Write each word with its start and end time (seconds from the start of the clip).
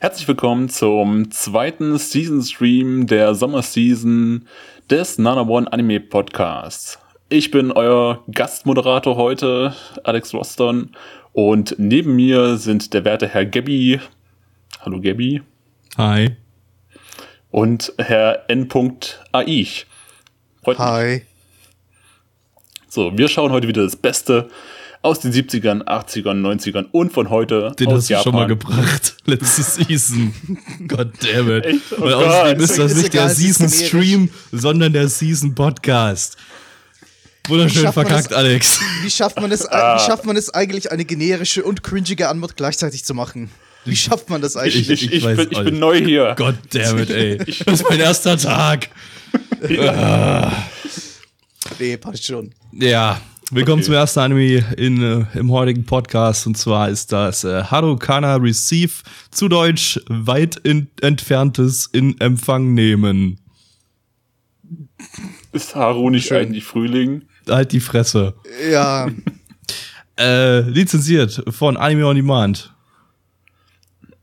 Herzlich 0.00 0.28
willkommen 0.28 0.68
zum 0.68 1.32
zweiten 1.32 1.98
Season 1.98 2.40
Stream 2.40 3.08
der 3.08 3.34
Sommerseason 3.34 4.46
des 4.88 5.18
Nana 5.18 5.40
One 5.40 5.72
Anime 5.72 5.98
Podcasts. 5.98 7.00
Ich 7.28 7.50
bin 7.50 7.72
euer 7.72 8.22
Gastmoderator 8.30 9.16
heute, 9.16 9.74
Alex 10.04 10.32
Roston, 10.32 10.94
und 11.32 11.74
neben 11.78 12.14
mir 12.14 12.58
sind 12.58 12.94
der 12.94 13.04
werte 13.04 13.26
Herr 13.26 13.44
Gabby. 13.44 13.98
Hallo 14.82 15.00
Gabby. 15.00 15.42
Hi. 15.96 16.36
Und 17.50 17.92
Herr 17.98 18.44
N.Aich. 18.48 19.86
Hi. 20.64 21.22
So, 22.86 23.18
wir 23.18 23.26
schauen 23.26 23.50
heute 23.50 23.66
wieder 23.66 23.82
das 23.82 23.96
Beste 23.96 24.48
aus 25.08 25.20
den 25.20 25.32
70ern, 25.32 25.82
80ern, 25.84 26.40
90ern 26.40 26.86
und 26.92 27.12
von 27.12 27.30
heute 27.30 27.72
Den 27.78 27.88
aus 27.88 27.94
hast 27.94 28.08
du 28.10 28.12
Japan. 28.12 28.24
schon 28.24 28.34
mal 28.34 28.46
gebracht. 28.46 29.16
Letzte 29.24 29.62
Season. 29.62 30.34
God 30.88 31.10
damn 31.22 31.50
it. 31.56 31.64
Echt? 31.66 31.80
Oh 31.92 32.02
Und 32.02 32.02
Gott. 32.12 32.24
außerdem 32.24 32.60
ist 32.62 32.78
das 32.78 32.92
Ist 32.92 32.96
nicht 32.98 33.14
der 33.14 33.22
egal, 33.22 33.32
ist 33.32 33.38
Season 33.38 33.68
Stream, 33.68 34.30
sondern 34.52 34.92
der 34.92 35.08
Season 35.08 35.54
Podcast. 35.54 36.36
Wunderschön 37.48 37.90
verkackt, 37.92 38.30
das- 38.30 38.36
Alex. 38.36 38.78
Wie 39.02 39.10
schafft 39.10 39.40
man 39.40 39.50
es, 39.50 39.66
Ah. 39.66 39.96
wie 40.00 40.06
schafft 40.06 40.26
man 40.26 40.36
es 40.36 40.50
eigentlich, 40.50 40.92
eine 40.92 41.04
generische 41.06 41.62
und 41.64 41.82
cringige 41.82 42.28
Antwort 42.28 42.56
gleichzeitig 42.56 43.04
zu 43.04 43.14
machen? 43.14 43.50
Wie 43.86 43.96
schafft 43.96 44.28
man 44.28 44.42
das 44.42 44.56
eigentlich? 44.56 44.90
Ich, 44.90 45.04
ich, 45.04 45.12
ich, 45.14 45.24
weiß 45.24 45.36
bin, 45.36 45.48
ich 45.50 45.64
bin 45.64 45.78
neu 45.78 45.98
hier. 45.98 46.34
God 46.36 46.56
damn 46.74 46.98
it, 46.98 47.08
ey. 47.10 47.38
Das 47.38 47.80
ist 47.80 47.88
mein 47.88 48.00
erster 48.00 48.36
Tag. 48.36 48.90
nee, 51.78 51.96
passt 51.96 52.24
schon. 52.26 52.50
Ja, 52.72 53.20
willkommen 53.50 53.78
Okay. 53.80 53.86
zum 53.86 53.94
ersten 53.94 54.20
Anime 54.20 54.58
in, 54.76 55.02
äh, 55.02 55.38
im 55.38 55.50
heutigen 55.50 55.84
Podcast. 55.84 56.46
Und 56.46 56.56
zwar 56.56 56.88
ist 56.88 57.12
das 57.12 57.44
äh, 57.44 57.62
Harukana 57.64 58.36
Receive, 58.36 59.02
zu 59.30 59.48
Deutsch 59.48 60.00
weit 60.08 60.56
in, 60.56 60.88
entferntes 61.00 61.86
in 61.92 62.20
Empfang 62.20 62.74
nehmen. 62.74 63.40
Ist 65.52 65.74
Haru 65.74 66.10
nicht 66.10 66.26
Schön. 66.28 66.38
eigentlich 66.38 66.64
Frühling? 66.64 67.22
Halt 67.48 67.72
die 67.72 67.80
Fresse. 67.80 68.34
Ja, 68.70 69.08
Äh, 70.20 70.62
lizenziert 70.62 71.44
von 71.48 71.76
Anime 71.76 72.04
on 72.04 72.16
Demand. 72.16 72.74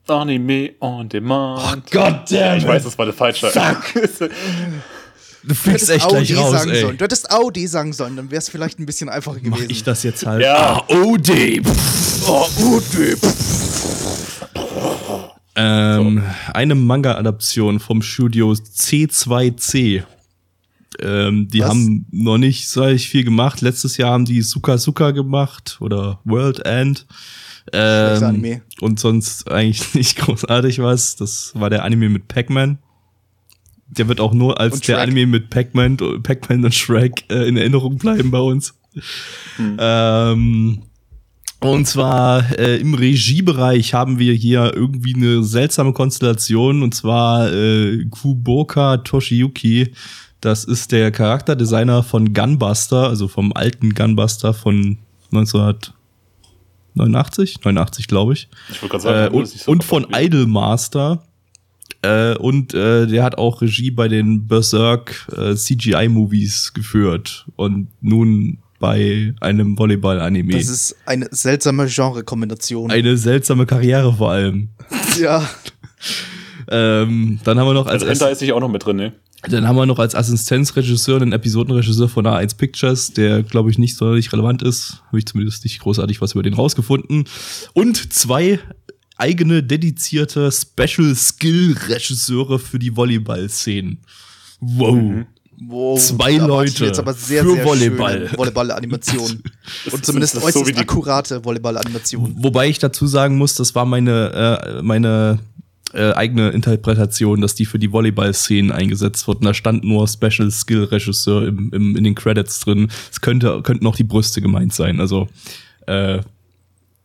Anime 0.07 0.71
on 0.81 1.07
Demand. 1.07 1.89
God 1.89 2.19
damn 2.29 2.57
ich 2.57 2.67
weiß, 2.67 2.83
das 2.83 2.97
war 2.97 3.05
der 3.05 3.13
falsche. 3.13 3.49
Du 3.49 4.29
du 5.47 5.55
fliegst 5.55 5.89
hättest 5.89 5.89
echt 5.91 6.07
gleich 6.09 6.35
AOD 6.37 6.43
raus, 6.43 6.51
sagen 6.51 6.71
ey. 6.71 6.81
sollen. 6.81 6.97
Du 6.97 7.03
hättest 7.03 7.31
AOD 7.31 7.57
sagen 7.67 7.93
sollen, 7.93 8.15
dann 8.15 8.31
wäre 8.31 8.39
es 8.39 8.49
vielleicht 8.49 8.79
ein 8.79 8.85
bisschen 8.85 9.09
einfacher 9.09 9.39
Mach 9.43 9.57
gewesen. 9.57 9.69
ich 9.71 9.83
das 9.83 10.03
jetzt 10.03 10.25
halt? 10.25 10.41
Ja. 10.43 10.83
AOD. 10.89 11.61
AOD. 12.27 13.17
Ähm, 15.57 16.21
Eine 16.53 16.75
Manga-Adaption 16.75 17.79
vom 17.79 18.01
Studio 18.01 18.51
C2C. 18.51 20.03
Ähm, 21.01 21.47
die 21.49 21.59
Was? 21.61 21.69
haben 21.69 22.05
noch 22.11 22.37
nicht 22.37 22.69
so 22.69 22.85
viel 22.97 23.23
gemacht. 23.23 23.61
Letztes 23.61 23.97
Jahr 23.97 24.11
haben 24.11 24.25
die 24.25 24.41
Suka 24.41 24.77
Suka 24.77 25.11
gemacht 25.11 25.77
oder 25.79 26.19
World 26.25 26.59
End. 26.65 27.05
Ähm, 27.73 28.23
Anime. 28.23 28.61
und 28.79 28.99
sonst 28.99 29.49
eigentlich 29.49 29.93
nicht 29.95 30.17
großartig 30.17 30.79
was. 30.79 31.15
Das 31.15 31.51
war 31.55 31.69
der 31.69 31.83
Anime 31.83 32.09
mit 32.09 32.27
Pac-Man. 32.27 32.77
Der 33.87 34.07
wird 34.07 34.19
auch 34.19 34.33
nur 34.33 34.59
als 34.59 34.81
der. 34.81 34.99
Anime 34.99 35.27
mit 35.27 35.49
Pac-Man 35.49 35.97
Pac 36.23 36.49
und 36.49 36.73
Shrek 36.73 37.25
äh, 37.29 37.47
in 37.47 37.57
Erinnerung 37.57 37.97
bleiben 37.97 38.31
bei 38.31 38.39
uns. 38.39 38.73
Ähm, 39.77 40.81
und 41.59 41.87
zwar 41.87 42.57
äh, 42.59 42.77
im 42.77 42.93
Regiebereich 42.93 43.93
haben 43.93 44.19
wir 44.19 44.33
hier 44.33 44.73
irgendwie 44.75 45.15
eine 45.15 45.43
seltsame 45.43 45.93
Konstellation 45.93 46.83
und 46.83 46.93
zwar 46.93 47.51
äh, 47.51 48.05
Kuboka 48.09 48.97
Toshiyuki. 48.97 49.93
Das 50.41 50.63
ist 50.63 50.91
der 50.91 51.11
Charakterdesigner 51.11 52.03
von 52.03 52.33
Gunbuster, 52.33 53.07
also 53.07 53.27
vom 53.27 53.51
alten 53.53 53.93
Gunbuster 53.93 54.53
von 54.53 54.97
1989, 55.31 57.57
89 57.63 58.07
glaube 58.07 58.33
ich. 58.33 58.47
Ich 58.69 58.81
wollte 58.81 58.97
gerade 58.97 59.03
sagen, 59.03 59.33
Äh, 59.33 59.37
und, 59.37 59.67
und 59.67 59.83
von. 59.83 60.07
Idolmaster. 60.13 61.23
Äh, 62.05 62.37
und 62.37 62.73
äh, 62.73 63.07
der 63.07 63.23
hat 63.23 63.37
auch 63.37 63.61
Regie 63.61 63.91
bei 63.91 64.07
den 64.07 64.47
Berserk 64.47 65.27
äh, 65.35 65.55
CGI-Movies 65.55 66.73
geführt. 66.73 67.45
Und 67.55 67.87
nun 68.01 68.59
bei 68.79 69.33
einem 69.41 69.77
Volleyball-Anime. 69.77 70.53
Das 70.53 70.67
ist 70.67 70.95
eine 71.05 71.27
seltsame 71.31 71.87
Genre-Kombination. 71.87 72.91
Eine 72.91 73.17
seltsame 73.17 73.65
Karriere 73.65 74.13
vor 74.13 74.31
allem. 74.31 74.69
Ja, 75.17 75.47
Ähm, 76.67 77.39
dann 77.43 77.59
haben 77.59 77.67
wir 77.67 77.73
noch 77.73 77.85
als 77.85 78.01
Also 78.03 78.07
Enter 78.07 78.31
ist 78.31 78.39
sich 78.39 78.51
auch 78.51 78.59
noch 78.59 78.69
mit 78.69 78.85
drin, 78.85 78.97
ne? 78.97 79.13
dann 79.49 79.67
haben 79.67 79.75
wir 79.75 79.85
noch 79.85 79.99
als 79.99 80.15
Assistenzregisseur 80.15 81.21
einen 81.21 81.31
Episodenregisseur 81.31 82.09
von 82.09 82.25
A1 82.25 82.57
Pictures, 82.57 83.13
der 83.13 83.43
glaube 83.43 83.69
ich 83.69 83.77
nicht 83.77 83.95
sonderlich 83.95 84.33
relevant 84.33 84.63
ist. 84.63 85.03
Habe 85.07 85.19
ich 85.19 85.27
zumindest 85.27 85.63
nicht 85.63 85.79
großartig 85.79 86.21
was 86.21 86.33
über 86.33 86.41
den 86.41 86.53
rausgefunden. 86.55 87.25
Und 87.73 88.11
zwei 88.13 88.59
eigene 89.17 89.63
dedizierte 89.63 90.51
Special 90.51 91.15
Skill 91.15 91.75
Regisseure 91.87 92.59
für 92.59 92.79
die 92.79 92.95
Volleyball-Szenen. 92.95 93.99
Wow. 94.59 95.25
wow. 95.67 95.99
Zwei 95.99 96.37
Leute 96.37 96.85
Jetzt 96.85 96.99
aber 96.99 97.13
sehr, 97.13 97.43
für 97.43 97.53
sehr 97.55 97.65
Volleyball. 97.65 98.27
schöne 98.27 98.37
Volleyball-Animation. 98.37 99.43
Und 99.91 100.05
zumindest 100.05 100.35
so 100.35 100.41
äußerst 100.41 100.67
wie 100.67 100.73
die- 100.73 100.79
akkurate 100.79 101.43
Volleyball-Animation. 101.43 102.35
Wobei 102.39 102.67
ich 102.69 102.79
dazu 102.79 103.07
sagen 103.07 103.37
muss, 103.37 103.55
das 103.55 103.73
war 103.75 103.85
meine, 103.85 104.77
äh, 104.77 104.81
meine 104.81 105.39
äh, 105.93 106.11
eigene 106.13 106.49
Interpretation, 106.49 107.39
dass 107.39 107.55
die 107.55 107.65
für 107.65 107.79
die 107.79 107.91
Volleyball-Szenen 107.91 108.71
eingesetzt 108.71 109.27
wurden. 109.27 109.45
Da 109.45 109.53
stand 109.53 109.83
nur 109.85 110.07
Special 110.07 110.51
Skill 110.51 110.85
Regisseur 110.85 111.47
im, 111.47 111.71
im, 111.73 111.95
in 111.95 112.03
den 112.03 112.15
Credits 112.15 112.59
drin. 112.59 112.89
Es 113.11 113.21
könnte, 113.21 113.61
könnten 113.61 113.87
auch 113.87 113.95
die 113.95 114.03
Brüste 114.03 114.41
gemeint 114.41 114.73
sein. 114.73 114.99
Also, 114.99 115.29
äh, 115.87 116.19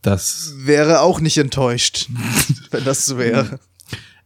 das. 0.03 0.55
Wäre 0.59 1.01
auch 1.01 1.21
nicht 1.21 1.39
enttäuscht, 1.39 2.09
wenn 2.71 2.85
das 2.85 3.07
so 3.07 3.19
wäre. 3.19 3.59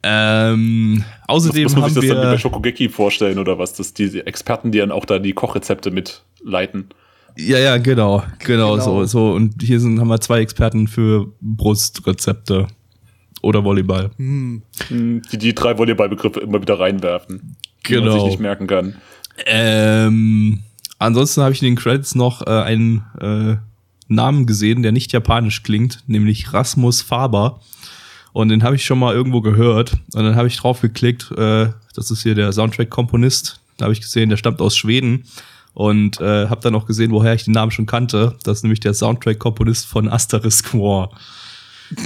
Ähm, 0.02 1.02
außerdem 1.28 1.62
muss 1.64 1.76
man 1.76 1.88
sich 1.90 1.96
haben 1.96 2.08
das 2.08 2.16
dann 2.16 2.26
wie 2.28 2.32
bei. 2.34 2.38
Shokugeki 2.38 2.88
vorstellen 2.90 3.38
oder 3.38 3.58
was? 3.58 3.72
Dass 3.74 3.94
die 3.94 4.20
Experten, 4.20 4.70
die 4.70 4.78
dann 4.78 4.92
auch 4.92 5.06
da 5.06 5.18
die 5.18 5.32
Kochrezepte 5.32 5.90
mitleiten. 5.90 6.90
Ja, 7.36 7.58
ja, 7.58 7.78
genau, 7.78 8.22
genau, 8.38 8.72
Genau. 8.74 8.78
so, 8.78 9.04
so. 9.06 9.32
Und 9.32 9.62
hier 9.62 9.80
sind, 9.80 9.98
haben 9.98 10.08
wir 10.08 10.20
zwei 10.20 10.40
Experten 10.40 10.86
für 10.88 11.32
Brustrezepte 11.40 12.68
oder 13.42 13.64
Volleyball. 13.64 14.10
Hm, 14.18 14.62
Die 14.90 15.38
die 15.38 15.54
drei 15.54 15.76
Volleyballbegriffe 15.78 16.40
immer 16.40 16.60
wieder 16.60 16.78
reinwerfen. 16.78 17.56
Die 17.88 17.94
man 17.94 18.04
Genau. 18.04 18.14
sich 18.20 18.24
nicht 18.24 18.40
merken 18.40 18.66
kann. 18.66 18.96
Ähm, 19.46 20.60
ansonsten 20.98 21.42
habe 21.42 21.52
ich 21.52 21.62
in 21.62 21.66
den 21.66 21.76
Credits 21.76 22.14
noch 22.14 22.46
äh, 22.46 22.50
einen 22.50 23.04
äh, 23.20 23.56
Namen 24.08 24.46
gesehen, 24.46 24.82
der 24.82 24.92
nicht 24.92 25.12
japanisch 25.12 25.62
klingt, 25.62 26.04
nämlich 26.06 26.52
Rasmus 26.52 27.02
Faber. 27.02 27.60
Und 28.32 28.48
den 28.48 28.64
habe 28.64 28.76
ich 28.76 28.84
schon 28.84 28.98
mal 28.98 29.14
irgendwo 29.14 29.40
gehört. 29.40 29.92
Und 30.14 30.24
dann 30.24 30.34
habe 30.34 30.48
ich 30.48 30.56
drauf 30.56 30.80
geklickt. 30.80 31.30
Äh, 31.32 31.68
das 31.94 32.10
ist 32.10 32.22
hier 32.22 32.34
der 32.34 32.52
Soundtrack-Komponist. 32.52 33.60
Da 33.76 33.84
habe 33.84 33.92
ich 33.92 34.00
gesehen, 34.00 34.28
der 34.28 34.36
stammt 34.36 34.60
aus 34.60 34.76
Schweden. 34.76 35.24
Und 35.72 36.20
äh, 36.20 36.48
habe 36.48 36.60
dann 36.60 36.74
auch 36.74 36.86
gesehen, 36.86 37.12
woher 37.12 37.34
ich 37.34 37.44
den 37.44 37.54
Namen 37.54 37.70
schon 37.70 37.86
kannte. 37.86 38.36
Das 38.42 38.58
ist 38.58 38.62
nämlich 38.64 38.80
der 38.80 38.94
Soundtrack-Komponist 38.94 39.86
von 39.86 40.08
Asterisk 40.08 40.74
War. 40.74 41.10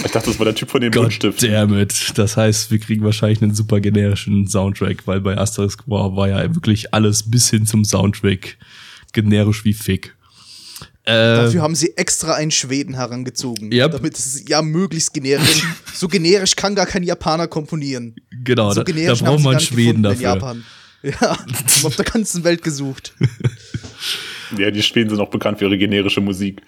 Ich 0.04 0.12
dachte, 0.12 0.28
das 0.28 0.38
war 0.38 0.44
der 0.44 0.54
Typ 0.54 0.70
von 0.70 0.80
dem 0.80 0.90
Buntstift. 0.90 1.42
damn 1.42 1.78
it. 1.78 2.12
Das 2.16 2.36
heißt, 2.36 2.70
wir 2.70 2.78
kriegen 2.78 3.04
wahrscheinlich 3.04 3.42
einen 3.42 3.54
super 3.54 3.80
generischen 3.80 4.46
Soundtrack, 4.46 5.06
weil 5.06 5.20
bei 5.20 5.38
Asterisk 5.38 5.84
War 5.86 6.16
war 6.16 6.28
ja 6.28 6.54
wirklich 6.54 6.92
alles 6.92 7.30
bis 7.30 7.48
hin 7.50 7.64
zum 7.66 7.84
Soundtrack 7.84 8.58
generisch 9.12 9.64
wie 9.64 9.72
Fick. 9.72 10.14
Äh, 11.08 11.36
Dafür 11.36 11.62
haben 11.62 11.74
sie 11.74 11.96
extra 11.96 12.34
einen 12.34 12.50
Schweden 12.50 12.94
herangezogen, 12.94 13.72
Yep. 13.72 13.92
damit 13.92 14.18
es 14.18 14.46
ja 14.46 14.60
möglich 14.60 15.10
generisch. 15.12 15.62
so 15.94 16.06
generisch 16.06 16.54
kann 16.54 16.74
gar 16.74 16.84
kein 16.84 17.02
Japaner 17.02 17.48
komponieren. 17.48 18.14
genau, 18.44 18.68
so 18.70 18.80
da, 18.80 18.84
da 18.84 18.92
generisch 18.92 19.20
braucht 19.20 19.42
man 19.42 19.58
Schweden 19.58 20.02
gefunden 20.02 20.18
in 20.18 20.22
dafür. 20.22 20.22
Japan. 20.34 20.64
Ja, 21.02 21.38
auf 21.84 21.96
der 21.96 22.04
ganzen 22.04 22.44
Welt 22.44 22.62
gesucht. 22.62 23.14
Ja, 24.56 24.70
die 24.70 24.82
Schweden 24.82 25.10
sind 25.10 25.20
auch 25.20 25.28
bekannt 25.28 25.58
für 25.58 25.66
ihre 25.66 25.76
generische 25.76 26.22
Musik. 26.22 26.62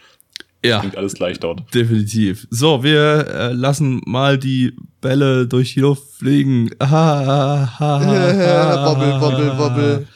Ja. 0.63 0.81
Klingt 0.81 0.99
alles 0.99 1.15
gleich 1.15 1.41
dort. 1.41 1.75
Definitiv. 1.75 2.47
So, 2.51 2.83
wir 2.83 3.27
äh, 3.27 3.53
lassen 3.55 4.03
mal 4.05 4.37
die 4.37 4.75
Bälle 5.01 5.47
durch 5.47 5.73
die 5.73 5.81
Luft 5.81 6.03
fliegen. 6.19 6.71
Ah, 6.79 6.87
ah, 6.87 7.69
ah, 7.79 7.81
ah, 7.81 8.87
wobbel, 8.91 9.21
wobbel, 9.21 9.59
wobbel. 9.59 10.07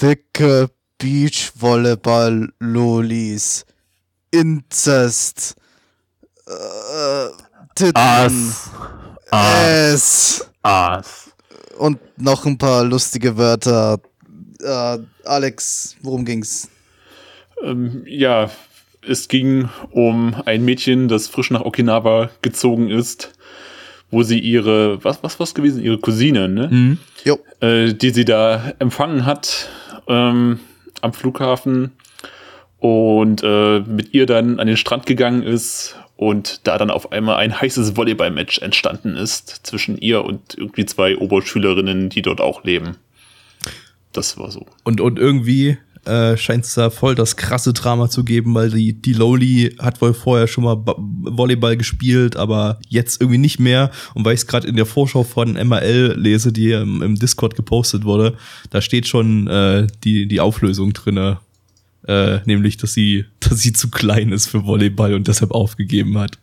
Thicke 0.00 0.70
Beachvolleyball-Lolis. 0.98 3.64
Inzest. 4.30 5.56
Äh, 6.46 7.28
Titten. 7.74 7.92
Ass. 7.94 8.70
Es. 9.32 10.46
Ass. 10.62 11.32
Und 11.78 11.98
noch 12.18 12.46
ein 12.46 12.58
paar 12.58 12.84
lustige 12.84 13.36
Wörter. 13.36 13.98
Äh, 14.60 14.98
Alex, 15.24 15.96
worum 16.02 16.24
ging's? 16.24 16.68
Ähm, 17.62 18.04
ja, 18.06 18.50
es 19.06 19.28
ging 19.28 19.68
um 19.90 20.34
ein 20.44 20.64
Mädchen, 20.64 21.08
das 21.08 21.28
frisch 21.28 21.50
nach 21.50 21.62
Okinawa 21.62 22.30
gezogen 22.42 22.90
ist, 22.90 23.32
wo 24.10 24.22
sie 24.22 24.38
ihre, 24.38 25.02
was, 25.04 25.22
was, 25.22 25.40
was 25.40 25.54
gewesen? 25.54 25.82
Ihre 25.82 25.98
Cousine, 25.98 26.48
ne? 26.48 26.68
Mhm. 26.68 26.98
Jo. 27.24 27.38
Äh, 27.60 27.94
die 27.94 28.10
sie 28.10 28.24
da 28.24 28.72
empfangen 28.78 29.24
hat 29.24 29.68
ähm, 30.08 30.60
am 31.02 31.12
Flughafen 31.12 31.92
und 32.78 33.42
äh, 33.42 33.80
mit 33.80 34.14
ihr 34.14 34.26
dann 34.26 34.60
an 34.60 34.66
den 34.66 34.76
Strand 34.76 35.06
gegangen 35.06 35.42
ist 35.42 35.96
und 36.16 36.66
da 36.66 36.78
dann 36.78 36.90
auf 36.90 37.12
einmal 37.12 37.36
ein 37.36 37.60
heißes 37.60 37.96
Volleyball-Match 37.96 38.58
entstanden 38.58 39.16
ist 39.16 39.66
zwischen 39.66 39.98
ihr 39.98 40.24
und 40.24 40.56
irgendwie 40.56 40.86
zwei 40.86 41.16
Oberschülerinnen, 41.16 42.08
die 42.08 42.22
dort 42.22 42.40
auch 42.40 42.64
leben. 42.64 42.96
Das 44.12 44.38
war 44.38 44.50
so. 44.50 44.66
Und, 44.84 45.00
und 45.00 45.18
irgendwie 45.18 45.78
äh, 46.08 46.36
scheint 46.36 46.64
es 46.64 46.74
da 46.74 46.90
voll 46.90 47.14
das 47.14 47.36
krasse 47.36 47.72
Drama 47.72 48.08
zu 48.08 48.24
geben, 48.24 48.54
weil 48.54 48.70
die, 48.70 48.94
die 48.94 49.12
Lowly 49.12 49.76
hat 49.78 50.00
wohl 50.00 50.14
vorher 50.14 50.46
schon 50.46 50.64
mal 50.64 50.76
Ba- 50.76 50.96
Volleyball 50.96 51.76
gespielt, 51.76 52.36
aber 52.36 52.80
jetzt 52.88 53.20
irgendwie 53.20 53.38
nicht 53.38 53.58
mehr. 53.60 53.90
Und 54.14 54.24
weil 54.24 54.34
ich 54.34 54.40
es 54.40 54.46
gerade 54.46 54.66
in 54.66 54.76
der 54.76 54.86
Vorschau 54.86 55.22
von 55.22 55.52
MRL 55.52 56.14
lese, 56.18 56.52
die 56.52 56.72
im, 56.72 57.02
im 57.02 57.16
Discord 57.16 57.56
gepostet 57.56 58.04
wurde, 58.04 58.36
da 58.70 58.80
steht 58.80 59.06
schon 59.06 59.46
äh, 59.46 59.86
die, 60.04 60.26
die 60.26 60.40
Auflösung 60.40 60.92
drinne, 60.94 61.40
äh, 62.06 62.38
nämlich, 62.46 62.78
dass 62.78 62.94
sie, 62.94 63.26
dass 63.40 63.60
sie 63.60 63.72
zu 63.72 63.90
klein 63.90 64.32
ist 64.32 64.46
für 64.48 64.64
Volleyball 64.64 65.14
und 65.14 65.28
deshalb 65.28 65.52
aufgegeben 65.52 66.18
hat. 66.18 66.38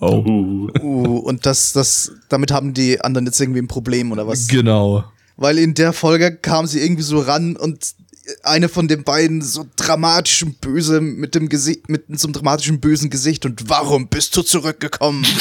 Wow. 0.00 0.26
Uh. 0.26 0.68
Uh, 0.82 1.18
und 1.18 1.46
das, 1.46 1.72
das, 1.72 2.12
damit 2.28 2.50
haben 2.50 2.74
die 2.74 3.00
anderen 3.00 3.26
jetzt 3.26 3.40
irgendwie 3.40 3.60
ein 3.60 3.68
Problem 3.68 4.12
oder 4.12 4.26
was? 4.26 4.46
Genau. 4.48 5.04
Weil 5.36 5.58
in 5.58 5.74
der 5.74 5.92
Folge 5.92 6.36
kam 6.36 6.66
sie 6.66 6.80
irgendwie 6.80 7.02
so 7.02 7.18
ran 7.20 7.56
und 7.56 7.94
eine 8.42 8.68
von 8.68 8.88
den 8.88 9.04
beiden 9.04 9.42
so 9.42 9.66
dramatisch 9.76 10.42
und 10.42 10.60
böse 10.60 11.00
mit 11.00 11.34
dem 11.34 11.48
Gesicht, 11.48 11.88
mit 11.88 12.04
so 12.18 12.26
einem 12.26 12.34
dramatischen 12.34 12.80
bösen 12.80 13.10
Gesicht 13.10 13.46
und 13.46 13.68
warum 13.68 14.08
bist 14.08 14.36
du 14.36 14.42
zurückgekommen? 14.42 15.26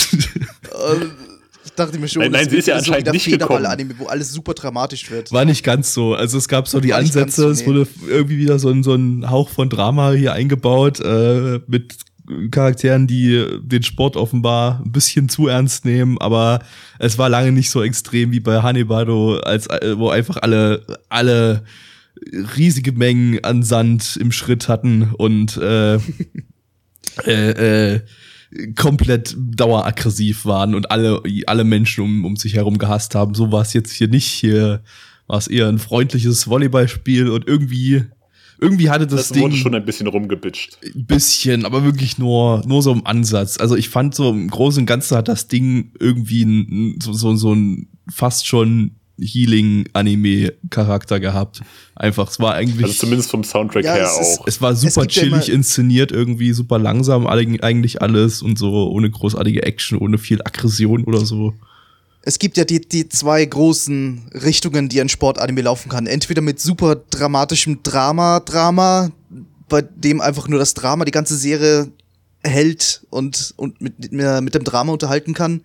Äh, 0.70 1.06
ich 1.66 1.72
dachte 1.72 1.98
mir 1.98 2.08
schon, 2.08 2.22
Nein, 2.22 2.32
nein, 2.32 2.44
das 2.46 2.52
sie 2.52 2.58
ist 2.60 2.68
ja 2.68 2.76
so 2.76 2.78
anscheinend 2.80 3.02
wieder 3.02 3.12
nicht 3.12 3.24
Federball-Anime, 3.24 3.96
wo 3.98 4.06
alles 4.06 4.32
super 4.32 4.54
dramatisch 4.54 5.10
wird. 5.10 5.32
War 5.32 5.46
nicht 5.46 5.64
ganz 5.64 5.94
so. 5.94 6.14
Also 6.14 6.38
es 6.38 6.48
gab 6.48 6.68
so 6.68 6.80
die 6.80 6.92
War 6.92 7.00
Ansätze, 7.00 7.42
so, 7.42 7.50
es 7.50 7.62
nee. 7.62 7.66
wurde 7.66 7.88
irgendwie 8.08 8.38
wieder 8.38 8.60
so 8.60 8.70
ein, 8.70 8.84
so 8.84 8.94
ein 8.94 9.30
Hauch 9.30 9.50
von 9.50 9.70
Drama 9.70 10.12
hier 10.12 10.34
eingebaut, 10.34 11.00
äh, 11.00 11.60
mit 11.68 11.96
Charakteren, 12.52 13.08
die 13.08 13.46
den 13.62 13.84
Sport 13.84 14.16
offenbar 14.16 14.82
ein 14.86 14.92
bisschen 14.92 15.30
zu 15.30 15.48
ernst 15.48 15.86
nehmen, 15.86 16.18
aber 16.20 16.60
es 17.00 17.18
war 17.18 17.28
lange 17.28 17.52
nicht 17.52 17.72
so 17.72 17.82
extrem 17.82 18.32
wie 18.32 18.40
bei 18.40 18.62
Hanebado, 18.62 19.40
als 19.40 19.68
wo 19.96 20.10
einfach 20.10 20.38
alle, 20.38 20.86
alle 21.10 21.64
riesige 22.56 22.92
Mengen 22.92 23.44
an 23.44 23.64
Sand 23.64 24.18
im 24.20 24.32
Schritt 24.32 24.68
hatten 24.68 25.14
und 25.18 25.58
äh, 25.58 25.96
äh, 27.26 27.96
äh, 27.96 28.02
komplett 28.76 29.36
daueraggressiv 29.38 30.46
waren 30.46 30.74
und 30.74 30.92
alle, 30.92 31.22
alle 31.46 31.64
Menschen 31.64 32.04
um, 32.04 32.26
um 32.26 32.36
sich 32.36 32.56
herum 32.56 32.78
gehasst 32.78 33.16
haben. 33.16 33.36
So 33.36 33.52
war 33.52 33.62
es 33.62 33.74
jetzt 33.74 33.92
hier 33.92 34.08
nicht. 34.08 34.28
Hier 34.28 34.82
war 35.28 35.38
es 35.38 35.48
eher 35.48 35.68
ein 35.68 35.78
freundliches 35.78 36.48
Volleyballspiel 36.48 37.30
und 37.30 37.48
irgendwie, 37.48 38.06
irgendwie 38.60 38.90
hatte 38.90 39.06
das, 39.06 39.28
Das, 39.28 39.30
Ding 39.30 39.44
wurde 39.44 39.56
schon 39.56 39.76
ein 39.76 39.86
bisschen 39.86 40.08
rumgebitcht. 40.08 40.80
ein 40.84 41.06
bisschen, 41.06 41.66
aber 41.66 41.84
wirklich 41.84 42.18
nur, 42.18 42.64
nur 42.66 42.82
so 42.82 42.92
im 42.92 43.06
Ansatz. 43.06 43.60
Also 43.60 43.76
ich 43.76 43.90
fand 43.90 44.16
so 44.16 44.32
im 44.32 44.50
Großen 44.50 44.82
und 44.82 44.88
Ganzen 44.88 45.16
hat 45.16 45.28
das 45.28 45.48
Ding 45.48 45.92
irgendwie 46.00 46.44
ein, 46.44 47.00
so, 47.02 47.14
so, 47.14 47.36
so 47.36 47.54
ein 47.54 47.90
fast 48.10 48.48
schon 48.48 48.99
Healing-Anime-Charakter 49.22 51.20
gehabt. 51.20 51.62
Einfach, 51.96 52.30
es 52.30 52.40
war 52.40 52.54
eigentlich. 52.56 52.86
Also 52.86 53.00
zumindest 53.00 53.32
vom 53.32 53.44
Soundtrack 53.44 53.86
Ja, 53.86 53.94
her 53.96 54.10
es 54.12 54.20
ist- 54.28 54.40
auch. 54.40 54.48
Es 54.48 54.62
war 54.62 54.76
super 54.76 55.02
ja 55.02 55.08
chillig 55.08 55.50
immer- 55.50 55.58
inszeniert, 55.58 56.12
irgendwie 56.12 56.54
super 56.54 56.80
langsam, 56.80 57.28
eig- 57.28 57.62
eigentlich 57.62 58.02
alles 58.02 58.42
und 58.42 58.58
so 58.58 58.90
ohne 58.92 59.10
großartige 59.10 59.64
Action, 59.64 59.98
ohne 60.00 60.18
viel 60.18 60.42
Aggression 60.42 61.04
oder 61.04 61.26
so. 61.26 61.54
Es 62.22 62.38
gibt 62.38 62.58
ja 62.58 62.66
die, 62.66 62.82
die 62.82 63.08
zwei 63.08 63.44
großen 63.46 64.30
Richtungen, 64.44 64.90
die 64.90 65.00
ein 65.02 65.10
Sportanime 65.10 65.62
laufen 65.62 65.90
kann. 65.90 66.06
Entweder 66.06 66.42
mit 66.42 66.60
super 66.60 66.98
dramatischem 67.10 67.82
Drama, 67.84 68.42
Drama, 68.42 69.10
bei 69.70 69.82
dem 69.82 70.20
einfach 70.20 70.48
nur 70.48 70.60
das 70.60 70.74
Drama 70.74 71.06
die 71.06 71.12
ganze 71.12 71.38
Serie 71.38 71.88
hält 72.44 73.06
und, 73.10 73.54
und 73.58 73.80
mit, 73.82 74.12
mit, 74.12 74.42
mit 74.42 74.56
dem 74.56 74.64
Drama 74.64 74.92
unterhalten 74.94 75.34
kann. 75.34 75.62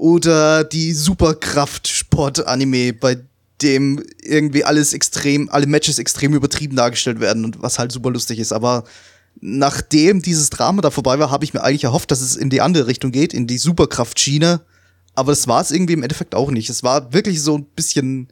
Oder 0.00 0.64
die 0.64 0.94
Superkraft-Sport-Anime, 0.94 2.94
bei 2.94 3.18
dem 3.60 4.02
irgendwie 4.22 4.64
alles 4.64 4.94
extrem, 4.94 5.50
alle 5.50 5.66
Matches 5.66 5.98
extrem 5.98 6.32
übertrieben 6.32 6.74
dargestellt 6.74 7.20
werden 7.20 7.44
und 7.44 7.60
was 7.60 7.78
halt 7.78 7.92
super 7.92 8.10
lustig 8.10 8.38
ist. 8.38 8.52
Aber 8.52 8.84
nachdem 9.42 10.22
dieses 10.22 10.48
Drama 10.48 10.80
da 10.80 10.90
vorbei 10.90 11.18
war, 11.18 11.30
habe 11.30 11.44
ich 11.44 11.52
mir 11.52 11.62
eigentlich 11.62 11.84
erhofft, 11.84 12.10
dass 12.10 12.22
es 12.22 12.34
in 12.34 12.48
die 12.48 12.62
andere 12.62 12.86
Richtung 12.86 13.12
geht, 13.12 13.34
in 13.34 13.46
die 13.46 13.58
Superkraft-Schiene. 13.58 14.62
Aber 15.14 15.32
das 15.32 15.46
war 15.48 15.60
es 15.60 15.70
irgendwie 15.70 15.92
im 15.92 16.02
Endeffekt 16.02 16.34
auch 16.34 16.50
nicht. 16.50 16.70
Es 16.70 16.82
war 16.82 17.12
wirklich 17.12 17.42
so 17.42 17.58
ein 17.58 17.64
bisschen. 17.64 18.28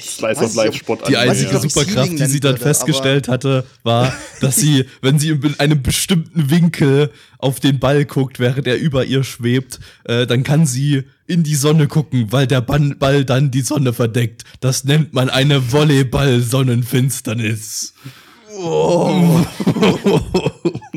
Slice 0.00 0.44
of 0.44 0.54
Life 0.54 0.78
Sport 0.78 1.08
Die 1.08 1.16
einzige 1.16 1.50
ich's 1.52 1.74
Superkraft, 1.74 2.12
die 2.12 2.26
sie 2.26 2.40
dann 2.40 2.54
würde, 2.54 2.64
festgestellt 2.64 3.28
hatte, 3.28 3.64
war, 3.82 4.12
dass 4.40 4.56
sie, 4.56 4.84
wenn 5.00 5.18
sie 5.18 5.30
in 5.30 5.58
einem 5.58 5.82
bestimmten 5.82 6.50
Winkel 6.50 7.10
auf 7.38 7.60
den 7.60 7.78
Ball 7.78 8.04
guckt, 8.04 8.40
während 8.40 8.66
er 8.66 8.78
über 8.78 9.04
ihr 9.04 9.22
schwebt, 9.22 9.78
äh, 10.04 10.26
dann 10.26 10.42
kann 10.42 10.66
sie 10.66 11.04
in 11.26 11.44
die 11.44 11.54
Sonne 11.54 11.86
gucken, 11.86 12.32
weil 12.32 12.46
der 12.46 12.60
Ball 12.60 13.24
dann 13.24 13.50
die 13.50 13.62
Sonne 13.62 13.92
verdeckt. 13.92 14.44
Das 14.60 14.84
nennt 14.84 15.12
man 15.12 15.28
eine 15.30 15.72
Volleyball-Sonnenfinsternis. 15.72 17.94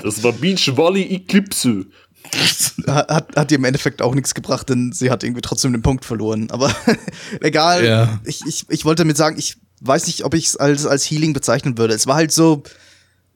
Das 0.02 0.24
war 0.24 0.32
Beach 0.32 0.78
Volley 0.78 1.14
Eclipse. 1.14 1.86
Hat, 2.88 3.36
hat, 3.36 3.52
ihr 3.52 3.58
im 3.58 3.66
Endeffekt 3.66 4.02
auch 4.02 4.16
nichts 4.16 4.34
gebracht, 4.34 4.70
denn 4.70 4.92
sie 4.92 5.12
hat 5.12 5.24
irgendwie 5.24 5.42
trotzdem 5.42 5.74
den 5.74 5.82
Punkt 5.82 6.06
verloren. 6.06 6.50
Aber 6.50 6.74
egal. 7.42 7.86
Ja. 7.86 8.20
Ich, 8.24 8.42
ich, 8.48 8.66
ich 8.70 8.86
wollte 8.86 9.04
damit 9.04 9.18
sagen, 9.18 9.38
ich 9.38 9.58
weiß 9.82 10.08
nicht, 10.08 10.24
ob 10.24 10.34
ich 10.34 10.48
es 10.48 10.58
als, 10.58 10.86
als 10.86 11.04
Healing 11.04 11.34
bezeichnen 11.34 11.78
würde. 11.78 11.94
Es 11.94 12.08
war 12.08 12.16
halt 12.16 12.32
so. 12.32 12.64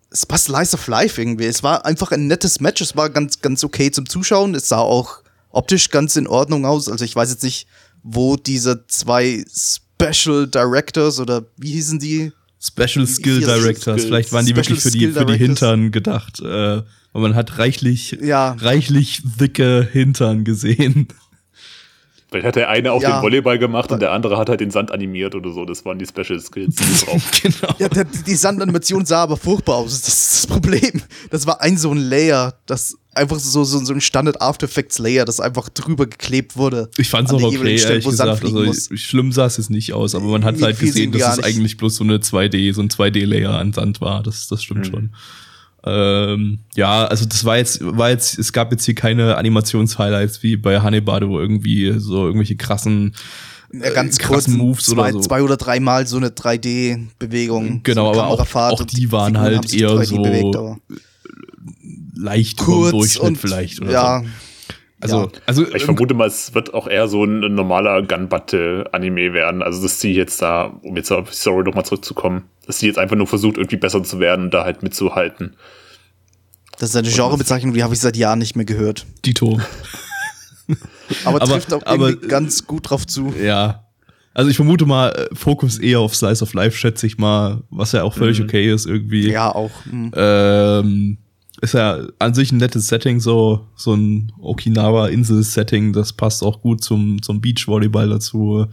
Es 0.09 0.25
war 0.29 0.37
Slice 0.37 0.75
of 0.75 0.87
Life 0.87 1.21
irgendwie. 1.21 1.45
Es 1.45 1.61
war 1.61 1.85
einfach 1.85 2.11
ein 2.11 2.27
nettes 2.27 2.59
Match. 2.61 2.81
Es 2.81 2.95
war 2.95 3.09
ganz, 3.09 3.41
ganz 3.41 3.63
okay 3.63 3.91
zum 3.91 4.07
Zuschauen. 4.07 4.55
Es 4.55 4.69
sah 4.69 4.77
auch 4.77 5.23
optisch 5.49 5.89
ganz 5.89 6.15
in 6.15 6.27
Ordnung 6.27 6.65
aus. 6.65 6.87
Also 6.89 7.03
ich 7.03 7.15
weiß 7.15 7.31
jetzt 7.31 7.43
nicht, 7.43 7.67
wo 8.03 8.35
diese 8.35 8.85
zwei 8.87 9.43
Special 9.53 10.47
Directors 10.47 11.19
oder 11.19 11.45
wie 11.57 11.71
hießen 11.71 11.99
die? 11.99 12.31
Special 12.59 13.05
Skill 13.05 13.41
Directors, 13.41 14.05
vielleicht 14.05 14.31
waren 14.31 14.45
die 14.45 14.51
Special 14.51 14.65
wirklich 14.67 14.81
für 14.81 14.91
die, 14.91 15.07
für 15.11 15.25
die. 15.25 15.37
Hintern 15.37 15.91
gedacht. 15.91 16.39
Äh, 16.39 16.81
und 17.13 17.21
man 17.21 17.35
hat 17.35 17.57
reichlich, 17.57 18.17
Ja. 18.21 18.51
reichlich 18.59 19.21
dicke 19.39 19.87
Hintern 19.91 20.43
gesehen. 20.43 21.07
Vielleicht 22.29 22.47
hat 22.47 22.55
der 22.55 22.67
eine 22.69 22.91
auch 22.93 23.01
Ja. 23.03 23.19
den 23.19 23.21
Volleyball 23.23 23.59
gemacht 23.59 23.91
und 23.91 24.01
der 24.01 24.11
andere 24.11 24.39
hat 24.39 24.49
halt 24.49 24.59
den 24.59 24.71
Sand 24.71 24.91
animiert 24.91 25.35
oder 25.35 25.51
so. 25.51 25.65
Das 25.65 25.85
waren 25.85 25.99
die 25.99 26.05
Special 26.07 26.39
Skills 26.39 26.75
die 26.77 27.05
drauf. 27.05 27.21
genau. 27.43 27.75
Ja, 27.77 27.87
der, 27.89 28.05
die 28.05 28.33
Sandanimation 28.33 29.05
sah 29.05 29.21
aber 29.21 29.37
furchtbar 29.37 29.75
aus. 29.75 30.01
Das 30.01 30.07
ist 30.07 30.33
das 30.33 30.47
Problem. 30.47 31.03
Das 31.29 31.45
war 31.45 31.61
ein 31.61 31.77
so 31.77 31.91
ein 31.91 31.97
Layer, 31.99 32.55
das 32.65 32.97
einfach 33.13 33.37
so, 33.37 33.63
so, 33.63 33.85
so 33.85 33.93
ein 33.93 34.01
Standard 34.01 34.41
After 34.41 34.65
Effects 34.65 34.97
Layer, 34.97 35.25
das 35.25 35.39
einfach 35.39 35.69
drüber 35.69 36.07
geklebt 36.07 36.57
wurde. 36.57 36.89
Ich 36.97 37.07
fand's 37.11 37.29
An 37.29 37.37
auch 37.37 37.43
okay, 37.43 37.77
Stelle, 37.77 37.91
ehrlich 37.99 38.05
gesagt. 38.05 38.39
fliegen 38.39 38.57
Also 38.57 38.67
muss. 38.89 38.89
schlimm 38.99 39.31
sah 39.31 39.45
es 39.45 39.57
jetzt 39.57 39.69
nicht 39.69 39.93
aus, 39.93 40.15
aber 40.15 40.25
man 40.25 40.43
hat 40.43 40.57
Mir 40.57 40.65
halt 40.65 40.79
gesehen, 40.79 41.11
dass 41.11 41.33
es 41.33 41.37
nicht. 41.37 41.45
eigentlich 41.45 41.77
bloß 41.77 41.97
so 41.97 42.03
eine 42.03 42.17
2D, 42.17 42.73
so 42.73 42.81
ein 42.81 42.89
2D-Layer 42.89 43.51
an 43.59 43.73
Sand 43.73 44.01
war. 44.01 44.23
Das, 44.23 44.47
das 44.47 44.63
stimmt 44.63 44.87
schon. 44.87 45.13
Ähm, 45.85 46.59
ja, 46.75 47.05
also 47.05 47.25
das 47.25 47.43
war 47.45 47.57
jetzt, 47.57 47.79
war 47.83 48.09
jetzt, 48.09 48.39
es 48.39 48.53
gab 48.53 48.71
jetzt 48.71 48.85
hier 48.85 48.95
keine 48.95 49.35
Animations-Highlights 49.37 50.41
wie 50.43 50.55
bei 50.55 50.79
Hanebade, 50.81 51.27
wo 51.29 51.39
irgendwie 51.39 51.93
so 51.97 52.25
irgendwelche 52.25 52.55
krassen, 52.55 53.15
Ja, 53.73 53.89
ganz 53.91 54.17
äh, 54.17 54.23
kurz 54.23 54.45
krassen 54.45 54.57
Moves 54.57 54.85
zwei, 54.85 55.01
oder 55.09 55.11
so. 55.13 55.19
zwei 55.19 55.41
oder 55.43 55.57
dreimal 55.57 56.07
so 56.07 56.17
eine 56.17 56.29
3D-Bewegung. 56.29 57.81
Genau, 57.83 58.13
so 58.13 58.19
eine 58.21 58.29
aber 58.29 58.43
auch- 58.43 58.71
auch 58.71 58.83
die 58.85 59.11
waren 59.11 59.33
Figuren 59.33 59.43
halt 59.43 59.73
eher 59.73 59.89
3D 59.89 60.05
so 60.05 60.21
bewegt, 60.21 60.55
leicht 62.15 62.57
kurz 62.59 62.91
Durchschnitt 62.91 63.23
und 63.23 63.37
vielleicht 63.37 63.81
oder 63.81 63.91
ja, 63.91 64.21
so. 64.21 64.27
Also, 65.01 65.21
ja. 65.23 65.29
also 65.45 65.75
Ich 65.75 65.83
vermute 65.83 66.13
mal, 66.13 66.27
es 66.27 66.53
wird 66.53 66.73
auch 66.73 66.87
eher 66.87 67.09
so 67.09 67.25
ein 67.25 67.53
normaler 67.53 68.03
Gun-Battle-Anime 68.03 69.33
werden. 69.33 69.61
Also, 69.61 69.81
dass 69.81 69.99
sie 69.99 70.13
jetzt 70.13 70.41
da, 70.41 70.79
um 70.81 70.95
jetzt 70.95 71.11
auf 71.11 71.29
die 71.29 71.35
Story 71.35 71.63
nochmal 71.65 71.83
zurückzukommen, 71.83 72.43
dass 72.65 72.79
sie 72.79 72.87
jetzt 72.87 72.97
einfach 72.97 73.15
nur 73.15 73.27
versucht, 73.27 73.57
irgendwie 73.57 73.77
besser 73.77 74.03
zu 74.03 74.19
werden 74.19 74.45
und 74.45 74.53
da 74.53 74.63
halt 74.63 74.83
mitzuhalten. 74.83 75.55
Das 76.79 76.89
ist 76.89 76.95
eine 76.95 77.09
Genrebezeichnung, 77.09 77.73
die 77.73 77.83
habe 77.83 77.93
ich 77.93 77.99
seit 77.99 78.17
Jahren 78.17 78.39
nicht 78.39 78.55
mehr 78.55 78.65
gehört. 78.65 79.05
Dito. 79.25 79.59
Aber, 81.25 81.41
Aber- 81.41 81.51
trifft 81.53 81.73
auch 81.73 81.85
aber- 81.85 82.09
irgendwie 82.09 82.27
ganz 82.27 82.65
gut 82.65 82.89
drauf 82.89 83.05
zu. 83.05 83.33
Ja. 83.41 83.85
Also 84.33 84.49
ich 84.49 84.55
vermute 84.55 84.85
mal, 84.85 85.09
äh, 85.09 85.35
Fokus 85.35 85.77
eher 85.77 85.99
auf 85.99 86.15
Slice 86.15 86.41
of 86.41 86.53
Life, 86.53 86.75
schätze 86.75 87.05
ich 87.05 87.17
mal, 87.19 87.61
was 87.69 87.91
ja 87.91 88.01
auch 88.03 88.13
völlig 88.15 88.41
okay 88.41 88.71
ist 88.73 88.87
irgendwie. 88.87 89.29
Ja, 89.29 89.53
auch. 89.53 89.69
hm. 89.87 90.11
Ähm, 90.15 91.17
ist 91.61 91.75
ja 91.75 91.99
an 92.17 92.33
sich 92.33 92.51
ein 92.51 92.57
nettes 92.57 92.87
Setting, 92.87 93.19
so, 93.19 93.67
so 93.75 93.93
ein 93.93 94.31
Okinawa-Insel-Setting, 94.41 95.93
das 95.93 96.13
passt 96.13 96.41
auch 96.43 96.61
gut 96.61 96.83
zum, 96.83 97.21
zum 97.21 97.41
Beachvolleyball 97.41 98.09
dazu. 98.09 98.65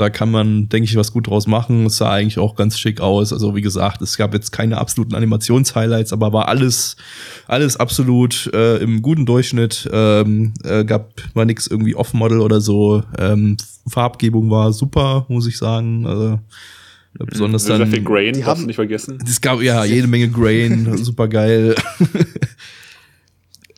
Da 0.00 0.08
kann 0.08 0.30
man, 0.30 0.70
denke 0.70 0.88
ich, 0.88 0.96
was 0.96 1.12
gut 1.12 1.26
draus 1.26 1.46
machen. 1.46 1.84
Es 1.84 1.98
sah 1.98 2.10
eigentlich 2.10 2.38
auch 2.38 2.56
ganz 2.56 2.78
schick 2.78 3.02
aus. 3.02 3.34
Also, 3.34 3.54
wie 3.54 3.60
gesagt, 3.60 4.00
es 4.00 4.16
gab 4.16 4.32
jetzt 4.32 4.50
keine 4.50 4.78
absoluten 4.78 5.14
Animationshighlights, 5.14 6.14
aber 6.14 6.32
war 6.32 6.48
alles, 6.48 6.96
alles 7.46 7.76
absolut 7.76 8.50
äh, 8.54 8.78
im 8.78 9.02
guten 9.02 9.26
Durchschnitt. 9.26 9.88
Ähm, 9.92 10.54
äh, 10.64 10.84
gab, 10.86 11.10
war 11.34 11.44
nix 11.44 11.66
irgendwie 11.66 11.94
Off-Model 11.94 12.40
oder 12.40 12.62
so. 12.62 13.02
Ähm, 13.18 13.58
Farbgebung 13.86 14.50
war 14.50 14.72
super, 14.72 15.26
muss 15.28 15.46
ich 15.46 15.58
sagen. 15.58 16.06
Also, 16.06 16.38
besonders 17.12 17.64
Sehr 17.64 17.78
dann. 17.78 17.90
viel 17.90 18.02
Grain, 18.02 18.32
die 18.32 18.44
haben- 18.44 18.60
du 18.62 18.66
nicht 18.68 18.76
vergessen. 18.76 19.18
Es 19.26 19.40
gab 19.40 19.60
ja 19.60 19.84
jede 19.84 20.06
Menge 20.06 20.28
Grain, 20.28 20.96
super 21.04 21.28
geil. 21.28 21.74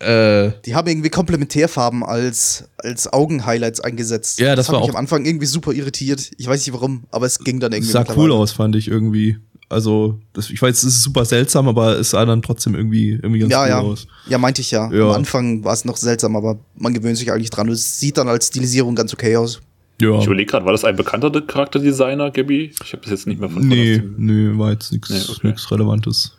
äh, 0.02 0.52
Die 0.66 0.74
haben 0.74 0.88
irgendwie 0.88 1.10
Komplementärfarben 1.10 2.02
als, 2.04 2.64
als 2.78 3.12
Augenhighlights 3.12 3.80
eingesetzt. 3.80 4.38
Ja, 4.40 4.54
das 4.56 4.68
hat 4.68 4.74
war 4.74 4.80
mich 4.80 4.90
auch- 4.90 4.94
am 4.94 5.00
Anfang 5.00 5.24
irgendwie 5.24 5.46
super 5.46 5.72
irritiert. 5.72 6.30
Ich 6.38 6.46
weiß 6.46 6.66
nicht 6.66 6.72
warum, 6.74 7.04
aber 7.10 7.26
es 7.26 7.38
ging 7.38 7.60
dann 7.60 7.72
irgendwie. 7.72 7.90
sah 7.92 8.04
cool 8.16 8.32
aus, 8.32 8.52
fand 8.52 8.76
ich 8.76 8.88
irgendwie. 8.88 9.38
Also, 9.68 10.18
das, 10.34 10.50
ich 10.50 10.60
weiß, 10.60 10.76
es 10.76 10.84
ist 10.84 11.02
super 11.02 11.24
seltsam, 11.24 11.66
aber 11.66 11.98
es 11.98 12.10
sah 12.10 12.26
dann 12.26 12.42
trotzdem 12.42 12.74
irgendwie, 12.74 13.12
irgendwie 13.12 13.38
ganz 13.38 13.52
Ja, 13.52 13.62
cool 13.62 13.68
ja. 13.70 13.78
aus. 13.80 14.06
Ja, 14.28 14.36
meinte 14.36 14.60
ich 14.60 14.70
ja. 14.70 14.92
Ja. 14.92 15.08
Am 15.08 15.12
Anfang 15.16 15.64
war 15.64 15.72
es 15.72 15.86
noch 15.86 15.96
seltsam, 15.96 16.36
aber 16.36 16.58
man 16.76 16.92
gewöhnt 16.92 17.16
sich 17.16 17.32
eigentlich 17.32 17.48
dran. 17.48 17.68
Es 17.70 17.98
sieht 17.98 18.18
dann 18.18 18.28
als 18.28 18.48
Stilisierung 18.48 18.94
ganz 18.94 19.14
okay 19.14 19.34
aus. 19.36 19.60
Ja. 20.00 20.18
Ich 20.18 20.26
überlege 20.26 20.50
gerade, 20.50 20.66
war 20.66 20.72
das 20.72 20.84
ein 20.84 20.96
bekannter 20.96 21.30
Charakterdesigner, 21.40 22.30
Gabby? 22.32 22.72
Ich 22.84 22.92
habe 22.92 23.02
das 23.02 23.10
jetzt 23.12 23.26
nicht 23.26 23.40
mehr 23.40 23.48
von 23.48 23.66
Nee, 23.66 24.02
nee, 24.18 24.50
war 24.58 24.72
jetzt 24.72 24.92
nichts 24.92 25.08
Nee, 25.08 25.20
okay. 25.28 25.46
nix 25.48 25.70
Relevantes. 25.70 26.32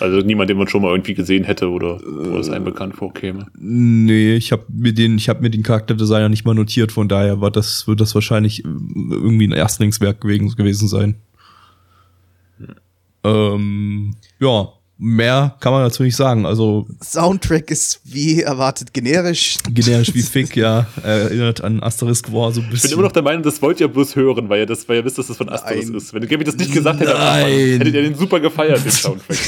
Also 0.00 0.18
niemand, 0.20 0.48
den 0.48 0.58
man 0.58 0.68
schon 0.68 0.82
mal 0.82 0.90
irgendwie 0.90 1.14
gesehen 1.14 1.44
hätte 1.44 1.70
oder 1.70 2.00
wo 2.00 2.36
das 2.36 2.50
einem 2.50 2.64
bekannt 2.64 2.94
vorkäme. 2.94 3.46
Nee, 3.58 4.36
ich 4.36 4.52
habe 4.52 4.64
mir 4.68 4.92
den, 4.92 5.16
ich 5.16 5.28
habe 5.28 5.40
mir 5.40 5.50
den 5.50 5.62
Charakterdesigner 5.62 6.28
nicht 6.28 6.44
mal 6.44 6.54
notiert, 6.54 6.92
von 6.92 7.08
daher 7.08 7.40
war 7.40 7.50
das, 7.50 7.88
wird 7.88 8.00
das 8.00 8.14
wahrscheinlich 8.14 8.64
äh, 8.64 8.68
irgendwie 9.10 9.48
ein 9.48 9.52
Erstlingswerk 9.52 10.20
gewesen, 10.20 10.54
gewesen 10.54 10.88
sein. 10.88 11.16
Ähm, 13.24 14.14
ja, 14.38 14.68
mehr 14.98 15.56
kann 15.60 15.72
man 15.72 15.82
dazu 15.84 16.02
nicht 16.02 16.16
sagen. 16.16 16.44
Also 16.44 16.86
Soundtrack 17.02 17.70
ist 17.70 18.00
wie 18.04 18.42
erwartet 18.42 18.92
generisch. 18.92 19.56
generisch 19.70 20.12
wie 20.14 20.22
Fick, 20.22 20.56
ja, 20.56 20.86
erinnert 21.02 21.62
an 21.62 21.82
Asterisk 21.82 22.32
War 22.32 22.52
so 22.52 22.60
ein 22.60 22.66
Ich 22.66 22.70
bisschen. 22.72 22.90
bin 22.90 22.98
immer 22.98 23.06
noch 23.06 23.12
der 23.12 23.22
Meinung, 23.22 23.42
das 23.42 23.62
wollt 23.62 23.80
ihr 23.80 23.88
bloß 23.88 24.16
hören, 24.16 24.48
weil 24.48 24.60
ihr 24.60 24.66
das, 24.66 24.88
weil 24.88 24.96
ihr 24.96 25.04
wisst, 25.04 25.18
dass 25.18 25.28
das 25.28 25.36
von 25.36 25.48
Asterix 25.48 25.86
Nein. 25.86 25.96
ist. 25.96 26.12
Wenn 26.12 26.26
Gabby 26.26 26.44
das 26.44 26.56
nicht 26.56 26.72
gesagt 26.72 27.00
hätte, 27.00 27.16
hättet 27.16 27.94
ihr 27.94 28.02
den 28.02 28.14
super 28.16 28.40
gefeiert, 28.40 28.84
den 28.84 28.90
Soundtrack. 28.92 29.38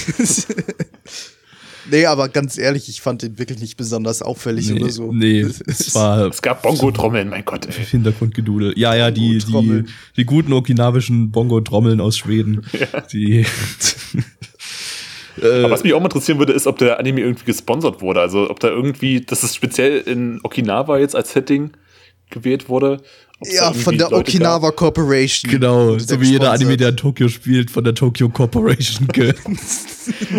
Nee, 1.91 2.07
aber 2.07 2.29
ganz 2.29 2.57
ehrlich, 2.57 2.89
ich 2.89 3.01
fand 3.01 3.23
den 3.23 3.39
wirklich 3.39 3.59
nicht 3.59 3.77
besonders 3.77 4.23
auffällig 4.23 4.71
nee, 4.71 4.81
oder 4.81 4.91
so. 4.93 5.13
nee, 5.13 5.41
es 5.41 5.93
war 5.95 6.27
Es 6.29 6.41
gab 6.41 6.63
Bongo-Trommeln, 6.63 7.29
mein 7.29 7.45
Gott, 7.45 7.67
ey. 7.67 7.73
Hintergrundgedudel. 7.85 8.75
Ja, 8.79 8.95
ja, 8.95 9.11
die, 9.11 9.39
die, 9.39 9.85
die 10.17 10.25
guten 10.25 10.53
okinawischen 10.53 11.31
Bongo-Trommeln 11.33 12.01
aus 12.01 12.17
Schweden. 12.19 12.65
Die. 13.13 13.45
Äh, 15.43 15.65
Aber 15.65 15.71
was 15.71 15.83
mich 15.85 15.93
auch 15.95 16.01
mal 16.01 16.07
interessieren 16.07 16.39
würde, 16.39 16.53
ist, 16.53 16.67
ob 16.67 16.79
der 16.79 16.99
Anime 16.99 17.21
irgendwie 17.21 17.45
gesponsert 17.45 18.01
wurde. 18.01 18.21
Also, 18.21 18.51
ob 18.51 18.61
da 18.61 18.69
irgendwie, 18.69 19.21
dass 19.21 19.43
es 19.43 19.55
speziell 19.55 19.99
in 20.01 20.41
Okinawa 20.43 20.99
jetzt 20.99 21.17
als 21.17 21.33
Setting 21.33 21.71
gewählt 22.31 22.69
wurde. 22.69 22.99
Ja, 23.43 23.73
von 23.73 23.97
der 23.97 24.11
Leute 24.11 24.17
Okinawa 24.21 24.71
Corporation. 24.71 25.51
Genau, 25.51 25.99
so 25.99 26.21
wie 26.21 26.33
jeder. 26.33 26.51
Anime, 26.53 26.77
der 26.77 26.91
in 26.91 26.97
Tokio 26.99 27.29
spielt, 27.29 27.71
von 27.71 27.83
der 27.85 27.95
Tokyo 27.95 28.29
Corporation. 28.29 29.09
gab. 29.09 29.35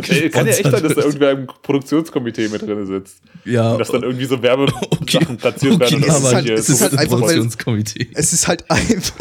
Ey, 0.08 0.30
kann 0.30 0.46
ja 0.46 0.52
echt 0.54 0.64
sein, 0.64 0.84
dass 0.84 0.94
da 0.94 1.02
irgendwer 1.02 1.32
im 1.32 1.48
Produktionskomitee 1.48 2.50
mit 2.50 2.62
drin 2.62 2.86
sitzt. 2.86 3.18
Ja, 3.44 3.72
Und 3.72 3.80
dass 3.80 3.90
dann 3.90 4.04
irgendwie 4.04 4.26
so 4.26 4.40
Werbesachen 4.44 5.38
platziert 5.38 5.80
werden. 5.80 5.96
Okinawa, 6.04 6.32
halt- 6.32 6.50
es 6.52 6.70
ist 6.70 6.82
halt 6.82 6.94
das 6.94 7.00
einfach, 7.00 7.14
weil- 7.14 7.20
Produktionskomitee. 7.22 8.08
Es 8.14 8.34
ist 8.34 8.48
halt 8.48 8.66
einfach, 8.70 9.16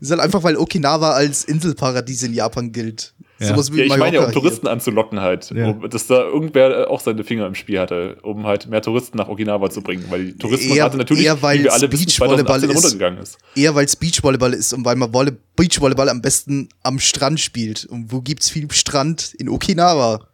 es 0.00 0.02
ist 0.02 0.10
halt 0.12 0.20
einfach, 0.20 0.42
weil 0.44 0.56
Okinawa 0.56 1.10
als 1.10 1.42
Inselparadies 1.44 2.22
in 2.22 2.34
Japan 2.34 2.70
gilt. 2.70 3.14
Ja. 3.40 3.48
Sowas 3.48 3.72
wie 3.72 3.78
Ja, 3.78 3.84
ich 3.84 3.88
meine 3.90 4.00
ja, 4.00 4.06
um 4.06 4.12
Mallorca 4.12 4.26
hier. 4.32 4.40
Touristen 4.40 4.66
anzulocken 4.68 5.20
halt. 5.20 5.50
Ja. 5.50 5.70
Um, 5.70 5.90
dass 5.90 6.06
da 6.06 6.22
irgendwer 6.22 6.88
auch 6.88 7.00
seine 7.00 7.24
Finger 7.24 7.46
im 7.46 7.54
Spiel 7.56 7.80
hatte, 7.80 8.16
um 8.22 8.46
halt 8.46 8.68
mehr 8.68 8.80
Touristen 8.80 9.18
nach 9.18 9.28
Okinawa 9.28 9.70
zu 9.70 9.82
bringen. 9.82 10.04
Weil 10.08 10.32
die 10.32 10.68
Eher- 10.74 10.94
natürlich, 10.94 11.24
eher, 11.24 11.42
weil 11.42 11.58
wie 11.58 11.64
wir 11.64 11.72
alle 11.72 11.90
wissen, 11.90 12.04
Beachvolleyball 12.06 12.60
2018 12.60 12.70
ist. 12.70 12.76
runtergegangen 12.84 13.18
ist. 13.22 13.38
Eher 13.56 13.74
weil 13.74 13.86
es 13.86 13.96
Beachvolleyball 13.96 14.52
ist 14.54 14.72
und 14.72 14.84
weil 14.84 14.94
man 14.96 15.12
Volley 15.12 15.32
Beachvolleyball 15.56 16.08
am 16.08 16.22
besten 16.22 16.68
am 16.84 16.98
Strand 17.00 17.40
spielt. 17.40 17.84
Und 17.86 18.12
wo 18.12 18.20
gibt's 18.20 18.50
viel 18.50 18.70
Strand? 18.70 19.34
In 19.38 19.48
Okinawa. 19.48 20.28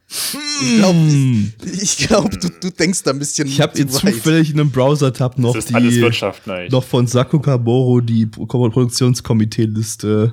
Ich 0.62 0.76
glaube, 0.78 0.98
ich, 1.72 1.82
ich 1.82 2.08
glaub, 2.08 2.28
du, 2.32 2.48
du 2.60 2.70
denkst 2.70 3.04
da 3.04 3.12
ein 3.12 3.18
bisschen. 3.20 3.46
Ich 3.46 3.60
habe 3.60 3.78
jetzt 3.78 4.04
weit. 4.04 4.14
zufällig 4.14 4.50
in 4.50 4.58
einem 4.60 4.70
Browser-Tab 4.72 5.38
noch 5.38 5.54
Das 5.54 5.66
ist 5.66 5.74
alles 5.74 5.94
die, 5.94 6.00
Wirtschaft, 6.02 6.46
nein. 6.48 6.68
noch 6.72 6.82
von 6.82 7.06
Sakuga 7.06 7.56
Boro 7.56 8.00
die 8.00 8.26
Pro- 8.26 8.44
Produktionskomitee-Liste 8.46 10.32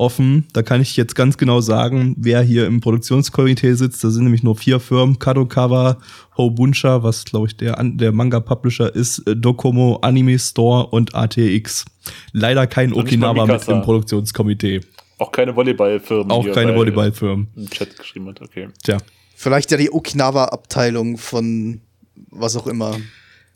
offen. 0.00 0.46
Da 0.52 0.62
kann 0.62 0.80
ich 0.80 0.96
jetzt 0.96 1.14
ganz 1.14 1.36
genau 1.36 1.60
sagen, 1.60 2.16
wer 2.18 2.40
hier 2.42 2.66
im 2.66 2.80
Produktionskomitee 2.80 3.74
sitzt. 3.74 4.02
Da 4.02 4.10
sind 4.10 4.24
nämlich 4.24 4.42
nur 4.42 4.56
vier 4.56 4.80
Firmen. 4.80 5.18
Kadokawa, 5.18 5.98
Hobunsha, 6.36 7.02
was 7.02 7.24
glaube 7.24 7.48
ich 7.48 7.56
der, 7.56 7.78
der 7.82 8.10
Manga-Publisher 8.10 8.94
ist, 8.94 9.18
äh, 9.28 9.36
Docomo, 9.36 9.98
Anime 10.02 10.38
Store 10.38 10.86
und 10.86 11.14
ATX. 11.14 11.84
Leider 12.32 12.66
kein 12.66 12.92
Und 12.92 12.96
mal 12.96 13.02
Okinawa 13.02 13.46
mit 13.46 13.68
im 13.68 13.82
Produktionskomitee. 13.82 14.80
Auch 15.18 15.30
keine 15.30 15.54
Volleyballfirmen. 15.54 16.30
Auch 16.30 16.50
keine 16.50 16.74
Volleyballfirmen. 16.74 17.48
Im 17.54 17.70
Chat 17.70 17.96
geschrieben 17.96 18.28
hat, 18.28 18.40
okay. 18.40 18.68
Tja. 18.82 18.96
Vielleicht 19.36 19.70
ja 19.70 19.76
die 19.76 19.92
Okinawa-Abteilung 19.92 21.18
von 21.18 21.82
was 22.30 22.56
auch 22.56 22.66
immer. 22.66 22.96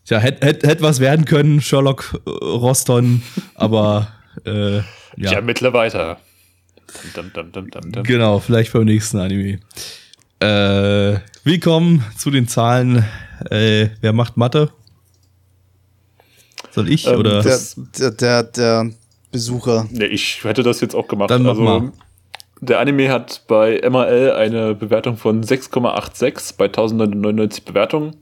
Tja, 0.05 0.19
hätte 0.19 0.47
hätt, 0.47 0.63
hätt 0.63 0.83
was 0.83 1.01
werden 1.01 1.25
können, 1.25 1.63
Sherlock 1.63 2.21
äh, 2.27 2.31
Roston, 2.31 3.23
aber 3.55 4.09
äh, 4.45 4.81
Ja. 5.17 5.27
Ich 5.27 5.31
ja. 5.31 5.39
ermittle 5.39 5.73
weiter. 5.73 6.19
Dum, 7.15 7.31
dum, 7.33 7.53
dum, 7.53 7.71
dum, 7.71 7.93
dum. 7.93 8.03
Genau, 8.03 8.39
vielleicht 8.41 8.73
beim 8.73 8.85
nächsten 8.85 9.19
Anime. 9.19 9.59
Äh, 10.41 11.19
willkommen 11.45 12.05
zu 12.17 12.31
den 12.31 12.47
Zahlen. 12.47 13.05
Äh, 13.51 13.89
wer 14.01 14.13
macht 14.13 14.37
Mathe? 14.37 14.71
Soll 16.71 16.91
ich 16.91 17.07
Ähm, 17.07 17.19
oder? 17.19 17.43
Der, 17.43 17.59
der, 17.99 18.11
der, 18.11 18.43
der 18.43 18.91
Besucher. 19.33 19.87
Nee, 19.91 20.07
ich 20.07 20.45
hätte 20.45 20.63
das 20.63 20.81
jetzt 20.81 20.95
auch 20.95 21.09
gemacht. 21.09 21.31
Dann 21.31 21.43
mach 21.43 21.51
also, 21.51 21.63
mal. 21.63 21.93
der 22.61 22.81
Anime 22.81 23.09
hat 23.11 23.43
bei 23.49 23.81
MRL 23.89 24.33
eine 24.33 24.75
Bewertung 24.75 25.17
von 25.17 25.43
6,86 25.43 26.57
bei 26.57 26.67
1099 26.67 27.65
Bewertungen. 27.65 28.17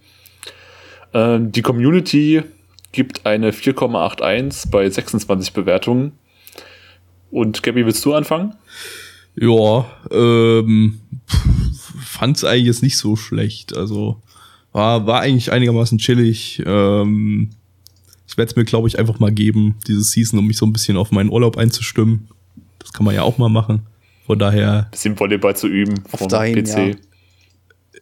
Ähm, 1.13 1.51
die 1.53 1.63
Community 1.63 2.43
gibt 2.93 3.27
eine 3.27 3.51
4,81 3.51 4.71
bei 4.71 4.89
26 4.89 5.53
Bewertungen. 5.53 6.13
Und 7.33 7.63
Gabby, 7.63 7.85
willst 7.87 8.05
du 8.05 8.13
anfangen? 8.13 8.53
Ja, 9.35 9.91
ähm, 10.11 11.01
fand's 11.99 12.45
eigentlich 12.45 12.67
jetzt 12.67 12.83
nicht 12.83 12.99
so 12.99 13.17
schlecht. 13.17 13.75
Also 13.75 14.21
war, 14.73 15.07
war 15.07 15.21
eigentlich 15.21 15.51
einigermaßen 15.51 15.97
chillig. 15.97 16.63
Ähm, 16.65 17.51
ich 18.29 18.37
werde 18.37 18.51
es 18.51 18.57
mir, 18.57 18.65
glaube 18.65 18.87
ich, 18.87 18.99
einfach 18.99 19.19
mal 19.19 19.33
geben, 19.33 19.77
diese 19.89 20.03
Season, 20.03 20.39
um 20.39 20.47
mich 20.47 20.59
so 20.59 20.67
ein 20.67 20.75
bisschen 20.75 20.99
auf 20.99 21.11
meinen 21.11 21.31
Urlaub 21.31 21.57
einzustimmen. 21.57 22.29
Das 22.79 22.93
kann 22.93 23.07
man 23.07 23.15
ja 23.15 23.23
auch 23.23 23.39
mal 23.39 23.49
machen. 23.49 23.87
Von 24.27 24.39
daher, 24.39 24.89
Bisschen 24.91 25.19
Volleyball 25.19 25.57
zu 25.57 25.69
üben 25.69 26.05
Auf 26.13 26.21
vom 26.21 26.29
dein, 26.29 26.55
PC. 26.55 26.99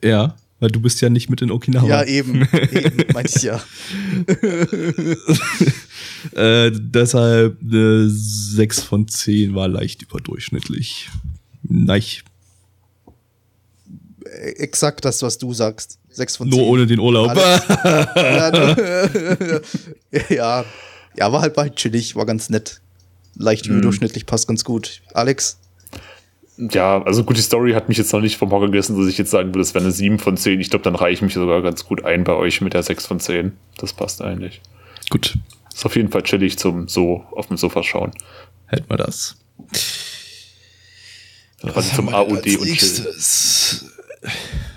ja. 0.02 0.08
ja, 0.08 0.34
weil 0.58 0.70
du 0.70 0.80
bist 0.80 1.00
ja 1.00 1.08
nicht 1.08 1.30
mit 1.30 1.40
in 1.40 1.52
Okinawa. 1.52 1.86
Ja, 1.86 2.04
eben. 2.04 2.48
eben 2.72 3.04
meinte 3.14 3.32
ich 3.36 3.42
ja. 3.44 3.60
Äh, 6.34 6.70
deshalb 6.74 7.58
eine 7.62 8.08
6 8.08 8.82
von 8.82 9.08
10 9.08 9.54
war 9.54 9.68
leicht 9.68 10.02
überdurchschnittlich. 10.02 11.08
Nein, 11.62 12.02
Exakt 14.56 15.04
das, 15.04 15.22
was 15.22 15.38
du 15.38 15.52
sagst. 15.52 15.98
Sechs 16.10 16.36
von 16.36 16.48
nur 16.48 16.58
zehn. 16.60 16.68
ohne 16.68 16.86
den 16.86 16.98
Urlaub. 17.00 17.34
Ja, 18.16 18.50
nur- 18.50 19.62
ja, 20.30 20.64
ja, 21.16 21.32
war 21.32 21.40
halt, 21.40 21.56
war 21.56 21.64
halt 21.64 21.76
chillig, 21.76 22.16
war 22.16 22.26
ganz 22.26 22.50
nett. 22.50 22.80
Leicht 23.36 23.66
Mhm. 23.66 23.74
überdurchschnittlich, 23.74 24.26
passt 24.26 24.46
ganz 24.48 24.64
gut. 24.64 25.00
Alex? 25.14 25.58
Ja, 26.58 27.02
also 27.02 27.24
gut, 27.24 27.38
die 27.38 27.42
Story 27.42 27.72
hat 27.72 27.88
mich 27.88 27.96
jetzt 27.98 28.12
noch 28.12 28.20
nicht 28.20 28.36
vom 28.36 28.50
Hocker 28.50 28.68
gerissen, 28.68 28.98
dass 28.98 29.08
ich 29.08 29.16
jetzt 29.18 29.30
sagen 29.30 29.48
würde, 29.48 29.60
es 29.62 29.72
wäre 29.74 29.84
eine 29.84 29.92
7 29.92 30.18
von 30.18 30.36
10. 30.36 30.60
Ich 30.60 30.68
glaube, 30.68 30.82
dann 30.84 30.94
reiche 30.94 31.14
ich 31.14 31.22
mich 31.22 31.34
sogar 31.34 31.62
ganz 31.62 31.84
gut 31.84 32.04
ein 32.04 32.24
bei 32.24 32.34
euch 32.34 32.60
mit 32.60 32.74
der 32.74 32.82
6 32.82 33.06
von 33.06 33.18
10. 33.18 33.52
Das 33.78 33.94
passt 33.94 34.20
eigentlich. 34.20 34.60
Gut, 35.08 35.38
Ist 35.74 35.86
auf 35.86 35.96
jeden 35.96 36.10
Fall 36.10 36.22
chillig 36.22 36.58
zum 36.58 36.88
so 36.88 37.24
auf 37.32 37.46
dem 37.48 37.56
Sofa 37.56 37.82
schauen. 37.82 38.12
hätten 38.66 38.88
wir 38.90 38.96
das. 38.96 39.36
Quasi 41.62 41.94
zum 41.94 42.08
AOD 42.08 42.30
und 42.32 42.42
Chill. 42.44 42.60
nächstes? 42.60 43.84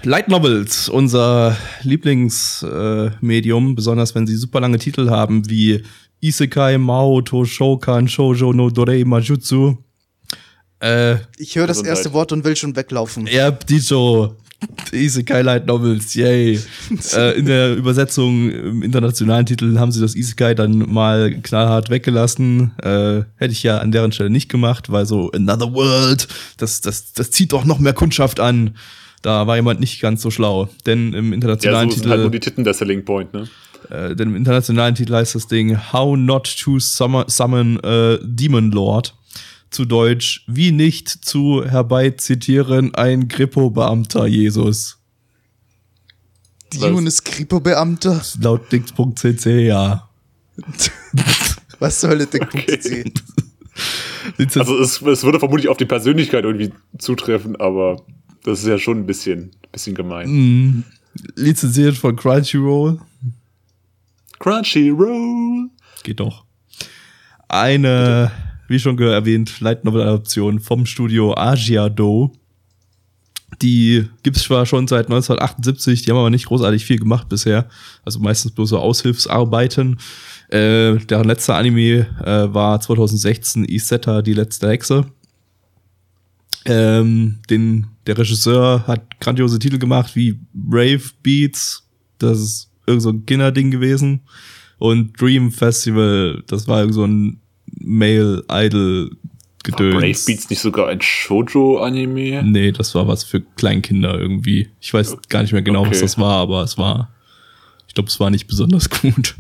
Light 0.04 0.28
Novels, 0.28 0.90
unser 0.90 1.58
Lieblingsmedium, 1.82 3.76
besonders 3.76 4.14
wenn 4.16 4.28
sie 4.28 4.36
super 4.36 4.60
lange 4.60 4.78
Titel 4.78 5.10
haben 5.10 5.50
wie 5.50 5.84
Isekai, 6.22 6.78
Maoto, 6.78 7.46
Shokan, 7.46 8.08
Shoujo 8.08 8.54
no 8.54 8.70
Dorei 8.70 9.04
Majutsu. 9.06 9.78
Äh, 10.80 11.18
Ich 11.38 11.56
höre 11.56 11.68
das 11.68 11.82
erste 11.82 12.12
Wort 12.14 12.32
und 12.32 12.44
will 12.44 12.56
schon 12.56 12.76
weglaufen. 12.76 13.28
Erb 13.28 13.66
Dijo, 13.68 14.36
Isekai 14.92 15.42
Light 15.42 15.68
Novels, 15.68 16.14
yay. 16.16 16.60
äh, 17.14 17.38
in 17.38 17.46
der 17.46 17.76
Übersetzung 17.76 18.50
im 18.50 18.84
internationalen 18.84 19.46
Titel 19.46 19.78
haben 19.78 19.92
sie 19.92 20.02
das 20.02 20.16
Isekai 20.16 20.54
dann 20.56 20.92
mal 20.92 21.34
knallhart 21.42 21.90
weggelassen. 21.90 22.72
Äh, 22.82 23.24
hätte 23.38 23.52
ich 23.52 23.64
ja 23.64 23.80
an 23.80 23.92
deren 23.92 24.12
Stelle 24.12 24.30
nicht 24.30 24.50
gemacht, 24.50 24.92
weil 24.92 25.06
so 25.06 25.32
Another 25.32 25.74
World, 25.74 26.28
das, 26.58 26.82
das, 26.82 27.14
das 27.14 27.32
zieht 27.32 27.54
doch 27.54 27.66
noch 27.66 27.80
mehr 27.80 27.94
Kundschaft 27.94 28.40
an. 28.40 28.76
Da 29.22 29.48
war 29.48 29.56
jemand 29.56 29.80
nicht 29.80 30.02
ganz 30.02 30.22
so 30.22 30.32
schlau. 30.32 30.70
Denn 30.86 31.14
im 31.14 31.30
Ja, 31.30 31.36
internationalen 31.36 31.90
so 31.90 31.96
sind 31.98 32.10
halt 32.10 32.22
nur 32.22 32.32
Titel, 32.32 32.40
die 32.40 32.50
Titten 32.50 32.64
der 32.64 32.74
Selling 32.74 33.06
Point, 33.06 33.34
ne? 33.34 33.48
äh, 33.90 34.16
denn 34.16 34.30
im 34.30 34.36
internationalen 34.36 34.96
Titel 34.96 35.14
heißt 35.14 35.36
das 35.36 35.48
Ding 35.48 35.78
How 35.92 36.18
Not 36.18 36.56
to 36.64 36.80
Summon, 36.80 37.26
summon 37.28 37.80
a 37.84 38.18
Demon 38.22 38.72
Lord. 38.72 39.14
Zu 39.74 39.86
Deutsch, 39.86 40.44
wie 40.48 40.72
nicht 40.72 41.10
zu 41.10 41.66
herbeizitieren 41.66 42.94
ein 42.96 43.28
Grippo-Beamter 43.28 44.28
Jesus. 44.28 45.00
Demon 46.72 47.08
ist 47.08 47.24
Kripo-Beamter. 47.26 48.22
Laut 48.40 48.72
Dix.cc, 48.72 49.66
ja. 49.66 50.08
Was 51.80 52.04
Hölle, 52.04 52.28
Dick.cc. 52.28 53.12
Lizenz- 54.38 54.58
Also 54.60 54.78
es, 54.80 55.02
es 55.02 55.24
würde 55.24 55.40
vermutlich 55.40 55.68
auf 55.70 55.78
die 55.78 55.86
Persönlichkeit 55.86 56.44
irgendwie 56.46 56.72
zutreffen, 57.00 57.56
aber 57.56 58.02
das 58.44 58.60
ist 58.60 58.68
ja 58.68 58.78
schon 58.78 59.00
ein 59.00 59.06
bisschen, 59.08 59.52
bisschen 59.72 59.96
gemein. 59.96 60.30
Mhm. 60.30 60.84
lizenziert 61.36 61.96
von 61.98 62.16
Crunchyroll. 62.16 63.00
Crunchyroll. 64.40 65.70
Geht 66.04 66.20
doch. 66.20 66.46
Eine, 67.48 68.32
wie 68.68 68.80
schon 68.80 68.98
erwähnt, 69.00 69.60
Light 69.60 69.84
Novel 69.84 70.02
Adaption 70.02 70.60
vom 70.60 70.86
Studio 70.86 71.36
Asiado. 71.36 72.32
Die 73.62 74.08
gibt's 74.24 74.44
zwar 74.44 74.66
schon 74.66 74.88
seit 74.88 75.06
1978, 75.06 76.02
die 76.02 76.12
haben 76.12 76.18
aber 76.18 76.30
nicht 76.30 76.48
großartig 76.48 76.86
viel 76.86 76.98
gemacht 76.98 77.30
bisher. 77.30 77.68
Also 78.04 78.20
meistens 78.20 78.52
bloß 78.52 78.70
so 78.70 78.80
Aushilfsarbeiten. 78.80 80.00
Äh, 80.50 80.98
deren 80.98 81.28
letzter 81.28 81.56
Anime 81.56 82.08
äh, 82.24 82.54
war 82.54 82.80
2016 82.80 83.66
Isetta, 83.66 84.22
die 84.22 84.34
letzte 84.34 84.70
Hexe. 84.70 85.06
Ähm, 86.66 87.40
den, 87.50 87.88
der 88.08 88.18
Regisseur 88.18 88.88
hat 88.88 89.20
grandiose 89.20 89.60
Titel 89.60 89.78
gemacht 89.78 90.16
wie 90.16 90.40
Brave 90.54 91.04
Beats, 91.22 91.84
das 92.20 92.40
ist 92.40 92.72
irgend 92.86 93.02
so 93.02 93.10
ein 93.10 93.26
Kinderding 93.26 93.72
gewesen. 93.72 94.22
Und 94.78 95.20
Dream 95.20 95.52
Festival, 95.52 96.44
das 96.48 96.68
war 96.68 96.80
irgend 96.80 96.96
so 96.96 97.06
ein 97.06 97.40
Male 97.80 98.44
Idol 98.52 99.12
Gedöns. 99.64 99.94
Brave 99.96 100.26
Beats 100.28 100.50
nicht 100.50 100.60
sogar 100.60 100.90
ein 100.90 101.00
Shoujo-Anime? 101.02 102.44
Nee, 102.44 102.72
das 102.74 102.94
war 102.96 103.08
was 103.08 103.24
für 103.24 103.40
Kleinkinder 103.56 104.20
irgendwie. 104.20 104.68
Ich 104.82 104.94
weiß 104.94 105.16
gar 105.30 105.42
nicht 105.42 105.54
mehr 105.54 105.62
genau, 105.62 105.82
was 105.84 105.90
Okay. 105.98 106.02
das 106.02 106.18
war, 106.18 106.38
aber 106.40 106.64
es 106.64 106.78
war, 106.78 107.10
ich 107.88 107.94
glaube, 107.94 108.10
es 108.10 108.20
war 108.20 108.30
nicht 108.30 108.48
besonders 108.48 108.90
gut. 109.02 109.36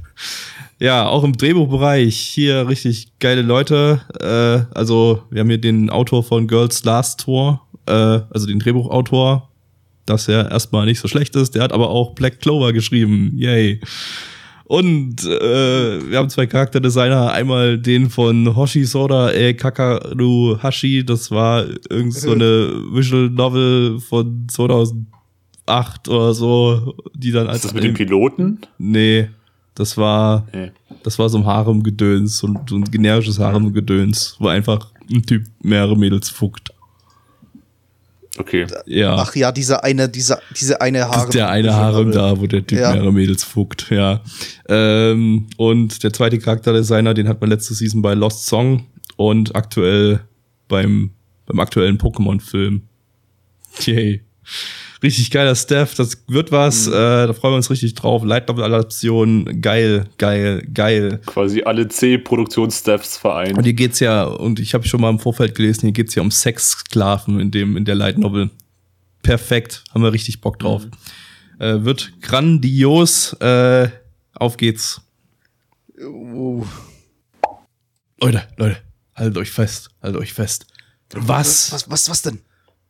Ja, 0.79 1.07
auch 1.07 1.23
im 1.25 1.35
Drehbuchbereich 1.35 2.17
hier 2.17 2.67
richtig 2.69 3.11
geile 3.19 3.41
Leute. 3.41 4.01
Äh, 4.21 4.73
also 4.77 5.23
wir 5.29 5.41
haben 5.41 5.49
hier 5.49 5.57
den 5.59 5.89
Autor 5.89 6.23
von 6.23 6.47
Girls 6.47 6.83
Last 6.85 7.21
Tour, 7.25 7.61
äh, 7.85 7.91
also 7.91 8.47
den 8.47 8.59
Drehbuchautor, 8.59 9.49
das 10.05 10.27
ja 10.27 10.47
erstmal 10.47 10.85
nicht 10.85 10.99
so 11.01 11.07
schlecht 11.09 11.35
ist. 11.35 11.55
Der 11.55 11.63
hat 11.63 11.73
aber 11.73 11.89
auch 11.89 12.15
Black 12.15 12.39
Clover 12.39 12.71
geschrieben. 12.71 13.33
Yay. 13.35 13.81
Und 14.65 15.23
äh, 15.25 16.09
wir 16.09 16.17
haben 16.17 16.29
zwei 16.29 16.45
Charakterdesigner, 16.45 17.31
einmal 17.31 17.77
den 17.77 18.09
von 18.09 18.55
Hoshi 18.55 18.85
Soda 18.85 19.31
e 19.31 19.53
Kakaru 19.53 20.57
Hashi, 20.61 21.05
das 21.05 21.31
war 21.31 21.65
irgend 21.89 22.13
so 22.13 22.31
eine 22.31 22.71
Visual 22.91 23.29
Novel 23.29 23.99
von 23.99 24.47
2008 24.49 26.07
oder 26.07 26.33
so, 26.33 26.95
die 27.13 27.31
dann 27.31 27.47
als 27.47 27.57
Ist 27.57 27.65
das 27.65 27.73
mit 27.73 27.83
dem 27.83 27.93
Piloten? 27.93 28.59
Nee, 28.77 29.29
das 29.75 29.97
war 29.97 30.47
Nee. 30.53 30.71
das 31.03 31.19
war 31.19 31.27
so 31.27 31.39
ein 31.39 31.45
Harem-Gedöns, 31.45 32.37
so 32.37 32.47
ein 32.47 32.83
generisches 32.85 33.39
Harem-Gedöns, 33.39 34.37
wo 34.39 34.47
einfach 34.47 34.91
ein 35.11 35.23
Typ 35.23 35.43
mehrere 35.61 35.97
Mädels 35.97 36.29
fuckt. 36.29 36.72
Okay. 38.37 38.65
Ja. 38.87 39.15
Ach 39.17 39.35
ja, 39.35 39.51
dieser 39.51 39.83
eine, 39.83 40.09
dieser, 40.09 40.39
diese 40.59 40.81
eine 40.81 41.07
Haare. 41.07 41.25
ist 41.25 41.33
der 41.35 41.49
eine 41.49 41.73
Harem 41.75 42.11
da, 42.11 42.39
wo 42.39 42.47
der 42.47 42.65
Typ 42.65 42.79
Ja. 42.79 42.91
mehrere 42.93 43.13
Mädels 43.13 43.43
fuckt, 43.43 43.91
ja. 43.91 44.21
Ähm, 44.67 45.47
und 45.57 46.03
der 46.03 46.11
zweite 46.13 46.39
Charakterdesigner, 46.39 47.13
den 47.13 47.27
hat 47.27 47.41
man 47.41 47.51
letzte 47.51 47.75
Season 47.75 48.01
bei 48.01 48.15
Lost 48.15 48.47
Song 48.47 48.87
und 49.17 49.55
aktuell 49.55 50.21
beim, 50.67 51.11
beim 51.45 51.59
aktuellen 51.59 51.99
Pokémon-Film. 51.99 52.81
Yay. 53.85 54.23
Richtig 55.03 55.29
geiler 55.31 55.53
Staff, 55.55 55.95
das 55.95 56.23
wird 56.27 56.51
was, 56.53 56.87
Mhm. 56.87 56.93
äh, 56.93 57.27
da 57.27 57.33
freuen 57.33 57.51
wir 57.53 57.57
uns 57.57 57.69
richtig 57.69 57.93
drauf. 57.93 58.23
Light 58.23 58.47
Novel 58.47 58.63
Adaption, 58.63 59.61
geil, 59.61 60.07
geil, 60.17 60.65
geil. 60.73 61.19
Quasi 61.25 61.61
alle 61.63 61.87
C-Produktionsstaffs 61.89 63.17
vereint. 63.17 63.57
Und 63.57 63.65
hier 63.65 63.73
geht's 63.73 63.99
ja, 63.99 64.23
und 64.23 64.61
ich 64.61 64.73
habe 64.73 64.87
schon 64.87 65.01
mal 65.01 65.09
im 65.09 65.19
Vorfeld 65.19 65.55
gelesen, 65.55 65.81
hier 65.87 65.91
geht's 65.91 66.15
ja 66.15 66.21
um 66.21 66.31
Sexsklaven 66.31 67.39
in 67.41 67.51
dem 67.51 67.75
in 67.75 67.83
der 67.83 67.95
Light 67.95 68.17
Novel. 68.17 68.49
Perfekt, 69.23 69.83
haben 69.93 70.03
wir 70.03 70.13
richtig 70.13 70.39
Bock 70.41 70.57
drauf. 70.59 70.83
Äh, 71.59 71.83
wird 71.83 72.13
grandios. 72.21 73.33
Äh, 73.41 73.89
auf 74.35 74.57
geht's. 74.57 75.01
Oh. 76.01 76.65
Leute, 78.21 78.43
Leute, 78.57 78.77
haltet 79.15 79.37
euch 79.37 79.51
fest, 79.51 79.89
haltet 80.01 80.21
euch 80.21 80.33
fest. 80.33 80.65
Was, 81.13 81.71
Was, 81.71 81.89
was, 81.89 82.09
was 82.09 82.21
denn? 82.21 82.39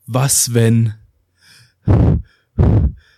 was, 0.06 0.54
wenn, 0.54 0.94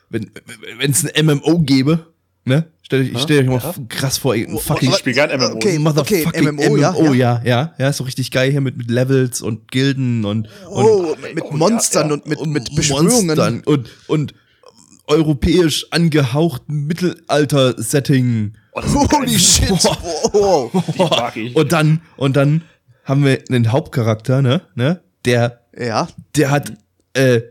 wenn, 0.10 0.32
wenn 0.78 0.92
es 0.92 1.06
ein 1.06 1.26
MMO 1.26 1.60
gäbe, 1.60 2.08
ne? 2.46 2.68
Stellt 2.84 3.16
euch, 3.16 3.22
stellt 3.24 3.42
euch 3.42 3.48
mal 3.64 3.70
f- 3.70 3.80
krass 3.90 4.20
vor, 4.20 4.34
ein 4.36 4.58
fucking 4.60 4.90
Ich 4.92 4.98
spiele 4.98 5.16
gern 5.16 5.40
MMO. 5.40 5.56
Okay, 5.56 5.80
Motherfucking 5.80 6.52
MMO, 6.54 6.78
ja, 6.78 6.92
MMO, 6.92 7.14
ja. 7.14 7.42
ja, 7.44 7.44
ja, 7.44 7.74
ja, 7.80 7.90
ist 7.90 7.98
so 7.98 8.04
richtig 8.04 8.30
geil 8.30 8.52
hier 8.52 8.62
mit, 8.62 8.78
mit 8.78 8.92
Levels 8.92 9.42
und 9.42 9.72
Gilden 9.72 10.24
und, 10.24 10.48
und 10.70 10.86
Oh, 10.86 11.16
mit, 11.22 11.34
mit 11.36 11.52
Monstern 11.52 12.12
und 12.12 12.28
mit, 12.28 12.38
und 12.38 12.52
mit 12.52 12.76
Beschwörungen. 12.76 13.26
Monstern 13.28 13.62
und, 13.66 13.90
und 14.08 14.34
europäisch 15.08 15.88
angehauchten 15.92 16.86
Mittelalter-Setting. 16.86 18.54
Holy 18.76 19.40
shit. 19.40 19.70
Wow. 19.70 21.34
Ich. 21.36 21.56
Und 21.56 21.72
dann, 21.72 22.02
und 22.18 22.36
dann 22.36 22.62
haben 23.04 23.24
wir 23.24 23.40
einen 23.50 23.72
Hauptcharakter, 23.72 24.42
ne, 24.42 24.62
ne, 24.76 25.02
der, 25.26 25.62
Ja. 25.78 26.08
der 26.36 26.52
hat, 26.52 26.74
äh, 27.14 27.42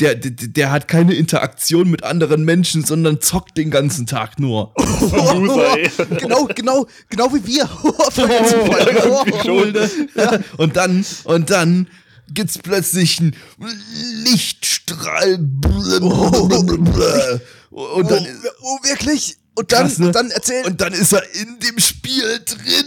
der, 0.00 0.14
der, 0.14 0.30
der 0.30 0.70
hat 0.70 0.88
keine 0.88 1.14
Interaktion 1.14 1.90
mit 1.90 2.02
anderen 2.02 2.44
Menschen, 2.44 2.84
sondern 2.84 3.20
zockt 3.20 3.56
den 3.56 3.70
ganzen 3.70 4.06
Tag 4.06 4.38
nur. 4.38 4.72
Loser, 4.78 5.78
ey. 5.78 5.90
Genau, 6.18 6.46
genau, 6.46 6.86
genau 7.08 7.32
wie 7.34 7.46
wir. 7.46 7.68
Schon. 9.44 9.74
Ja, 10.14 10.38
und 10.56 10.76
dann, 10.76 11.04
und 11.24 11.50
dann 11.50 11.88
gibt's 12.32 12.58
plötzlich 12.58 13.20
einen 13.20 13.36
Lichtstrahl. 14.24 15.34
Und 15.34 15.60
dann, 15.90 17.40
oh, 17.70 18.02
oh, 18.62 18.78
wirklich? 18.82 19.36
Und 19.54 19.72
dann, 19.72 19.88
Krass, 19.88 19.98
ne? 19.98 20.06
und 20.06 20.14
dann 20.14 20.30
erzähl. 20.30 20.64
und 20.64 20.80
dann 20.80 20.92
ist 20.92 21.12
er 21.12 21.22
in 21.34 21.58
dem 21.58 21.78
Spiel 21.78 22.40
drin. 22.46 22.86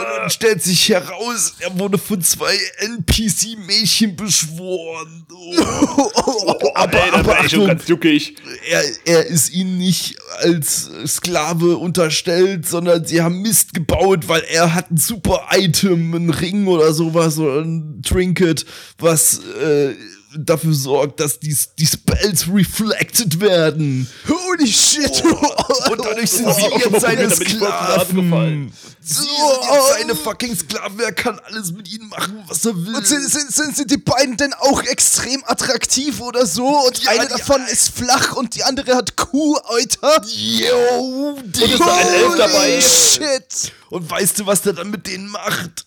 Und 0.00 0.06
dann 0.18 0.30
stellt 0.30 0.62
sich 0.62 0.88
heraus, 0.88 1.54
er 1.58 1.78
wurde 1.78 1.98
von 1.98 2.22
zwei 2.22 2.56
NPC-Mädchen 2.78 4.16
beschworen. 4.16 5.26
aber, 6.74 7.04
Ey, 7.04 7.10
aber 7.12 7.44
ich 7.44 7.50
schon 7.50 7.60
Achtung, 7.62 7.66
ganz 7.66 7.88
juckig. 7.88 8.34
er, 8.68 8.82
er 9.04 9.26
ist 9.26 9.50
ihnen 9.50 9.78
nicht 9.78 10.16
als 10.38 10.90
Sklave 11.06 11.76
unterstellt, 11.76 12.66
sondern 12.68 13.04
sie 13.04 13.22
haben 13.22 13.42
Mist 13.42 13.74
gebaut, 13.74 14.28
weil 14.28 14.42
er 14.48 14.74
hat 14.74 14.90
ein 14.90 14.96
super 14.96 15.48
Item, 15.52 16.14
ein 16.14 16.30
Ring 16.30 16.66
oder 16.66 16.92
sowas 16.92 17.38
oder 17.38 17.62
ein 17.62 18.02
Trinket, 18.02 18.64
was 18.98 19.40
äh, 19.62 19.94
dafür 20.36 20.74
sorgt, 20.74 21.20
dass 21.20 21.40
die, 21.40 21.56
die 21.78 21.86
Spells 21.86 22.46
reflected 22.48 23.40
werden. 23.40 24.08
Holy 24.28 24.66
shit. 24.66 25.22
Und 25.24 26.04
dadurch 26.04 26.30
sind 26.30 26.54
sie 26.54 26.62
mal 26.68 26.78
jetzt 26.78 27.00
seine 27.00 27.30
Sklaven. 27.30 28.72
sind 29.02 29.26
jetzt 29.28 29.88
seine 29.92 30.14
fucking 30.14 30.56
Sklaven, 30.56 31.00
er 31.00 31.12
kann 31.12 31.38
alles 31.40 31.72
mit 31.72 31.88
ihnen 31.92 32.08
machen, 32.08 32.42
was 32.46 32.64
er 32.64 32.76
will. 32.76 32.94
Und 32.94 33.06
sind, 33.06 33.28
sind, 33.28 33.52
sind, 33.52 33.76
sind 33.76 33.90
die 33.90 33.96
beiden 33.96 34.36
denn 34.36 34.54
auch 34.54 34.82
extrem 34.84 35.42
attraktiv 35.46 36.20
oder 36.20 36.46
so? 36.46 36.66
Und 36.86 37.02
Ja, 37.02 37.10
eine 37.12 37.28
davon 37.28 37.62
ist 37.66 37.90
flach 37.90 38.36
und 38.36 38.54
die 38.54 38.62
andere 38.64 38.94
hat 38.96 39.16
Kuh, 39.16 39.56
Alter. 39.56 40.22
Yo, 40.26 41.38
die 41.44 41.64
ist 41.64 41.80
da 41.80 41.96
ein 41.96 42.06
Elf 42.08 42.28
Holy 42.28 42.38
dabei? 42.38 42.80
shit. 42.80 43.72
Und 43.90 44.08
weißt 44.08 44.38
du, 44.38 44.46
was 44.46 44.62
der 44.62 44.74
dann 44.74 44.90
mit 44.90 45.06
denen 45.06 45.28
macht? 45.28 45.86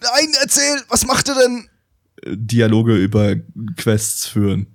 Nein, 0.00 0.32
erzähl, 0.40 0.82
was 0.88 1.04
macht 1.04 1.28
er 1.28 1.34
denn? 1.34 1.69
Dialoge 2.26 2.96
über 2.96 3.36
Quests 3.76 4.26
führen. 4.26 4.66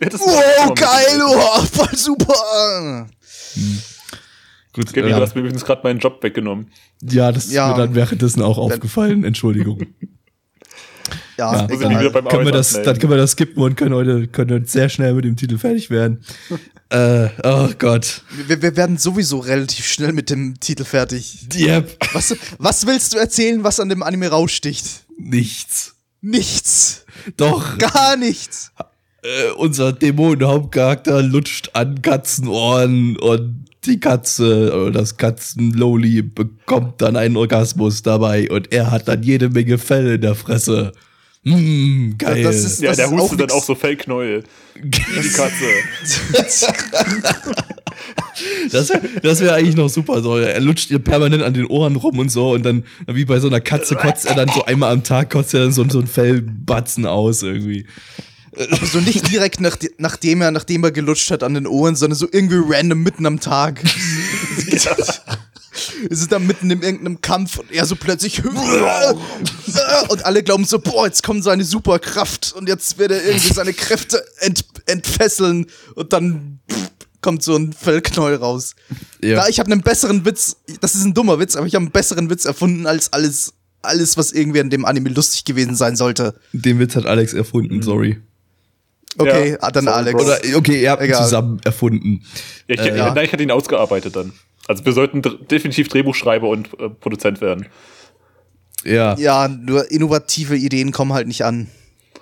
Ja, 0.00 0.08
Wow, 0.12 0.74
geil, 0.74 1.20
oh, 1.26 1.62
voll 1.64 1.96
super. 1.96 3.08
Gut, 4.72 4.92
Kenny, 4.92 5.08
äh, 5.08 5.14
du 5.14 5.20
hast 5.20 5.34
mir 5.34 5.40
übrigens 5.40 5.64
gerade 5.64 5.80
meinen 5.82 5.98
Job 5.98 6.22
weggenommen. 6.22 6.70
ja, 7.02 7.32
das 7.32 7.46
ist 7.46 7.52
Ja. 7.52 7.68
mir 7.68 7.76
dann 7.76 7.94
währenddessen 7.94 8.42
auch 8.42 8.58
aufgefallen. 8.58 9.24
Entschuldigung. 9.24 9.86
Ja, 11.38 11.66
Ja, 11.68 11.68
egal. 11.70 12.10
beim 12.10 12.26
können 12.26 12.44
wir 12.46 12.52
das, 12.52 12.72
dann 12.82 12.98
können 12.98 13.12
wir 13.12 13.16
das 13.16 13.30
skippen 13.32 13.62
und 13.62 13.76
können 13.76 13.94
heute 13.94 14.26
können 14.26 14.64
sehr 14.66 14.88
schnell 14.88 15.14
mit 15.14 15.24
dem 15.24 15.36
Titel 15.36 15.56
fertig 15.56 15.88
werden. 15.88 16.22
äh, 16.90 17.28
oh 17.44 17.68
Gott. 17.78 18.22
Wir, 18.48 18.60
wir 18.60 18.76
werden 18.76 18.98
sowieso 18.98 19.38
relativ 19.38 19.86
schnell 19.86 20.12
mit 20.12 20.30
dem 20.30 20.58
Titel 20.58 20.82
fertig. 20.84 21.46
Yep. 21.54 21.96
Was, 22.12 22.34
was 22.58 22.86
willst 22.88 23.14
du 23.14 23.18
erzählen, 23.18 23.62
was 23.62 23.78
an 23.78 23.88
dem 23.88 24.02
Anime 24.02 24.28
raussticht? 24.28 25.04
Nichts. 25.18 25.96
Nichts. 26.20 27.04
Doch. 27.36 27.76
Gar 27.78 28.16
nichts. 28.16 28.72
äh, 29.22 29.50
unser 29.56 29.92
Dämonenhauptcharakter 29.92 31.22
lutscht 31.22 31.70
an 31.74 32.00
Katzenohren 32.02 33.16
und 33.18 33.66
die 33.84 34.00
Katze 34.00 34.72
oder 34.74 34.90
das 34.90 35.16
Katzenloli 35.16 36.22
bekommt 36.22 37.00
dann 37.00 37.16
einen 37.16 37.36
Orgasmus 37.36 38.02
dabei 38.02 38.50
und 38.50 38.72
er 38.72 38.90
hat 38.90 39.08
dann 39.08 39.22
jede 39.22 39.50
Menge 39.50 39.78
Fell 39.78 40.14
in 40.14 40.20
der 40.20 40.34
Fresse. 40.34 40.92
Mm, 41.44 42.16
geil. 42.18 42.42
Das 42.42 42.56
ist- 42.56 42.80
Ja, 42.82 42.94
der 42.94 43.06
ist 43.06 43.10
hustet 43.12 43.32
auch 43.42 43.46
dann 43.46 43.50
auch 43.58 43.64
so 43.64 43.74
Fellknäuel. 43.74 44.44
Die 44.82 44.90
Katze. 44.90 45.64
Das 48.70 48.88
wäre 48.90 49.00
das 49.22 49.40
wär 49.40 49.54
eigentlich 49.54 49.74
noch 49.76 49.88
super. 49.88 50.22
So. 50.22 50.36
Er 50.38 50.60
lutscht 50.60 50.90
ihr 50.92 51.00
permanent 51.00 51.42
an 51.42 51.54
den 51.54 51.66
Ohren 51.66 51.96
rum 51.96 52.18
und 52.20 52.28
so 52.30 52.52
und 52.52 52.62
dann, 52.64 52.84
wie 53.08 53.24
bei 53.24 53.40
so 53.40 53.48
einer 53.48 53.60
Katze, 53.60 53.96
kotzt 53.96 54.26
er 54.26 54.36
dann 54.36 54.48
so 54.48 54.64
einmal 54.64 54.92
am 54.92 55.02
Tag, 55.02 55.30
kotzt 55.30 55.54
er 55.54 55.60
dann 55.60 55.72
so, 55.72 55.84
so 55.88 55.98
ein 55.98 56.06
Fellbatzen 56.06 57.04
aus 57.06 57.42
irgendwie. 57.42 57.86
Aber 58.56 58.86
so 58.86 59.00
nicht 59.00 59.28
direkt 59.32 59.60
nach, 59.60 59.76
nachdem 59.98 60.40
er, 60.42 60.52
nachdem 60.52 60.84
er 60.84 60.92
gelutscht 60.92 61.30
hat 61.32 61.42
an 61.42 61.54
den 61.54 61.66
Ohren, 61.66 61.96
sondern 61.96 62.16
so 62.18 62.28
irgendwie 62.30 62.60
random 62.64 63.02
mitten 63.02 63.26
am 63.26 63.40
Tag. 63.40 63.82
Es 66.10 66.20
ist 66.20 66.32
dann 66.32 66.46
mitten 66.46 66.70
in 66.70 66.82
irgendeinem 66.82 67.20
Kampf 67.20 67.58
und 67.58 67.70
er 67.72 67.86
so 67.86 67.96
plötzlich 67.96 68.42
und 70.08 70.24
alle 70.24 70.42
glauben 70.42 70.64
so, 70.64 70.78
boah, 70.78 71.06
jetzt 71.06 71.22
kommt 71.22 71.44
seine 71.44 71.64
Superkraft 71.64 72.54
und 72.56 72.68
jetzt 72.68 72.98
wird 72.98 73.12
er 73.12 73.24
irgendwie 73.24 73.52
seine 73.52 73.72
Kräfte 73.72 74.24
ent, 74.40 74.64
entfesseln 74.86 75.66
und 75.94 76.12
dann 76.12 76.60
kommt 77.20 77.42
so 77.42 77.56
ein 77.56 77.72
Fellknäuel 77.72 78.36
raus. 78.36 78.74
Ja. 79.22 79.36
Da, 79.36 79.48
ich 79.48 79.58
habe 79.58 79.70
einen 79.70 79.82
besseren 79.82 80.24
Witz, 80.24 80.56
das 80.80 80.94
ist 80.94 81.04
ein 81.04 81.14
dummer 81.14 81.38
Witz, 81.38 81.56
aber 81.56 81.66
ich 81.66 81.74
habe 81.74 81.84
einen 81.84 81.92
besseren 81.92 82.30
Witz 82.30 82.44
erfunden 82.44 82.86
als 82.86 83.12
alles, 83.12 83.54
alles, 83.82 84.16
was 84.16 84.32
irgendwie 84.32 84.60
an 84.60 84.70
dem 84.70 84.84
Anime 84.84 85.10
lustig 85.10 85.44
gewesen 85.44 85.74
sein 85.74 85.96
sollte. 85.96 86.34
Den 86.52 86.78
Witz 86.78 86.94
hat 86.96 87.06
Alex 87.06 87.32
erfunden, 87.32 87.82
sorry. 87.82 88.20
Okay, 89.16 89.50
Ja, 89.52 89.58
ah, 89.60 89.70
dann 89.70 89.84
sorry, 89.84 89.96
Alex. 89.96 90.16
Bro. 90.16 90.24
Oder, 90.24 90.56
okay, 90.56 90.82
ihr 90.82 90.90
habt 90.90 91.02
ihn 91.02 91.06
Egal. 91.06 91.24
zusammen 91.24 91.60
erfunden. 91.64 92.22
Ja, 92.68 92.74
ich, 92.74 92.80
Äh, 92.80 92.96
ja. 92.96 93.14
Nein, 93.14 93.24
ich 93.24 93.32
hatte 93.32 93.42
ihn 93.42 93.50
ausgearbeitet 93.50 94.14
dann. 94.14 94.32
Also 94.68 94.84
wir 94.84 94.92
sollten 94.92 95.22
definitiv 95.50 95.88
Drehbuchschreiber 95.88 96.48
und 96.48 96.68
äh, 96.78 96.88
Produzent 96.88 97.40
werden. 97.40 97.66
Ja. 98.84 99.18
Ja, 99.18 99.48
nur 99.48 99.90
innovative 99.90 100.56
Ideen 100.56 100.92
kommen 100.92 101.12
halt 101.12 101.26
nicht 101.26 101.44
an. 101.44 101.68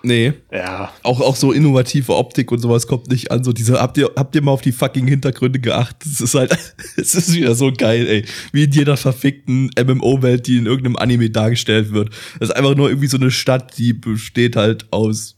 Nee. 0.03 0.35
Ja. 0.53 0.93
Auch, 1.03 1.21
auch 1.21 1.35
so 1.35 1.51
innovative 1.51 2.15
Optik 2.15 2.53
und 2.53 2.61
sowas 2.61 2.87
kommt 2.87 3.09
nicht 3.09 3.33
an. 3.33 3.43
So 3.43 3.53
diese, 3.53 3.81
habt 3.81 3.99
ihr, 3.99 4.11
habt 4.17 4.37
ihr 4.37 4.43
mal 4.43 4.53
auf 4.53 4.63
die 4.63 4.71
fucking 4.71 5.07
Hintergründe 5.09 5.59
geachtet? 5.59 6.07
Es 6.07 6.21
ist 6.21 6.35
halt, 6.35 6.57
es 6.97 7.15
ist 7.17 7.35
wieder 7.35 7.57
so 7.57 7.73
geil, 7.77 8.07
ey. 8.07 8.25
Wie 8.53 8.65
in 8.65 8.71
jeder 8.71 8.97
verfickten 8.97 9.71
MMO-Welt, 9.77 10.47
die 10.47 10.59
in 10.59 10.67
irgendeinem 10.67 10.97
Anime 10.97 11.31
dargestellt 11.31 11.93
wird. 11.93 12.11
Das 12.39 12.51
ist 12.51 12.55
einfach 12.55 12.77
nur 12.77 12.89
irgendwie 12.89 13.09
so 13.09 13.17
eine 13.17 13.33
Stadt, 13.33 13.77
die 13.79 13.93
besteht 13.93 14.55
halt 14.55 14.87
aus 14.93 15.36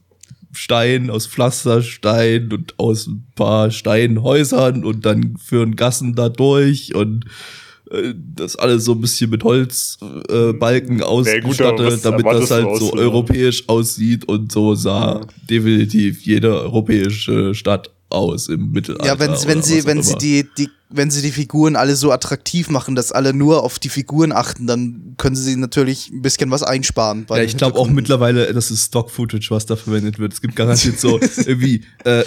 Stein, 0.58 1.08
aus 1.08 1.26
Pflasterstein 1.28 2.52
und 2.52 2.74
aus 2.78 3.06
ein 3.06 3.26
paar 3.36 3.70
Steinhäusern 3.70 4.84
und 4.84 5.06
dann 5.06 5.36
führen 5.36 5.76
Gassen 5.76 6.14
da 6.14 6.28
durch 6.28 6.94
und 6.94 7.24
äh, 7.90 8.12
das 8.34 8.56
alles 8.56 8.84
so 8.84 8.92
ein 8.92 9.00
bisschen 9.00 9.30
mit 9.30 9.44
Holzbalken 9.44 10.96
äh, 10.96 10.98
gut, 10.98 11.06
ausgestattet, 11.08 11.86
was 11.86 12.02
damit 12.02 12.26
das 12.26 12.50
halt 12.50 12.76
so 12.78 12.92
einer- 12.92 13.02
europäisch 13.02 13.68
aussieht 13.68 14.26
und 14.28 14.50
so 14.52 14.74
sah 14.74 15.20
definitiv 15.48 16.22
jede 16.26 16.60
europäische 16.60 17.54
Stadt 17.54 17.90
aus 18.10 18.48
im 18.48 18.70
Mittelalter. 18.70 19.06
Ja, 19.06 19.18
wenn, 19.18 19.32
wenn 19.46 19.62
sie, 19.62 19.84
wenn 19.84 20.02
sie 20.02 20.14
die, 20.16 20.48
die, 20.56 20.70
wenn 20.90 21.10
sie 21.10 21.20
die 21.20 21.30
Figuren 21.32 21.76
alle 21.76 21.94
so 21.96 22.10
attraktiv 22.10 22.70
machen, 22.70 22.94
dass 22.94 23.12
alle 23.12 23.34
nur 23.34 23.62
auf 23.62 23.78
die 23.78 23.90
Figuren 23.90 24.32
achten, 24.32 24.66
dann 24.66 25.14
können 25.18 25.36
sie 25.36 25.54
natürlich 25.56 26.08
ein 26.10 26.22
bisschen 26.22 26.50
was 26.50 26.62
einsparen. 26.62 27.26
bei 27.26 27.38
Ja, 27.38 27.44
ich 27.44 27.58
glaube 27.58 27.78
auch 27.78 27.90
mittlerweile, 27.90 28.54
das 28.54 28.70
ist 28.70 28.86
Stock-Footage, 28.86 29.48
was 29.50 29.66
da 29.66 29.76
verwendet 29.76 30.18
wird. 30.18 30.32
Es 30.32 30.40
gibt 30.40 30.56
garantiert 30.56 30.98
so 30.98 31.20
irgendwie, 31.44 31.84
äh, 32.06 32.20
äh, 32.20 32.24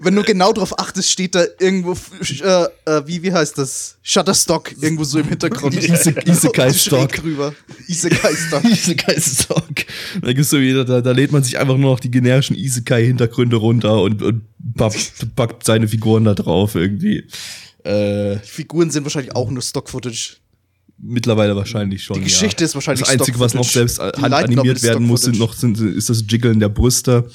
Wenn 0.00 0.14
du 0.14 0.22
genau 0.22 0.52
drauf 0.52 0.78
achtest, 0.78 1.10
steht 1.10 1.34
da 1.34 1.44
irgendwo, 1.58 1.94
äh, 2.20 2.64
äh, 2.84 3.02
wie, 3.06 3.22
wie 3.24 3.32
heißt 3.32 3.58
das? 3.58 3.96
Shutterstock 4.02 4.70
irgendwo 4.80 5.02
so 5.02 5.18
im 5.18 5.26
Hintergrund. 5.28 5.74
Ise- 5.82 6.14
Isekai-Stock. 6.28 7.10
Isekai-Stock. 7.88 8.62
diese 8.62 8.94
geile 8.96 9.20
Stock. 9.20 9.64
Da 10.22 10.32
gibt's 10.32 10.50
so 10.50 10.60
wieder, 10.60 10.84
da, 10.84 11.00
da 11.00 11.10
lädt 11.10 11.32
man 11.32 11.42
sich 11.42 11.58
einfach 11.58 11.76
nur 11.76 11.90
noch 11.90 12.00
die 12.00 12.10
generischen 12.10 12.56
Isekai-Hintergründe 12.56 13.56
runter 13.56 14.00
und, 14.00 14.22
und 14.22 14.42
packt, 14.76 15.34
packt 15.36 15.64
seine 15.64 15.88
Figuren 15.88 16.24
da 16.24 16.34
drauf 16.34 16.74
irgendwie. 16.74 17.24
Äh, 17.84 18.36
Die 18.36 18.48
Figuren 18.48 18.90
sind 18.90 19.04
wahrscheinlich 19.04 19.34
auch 19.36 19.50
nur 19.50 19.62
Stock-Footage. 19.62 20.36
mittlerweile 20.98 21.54
wahrscheinlich 21.56 22.02
schon. 22.04 22.14
Die 22.18 22.22
Geschichte 22.24 22.62
ja. 22.62 22.66
ist 22.66 22.74
wahrscheinlich 22.74 23.00
Das 23.06 23.10
Einzige, 23.10 23.38
was 23.40 23.54
noch 23.54 23.64
selbst 23.68 23.98
Light 23.98 24.16
Novel 24.18 24.34
animiert 24.34 24.82
werden 24.82 25.06
muss, 25.06 25.22
sind 25.22 25.38
noch 25.38 25.52
sind, 25.54 25.78
ist 25.80 26.08
das 26.08 26.24
Jiggeln 26.28 26.60
der 26.60 26.68
Brüste. 26.70 27.28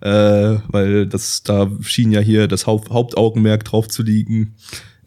Äh, 0.00 0.58
weil 0.68 1.06
das, 1.06 1.42
da 1.42 1.70
schien 1.80 2.12
ja 2.12 2.20
hier 2.20 2.46
das 2.48 2.66
Haupt, 2.66 2.90
Hauptaugenmerk 2.90 3.64
drauf 3.64 3.88
zu 3.88 4.02
liegen. 4.02 4.54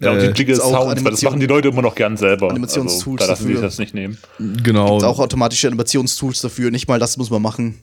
Ja, 0.02 0.12
und 0.14 0.18
Äh, 0.18 0.34
die 0.34 0.40
Jiggle 0.40 0.56
ist 0.56 0.62
auch 0.62 0.72
Sounds, 0.72 0.86
weil 0.88 0.96
das 0.96 0.98
Animation- 1.04 1.30
machen 1.32 1.40
die 1.42 1.46
Leute 1.46 1.68
immer 1.68 1.84
noch 1.84 1.94
gern 1.94 2.18
selber. 2.18 2.50
Animationstools 2.50 3.22
also, 3.22 3.28
da 3.28 3.34
lassen 3.34 3.48
dafür. 3.50 3.62
das 3.62 3.78
nicht 3.78 3.94
nehmen. 3.94 4.18
Genau. 4.64 4.90
Gibt's 4.94 5.04
auch 5.04 5.20
automatische 5.20 5.68
Animationstools 5.68 6.42
dafür. 6.42 6.72
Nicht 6.72 6.88
mal 6.88 6.98
das 7.00 7.18
muss 7.18 7.30
man 7.30 7.42
machen. 7.42 7.76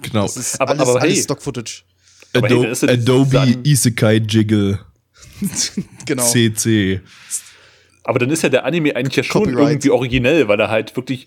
genau. 0.00 0.22
Das 0.22 0.36
ist 0.38 0.58
Aber- 0.60 0.70
alles, 0.70 0.80
aber 0.88 1.00
hey. 1.00 1.10
alles 1.10 1.24
Stock-Footage. 1.24 1.82
Hey, 2.32 2.44
Ado 2.44 2.64
es 2.64 2.84
Adobe 2.84 3.30
dann- 3.32 3.64
Isekai 3.64 4.16
Jiggle 4.16 4.78
Genau. 6.06 6.22
CC. 6.26 7.00
Aber 8.04 8.18
dann 8.18 8.30
ist 8.30 8.42
ja 8.42 8.48
der 8.48 8.64
Anime 8.64 8.94
eigentlich 8.96 9.16
ja 9.16 9.22
schon 9.22 9.44
Copyright. 9.44 9.68
irgendwie 9.70 9.90
originell, 9.90 10.48
weil 10.48 10.60
er 10.60 10.68
halt 10.68 10.94
wirklich 10.96 11.26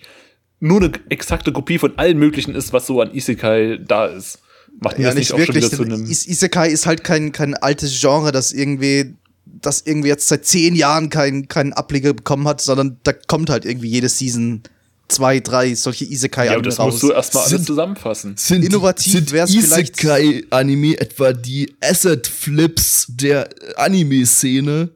nur 0.60 0.82
eine 0.82 0.92
exakte 1.10 1.52
Kopie 1.52 1.78
von 1.78 1.98
allen 1.98 2.18
möglichen 2.18 2.56
ist, 2.56 2.74
was 2.74 2.88
so 2.88 3.02
an 3.02 3.14
Isekai 3.14 3.80
da 3.86 4.06
ist. 4.06 4.40
Macht 4.82 4.98
mir 4.98 5.04
Ja, 5.04 5.10
das 5.10 5.16
nicht 5.16 5.32
nicht 5.32 5.34
auch 5.34 5.38
schon 5.46 5.56
wirklich. 5.56 5.66
wieder 5.72 5.78
zu 5.78 5.84
einem. 5.84 6.06
Is 6.10 6.28
Isekai 6.28 6.70
ist 6.70 6.86
halt 6.86 7.04
kein, 7.04 7.32
kein 7.32 7.54
altes 7.54 8.00
Genre, 8.00 8.32
das 8.32 8.52
irgendwie, 8.54 9.14
das 9.46 9.82
irgendwie 9.82 10.08
jetzt 10.10 10.28
seit 10.28 10.46
zehn 10.46 10.74
Jahren 10.76 11.10
keinen 11.10 11.48
keinen 11.48 11.74
Ableger 11.74 12.14
bekommen 12.14 12.48
hat, 12.48 12.60
sondern 12.62 12.98
da 13.04 13.14
kommt 13.14 13.50
halt 13.50 13.66
irgendwie 13.66 13.90
jede 13.90 14.10
Season 14.10 14.64
zwei, 15.10 15.40
drei 15.40 15.76
solche 15.76 16.06
isekai 16.06 16.48
Ja, 16.48 16.60
das 16.60 16.80
raus. 16.80 16.94
musst 16.94 17.04
du 17.04 17.12
erstmal 17.12 17.44
alles 17.44 17.52
Sind- 17.52 17.66
zusammenfassen. 17.68 18.36
Sind, 18.38 18.64
Innovativ 18.66 19.14
sind 19.14 19.32
wär's 19.32 19.52
vielleicht- 19.52 20.00
Isekai-Anime 20.00 21.00
etwa 21.00 21.34
die 21.34 21.76
Asset-Flips 21.82 23.06
der 23.10 23.50
Anime-Szene? 23.76 24.90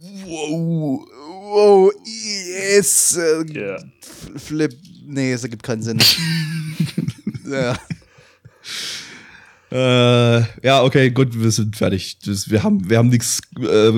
Wow. 0.00 1.06
wow, 1.50 1.92
yes, 2.04 3.16
äh, 3.16 3.44
Ja. 3.52 3.76
Flip, 4.36 4.74
nee, 5.06 5.32
es 5.32 5.42
ergibt 5.42 5.62
keinen 5.62 5.82
Sinn. 5.82 5.98
ja. 7.50 7.76
Äh, 9.74 10.38
ja, 10.64 10.84
okay, 10.84 11.10
gut, 11.10 11.36
wir 11.36 11.50
sind 11.50 11.74
fertig. 11.74 12.18
Das, 12.24 12.48
wir 12.48 12.62
haben, 12.62 12.88
wir 12.88 12.96
haben 12.96 13.08
nichts 13.08 13.40
äh, 13.60 13.90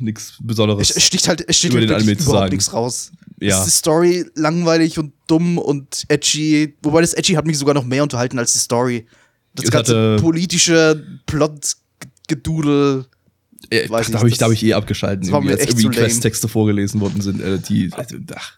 nix 0.00 0.34
Besonderes. 0.42 0.90
Es 0.94 1.02
sticht 1.02 1.26
halt, 1.28 1.42
es 1.48 1.56
sticht 1.56 1.72
Über 1.72 1.80
halt 1.80 1.88
den 1.90 1.96
Anime 1.96 2.18
zu 2.18 2.28
überhaupt 2.28 2.52
nichts 2.52 2.70
raus. 2.74 3.10
Ja. 3.40 3.58
Ist 3.58 3.64
die 3.64 3.70
Story 3.70 4.26
langweilig 4.34 4.98
und 4.98 5.14
dumm 5.26 5.56
und 5.56 6.04
edgy. 6.08 6.74
Wobei 6.82 7.00
das 7.00 7.14
edgy 7.14 7.32
hat 7.34 7.46
mich 7.46 7.56
sogar 7.56 7.74
noch 7.74 7.86
mehr 7.86 8.02
unterhalten 8.02 8.38
als 8.38 8.52
die 8.52 8.58
Story. 8.58 9.06
Das 9.54 9.64
Es 9.64 9.70
ganze 9.70 9.96
hatte- 9.96 10.22
politische 10.22 11.02
Plot-Gedudel. 11.24 13.06
Äh, 13.70 13.88
ach, 13.90 14.00
ich, 14.02 14.10
da 14.10 14.18
habe 14.18 14.28
ich, 14.28 14.36
da 14.36 14.44
hab 14.44 14.52
ich 14.52 14.62
eh 14.62 14.74
abgeschalten, 14.74 15.32
als 15.32 15.64
irgendwie. 15.64 15.88
Questtexte 15.88 16.48
vorgelesen 16.48 17.00
worden 17.00 17.22
sind. 17.22 17.40
Äh, 17.40 17.58
die, 17.58 17.90
ach, 17.92 18.52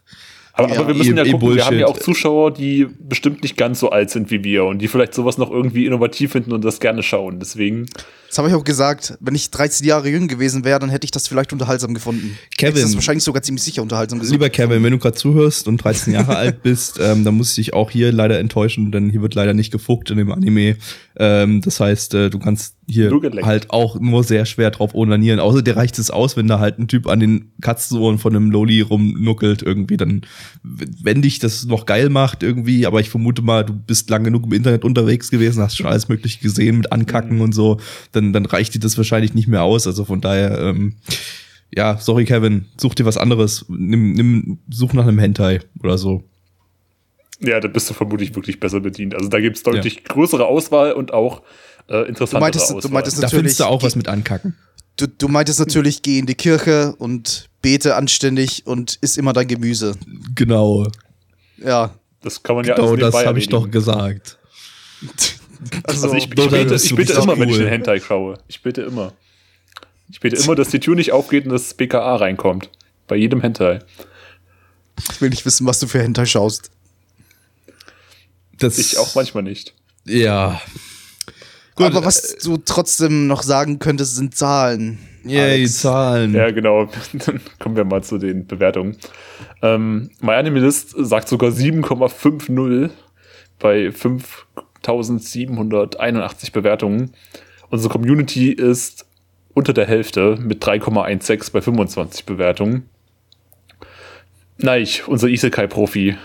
Aber, 0.52 0.68
Ja, 0.68 0.80
aber 0.80 0.88
wir 0.88 0.94
müssen 0.94 1.16
ja 1.16 1.24
gucken, 1.24 1.54
wir 1.54 1.64
haben 1.64 1.78
ja 1.78 1.86
auch 1.86 1.92
Bullshit. 1.92 2.04
Zuschauer, 2.04 2.52
die 2.52 2.88
bestimmt 2.98 3.42
nicht 3.42 3.56
ganz 3.56 3.80
so 3.80 3.90
alt 3.90 4.10
sind 4.10 4.30
wie 4.30 4.44
wir 4.44 4.64
und 4.64 4.78
die 4.78 4.88
vielleicht 4.88 5.14
sowas 5.14 5.38
noch 5.38 5.50
irgendwie 5.50 5.86
innovativ 5.86 6.32
finden 6.32 6.52
und 6.52 6.64
das 6.64 6.80
gerne 6.80 7.02
schauen. 7.02 7.38
Deswegen 7.38 7.86
Das 8.30 8.38
habe 8.38 8.48
ich 8.48 8.54
auch 8.54 8.64
gesagt. 8.64 9.18
Wenn 9.20 9.34
ich 9.34 9.50
13 9.50 9.84
Jahre 9.86 10.08
jünger 10.08 10.28
gewesen 10.28 10.64
wäre, 10.64 10.78
dann 10.78 10.88
hätte 10.88 11.04
ich 11.04 11.10
das 11.10 11.26
vielleicht 11.28 11.52
unterhaltsam 11.52 11.94
gefunden. 11.94 12.38
Kevin. 12.56 12.74
Hätte 12.74 12.86
das 12.86 12.94
wahrscheinlich 12.94 13.24
sogar 13.24 13.42
ziemlich 13.42 13.64
sicher 13.64 13.82
unterhaltsam 13.82 14.20
gefunden. 14.20 14.32
Lieber 14.34 14.50
Kevin, 14.50 14.82
wenn 14.84 14.92
du 14.92 14.98
gerade 14.98 15.16
zuhörst 15.16 15.66
und 15.66 15.78
13 15.78 16.12
Jahre 16.14 16.36
alt 16.36 16.62
bist, 16.62 17.00
ähm, 17.02 17.24
dann 17.24 17.34
muss 17.34 17.50
ich 17.50 17.56
dich 17.56 17.74
auch 17.74 17.90
hier 17.90 18.12
leider 18.12 18.38
enttäuschen, 18.38 18.92
denn 18.92 19.10
hier 19.10 19.20
wird 19.20 19.34
leider 19.34 19.52
nicht 19.52 19.72
gefuckt 19.72 20.10
in 20.10 20.16
dem 20.18 20.30
Anime. 20.30 20.76
Ähm, 21.16 21.60
das 21.60 21.80
heißt, 21.80 22.14
äh, 22.14 22.30
du 22.30 22.38
kannst 22.38 22.76
hier 22.86 23.12
halt 23.42 23.70
auch 23.70 24.00
nur 24.00 24.24
sehr 24.24 24.46
schwer 24.46 24.70
drauf 24.70 24.94
onanieren. 24.94 25.38
Außer 25.38 25.62
dir 25.62 25.76
reicht 25.76 25.98
es 25.98 26.10
aus, 26.10 26.36
wenn 26.36 26.48
da 26.48 26.58
halt 26.58 26.78
ein 26.78 26.88
Typ 26.88 27.06
an 27.08 27.20
den 27.20 27.52
Katzenohren 27.60 28.18
von 28.18 28.34
einem 28.34 28.50
Loli 28.50 28.80
rumnuckelt 28.80 29.62
irgendwie. 29.62 29.96
Dann, 29.96 30.22
wenn 30.62 31.22
dich 31.22 31.38
das 31.38 31.66
noch 31.66 31.86
geil 31.86 32.08
macht 32.08 32.42
irgendwie, 32.42 32.86
aber 32.86 33.00
ich 33.00 33.10
vermute 33.10 33.42
mal, 33.42 33.64
du 33.64 33.72
bist 33.74 34.10
lang 34.10 34.24
genug 34.24 34.44
im 34.46 34.52
Internet 34.52 34.84
unterwegs 34.84 35.30
gewesen, 35.30 35.62
hast 35.62 35.76
schon 35.76 35.86
alles 35.86 36.08
mögliche 36.08 36.40
gesehen 36.40 36.78
mit 36.78 36.90
Ankacken 36.92 37.36
Mhm. 37.36 37.40
und 37.42 37.54
so, 37.54 37.78
dann, 38.12 38.19
dann 38.32 38.46
reicht 38.46 38.74
dir 38.74 38.78
das 38.80 38.96
wahrscheinlich 38.96 39.34
nicht 39.34 39.48
mehr 39.48 39.62
aus. 39.62 39.86
Also 39.86 40.04
von 40.04 40.20
daher, 40.20 40.58
ähm, 40.58 40.96
ja, 41.74 41.98
sorry 41.98 42.24
Kevin, 42.24 42.66
such 42.80 42.94
dir 42.94 43.04
was 43.06 43.16
anderes. 43.16 43.64
Nimm, 43.68 44.12
nimm, 44.12 44.58
such 44.70 44.92
nach 44.92 45.06
einem 45.06 45.18
Hentai 45.18 45.60
oder 45.82 45.98
so. 45.98 46.24
Ja, 47.40 47.58
da 47.60 47.68
bist 47.68 47.88
du 47.88 47.94
vermutlich 47.94 48.34
wirklich 48.34 48.60
besser 48.60 48.80
bedient. 48.80 49.14
Also 49.14 49.28
da 49.28 49.40
gibt 49.40 49.56
es 49.56 49.62
deutlich 49.62 50.04
größere 50.04 50.44
Auswahl 50.46 50.92
und 50.92 51.12
auch 51.12 51.42
äh, 51.88 52.06
interessantere 52.08 52.38
Du 52.52 52.58
meintest- 52.58 52.70
du 52.70 52.76
Auswahl. 52.76 52.90
meintest- 52.92 53.16
Da 53.18 53.22
Natürlich 53.22 53.38
findest 53.40 53.60
du 53.60 53.64
auch 53.64 53.82
was 53.82 53.96
mit 53.96 54.08
Ankacken. 54.08 54.56
Du, 54.96 55.06
du 55.06 55.28
meintest 55.28 55.58
natürlich, 55.60 56.02
geh 56.02 56.18
in 56.18 56.26
die 56.26 56.34
Kirche 56.34 56.94
und 56.98 57.48
bete 57.62 57.94
anständig 57.96 58.66
und 58.66 58.98
isst 59.00 59.16
immer 59.16 59.32
dein 59.32 59.48
Gemüse. 59.48 59.96
Genau. 60.34 60.86
Ja. 61.56 61.94
das 62.22 62.42
kann 62.42 62.56
man 62.56 62.64
ja 62.66 62.74
Genau, 62.74 62.90
alles 62.90 63.00
das 63.14 63.24
habe 63.26 63.38
ich 63.38 63.48
doch 63.48 63.70
gesagt. 63.70 64.38
Also, 65.84 66.06
Also 66.06 66.16
ich, 66.16 66.24
ich 66.24 66.30
bete, 66.30 66.56
ich 66.58 66.72
ist 66.72 66.96
bete 66.96 67.12
immer, 67.14 67.38
wenn 67.38 67.48
ich 67.48 67.56
cool. 67.56 67.62
den 67.64 67.68
Hentai 67.68 68.00
schaue. 68.00 68.38
Ich 68.48 68.62
bete 68.62 68.82
immer. 68.82 69.12
Ich 70.10 70.20
bete 70.20 70.36
immer, 70.36 70.54
dass 70.54 70.68
die 70.70 70.80
Tür 70.80 70.94
nicht 70.96 71.12
aufgeht 71.12 71.44
und 71.44 71.52
das 71.52 71.74
BKA 71.74 72.16
reinkommt. 72.16 72.70
Bei 73.06 73.16
jedem 73.16 73.40
Hentai. 73.40 73.80
ich 75.12 75.20
will 75.20 75.30
nicht 75.30 75.44
wissen, 75.44 75.66
was 75.66 75.78
du 75.80 75.86
für 75.86 76.00
Hentai 76.02 76.26
schaust. 76.26 76.70
Das, 78.58 78.78
Ich 78.78 78.98
auch 78.98 79.14
manchmal 79.14 79.42
nicht. 79.42 79.74
Ja. 80.04 80.60
Gut, 81.74 81.86
Aber 81.86 82.04
was 82.04 82.36
du 82.42 82.56
trotzdem 82.58 83.26
noch 83.26 83.42
sagen 83.42 83.78
könntest, 83.78 84.16
sind 84.16 84.34
Zahlen. 84.34 84.98
Yay, 85.24 85.40
Alex. 85.40 85.78
Zahlen. 85.80 86.34
Ja, 86.34 86.50
genau. 86.50 86.88
Dann 87.12 87.40
kommen 87.58 87.76
wir 87.76 87.84
mal 87.84 88.02
zu 88.02 88.18
den 88.18 88.46
Bewertungen. 88.46 88.96
Ähm, 89.62 90.10
MyAnimeList 90.20 90.94
sagt 90.96 91.28
sogar 91.28 91.50
7,50 91.50 92.90
bei 93.58 93.92
5781 94.82 96.52
Bewertungen. 96.52 97.12
Unsere 97.70 97.92
Community 97.92 98.50
ist 98.52 99.06
unter 99.54 99.72
der 99.72 99.86
Hälfte 99.86 100.36
mit 100.40 100.64
3,16 100.64 101.52
bei 101.52 101.60
25 101.60 102.24
Bewertungen. 102.24 102.88
Neich, 104.58 105.06
unser 105.08 105.28
Isekai-Profi. 105.28 106.16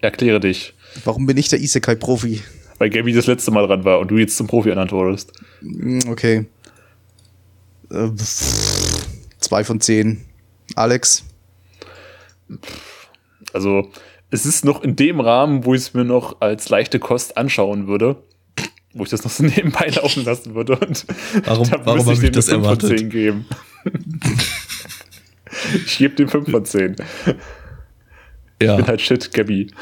Erkläre 0.00 0.40
dich. 0.40 0.74
Warum 1.04 1.26
bin 1.26 1.36
ich 1.36 1.48
der 1.48 1.60
Isekai-Profi? 1.60 2.42
Weil 2.78 2.90
Gabby 2.90 3.12
das 3.12 3.26
letzte 3.26 3.50
Mal 3.50 3.66
dran 3.66 3.84
war 3.84 4.00
und 4.00 4.10
du 4.10 4.18
jetzt 4.18 4.36
zum 4.36 4.46
Profi 4.46 4.70
ernannt 4.70 4.92
wurdest. 4.92 5.32
Hm, 5.60 6.00
Okay. 6.08 6.46
Äh, 7.90 8.10
zwei 9.38 9.64
von 9.64 9.80
zehn. 9.80 10.24
Alex? 10.74 11.24
Also, 13.54 13.90
es 14.30 14.46
ist 14.46 14.64
noch 14.64 14.82
in 14.82 14.96
dem 14.96 15.20
Rahmen, 15.20 15.64
wo 15.64 15.74
ich 15.74 15.82
es 15.82 15.94
mir 15.94 16.04
noch 16.04 16.40
als 16.40 16.68
leichte 16.68 16.98
Kost 16.98 17.36
anschauen 17.36 17.86
würde. 17.86 18.22
Wo 18.94 19.04
ich 19.04 19.10
das 19.10 19.24
noch 19.24 19.30
so 19.30 19.42
nebenbei 19.44 19.88
laufen 19.88 20.24
lassen 20.24 20.54
würde. 20.54 20.76
Und 20.78 21.06
Warum- 21.44 21.68
da 21.70 21.84
warum 21.86 22.06
müsste 22.06 22.10
hab 22.10 22.14
ich 22.24 22.30
dem 22.30 22.32
das 22.32 22.48
eine 22.48 22.64
5 22.64 22.80
von 22.80 22.90
erwartet? 22.90 22.98
10 22.98 23.10
geben. 23.10 23.46
ich 25.86 25.98
gebe 25.98 26.14
dem 26.14 26.28
5 26.28 26.50
von 26.50 26.64
10. 26.64 26.96
Ich 28.58 28.66
Ja, 28.66 28.76
bin 28.76 28.86
halt 28.86 29.00
shit, 29.00 29.32
Gabby. 29.32 29.72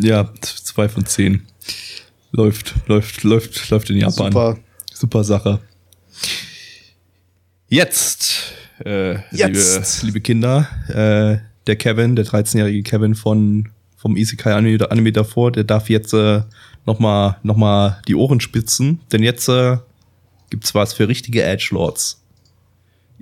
ja, 0.00 0.32
zwei 0.40 0.88
von 0.88 1.04
zehn. 1.04 1.46
Läuft, 2.32 2.74
läuft, 2.86 3.22
läuft, 3.22 3.68
läuft 3.70 3.90
in 3.90 3.98
Japan. 3.98 4.32
Super. 4.32 4.58
Super 4.94 5.24
Sache. 5.24 5.60
Jetzt, 7.68 8.54
äh, 8.84 9.16
Jetzt. 9.30 10.02
Liebe, 10.02 10.06
liebe 10.06 10.20
Kinder, 10.20 10.68
äh, 10.88 11.38
der 11.66 11.76
Kevin, 11.76 12.16
der 12.16 12.26
13-jährige 12.26 12.82
Kevin 12.82 13.14
von, 13.14 13.68
vom 13.96 14.16
Isekai 14.16 14.54
Anime, 14.54 14.90
Anime 14.90 15.12
davor, 15.12 15.52
der 15.52 15.64
darf 15.64 15.90
jetzt 15.90 16.12
äh, 16.14 16.42
nochmal 16.86 17.36
noch 17.42 17.56
mal 17.56 18.00
die 18.08 18.14
Ohren 18.14 18.40
spitzen, 18.40 19.00
denn 19.12 19.22
jetzt 19.22 19.48
äh, 19.48 19.76
gibt's 20.50 20.74
was 20.74 20.92
für 20.94 21.08
richtige 21.08 21.42
Edgelords. 21.42 22.22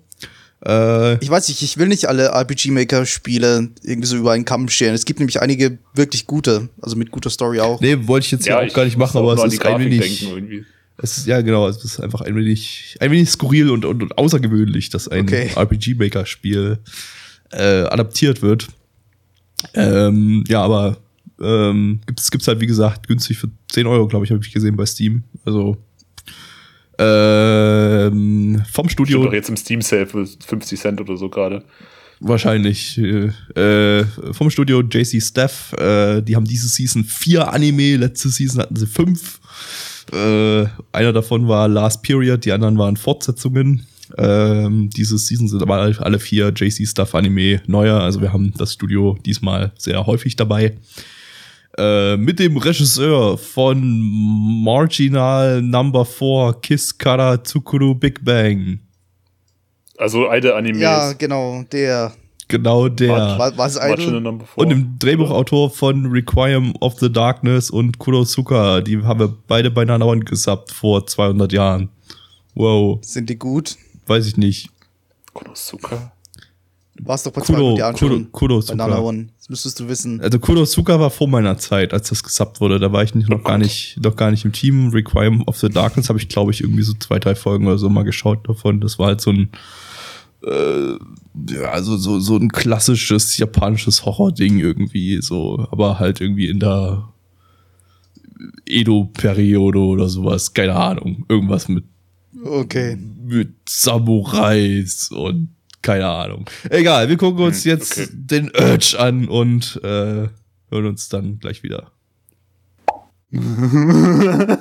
Äh, 0.64 1.14
Ich 1.22 1.30
weiß 1.30 1.48
nicht, 1.48 1.62
ich 1.62 1.78
will 1.78 1.88
nicht 1.88 2.08
alle 2.08 2.26
RPG-Maker-Spiele 2.28 3.70
irgendwie 3.82 4.06
so 4.08 4.16
über 4.16 4.32
einen 4.32 4.44
Kamm 4.44 4.68
scheren. 4.68 4.94
Es 4.94 5.04
gibt 5.04 5.20
nämlich 5.20 5.40
einige 5.40 5.78
wirklich 5.94 6.26
gute, 6.26 6.68
also 6.80 6.96
mit 6.96 7.10
guter 7.10 7.30
Story 7.30 7.60
auch. 7.60 7.80
nee, 7.80 7.96
wollte 8.06 8.26
ich 8.26 8.32
jetzt 8.32 8.46
ja, 8.46 8.60
auch 8.60 8.72
gar 8.72 8.84
nicht 8.84 8.96
machen, 8.96 9.18
aber 9.18 9.34
es 9.34 9.52
ist 9.52 9.64
ein 9.64 9.80
wenig. 9.80 10.20
denken 10.20 10.36
irgendwie. 10.36 10.64
Es 11.00 11.16
ist, 11.16 11.26
ja, 11.26 11.40
genau, 11.40 11.68
es 11.68 11.84
ist 11.84 12.00
einfach 12.00 12.22
ein 12.22 12.34
wenig, 12.34 12.96
ein 13.00 13.10
wenig 13.10 13.30
skurril 13.30 13.70
und, 13.70 13.84
und, 13.84 14.02
und 14.02 14.18
außergewöhnlich, 14.18 14.90
dass 14.90 15.08
ein 15.08 15.22
Okay. 15.24 15.50
RPG-Maker-Spiel 15.54 16.78
äh, 17.52 17.82
adaptiert 17.82 18.42
wird. 18.42 18.66
Ähm, 19.74 20.44
ja, 20.48 20.62
aber 20.62 20.98
ähm, 21.40 22.00
gibt's, 22.06 22.30
gibt's 22.30 22.48
halt, 22.48 22.60
wie 22.60 22.66
gesagt, 22.66 23.06
günstig 23.06 23.38
für 23.38 23.48
10 23.70 23.86
Euro, 23.86 24.08
glaube 24.08 24.24
ich, 24.24 24.32
habe 24.32 24.40
ich 24.44 24.52
gesehen 24.52 24.76
bei 24.76 24.86
Steam. 24.86 25.22
Also 25.44 25.76
ähm, 26.98 28.60
vom 28.70 28.88
Stimmt 28.88 29.08
Studio 29.08 29.24
doch 29.24 29.32
jetzt 29.32 29.48
im 29.48 29.56
Steam 29.56 29.82
Sale 29.82 30.06
für 30.06 30.26
50 30.26 30.80
Cent 30.80 31.00
oder 31.00 31.16
so 31.16 31.28
gerade. 31.28 31.62
wahrscheinlich 32.18 32.98
äh, 32.98 33.30
äh, 33.54 34.04
vom 34.32 34.50
Studio 34.50 34.82
JC 34.82 35.22
Staff. 35.22 35.72
Äh, 35.74 36.22
die 36.22 36.34
haben 36.34 36.44
diese 36.44 36.66
Season 36.66 37.04
vier 37.04 37.52
Anime, 37.52 37.96
letzte 37.96 38.30
Season 38.30 38.60
hatten 38.60 38.74
sie 38.74 38.88
fünf. 38.88 39.38
Äh, 40.12 40.66
einer 40.92 41.12
davon 41.12 41.48
war 41.48 41.68
Last 41.68 42.02
Period, 42.02 42.44
die 42.44 42.52
anderen 42.52 42.78
waren 42.78 42.96
Fortsetzungen. 42.96 43.86
Ähm, 44.16 44.88
diese 44.96 45.18
Season 45.18 45.48
sind 45.48 45.60
aber 45.62 45.76
alle- 46.00 46.18
vier 46.18 46.50
JC 46.54 46.86
Stuff 46.86 47.14
Anime 47.14 47.60
neuer. 47.66 48.00
Also 48.00 48.20
wir 48.22 48.32
haben 48.32 48.54
das 48.56 48.72
Studio 48.72 49.18
diesmal 49.24 49.72
sehr 49.76 50.06
häufig 50.06 50.34
dabei. 50.36 50.76
Äh, 51.76 52.16
mit 52.16 52.38
dem 52.38 52.56
Regisseur 52.56 53.36
von 53.38 54.00
Marginal 54.64 55.60
Number 55.62 56.04
4 56.04 56.54
Kiss 56.62 56.96
Kara 56.96 57.36
Tsukuru 57.42 57.94
Big 57.94 58.24
Bang. 58.24 58.80
Also 59.98 60.26
alte 60.26 60.56
Animes. 60.56 60.80
Ja, 60.80 61.12
genau, 61.12 61.64
der. 61.70 62.12
Genau 62.48 62.88
der. 62.88 63.10
War, 63.10 63.56
war 63.56 63.70
Four. 63.70 64.38
Und 64.56 64.68
dem 64.70 64.98
Drehbuchautor 64.98 65.70
von 65.70 66.06
Requiem 66.06 66.74
of 66.80 66.98
the 66.98 67.12
Darkness 67.12 67.70
und 67.70 67.98
Kurosuka, 67.98 68.80
die 68.80 69.02
haben 69.02 69.20
wir 69.20 69.36
beide 69.46 69.70
bei 69.70 69.84
Nanawan 69.84 70.24
gesubbt 70.24 70.72
vor 70.72 71.06
200 71.06 71.52
Jahren. 71.52 71.90
Wow, 72.54 72.98
Sind 73.02 73.28
die 73.30 73.36
gut? 73.36 73.76
weiß 74.06 74.26
ich 74.26 74.36
nicht. 74.36 74.70
Konosuka. 75.34 76.12
Du 76.96 77.06
warst 77.06 77.26
doch 77.26 77.32
bei 77.32 77.42
Kudo, 77.42 77.76
200 77.76 77.78
Jahren 77.78 77.94
Kudo, 77.94 78.14
schon 78.14 78.24
bei 78.24 78.30
Kurosuka. 78.32 78.74
Nana 78.74 78.98
One. 78.98 79.28
Das 79.38 79.48
müsstest 79.50 79.78
du 79.78 79.88
wissen. 79.88 80.20
Also 80.20 80.38
Kurosuka 80.38 80.98
war 80.98 81.10
vor 81.10 81.28
meiner 81.28 81.56
Zeit, 81.58 81.92
als 81.92 82.08
das 82.08 82.24
gesubbt 82.24 82.60
wurde. 82.60 82.80
Da 82.80 82.90
war 82.92 83.04
ich 83.04 83.14
nicht, 83.14 83.28
noch 83.28 83.44
gar 83.44 83.58
nicht, 83.58 83.98
noch 84.02 84.16
gar 84.16 84.30
nicht 84.30 84.44
im 84.44 84.52
Team. 84.52 84.88
Requiem 84.88 85.42
of 85.42 85.58
the 85.58 85.68
Darkness 85.68 86.08
habe 86.08 86.18
ich, 86.18 86.28
glaube 86.28 86.50
ich, 86.50 86.62
irgendwie 86.62 86.82
so 86.82 86.94
zwei, 86.94 87.18
drei 87.18 87.34
Folgen 87.36 87.66
oder 87.66 87.78
so 87.78 87.88
mal 87.88 88.02
geschaut 88.02 88.48
davon. 88.48 88.80
Das 88.80 88.98
war 88.98 89.08
halt 89.08 89.20
so 89.20 89.30
ein, 89.30 89.50
äh, 90.44 90.96
ja, 91.52 91.70
also 91.70 91.96
so, 91.96 92.18
so 92.20 92.36
ein 92.36 92.48
klassisches 92.50 93.36
japanisches 93.38 94.04
Horror-Ding 94.04 94.58
irgendwie, 94.58 95.20
so, 95.22 95.66
aber 95.70 95.98
halt 95.98 96.20
irgendwie 96.20 96.48
in 96.48 96.60
der 96.60 97.08
Edo-Periode 98.66 99.78
oder 99.78 100.08
sowas. 100.08 100.52
Keine 100.54 100.74
Ahnung. 100.74 101.24
Irgendwas 101.28 101.68
mit 101.68 101.84
Okay. 102.44 102.96
mit 103.24 103.54
Samurais 103.68 105.10
und 105.10 105.48
keine 105.82 106.06
Ahnung. 106.06 106.48
Egal, 106.70 107.08
wir 107.08 107.16
gucken 107.16 107.44
uns 107.44 107.64
Hm, 107.64 107.70
jetzt 107.70 107.98
okay. 107.98 108.08
den 108.12 108.50
Urge 108.54 108.96
an 108.98 109.26
und 109.28 109.80
äh, 109.82 110.28
hören 110.70 110.86
uns 110.86 111.08
dann 111.08 111.38
gleich 111.40 111.62
wieder. 111.62 111.90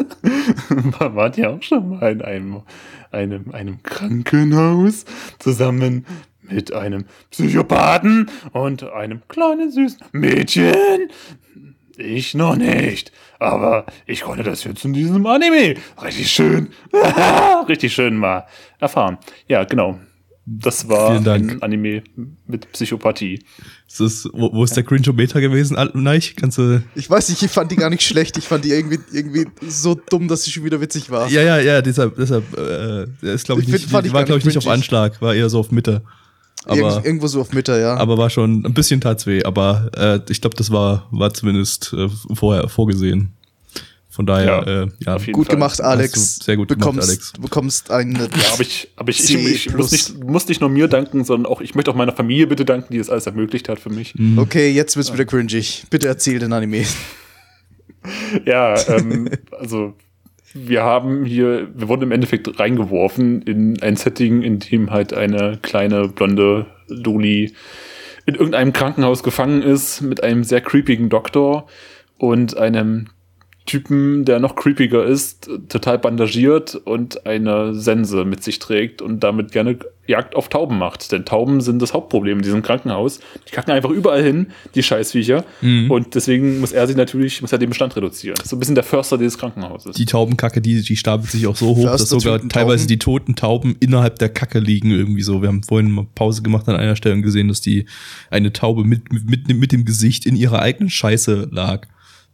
Wart 0.99 1.37
ihr 1.37 1.49
auch 1.49 1.61
schon 1.61 1.89
mal 1.89 2.11
in 2.11 2.21
einem, 2.21 2.61
einem, 3.11 3.51
einem 3.51 3.83
Krankenhaus 3.83 5.05
zusammen 5.39 6.05
mit 6.41 6.73
einem 6.73 7.05
Psychopathen 7.31 8.29
und 8.53 8.83
einem 8.83 9.21
kleinen 9.27 9.71
süßen 9.71 9.99
Mädchen? 10.11 11.09
Ich 11.97 12.35
noch 12.35 12.55
nicht. 12.55 13.11
Aber 13.39 13.85
ich 14.05 14.21
konnte 14.21 14.43
das 14.43 14.63
jetzt 14.63 14.85
in 14.85 14.93
diesem 14.93 15.25
Anime 15.25 15.75
richtig 16.01 16.31
schön, 16.31 16.69
richtig 17.67 17.93
schön 17.93 18.15
mal 18.15 18.45
erfahren. 18.79 19.17
Ja, 19.47 19.63
genau. 19.63 19.99
Das 20.49 20.87
war 20.87 21.19
ein 21.19 21.61
Anime 21.61 22.03
mit 22.47 22.71
Psychopathie. 22.71 23.43
Ist 23.85 23.99
das, 23.99 24.29
wo, 24.31 24.53
wo 24.53 24.63
ist 24.63 24.77
der 24.77 24.83
Cringe-O-Meter 24.83 25.41
gewesen, 25.41 25.75
Neich? 25.93 26.37
Kannst 26.37 26.57
du. 26.57 26.81
Ich 26.95 27.09
weiß 27.09 27.27
nicht, 27.27 27.43
ich 27.43 27.51
fand 27.51 27.69
die 27.69 27.75
gar 27.75 27.89
nicht 27.89 28.01
schlecht. 28.01 28.37
Ich 28.37 28.45
fand 28.45 28.63
die 28.63 28.69
irgendwie, 28.69 28.99
irgendwie 29.11 29.45
so 29.67 29.99
dumm, 30.09 30.29
dass 30.29 30.43
sie 30.43 30.51
schon 30.51 30.63
wieder 30.63 30.79
witzig 30.79 31.09
war. 31.11 31.29
Ja, 31.29 31.41
ja, 31.41 31.59
ja, 31.59 31.81
deshalb, 31.81 32.15
deshalb, 32.15 32.45
äh, 32.57 33.07
der 33.21 33.33
ist, 33.33 33.43
glaube 33.45 33.59
ich, 33.61 33.67
Ich 33.67 33.73
nicht, 33.73 33.81
find- 33.83 33.91
fand 33.91 34.05
die 34.05 34.07
ich 34.07 34.13
war, 34.13 34.23
glaube 34.23 34.39
ich, 34.39 34.45
nicht 34.45 34.57
auf. 34.57 34.67
Anschlag, 34.67 35.21
war 35.21 35.35
eher 35.35 35.49
so 35.49 35.59
auf 35.59 35.71
Mitte. 35.71 36.01
Aber, 36.63 36.77
Irgend, 36.77 37.05
irgendwo 37.05 37.27
so 37.27 37.41
auf 37.41 37.51
Mitte, 37.51 37.77
ja. 37.79 37.97
aber 37.97 38.17
war 38.17 38.29
schon 38.29 38.65
ein 38.65 38.73
bisschen 38.73 38.99
tat's 39.01 39.25
weh, 39.27 39.43
aber 39.43 39.89
äh, 39.95 40.19
ich 40.29 40.39
glaube, 40.41 40.55
das 40.55 40.71
war, 40.71 41.07
war 41.11 41.33
zumindest 41.33 41.93
äh, 41.93 42.07
vorher 42.33 42.67
vorgesehen. 42.69 43.33
Von 44.17 44.25
daher, 44.25 44.45
Ja, 44.65 44.83
äh, 44.83 44.87
ja, 45.05 45.15
auf 45.15 45.21
jeden 45.27 45.33
gut 45.33 45.45
Fall. 45.45 45.55
gemacht, 45.57 45.79
Alex. 45.79 46.39
Sehr 46.39 46.57
gut 46.57 46.69
gemacht, 46.69 46.79
bekommst, 46.79 47.07
Alex. 47.07 47.33
Du 47.33 47.41
bekommst 47.41 47.91
eine. 47.91 48.17
Ja, 48.17 48.25
aber 48.53 48.61
ich, 48.61 48.89
aber 48.95 49.09
ich, 49.11 49.23
ich, 49.23 49.67
ich 49.67 49.73
muss, 49.75 49.91
nicht, 49.91 50.23
muss 50.23 50.47
nicht 50.47 50.59
nur 50.59 50.71
mir 50.71 50.87
danken, 50.87 51.23
sondern 51.23 51.45
auch, 51.51 51.61
ich 51.61 51.75
möchte 51.75 51.91
auch 51.91 51.95
meiner 51.95 52.13
Familie 52.13 52.47
bitte 52.47 52.65
danken, 52.65 52.91
die 52.91 52.97
das 52.97 53.11
alles 53.11 53.27
ermöglicht 53.27 53.69
hat 53.69 53.77
für 53.77 53.91
mich. 53.91 54.15
Mhm. 54.15 54.39
Okay, 54.39 54.71
jetzt 54.71 54.95
wird's 54.97 55.13
wieder 55.13 55.25
cringig. 55.25 55.85
Bitte 55.91 56.07
erzähl 56.07 56.39
den 56.39 56.51
Anime. 56.51 56.83
Ja, 58.45 58.75
ähm, 58.89 59.29
also 59.59 59.93
wir 60.53 60.83
haben 60.83 61.25
hier, 61.25 61.67
wir 61.75 61.87
wurden 61.89 62.03
im 62.03 62.11
Endeffekt 62.11 62.59
reingeworfen 62.59 63.41
in 63.41 63.81
ein 63.81 63.95
Setting, 63.97 64.43
in 64.43 64.59
dem 64.59 64.91
halt 64.91 65.13
eine 65.13 65.59
kleine 65.61 66.07
blonde 66.07 66.67
Doli 66.89 67.53
in 68.25 68.35
irgendeinem 68.35 68.73
Krankenhaus 68.73 69.23
gefangen 69.23 69.61
ist 69.61 70.01
mit 70.01 70.23
einem 70.23 70.43
sehr 70.43 70.61
creepigen 70.61 71.09
Doktor 71.09 71.67
und 72.17 72.57
einem 72.57 73.07
Typen, 73.67 74.25
der 74.25 74.39
noch 74.39 74.55
creepiger 74.55 75.05
ist, 75.05 75.49
total 75.69 75.99
bandagiert 75.99 76.73
und 76.73 77.27
eine 77.27 77.75
Sense 77.75 78.25
mit 78.25 78.43
sich 78.43 78.57
trägt 78.57 79.01
und 79.03 79.19
damit 79.19 79.51
gerne 79.51 79.77
Jagd 80.07 80.35
auf 80.35 80.47
Tauben 80.47 80.77
macht. 80.77 81.11
Denn 81.11 81.25
Tauben 81.25 81.59
sind 81.59 81.81
das 81.81 81.93
Hauptproblem 81.93 82.37
in 82.37 82.43
diesem 82.43 82.61
Krankenhaus. 82.61 83.19
Die 83.47 83.51
kacken 83.51 83.73
einfach 83.73 83.89
überall 83.89 84.23
hin, 84.23 84.47
die 84.73 84.81
Scheißviecher. 84.81 85.43
Und 85.89 86.15
deswegen 86.15 86.61
muss 86.61 86.71
er 86.71 86.87
sich 86.87 86.95
natürlich, 86.95 87.41
muss 87.41 87.51
er 87.51 87.57
den 87.57 87.69
Bestand 87.69 87.95
reduzieren. 87.95 88.37
So 88.43 88.55
ein 88.55 88.59
bisschen 88.59 88.75
der 88.75 88.85
Förster 88.85 89.17
dieses 89.17 89.37
Krankenhauses. 89.37 89.97
Die 89.97 90.05
Taubenkacke, 90.05 90.61
die, 90.61 90.81
die 90.81 90.95
stapelt 90.95 91.29
sich 91.29 91.45
auch 91.45 91.57
so 91.57 91.75
hoch, 91.75 91.83
Förster 91.83 91.97
dass 91.97 92.09
sogar 92.09 92.37
töten 92.37 92.49
teilweise 92.49 92.83
Tauben. 92.83 92.87
die 92.87 92.99
toten 92.99 93.35
Tauben 93.35 93.75
innerhalb 93.81 94.17
der 94.19 94.29
Kacke 94.29 94.59
liegen 94.59 94.91
irgendwie 94.91 95.23
so. 95.23 95.41
Wir 95.41 95.49
haben 95.49 95.63
vorhin 95.63 95.91
mal 95.91 96.07
Pause 96.15 96.41
gemacht 96.41 96.69
an 96.69 96.77
einer 96.77 96.95
Stelle 96.95 97.15
und 97.15 97.21
gesehen, 97.21 97.49
dass 97.49 97.59
die 97.59 97.85
eine 98.31 98.53
Taube 98.53 98.85
mit, 98.85 99.11
mit, 99.11 99.53
mit 99.53 99.71
dem 99.73 99.83
Gesicht 99.83 100.25
in 100.25 100.37
ihrer 100.37 100.61
eigenen 100.61 100.89
Scheiße 100.89 101.49
lag. 101.51 101.85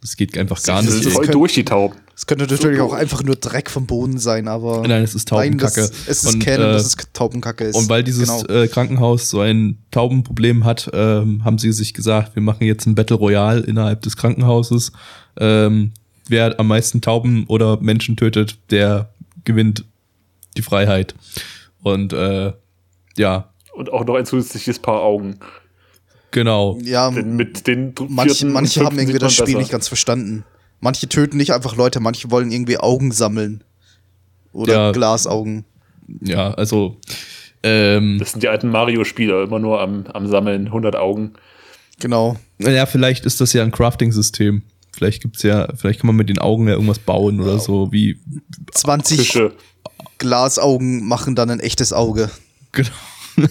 Das 0.03 0.17
geht 0.17 0.37
einfach 0.37 0.61
gar 0.61 0.83
das 0.83 0.93
nicht. 0.95 1.05
ist 1.07 1.13
voll 1.13 1.27
durch 1.27 1.53
die 1.53 1.63
Tauben. 1.63 1.95
Es 2.13 2.27
könnte 2.27 2.45
natürlich 2.45 2.81
auch 2.81 2.91
einfach 2.91 3.23
nur 3.23 3.35
Dreck 3.37 3.69
vom 3.69 3.87
Boden 3.87 4.17
sein, 4.19 4.49
aber. 4.49 4.85
Nein, 4.85 5.01
es 5.01 5.15
ist 5.15 5.31
Nein, 5.31 5.57
das, 5.57 5.73
Taubenkacke. 5.75 5.95
es 6.11 6.23
ist 6.25 6.33
Und, 6.33 6.39
Canon, 6.43 6.69
äh, 6.69 6.73
dass 6.73 6.85
es 6.87 6.97
Taubenkacke 7.13 7.63
ist. 7.63 7.75
Und 7.77 7.87
weil 7.89 8.03
dieses 8.03 8.27
Genau. 8.29 8.53
äh, 8.53 8.67
Krankenhaus 8.67 9.29
so 9.29 9.39
ein 9.39 9.77
Taubenproblem 9.91 10.65
hat, 10.65 10.91
ähm, 10.93 11.45
haben 11.45 11.57
sie 11.57 11.71
sich 11.71 11.93
gesagt, 11.93 12.35
wir 12.35 12.43
machen 12.43 12.65
jetzt 12.67 12.85
ein 12.85 12.95
Battle 12.95 13.15
Royale 13.15 13.61
innerhalb 13.61 14.01
des 14.01 14.17
Krankenhauses. 14.17 14.91
Ähm, 15.39 15.91
wer 16.27 16.59
am 16.59 16.67
meisten 16.67 16.99
Tauben 17.01 17.45
oder 17.47 17.79
Menschen 17.79 18.17
tötet, 18.17 18.57
der 18.71 19.09
gewinnt 19.45 19.85
die 20.57 20.61
Freiheit. 20.61 21.15
Und 21.81 22.11
äh, 22.13 22.51
ja, 23.17 23.49
Und 23.73 23.91
auch 23.91 24.05
noch 24.05 24.15
ein 24.15 24.25
zusätzliches 24.25 24.79
Paar 24.79 25.01
Augen. 25.01 25.39
Genau. 26.34 26.78
ja, 26.84 27.10
mit 27.12 27.65
den 27.67 27.93
manche, 28.10 28.46
manche 28.46 28.84
haben 28.84 29.00
irgendwie 29.00 29.19
das 29.19 29.34
Spiel 29.34 29.46
besser. 29.46 29.58
nicht 29.60 29.72
ganz 29.72 29.88
verstanden. 29.88 30.43
Manche 30.82 31.08
töten 31.08 31.38
nicht 31.38 31.54
einfach 31.54 31.78
Leute, 31.78 32.02
manche 32.02 32.30
wollen 32.30 32.52
irgendwie 32.52 32.78
Augen 32.78 33.13
sammeln. 33.13 33.63
Oder 34.52 34.74
Ja. 34.74 34.91
Glasaugen. 34.91 35.63
Ja, 36.22 36.54
also 36.54 36.98
ähm, 37.63 38.17
Das 38.19 38.34
sind 38.34 38.43
die 38.43 38.50
alten 38.50 38.69
Mario-Spieler, 38.69 39.43
immer 39.43 39.60
nur 39.60 39.80
am, 39.80 40.06
am 40.08 40.28
Sammeln, 40.28 40.67
100 40.67 40.98
Augen. 40.98 41.34
Genau. 42.00 42.36
naja, 42.58 42.86
vielleicht 42.86 43.26
ist 43.26 43.39
das 43.39 43.54
ja 43.54 43.63
ein 43.63 43.72
Crafting-System. 43.72 44.63
Vielleicht 44.91 45.22
gibt's 45.22 45.41
ja, 45.41 45.69
vielleicht 45.76 46.02
kann 46.02 46.08
man 46.08 46.17
mit 46.17 46.28
den 46.28 46.39
Augen 46.39 46.67
ja 46.67 46.74
irgendwas 46.74 47.00
bauen 47.00 47.39
oder 47.39 47.60
so, 47.60 47.91
wie 47.91 48.19
20 48.74 49.19
Fische. 49.19 49.54
Glasaugen 50.17 51.08
machen 51.08 51.36
dann 51.36 51.50
ein 51.50 51.60
echtes 51.60 51.93
Auge. 51.93 52.30
genau. 52.74 52.89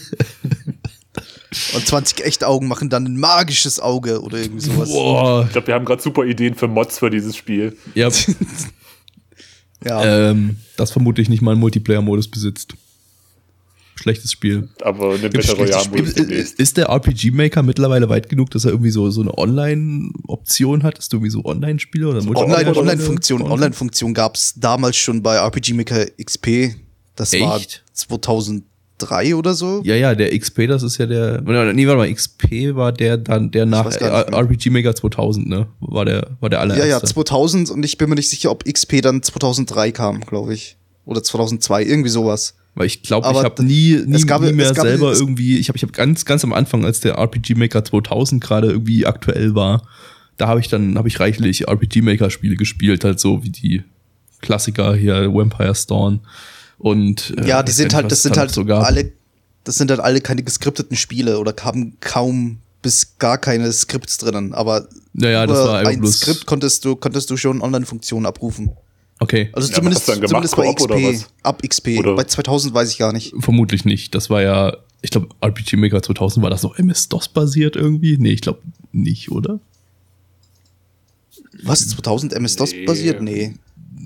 Und 1.75 1.87
20 1.87 2.25
echte 2.25 2.47
Augen 2.47 2.69
machen 2.69 2.89
dann 2.89 3.05
ein 3.05 3.17
magisches 3.17 3.81
Auge 3.81 4.23
oder 4.23 4.39
irgendwie 4.39 4.65
sowas. 4.65 4.89
Boah. 4.91 5.45
Ich 5.47 5.53
glaube, 5.53 5.67
wir 5.67 5.75
haben 5.75 5.85
gerade 5.85 6.03
super 6.03 6.25
Ideen 6.25 6.55
für 6.55 6.69
Mods 6.69 6.99
für 6.99 7.11
dieses 7.11 7.37
Spiel. 7.37 7.77
Ja. 7.95 8.09
ja. 9.85 10.31
Ähm, 10.31 10.57
das 10.77 10.91
vermutlich 10.91 11.29
nicht 11.29 11.43
mal 11.43 11.53
einen 11.53 11.61
Multiplayer-Modus 11.61 12.29
besitzt. 12.29 12.75
Schlechtes 13.95 14.33
Spiel. 14.33 14.69
Aber 14.81 15.15
eine 15.15 15.29
Battle 15.29 15.55
Royale-Modus. 15.55 16.15
Ist 16.53 16.77
der 16.79 16.89
RPG-Maker 16.89 17.63
mittlerweile 17.63 18.09
weit 18.09 18.29
genug, 18.29 18.51
dass 18.51 18.65
er 18.65 18.71
irgendwie 18.71 18.91
so, 18.91 19.11
so 19.11 19.21
eine 19.21 19.37
Online-Option 19.37 20.83
hat? 20.83 20.99
Ist 20.99 21.13
du 21.13 21.19
irgendwie 21.19 21.31
so 21.31 21.45
Online-Spiele 21.45 22.09
oder 22.09 22.19
Online-Funktion 22.19 23.43
Online 23.43 23.51
Online, 23.51 23.75
Online, 23.75 24.03
Online 24.03 24.15
gab 24.15 24.37
es 24.37 24.55
damals 24.57 24.97
schon 24.97 25.23
bei 25.23 25.37
RPG-Maker 25.37 26.07
XP. 26.23 26.75
Das 27.15 27.33
Echt? 27.33 27.45
war 27.45 27.61
2000. 27.93 28.65
3 29.07 29.35
oder 29.35 29.55
so. 29.55 29.83
Ja, 29.85 29.95
ja, 29.95 30.15
der 30.15 30.37
XP, 30.39 30.67
das 30.69 30.83
ist 30.83 30.99
ja 30.99 31.07
der. 31.07 31.41
Nee, 31.43 31.87
warte 31.87 31.99
mal, 31.99 32.13
XP 32.13 32.75
war 32.75 32.93
der 32.93 33.19
dann, 33.19 33.51
der 33.51 33.67
nach 33.67 33.87
RPG 33.87 34.71
Mega 34.71 34.95
2000, 34.95 35.49
ne? 35.49 35.67
War 35.81 36.05
der, 36.05 36.31
war 36.41 36.51
der 36.51 36.61
allererste. 36.61 36.89
Ja, 36.89 36.99
ja, 36.99 37.05
2000 37.05 37.71
und 37.71 37.85
ich 37.85 37.99
bin 37.99 38.09
mir 38.09 38.17
nicht 38.17 38.29
sicher, 38.29 38.51
ob 38.51 38.65
XP 38.65 39.03
dann 39.03 39.23
2003 39.23 39.93
kam, 39.93 40.21
glaube 40.21 40.55
ich. 40.55 40.77
Oder 41.05 41.23
2002, 41.23 41.85
irgendwie 41.85 42.11
sowas. 42.11 42.55
Weil 42.75 42.87
ich 42.87 43.03
glaube, 43.03 43.29
ich 43.31 43.43
habe 43.43 43.63
nie, 43.65 44.01
nie, 44.07 44.23
gab, 44.23 44.41
nie 44.41 44.53
mehr 44.53 44.75
selber 44.75 45.13
irgendwie, 45.13 45.59
ich 45.59 45.69
habe 45.69 45.77
ich 45.77 45.83
hab 45.83 45.93
ganz, 45.93 46.25
ganz 46.25 46.43
am 46.43 46.53
Anfang, 46.53 46.85
als 46.85 47.01
der 47.01 47.17
RPG 47.17 47.55
Maker 47.55 47.85
2000 47.85 48.43
gerade 48.43 48.69
irgendwie 48.69 49.05
aktuell 49.05 49.55
war, 49.55 49.83
da 50.39 50.49
habe 50.49 50.61
ich 50.61 50.69
dann, 50.69 50.97
habe 50.97 51.09
ich 51.09 51.21
reichlich 51.21 51.69
RPG 51.69 52.01
Maker 52.01 52.31
Spiele 52.31 52.57
gespielt, 52.57 53.05
halt 53.05 53.21
so 53.21 53.43
wie 53.45 53.51
die 53.51 53.83
Klassiker 54.41 54.95
hier, 54.95 55.33
Vampire 55.33 55.75
Storm 55.75 56.21
und 56.83 57.35
äh, 57.39 57.47
Ja, 57.49 57.63
die 57.63 57.73
sind 57.73 57.95
halt, 57.95 58.11
das 58.13 58.23
sind 58.23 58.37
halt 58.37 58.51
sogar. 58.51 58.85
alle, 58.85 59.13
das 59.65 59.77
sind 59.77 59.91
halt 59.91 60.01
alle 60.01 60.21
keine 60.21 60.43
geskripteten 60.43 60.97
Spiele 60.97 61.39
oder 61.39 61.55
haben 61.63 61.97
kaum 62.01 62.59
bis 62.83 63.17
gar 63.19 63.39
keine 63.39 63.73
Skripts 63.73 64.19
drinnen. 64.19 64.53
Aber 64.55 64.89
Naja, 65.13 65.47
das 65.47 65.57
über 65.59 65.69
war 65.69 65.79
ein 65.87 66.01
bloß- 66.03 66.13
Skript 66.21 66.47
konntest 66.47 66.85
du, 66.85 66.97
konntest 66.97 67.31
du 67.31 67.37
schon 67.37 67.63
Online-Funktionen 67.63 68.27
abrufen. 68.27 68.71
Okay, 69.21 69.51
Also 69.53 69.69
Ja, 69.69 69.75
zumindest, 69.77 70.07
gemacht, 70.07 70.29
zumindest 70.29 70.57
bei 70.57 70.73
XP. 70.73 71.27
Ab 71.45 71.63
XP. 71.63 71.99
Oder- 72.01 72.17
Bei 72.17 72.25
2000 72.25 72.75
weiß 72.75 72.91
ich 72.91 72.99
gar 72.99 73.13
nicht. 73.13 73.33
vermutlich 73.39 73.85
nicht. 73.85 74.17
Das 74.17 74.31
war 74.31 74.43
ja, 74.43 74.77
ich 75.01 75.11
glaube, 75.13 75.29
RPG 75.41 75.77
Maker 75.77 76.03
2000 76.03 76.43
war 76.43 76.51
das 76.51 76.65
noch 76.65 76.77
MS-DOS 76.77 77.29
basiert 77.29 77.77
irgendwie? 77.77 78.17
Nee, 78.19 78.33
ich 78.33 78.41
glaube 78.41 78.59
nicht, 78.91 79.31
oder? 79.31 79.61
Was? 81.63 81.87
2000 81.89 82.33
MS-DOS 82.33 82.73
Nee. 82.73 82.85
basiert? 82.85 83.23
Nee. 83.23 83.55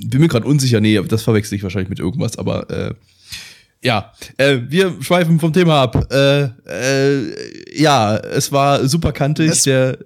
Bin 0.06 0.20
mir 0.20 0.28
gerade 0.28 0.46
unsicher, 0.46 0.80
nee, 0.80 1.00
das 1.08 1.22
verwechsel 1.22 1.56
ich 1.56 1.62
wahrscheinlich 1.62 1.88
mit 1.90 1.98
irgendwas, 1.98 2.36
aber 2.38 2.68
äh, 2.70 2.94
ja, 3.82 4.12
äh, 4.36 4.58
wir 4.68 4.96
schweifen 5.00 5.38
vom 5.38 5.52
Thema 5.52 5.82
ab. 5.82 6.12
Äh, 6.12 6.48
äh, 6.66 7.80
ja, 7.80 8.16
es 8.16 8.50
war 8.50 8.86
super 8.88 9.12
kantig, 9.12 9.50
Es- 9.50 9.62
der, 9.64 9.98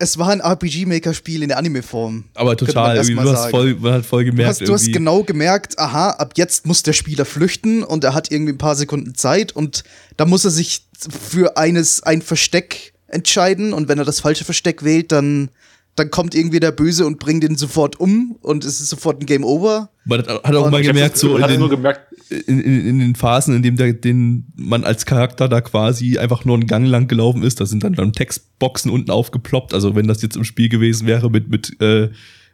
Es 0.00 0.16
war 0.16 0.28
ein 0.30 0.40
RPG-Maker-Spiel 0.40 1.42
in 1.42 1.48
der 1.48 1.58
Anime-Form. 1.58 2.24
aber 2.34 2.50
man 2.50 2.56
total, 2.56 2.96
mal 2.96 3.24
du 3.24 3.30
hast 3.32 3.38
sagen. 3.40 3.50
voll, 3.50 3.74
man 3.80 3.92
hat 3.94 4.06
voll 4.06 4.24
Du 4.24 4.30
gemerkt, 4.30 4.50
hast, 4.50 4.60
du 4.68 4.72
hast 4.72 4.92
genau 4.92 5.24
gemerkt, 5.24 5.76
aha, 5.78 6.10
ab 6.10 6.34
jetzt 6.36 6.66
muss 6.66 6.84
der 6.84 6.92
Spieler 6.92 7.24
flüchten 7.24 7.82
und 7.82 8.04
er 8.04 8.14
hat 8.14 8.30
irgendwie 8.30 8.52
ein 8.52 8.58
paar 8.58 8.76
Sekunden 8.76 9.14
Zeit 9.16 9.50
und 9.52 9.82
da 10.16 10.24
muss 10.24 10.44
er 10.44 10.52
sich 10.52 10.86
für 10.96 11.56
eines 11.56 12.02
ein 12.04 12.22
Versteck 12.22 12.92
entscheiden 13.08 13.72
und 13.72 13.88
wenn 13.88 13.98
er 13.98 14.04
das 14.04 14.20
falsche 14.20 14.44
Versteck 14.44 14.84
wählt, 14.84 15.10
dann 15.10 15.50
dann 15.98 16.10
kommt 16.10 16.34
irgendwie 16.34 16.60
der 16.60 16.72
Böse 16.72 17.06
und 17.06 17.18
bringt 17.18 17.44
ihn 17.44 17.56
sofort 17.56 17.98
um 18.00 18.36
und 18.42 18.64
es 18.64 18.80
ist 18.80 18.88
sofort 18.88 19.20
ein 19.22 19.26
Game 19.26 19.44
Over. 19.44 19.90
man 20.04 20.20
hat, 20.20 20.28
hat 20.28 20.54
auch 20.54 20.66
Und 20.66 20.70
mal 20.72 20.82
gemerkt, 20.82 21.14
das- 21.14 21.20
so 21.20 21.36
in 21.36 21.46
den, 21.46 21.68
gemerkt, 21.68 22.00
in, 22.46 22.60
in, 22.60 22.86
in 22.86 22.98
den 22.98 23.14
Phasen, 23.14 23.54
in 23.56 23.62
dem 23.62 23.76
der, 23.76 23.92
den 23.92 24.46
man 24.56 24.84
als 24.84 25.06
Charakter 25.06 25.48
da 25.48 25.60
quasi 25.60 26.18
einfach 26.18 26.44
nur 26.44 26.56
einen 26.56 26.66
Gang 26.66 26.86
lang 26.86 27.08
gelaufen 27.08 27.42
ist, 27.42 27.60
da 27.60 27.66
sind 27.66 27.84
dann, 27.84 27.94
dann 27.94 28.12
Textboxen 28.12 28.90
unten 28.90 29.10
aufgeploppt. 29.10 29.72
Also 29.74 29.94
wenn 29.96 30.06
das 30.06 30.22
jetzt 30.22 30.36
im 30.36 30.44
Spiel 30.44 30.68
gewesen 30.68 31.06
wäre 31.06 31.30
mit, 31.30 31.48
mit 31.48 31.80
äh, 31.80 32.10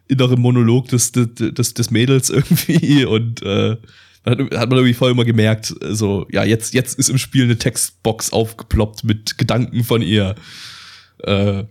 innerem 0.06 0.40
Monolog 0.40 0.88
des, 0.88 1.12
des, 1.12 1.28
des, 1.34 1.74
des 1.74 1.90
Mädels 1.90 2.30
irgendwie 2.30 3.04
und 3.04 3.42
äh, 3.42 3.76
dann 4.24 4.38
hat, 4.38 4.58
hat 4.58 4.68
man 4.70 4.78
irgendwie 4.78 4.94
voll 4.94 5.10
immer 5.10 5.24
gemerkt, 5.24 5.74
so, 5.90 6.26
ja, 6.30 6.44
jetzt, 6.44 6.72
jetzt 6.72 6.98
ist 6.98 7.10
im 7.10 7.18
Spiel 7.18 7.44
eine 7.44 7.58
Textbox 7.58 8.32
aufgeploppt 8.32 9.04
mit 9.04 9.36
Gedanken 9.38 9.84
von 9.84 10.00
ihr. 10.02 10.34
Äh, 11.18 11.64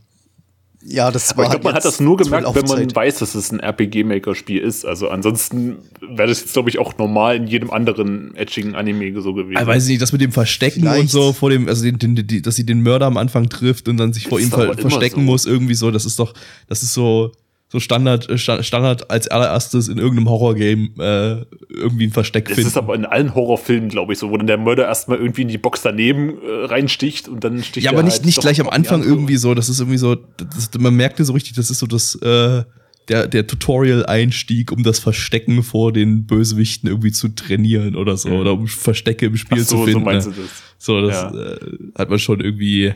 Ja, 0.86 1.12
das 1.12 1.32
Aber 1.32 1.40
war 1.40 1.46
ich 1.46 1.52
glaube, 1.52 1.64
man 1.66 1.76
hat 1.76 1.86
das 1.86 2.00
nur 2.00 2.18
gemerkt, 2.18 2.54
wenn 2.56 2.66
man 2.66 2.96
weiß, 2.96 3.20
dass 3.20 3.36
es 3.36 3.52
ein 3.52 3.60
RPG-Maker-Spiel 3.60 4.60
ist. 4.60 4.86
Also 4.86 5.10
ansonsten 5.10 5.78
wäre 6.02 6.28
das 6.28 6.42
jetzt, 6.42 6.54
glaube 6.54 6.70
ich, 6.70 6.80
auch 6.80 6.98
normal 6.98 7.38
in 7.38 7.48
jedem 7.48 7.72
anderen 7.72 8.36
edgigen 8.36 8.76
Anime 8.76 9.22
so 9.22 9.34
gewesen. 9.34 9.62
Ich 9.62 9.68
weiß 9.68 9.88
nicht, 9.88 10.02
das 10.02 10.12
mit 10.12 10.22
dem 10.22 10.32
Verstecken 10.32 10.82
Vielleicht. 10.82 11.02
und 11.02 11.10
so 11.10 11.32
vor 11.32 11.50
dem, 11.50 11.68
also 11.68 11.84
den, 11.84 12.00
den, 12.00 12.28
die, 12.28 12.42
dass 12.42 12.56
sie 12.56 12.66
den 12.66 12.82
Mörder 12.82 13.06
am 13.06 13.18
Anfang 13.18 13.50
trifft 13.50 13.88
und 13.88 13.98
dann 13.98 14.12
sich 14.12 14.28
vor 14.28 14.40
ihm 14.40 14.48
ist 14.48 14.54
aber 14.54 14.74
ver 14.74 14.78
verstecken 14.78 15.22
so. 15.22 15.22
muss, 15.22 15.46
irgendwie 15.46 15.76
so, 15.76 15.90
das 15.90 16.06
ist 16.06 16.20
doch, 16.20 16.34
das 16.68 16.84
ist 16.84 16.94
so, 16.94 17.32
so 17.74 17.80
Standard, 17.80 18.30
äh, 18.30 18.38
Sta- 18.38 18.62
Standard 18.62 19.10
als 19.10 19.28
allererstes 19.30 19.88
in 19.88 19.98
irgendeinem 19.98 20.30
Horrorgame 20.30 20.90
äh, 21.00 21.74
irgendwie 21.74 22.06
ein 22.06 22.12
Versteck 22.12 22.46
das 22.46 22.54
finden. 22.54 22.68
ist 22.68 22.78
aber 22.78 22.94
in 22.94 23.04
allen 23.06 23.34
Horrorfilmen, 23.34 23.90
glaube 23.90 24.14
ich, 24.14 24.20
so, 24.20 24.30
wo 24.30 24.38
dann 24.38 24.46
der 24.46 24.60
Mörder 24.60 24.86
erstmal 24.86 25.18
irgendwie 25.18 25.42
in 25.42 25.48
die 25.48 25.58
Box 25.58 25.82
daneben 25.82 26.38
äh, 26.44 26.66
reinsticht 26.66 27.28
und 27.28 27.44
dann 27.44 27.64
sticht 27.64 27.84
ja, 27.84 27.92
er 27.92 27.98
aber 27.98 28.04
nicht, 28.04 28.18
halt 28.18 28.26
nicht 28.28 28.40
gleich 28.42 28.62
am 28.62 28.70
Anfang 28.70 29.02
irgendwie 29.02 29.38
so, 29.38 29.56
das 29.56 29.70
ist 29.70 29.80
irgendwie 29.80 29.98
so, 29.98 30.14
das, 30.16 30.70
man 30.78 30.94
merkt 30.94 31.18
ja 31.18 31.26
so 31.26 31.34
richtig, 31.34 31.54
das 31.56 31.72
ist 31.72 31.80
so 31.80 31.88
das, 31.88 32.14
äh, 32.22 32.64
der, 33.10 33.28
der 33.28 33.48
Tutorial-Einstieg, 33.48 34.72
um 34.72 34.84
das 34.84 35.00
Verstecken 35.00 35.64
vor 35.64 35.92
den 35.92 36.26
Bösewichten 36.28 36.88
irgendwie 36.88 37.12
zu 37.12 37.30
trainieren 37.30 37.96
oder 37.96 38.16
so, 38.18 38.30
Mhm. 38.30 38.36
oder 38.36 38.54
um 38.54 38.68
Verstecke 38.68 39.26
im 39.26 39.36
Spiel 39.36 39.60
so, 39.64 39.78
zu 39.78 39.84
finden. 39.86 40.00
so 40.02 40.06
meinst 40.06 40.28
ne? 40.30 40.34
du 40.36 40.42
das. 40.44 40.52
So, 40.78 41.02
das 41.02 41.16
Ja. 41.16 41.34
äh, 41.34 41.58
hat 41.98 42.10
man 42.12 42.20
schon 42.20 42.40
irgendwie, 42.40 42.94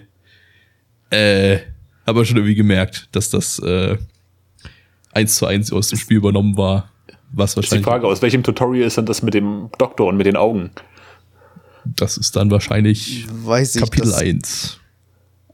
äh, 1.10 1.58
hat 2.06 2.16
man 2.16 2.26
schon 2.26 2.38
irgendwie 2.38 2.56
gemerkt, 2.56 3.10
dass 3.12 3.30
das 3.32 3.60
äh, 3.60 3.98
eins 5.18 5.36
zu 5.36 5.46
eins 5.46 5.72
aus 5.74 5.88
dem 5.90 5.98
Spiel 6.00 6.18
übernommen 6.18 6.56
war. 6.58 6.90
Was 7.32 7.52
Ist 7.52 7.54
die 7.54 7.58
wahrscheinlich, 7.58 7.86
Frage, 7.86 8.08
aus 8.08 8.22
welchem 8.22 8.44
Tutorial 8.44 8.88
ist 8.88 8.98
denn 8.98 9.06
das 9.06 9.22
mit 9.22 9.34
dem 9.34 9.70
Doktor 9.78 10.08
und 10.08 10.18
mit 10.18 10.26
den 10.26 10.36
Augen? 10.38 10.72
das 11.96 12.18
ist 12.18 12.36
dann 12.36 12.52
wahrscheinlich 12.52 13.26
Weiß 13.46 13.76
ich, 13.76 13.82
Kapitel 13.82 14.12
das- 14.12 14.20
1. 14.20 14.78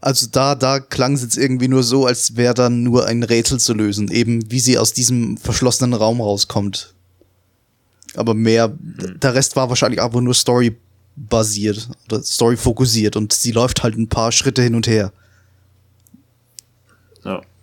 Also 0.01 0.27
da, 0.31 0.55
da 0.55 0.79
klang 0.81 1.13
es 1.13 1.21
jetzt 1.21 1.37
irgendwie 1.37 1.67
nur 1.69 1.81
so, 1.83 2.05
als 2.05 2.35
wäre 2.35 2.53
dann 2.53 2.83
nur 2.83 3.05
ein 3.05 3.23
Rätsel 3.23 3.57
zu 3.59 3.73
lösen, 3.73 4.09
eben 4.11 4.51
wie 4.51 4.59
sie 4.59 4.77
aus 4.77 4.91
diesem 4.93 5.37
verschlossenen 5.37 5.93
Raum 5.93 6.19
rauskommt. 6.19 6.93
Aber 8.15 8.33
mehr, 8.33 8.73
der 8.77 9.33
Rest 9.33 9.55
war 9.55 9.69
wahrscheinlich 9.69 10.01
einfach 10.01 10.19
nur 10.21 10.33
Story 10.33 10.75
basiert 11.15 11.87
oder 12.07 12.21
Story 12.23 12.57
fokussiert 12.57 13.15
und 13.15 13.31
sie 13.31 13.51
läuft 13.51 13.83
halt 13.83 13.95
ein 13.95 14.09
paar 14.09 14.31
Schritte 14.33 14.61
hin 14.61 14.75
und 14.75 14.87
her. 14.87 15.13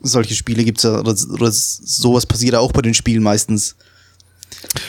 Ja. 0.02 0.06
Solche 0.08 0.34
Spiele 0.34 0.64
gibt's 0.64 0.82
ja, 0.82 1.00
oder, 1.00 1.14
oder 1.30 1.50
sowas 1.50 2.26
passiert 2.26 2.54
ja 2.54 2.60
auch 2.60 2.72
bei 2.72 2.82
den 2.82 2.94
Spielen 2.94 3.22
meistens. 3.22 3.76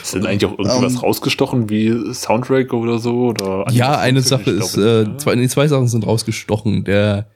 Ist 0.01 0.13
denn 0.13 0.25
eigentlich 0.25 0.45
auch 0.45 0.57
irgendwas 0.57 0.93
Ähm, 0.93 0.99
rausgestochen 0.99 1.69
wie 1.69 2.13
Soundtrack 2.13 2.73
oder 2.73 2.99
so? 2.99 3.29
Oder 3.29 3.65
Ja, 3.71 3.97
eine? 3.97 4.21
Sache 4.21 4.51
ist, 4.51 4.73
glaube 4.73 5.05
äh, 5.07 5.09
ne? 5.09 5.17
zwei, 5.17 5.35
nee, 5.35 5.47
zwei 5.47 5.67
Sachen 5.67 5.87
sind 5.87 6.05
rausgestochen. 6.05 6.83
Der, 6.83 7.27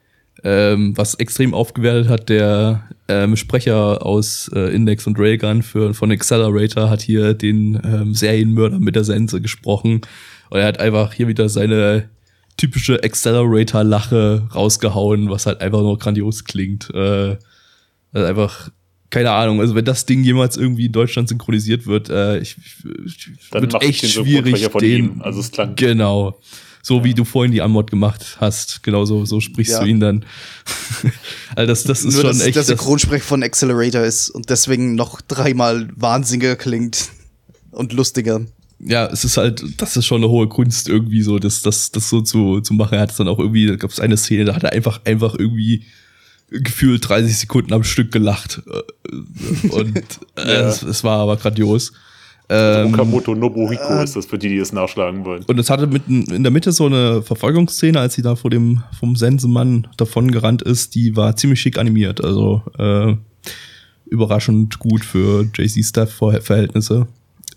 ähm, 0.44 0.98
was 0.98 1.16
extrem 1.16 1.54
aufgewertet 1.54 2.10
hat, 2.10 2.30
der 2.30 2.84
ähm, 3.08 3.36
Sprecher 3.36 4.06
aus 4.06 4.50
äh, 4.54 4.76
Index 4.76 5.08
und 5.08 5.18
Railgun 5.18 5.64
für, 5.64 5.94
von 5.94 6.12
Accelerator 6.12 6.90
hat 6.90 7.02
hier 7.02 7.34
den 7.34 7.80
ähm, 7.84 8.14
Serienmörder 8.14 8.80
mit 8.80 8.96
der 8.96 9.04
Sense 9.04 9.40
gesprochen. 9.40 10.02
Und 10.50 10.60
er 10.60 10.68
hat 10.68 10.80
einfach 10.80 11.14
hier 11.14 11.28
wieder 11.28 11.48
seine 11.48 12.10
typische 12.58 13.04
Accelerator-Lache 13.04 14.50
rausgehauen, 14.54 15.30
was 15.30 15.46
halt 15.46 15.62
einfach 15.62 15.82
nur 15.82 15.98
grandios 16.00 16.44
klingt. 16.44 16.94
Äh, 16.94 17.38
also 18.16 18.28
einfach, 18.28 18.72
keine 19.12 19.32
Ahnung, 19.32 19.60
also 19.60 19.76
wenn 19.76 19.86
das 19.86 20.06
Ding 20.06 20.24
jemals 20.24 20.58
irgendwie 20.58 20.88
in 20.88 20.92
Deutschland 20.92 21.30
synchronisiert 21.30 21.86
wird, 21.86 22.10
äh, 22.10 22.40
ich, 22.40 22.56
ich 23.06 23.30
Dann 23.52 23.62
wird 23.62 23.74
mach 23.74 23.82
ich 23.82 23.90
echt 23.90 24.04
den 24.04 24.10
schwierig, 24.10 24.58
Synchronsprecher 24.58 24.70
von 24.72 24.82
den, 24.82 25.06
ihm. 25.06 25.22
Also 25.22 25.40
es 25.42 25.52
klang- 25.52 25.76
Genau. 25.76 26.40
So 26.82 27.04
wie 27.04 27.16
du 27.16 27.26
vorhin 27.26 27.52
die 27.52 27.64
Anmod 27.64 27.90
gemacht 27.90 28.38
hast, 28.40 28.84
genau 28.84 29.06
so, 29.06 29.26
so 29.26 29.40
sprichst 29.42 29.74
Ja. 29.74 29.80
du 29.82 29.88
ihn 29.88 30.00
dann. 30.00 30.24
also 31.56 31.68
das, 31.68 31.84
das 31.84 32.00
ist 32.04 32.14
nur, 32.14 32.22
schon 32.22 32.32
dass 32.32 32.42
echt. 32.42 32.56
der 32.56 32.62
Das, 32.62 32.68
Synchronsprecher 32.68 33.24
von 33.24 33.42
Accelerator 33.44 34.02
ist 34.04 34.30
und 34.30 34.50
deswegen 34.50 34.96
noch 34.96 35.22
dreimal 35.22 35.90
wahnsinniger 35.96 36.56
klingt 36.56 37.10
und 37.72 37.92
lustiger. 37.94 38.42
ja, 38.80 39.08
es 39.08 39.26
ist 39.26 39.38
halt, 39.38 39.64
das 39.82 39.98
ist 39.98 40.06
schon 40.06 40.18
eine 40.24 40.30
hohe 40.30 40.48
Kunst 40.48 40.88
irgendwie 40.88 41.22
so, 41.24 41.40
das, 41.40 41.62
das, 41.64 41.92
das 41.92 42.10
so 42.10 42.22
zu, 42.22 42.62
zu 42.62 42.74
machen. 42.76 42.94
Er 42.96 43.02
hat 43.02 43.12
es 43.12 43.18
dann 43.18 43.28
auch 43.30 43.40
irgendwie, 43.40 43.66
da 43.68 43.76
gab 43.78 43.90
es 43.90 44.00
eine 44.00 44.16
Szene, 44.18 44.46
da 44.46 44.54
hat 44.56 44.64
er 44.64 44.72
einfach, 44.74 45.02
einfach 45.06 45.36
irgendwie 45.38 45.86
gefühlt 46.50 47.08
30 47.08 47.38
Sekunden 47.38 47.74
am 47.74 47.84
Stück 47.84 48.12
gelacht. 48.12 48.62
Äh, 48.68 49.68
Und 49.70 49.98
äh, 50.38 50.42
Ja. 50.46 50.68
es, 50.68 50.84
es 50.84 51.04
war 51.04 51.20
aber 51.20 51.38
grandios. 51.38 51.92
Ähm, 52.48 52.94
Okamoto 52.94 53.34
Nobuhiko 53.34 54.02
ist 54.04 54.16
das 54.16 54.28
für 54.28 54.38
die, 54.38 54.50
die 54.50 54.58
es 54.60 54.72
nachschlagen 54.72 55.26
wollen. 55.26 55.44
Und 55.48 55.58
es 55.58 55.72
hatte 55.72 55.88
mitten 55.88 56.24
in 56.32 56.44
der 56.44 56.52
Mitte 56.52 56.72
so 56.72 56.86
eine 56.86 57.24
Verfolgungsszene, 57.24 58.00
als 58.00 58.14
sie 58.14 58.22
da 58.22 58.36
vor 58.36 58.52
dem 58.52 58.84
vom 59.00 59.16
Sensemann 59.16 59.88
davon 59.98 60.30
gerannt 60.30 60.62
ist, 60.62 60.94
die 60.94 61.16
war 61.16 61.36
ziemlich 61.36 61.60
schick 61.60 61.80
animiert. 61.80 62.24
Also 62.24 62.62
äh, 62.78 63.16
überraschend 64.06 64.78
gut 64.78 65.04
für 65.04 65.50
JC-Staff-Verhältnisse. 65.56 67.08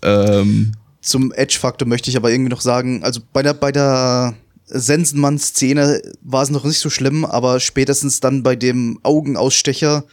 Ähm, 0.01 0.71
Zum 1.01 1.31
Edge-Faktor 1.33 1.87
möchte 1.87 2.09
ich 2.09 2.17
aber 2.17 2.31
irgendwie 2.31 2.49
noch 2.49 2.61
sagen, 2.61 3.03
also 3.03 3.21
bei 3.31 3.43
der, 3.43 3.53
bei 3.53 3.71
der 3.71 4.33
Sensenmann-Szene 4.69 6.01
war 6.21 6.43
es 6.43 6.49
noch 6.49 6.63
nicht 6.65 6.79
so 6.79 6.89
schlimm, 6.89 7.25
aber 7.25 7.59
spätestens 7.59 8.19
dann 8.19 8.43
bei 8.43 8.55
dem 8.55 8.99
Augenausstecher, 9.03 10.05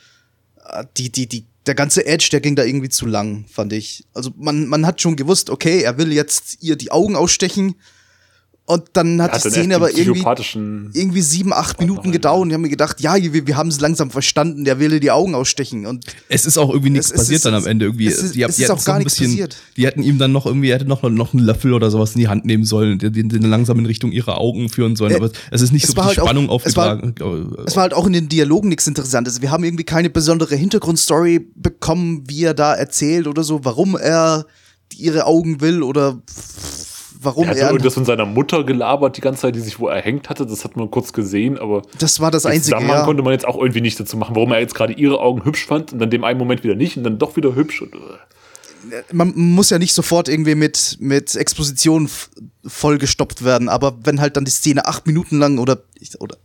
äh, 0.65 0.85
die, 0.97 1.11
die, 1.11 1.29
die, 1.29 1.47
der 1.67 1.75
ganze 1.75 2.07
Edge, 2.07 2.29
der 2.31 2.41
ging 2.41 2.57
da 2.57 2.65
irgendwie 2.65 2.89
zu 2.89 3.07
lang, 3.07 3.45
fand 3.49 3.73
ich. 3.73 4.05
Also 4.15 4.33
man, 4.37 4.67
man 4.67 4.87
hat 4.87 5.01
schon 5.01 5.17
gewusst, 5.17 5.51
okay, 5.51 5.83
er 5.83 5.99
will 5.99 6.13
jetzt 6.13 6.63
ihr 6.63 6.77
die 6.77 6.91
Augen 6.91 7.17
ausstechen 7.17 7.77
und 8.69 8.83
dann 8.95 9.23
hat 9.23 9.33
Hat 9.33 9.45
die 9.45 9.51
Szene 9.51 9.77
aber 9.77 9.97
irgendwie 9.97 10.25
irgendwie 10.93 11.23
sieben, 11.23 11.53
acht 11.53 11.79
Minuten 11.81 12.11
gedauert 12.11 12.43
und 12.43 12.49
ich 12.51 12.55
habe 12.55 12.63
mir 12.63 12.69
gedacht, 12.69 13.01
ja, 13.01 13.15
wir, 13.17 13.47
wir 13.47 13.57
haben 13.57 13.69
es 13.69 13.81
langsam 13.81 14.11
verstanden, 14.11 14.65
der 14.65 14.81
will 14.81 14.99
die 15.01 15.11
Augen 15.13 15.35
ausstechen 15.37 15.87
und 15.87 16.05
es 16.29 16.45
ist 16.47 16.59
auch 16.59 16.71
irgendwie 16.71 16.91
nichts 16.91 17.07
Es- 17.07 17.13
es 17.13 17.19
passiert 17.19 17.37
ist- 17.37 17.45
dann 17.47 17.55
am 17.55 17.67
Ende 17.67 17.85
irgendwie. 17.87 18.09
es 18.09 18.19
ist- 18.23 18.35
die, 18.35 18.43
es 18.43 18.57
die 18.57 18.65
ist 18.65 18.71
auch 18.71 18.85
gar 18.85 18.95
noch 18.95 19.01
ein 19.01 19.05
nichts 19.05 19.19
passiert. 19.21 19.57
Die 19.77 19.87
hätten 19.87 20.03
ihm 20.03 20.19
dann 20.19 20.33
noch 20.33 20.47
irgendwie, 20.47 20.69
er 20.71 20.77
hätte 20.81 20.89
noch, 20.89 21.03
noch 21.05 21.33
einen 21.33 21.45
Löffel 21.45 21.73
oder 21.75 21.91
sowas 21.91 22.15
in 22.15 22.21
die 22.21 22.29
Hand 22.29 22.45
nehmen 22.45 22.65
sollen, 22.65 22.99
den, 22.99 23.29
den, 23.29 23.43
langsam 23.43 23.79
in 23.79 23.87
Richtung 23.87 24.11
ihrer 24.11 24.39
Augen 24.41 24.69
führen 24.69 24.97
sollen. 24.97 25.13
Äh, 25.13 25.17
Aber 25.17 25.31
es 25.53 25.63
ist 25.63 25.73
nicht 25.73 25.85
es 25.85 25.91
so 25.91 26.01
richtig 26.01 26.09
halt 26.09 26.19
auch- 26.21 26.25
Spannung 26.25 26.45
es 26.65 26.77
war- 26.77 26.95
aufgetragen. 27.05 27.65
Es 27.67 27.77
war 27.77 27.83
halt 27.83 27.95
auch 27.95 28.07
in 28.07 28.13
den 28.15 28.29
Dialogen 28.29 28.69
nichts 28.69 28.87
Interessantes. 28.89 29.41
Wir 29.43 29.53
haben 29.53 29.63
irgendwie 29.63 29.85
keine 29.85 30.11
besondere 30.11 30.57
Hintergrundstory 30.57 31.47
bekommen, 31.55 32.25
wie 32.27 32.43
er 32.43 32.55
da 32.55 32.75
erzählt 32.75 33.29
oder 33.29 33.45
so, 33.45 33.65
warum 33.65 33.97
er 33.97 34.47
ihre 34.97 35.27
Augen 35.27 35.61
will 35.61 35.83
oder 35.85 36.21
warum 37.27 37.45
Er 37.45 37.51
hat 37.51 37.57
er. 37.59 37.71
irgendwas 37.71 37.93
von 37.95 38.05
seiner 38.07 38.25
Mutter 38.25 38.65
gelabert 38.65 39.17
die 39.19 39.21
ganze 39.21 39.43
Zeit, 39.43 39.55
die 39.55 39.61
sich 39.61 39.79
wo 39.79 39.89
erhängt 39.89 40.31
hatte. 40.31 40.47
Das 40.47 40.65
hat 40.65 40.77
man 40.77 40.91
kurz 40.91 41.13
gesehen, 41.13 41.59
aber 41.59 41.83
Das 41.99 42.19
war 42.21 42.31
das 42.31 42.47
Einzige. 42.47 42.65
Zusammenhang 42.77 43.01
Ja. 43.01 43.05
konnte 43.05 43.23
man 43.23 43.33
jetzt 43.35 43.47
auch 43.47 43.59
irgendwie 43.59 43.83
nicht 43.83 44.01
dazu 44.01 44.17
machen, 44.17 44.35
warum 44.35 44.53
er 44.53 44.61
jetzt 44.61 44.75
gerade 44.75 44.95
ihre 44.95 45.21
Augen 45.21 45.45
hübsch 45.45 45.67
fand 45.67 45.93
und 45.93 45.99
dann 45.99 46.09
dem 46.11 46.25
einen 46.25 46.39
Moment 46.39 46.65
wieder 46.65 46.75
nicht 46.75 46.97
und 46.97 47.05
dann 47.05 47.19
doch 47.19 47.37
wieder 47.37 47.55
hübsch. 47.55 47.83
Und, 47.83 47.95
äh, 47.95 49.03
Man 49.13 49.33
muss 49.37 49.71
ja 49.71 49.79
nicht 49.79 49.93
sofort 49.95 50.29
irgendwie 50.29 50.55
mit, 50.55 50.97
mit 51.01 51.35
Exposition 51.35 52.05
f- 52.07 52.31
vollgestopft 52.65 53.45
werden, 53.45 53.69
aber 53.69 53.97
wenn 54.05 54.21
halt 54.21 54.37
dann 54.37 54.45
die 54.45 54.51
Szene 54.53 54.87
acht 54.87 55.07
Minuten 55.07 55.39
lang 55.39 55.59
oder, 55.59 55.83
oder 56.21 56.37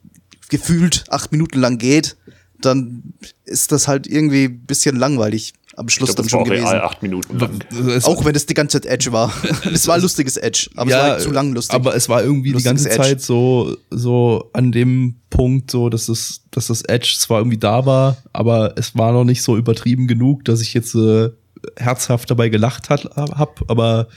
gefühlt 0.50 1.06
acht 1.10 1.32
Minuten 1.32 1.60
lang 1.60 1.78
geht, 1.78 2.18
dann 2.60 3.14
ist 3.46 3.72
das 3.72 3.88
halt 3.88 4.06
irgendwie 4.08 4.46
ein 4.46 4.60
bisschen 4.66 4.96
langweilig 4.96 5.54
am 5.82 5.90
Schluss 5.90 6.16
glaube, 6.16 6.18
dann 6.18 6.26
das 6.28 6.34
war 6.34 6.40
schon 6.40 6.50
auch 6.50 6.56
gewesen. 6.72 6.82
acht 6.82 7.02
Minuten 7.04 7.38
lang. 7.40 7.60
Es- 7.96 8.06
Auch 8.06 8.24
wenn 8.24 8.34
es 8.36 8.46
die 8.46 8.54
ganze 8.54 8.80
Zeit 8.82 8.90
Edge 8.92 9.12
war. 9.12 9.34
es 9.74 9.88
war 9.88 9.98
lustiges 10.00 10.38
Edge, 10.38 10.70
aber 10.76 10.90
es 10.92 10.96
war 10.98 11.04
halt 11.12 11.22
zu 11.22 11.32
lang 11.32 11.54
lustig. 11.54 11.76
Aber 11.76 11.96
es 11.96 12.08
war 12.10 12.24
irgendwie 12.24 12.50
die 12.50 12.54
Lustiges 12.54 12.84
ganze 12.86 12.90
Edge. 12.92 13.02
Zeit 13.04 13.22
so, 13.22 13.76
so 13.90 14.50
an 14.54 14.72
dem 14.72 15.16
Punkt, 15.30 15.70
so, 15.72 15.90
dass 15.90 16.08
es, 16.10 16.42
dass 16.52 16.68
das 16.68 16.82
Edge 16.84 17.16
zwar 17.18 17.40
irgendwie 17.40 17.58
da 17.58 17.86
war, 17.86 18.18
aber 18.34 18.74
es 18.78 18.96
war 18.96 19.12
noch 19.12 19.24
nicht 19.26 19.42
so 19.44 19.58
übertrieben 19.58 20.08
genug, 20.08 20.46
dass 20.46 20.62
ich 20.62 20.74
jetzt 20.74 20.96
äh, 20.96 21.30
herzhaft 21.78 22.30
dabei 22.32 22.50
gelacht 22.50 22.90
hat, 22.90 23.06
hab, 23.16 23.70
aber 23.70 24.08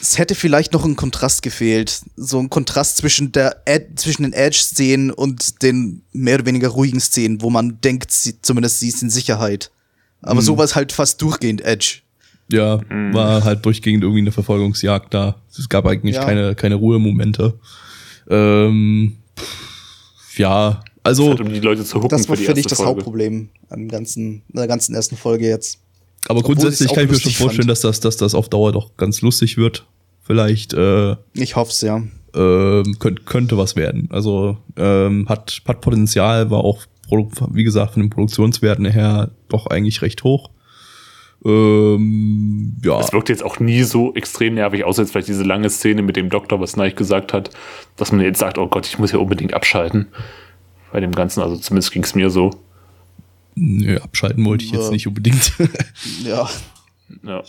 es 0.00 0.18
hätte 0.18 0.34
vielleicht 0.34 0.72
noch 0.72 0.84
ein 0.84 0.96
Kontrast 0.96 1.42
gefehlt. 1.42 2.00
So 2.16 2.40
ein 2.40 2.50
Kontrast 2.50 2.96
zwischen, 2.96 3.30
der 3.30 3.62
Ed, 3.66 4.00
zwischen 4.00 4.22
den 4.24 4.32
Edge-Szenen 4.32 5.12
und 5.12 5.62
den 5.62 6.02
mehr 6.12 6.34
oder 6.36 6.46
weniger 6.46 6.68
ruhigen 6.70 6.98
Szenen, 7.00 7.40
wo 7.40 7.50
man 7.50 7.80
denkt, 7.82 8.10
sie, 8.10 8.40
zumindest 8.42 8.80
sie 8.80 8.88
ist 8.88 9.02
in 9.02 9.10
Sicherheit. 9.10 9.70
Aber 10.22 10.40
sowas 10.42 10.74
halt 10.76 10.92
fast 10.92 11.20
durchgehend 11.20 11.60
Edge. 11.62 12.00
ja, 12.50 12.80
war 13.12 13.44
halt 13.44 13.64
durchgehend 13.64 14.02
irgendwie 14.04 14.20
eine 14.20 14.32
Verfolgungsjagd 14.32 15.12
da. 15.14 15.36
Es 15.56 15.68
gab 15.68 15.86
eigentlich 15.86 16.16
Ja. 16.16 16.24
keine, 16.24 16.54
keine 16.54 16.76
Ruhemomente. 16.76 17.54
Ähm, 18.28 19.16
pff, 19.38 20.38
ja, 20.38 20.80
also, 21.02 21.30
Halt, 21.30 21.40
um 21.40 21.52
die 21.52 21.58
Leute 21.60 21.84
zu 21.84 21.96
hucken 21.96 22.10
Das 22.10 22.28
war, 22.28 22.36
für 22.36 22.42
die 22.42 22.46
finde 22.46 22.60
ich, 22.60 22.66
erste 22.66 22.76
das 22.76 22.78
Folge. 22.78 22.90
Hauptproblem 22.90 23.48
an 23.70 23.88
ganzen, 23.88 24.42
in 24.48 24.56
der 24.56 24.68
ganzen 24.68 24.94
ersten 24.94 25.16
Folge 25.16 25.48
jetzt. 25.48 25.80
aber 26.28 26.38
obwohl 26.40 26.54
grundsätzlich 26.54 26.92
kann 26.92 27.04
ich 27.04 27.10
mir 27.10 27.18
schon 27.18 27.32
vorstellen, 27.32 27.62
fand. 27.66 27.70
dass 27.70 27.80
das, 27.80 28.00
dass 28.00 28.16
das 28.16 28.34
auf 28.34 28.48
Dauer 28.48 28.70
doch 28.72 28.96
ganz 28.96 29.20
lustig 29.22 29.56
wird. 29.56 29.84
Vielleicht, 30.22 30.72
äh, 30.74 31.16
Ich 31.34 31.56
hoffe 31.56 31.72
es, 31.72 31.80
ja. 31.80 32.00
ähm, 32.34 32.96
könnte, 33.00 33.22
könnte 33.24 33.56
was 33.58 33.74
werden. 33.74 34.08
Also 34.12 34.56
ähm, 34.76 35.28
hat, 35.28 35.60
hat 35.66 35.80
Potenzial, 35.80 36.50
war 36.50 36.60
auch, 36.62 36.84
wie 37.52 37.64
gesagt, 37.64 37.94
von 37.94 38.02
den 38.02 38.10
Produktionswerten 38.10 38.84
her 38.86 39.30
doch 39.48 39.66
eigentlich 39.66 40.02
recht 40.02 40.24
hoch. 40.24 40.50
Ähm, 41.44 42.76
ja, 42.84 43.00
Es 43.00 43.12
wirkt 43.12 43.28
jetzt 43.28 43.42
auch 43.44 43.58
nie 43.58 43.82
so 43.82 44.14
extrem 44.14 44.54
nervig, 44.54 44.84
außer 44.84 45.02
jetzt 45.02 45.10
vielleicht 45.12 45.28
diese 45.28 45.42
lange 45.42 45.68
Szene 45.70 46.02
mit 46.02 46.16
dem 46.16 46.30
Doktor, 46.30 46.60
was 46.60 46.76
Nike 46.76 46.94
gesagt 46.96 47.32
hat, 47.32 47.50
dass 47.96 48.12
man 48.12 48.20
jetzt 48.20 48.38
sagt, 48.38 48.58
oh 48.58 48.68
Gott, 48.68 48.86
ich 48.86 48.98
muss 48.98 49.12
ja 49.12 49.18
unbedingt 49.18 49.52
abschalten. 49.54 50.06
Bei 50.92 51.00
dem 51.00 51.12
Ganzen, 51.12 51.40
also 51.40 51.56
zumindest 51.56 51.90
ging 51.92 52.04
es 52.04 52.14
mir 52.14 52.30
so. 52.30 52.50
Nö, 53.54 53.98
abschalten 53.98 54.44
wollte 54.44 54.64
ich 54.64 54.72
jetzt 54.72 54.86
Ja. 54.86 54.90
nicht 54.92 55.06
unbedingt. 55.06 55.52
Ja. 56.24 56.48
Ja. 57.24 57.42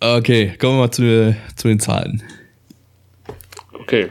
okay, 0.00 0.54
kommen 0.58 0.74
wir 0.74 0.80
mal 0.80 0.90
zu, 0.90 1.34
zu 1.56 1.68
den 1.68 1.80
Zahlen. 1.80 2.22
Okay. 3.72 4.08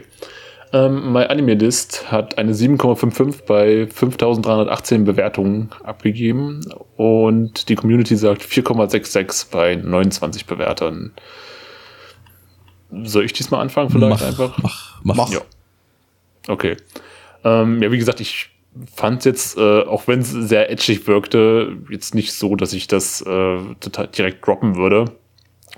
Ähm, 0.72 1.12
My 1.12 1.24
Anime 1.24 1.54
List 1.54 2.10
hat 2.12 2.36
eine 2.36 2.52
7,55 2.52 3.44
bei 3.46 3.86
5318 3.86 5.04
Bewertungen 5.04 5.70
abgegeben 5.82 6.60
und 6.96 7.68
die 7.68 7.74
Community 7.74 8.16
sagt 8.16 8.42
4,66 8.42 9.50
bei 9.50 9.76
29 9.76 10.46
Bewertern. 10.46 11.12
Soll 13.02 13.24
ich 13.24 13.32
diesmal 13.32 13.60
anfangen 13.60 13.90
vielleicht 13.90 14.20
mach, 14.20 14.26
einfach? 14.26 14.58
mach, 14.62 15.00
mach. 15.02 15.16
Mach. 15.16 15.30
Ja. 15.30 15.40
Okay. 16.48 16.76
Ähm, 17.44 17.82
ja, 17.82 17.90
wie 17.90 17.98
gesagt, 17.98 18.20
ich 18.20 18.50
fand 18.94 19.24
jetzt, 19.24 19.56
äh, 19.58 19.82
auch 19.82 20.06
wenn 20.06 20.20
es 20.20 20.30
sehr 20.30 20.70
edgig 20.70 21.06
wirkte, 21.06 21.76
jetzt 21.90 22.14
nicht 22.14 22.32
so, 22.32 22.56
dass 22.56 22.72
ich 22.72 22.86
das 22.88 23.20
äh, 23.22 23.58
total 23.80 24.08
direkt 24.08 24.46
droppen 24.46 24.76
würde. 24.76 25.06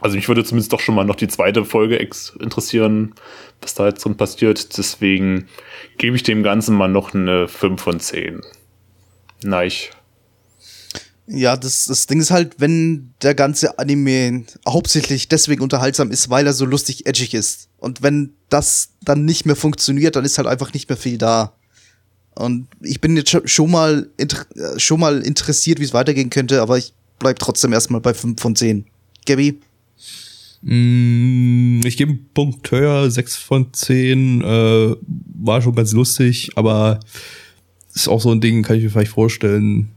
Also 0.01 0.17
mich 0.17 0.29
würde 0.29 0.45
zumindest 0.45 0.73
doch 0.73 0.81
schon 0.81 0.95
mal 0.95 1.05
noch 1.05 1.17
die 1.17 1.29
zweite 1.29 1.65
Folge 1.65 1.97
interessieren, 1.97 3.15
was 3.61 3.75
da 3.75 3.87
jetzt 3.87 4.05
drin 4.05 4.17
passiert. 4.17 4.77
Deswegen 4.79 5.47
gebe 5.99 6.17
ich 6.17 6.23
dem 6.23 6.43
Ganzen 6.43 6.75
mal 6.77 6.89
noch 6.89 7.15
eine 7.15 7.49
5 7.49 7.81
von 7.81 8.01
10. 8.01 8.41
Nein. 9.43 9.73
Ja, 11.27 11.57
das, 11.57 11.85
das 11.87 12.07
Ding 12.07 12.21
ist 12.21 12.33
halt, 12.33 12.57
wenn 12.59 13.15
der 13.23 13.35
ganze 13.35 13.79
Anime 13.79 14.45
hauptsächlich 14.69 15.29
deswegen 15.29 15.63
unterhaltsam 15.63 16.11
ist, 16.11 16.29
weil 16.29 16.45
er 16.47 16.53
so 16.53 16.65
lustig 16.65 17.07
edgig 17.07 17.35
ist. 17.35 17.69
Und 17.79 18.03
wenn 18.03 18.35
das 18.49 18.91
dann 19.03 19.25
nicht 19.25 19.47
mehr 19.47 19.55
funktioniert, 19.55 20.17
dann 20.17 20.25
ist 20.25 20.39
halt 20.39 20.49
einfach 20.49 20.73
nicht 20.73 20.89
mehr 20.89 20.97
viel 20.99 21.19
da. 21.19 21.55
Und 22.35 22.67
ich 22.81 23.01
bin 23.01 23.17
jetzt 23.17 23.31
scho- 23.33 23.47
schon 23.47 23.71
mal, 23.71 24.09
äh, 24.19 24.27
schon 24.79 24.99
mal 24.99 25.21
interessiert, 25.23 25.79
wie 25.79 25.85
es 25.85 25.95
weitergehen 25.95 26.31
könnte, 26.31 26.61
aber 26.63 26.79
ich 26.79 26.95
bleib 27.21 27.39
trotzdem 27.39 27.73
erstmal 27.73 28.01
bei 28.01 28.13
5 28.15 28.41
von 28.41 28.57
10. 28.57 28.87
Gabby? 29.27 29.61
Mm, 30.63 31.81
Ich 31.85 31.97
gebe 31.97 32.13
einen 32.13 32.29
Punkt 32.35 32.71
höher, 32.71 33.11
6 33.11 33.37
von 33.37 33.73
10. 33.73 34.43
Äh, 34.43 34.95
war 35.43 35.63
schon 35.63 35.75
ganz 35.75 35.93
lustig, 35.93 36.51
aber 36.57 37.01
ist 37.95 38.09
auch 38.09 38.21
so 38.21 38.31
ein 38.31 38.41
Ding, 38.41 38.63
kann 38.63 38.77
ich 38.77 38.85
mir 38.85 38.91
vielleicht 38.91 39.13
vorstellen. 39.13 39.91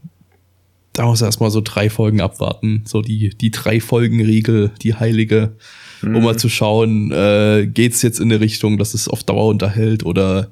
Da 0.94 1.06
muss 1.06 1.22
erstmal 1.22 1.50
so 1.50 1.60
drei 1.60 1.90
Folgen 1.90 2.20
abwarten. 2.20 2.82
So 2.86 3.02
die, 3.02 3.30
die 3.30 3.50
drei 3.50 3.80
Folgen-Regel, 3.80 4.70
die 4.82 4.94
heilige, 4.94 5.56
um 6.02 6.22
mal 6.22 6.36
zu 6.38 6.48
schauen, 6.48 7.10
äh, 7.12 7.66
geht's 7.66 8.02
jetzt 8.02 8.20
in 8.20 8.30
eine 8.30 8.40
Richtung, 8.40 8.78
dass 8.78 8.94
es 8.94 9.08
auf 9.08 9.24
Dauer 9.24 9.48
unterhält 9.48 10.04
oder 10.04 10.50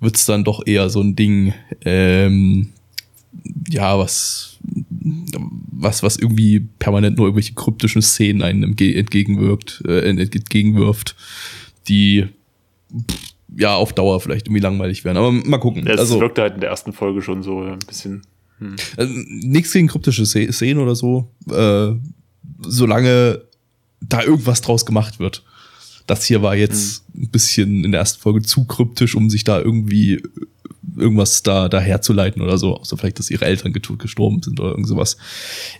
wird's 0.00 0.24
dann 0.26 0.44
doch 0.44 0.66
eher 0.66 0.88
so 0.90 1.00
ein 1.00 1.14
Ding, 1.16 1.52
ähm, 1.84 2.70
ja, 3.68 3.98
was, 3.98 4.58
was, 5.70 6.02
was 6.02 6.16
irgendwie 6.16 6.60
permanent 6.78 7.16
nur 7.16 7.26
irgendwelche 7.26 7.54
kryptischen 7.54 8.02
Szenen 8.02 8.42
einem 8.42 8.72
entge- 8.72 8.94
entgegenwirkt, 8.96 9.82
äh, 9.86 10.08
ent- 10.08 10.20
entgegenwirft, 10.34 11.16
die 11.88 12.26
pff, 12.94 13.32
ja 13.56 13.74
auf 13.74 13.92
Dauer 13.92 14.20
vielleicht 14.20 14.46
irgendwie 14.46 14.62
langweilig 14.62 15.04
werden. 15.04 15.16
Aber 15.18 15.32
mal 15.32 15.58
gucken. 15.58 15.86
Es 15.86 15.98
also 15.98 16.20
wirkte 16.20 16.42
halt 16.42 16.54
in 16.54 16.60
der 16.60 16.70
ersten 16.70 16.92
Folge 16.92 17.22
schon 17.22 17.42
so 17.42 17.60
ein 17.62 17.78
bisschen. 17.86 18.22
also, 18.96 19.12
nichts 19.28 19.72
gegen 19.72 19.88
kryptische 19.88 20.22
Sze- 20.24 20.52
Szenen 20.52 20.80
oder 20.80 20.94
so, 20.94 21.28
äh, 21.50 21.92
solange 22.60 23.42
da 24.00 24.22
irgendwas 24.22 24.60
draus 24.60 24.86
gemacht 24.86 25.18
wird. 25.18 25.42
Das 26.06 26.24
hier 26.24 26.42
war 26.42 26.56
jetzt 26.56 27.04
ein 27.14 27.28
bisschen 27.30 27.84
in 27.84 27.92
der 27.92 28.00
ersten 28.00 28.20
Folge 28.20 28.42
zu 28.42 28.64
kryptisch, 28.64 29.14
um 29.14 29.30
sich 29.30 29.44
da 29.44 29.60
irgendwie 29.60 30.20
irgendwas 30.96 31.42
da, 31.42 31.68
da 31.68 31.80
herzuleiten 31.80 32.42
oder 32.42 32.58
so. 32.58 32.76
Außer 32.76 32.96
vielleicht, 32.96 33.18
dass 33.18 33.30
ihre 33.30 33.44
Eltern 33.44 33.72
gestorben 33.72 34.42
sind 34.42 34.58
oder 34.60 34.70
irgend 34.70 34.88
sowas. 34.88 35.16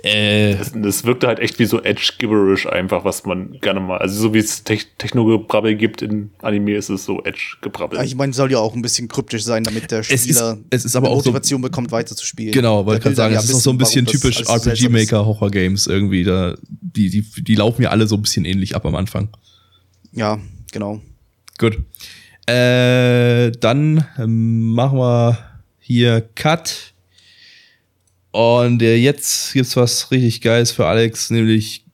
Äh, 0.03 0.55
Das, 0.57 0.73
das 0.75 1.05
wirkte 1.05 1.27
halt 1.27 1.39
echt 1.41 1.59
wie 1.59 1.65
so 1.65 1.83
Edge-Gibberish 1.83 2.67
einfach, 2.67 3.05
was 3.05 3.25
man 3.25 3.59
gerne 3.61 3.81
mal. 3.81 3.99
Also 3.99 4.21
so 4.21 4.35
wie 4.35 4.39
es 4.39 4.63
Te 4.65 4.79
Techno-Gebrabbel 4.99 5.75
gibt 5.77 6.03
in 6.03 6.31
Anime, 6.41 6.77
ist 6.77 6.89
es 6.89 7.05
so 7.05 7.23
Edge-Gebrabbel. 7.25 7.99
Ja, 7.99 8.05
ich 8.05 8.15
meine, 8.15 8.33
soll 8.33 8.51
ja 8.53 8.59
auch 8.59 8.75
ein 8.75 8.83
bisschen 8.83 9.09
kryptisch 9.09 9.43
sein, 9.45 9.65
damit 9.65 9.91
der 9.91 10.01
Es 10.01 10.11
ist- 10.11 10.23
Spieler 10.25 10.59
es 10.71 10.85
ist 10.85 10.95
aber 10.97 11.09
auch 11.11 11.15
so- 11.23 11.31
Motivation 11.31 11.61
bekommt, 11.63 11.91
weiterzuspielen. 11.93 12.53
Genau, 12.53 12.87
wollte 12.87 13.01
Der 13.01 13.03
gerade 13.13 13.17
sagen, 13.17 13.35
das 13.35 13.47
dann 13.47 13.51
ist 13.57 13.57
auch 13.61 13.65
so 13.65 13.71
ein 13.71 13.79
bisschen 13.79 14.07
typisch 14.07 14.37
alles 14.37 14.49
so 14.49 14.71
seltsam 14.71 14.95
ist. 14.95 15.03
RPG-Maker-Horror-Games 15.03 15.87
irgendwie. 15.89 16.25
Da, 16.25 16.57
die, 16.69 17.11
die, 17.11 17.23
die 17.43 17.55
laufen 17.55 17.83
ja 17.83 17.91
alle 17.91 18.07
so 18.07 18.15
ein 18.17 18.23
bisschen 18.23 18.45
ähnlich 18.45 18.77
ab 18.77 18.87
am 18.87 18.95
Anfang. 18.95 19.29
Ja, 20.13 20.39
genau. 20.73 21.01
Gut. 21.59 21.79
Äh, 22.47 23.53
dann 23.61 24.05
ähm, 24.19 24.71
machen 24.71 24.99
wir 24.99 25.39
hier 25.79 26.21
Cut. 26.35 26.93
Und 28.33 28.83
äh, 28.83 28.97
jetzt 28.97 29.53
gibt's 29.53 29.77
was 29.77 30.11
richtig 30.11 30.41
Geiles 30.41 30.73
für 30.73 30.87
Alex, 30.87 31.31
nämlich 31.31 31.85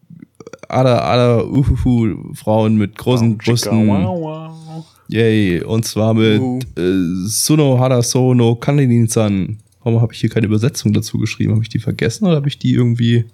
Ada, 0.68 1.01
Ada, 1.03 1.44
Uhuhu, 1.44 2.32
Frauen 2.34 2.76
mit 2.76 2.96
großen 2.96 3.38
Chicka, 3.38 3.51
Brüsten. 3.70 3.88
wow, 3.88 4.20
wow. 4.20 4.84
Yay. 5.09 5.62
Und 5.62 5.84
zwar 5.84 6.14
mit 6.14 6.40
Uh. 6.40 6.59
äh, 6.76 7.26
Suno 7.26 7.78
Haraso 7.78 8.34
no 8.34 8.55
Kaninin-san. 8.57 9.59
Warum 9.82 10.01
habe 10.01 10.12
ich 10.12 10.20
hier 10.20 10.28
keine 10.30 10.46
Übersetzung 10.46 10.92
dazu 10.92 11.18
geschrieben? 11.18 11.53
Habe 11.53 11.62
ich 11.62 11.70
die 11.70 11.78
vergessen 11.78 12.26
oder 12.26 12.36
habe 12.36 12.49
ich 12.49 12.59
die 12.59 12.72
irgendwie 12.74 13.24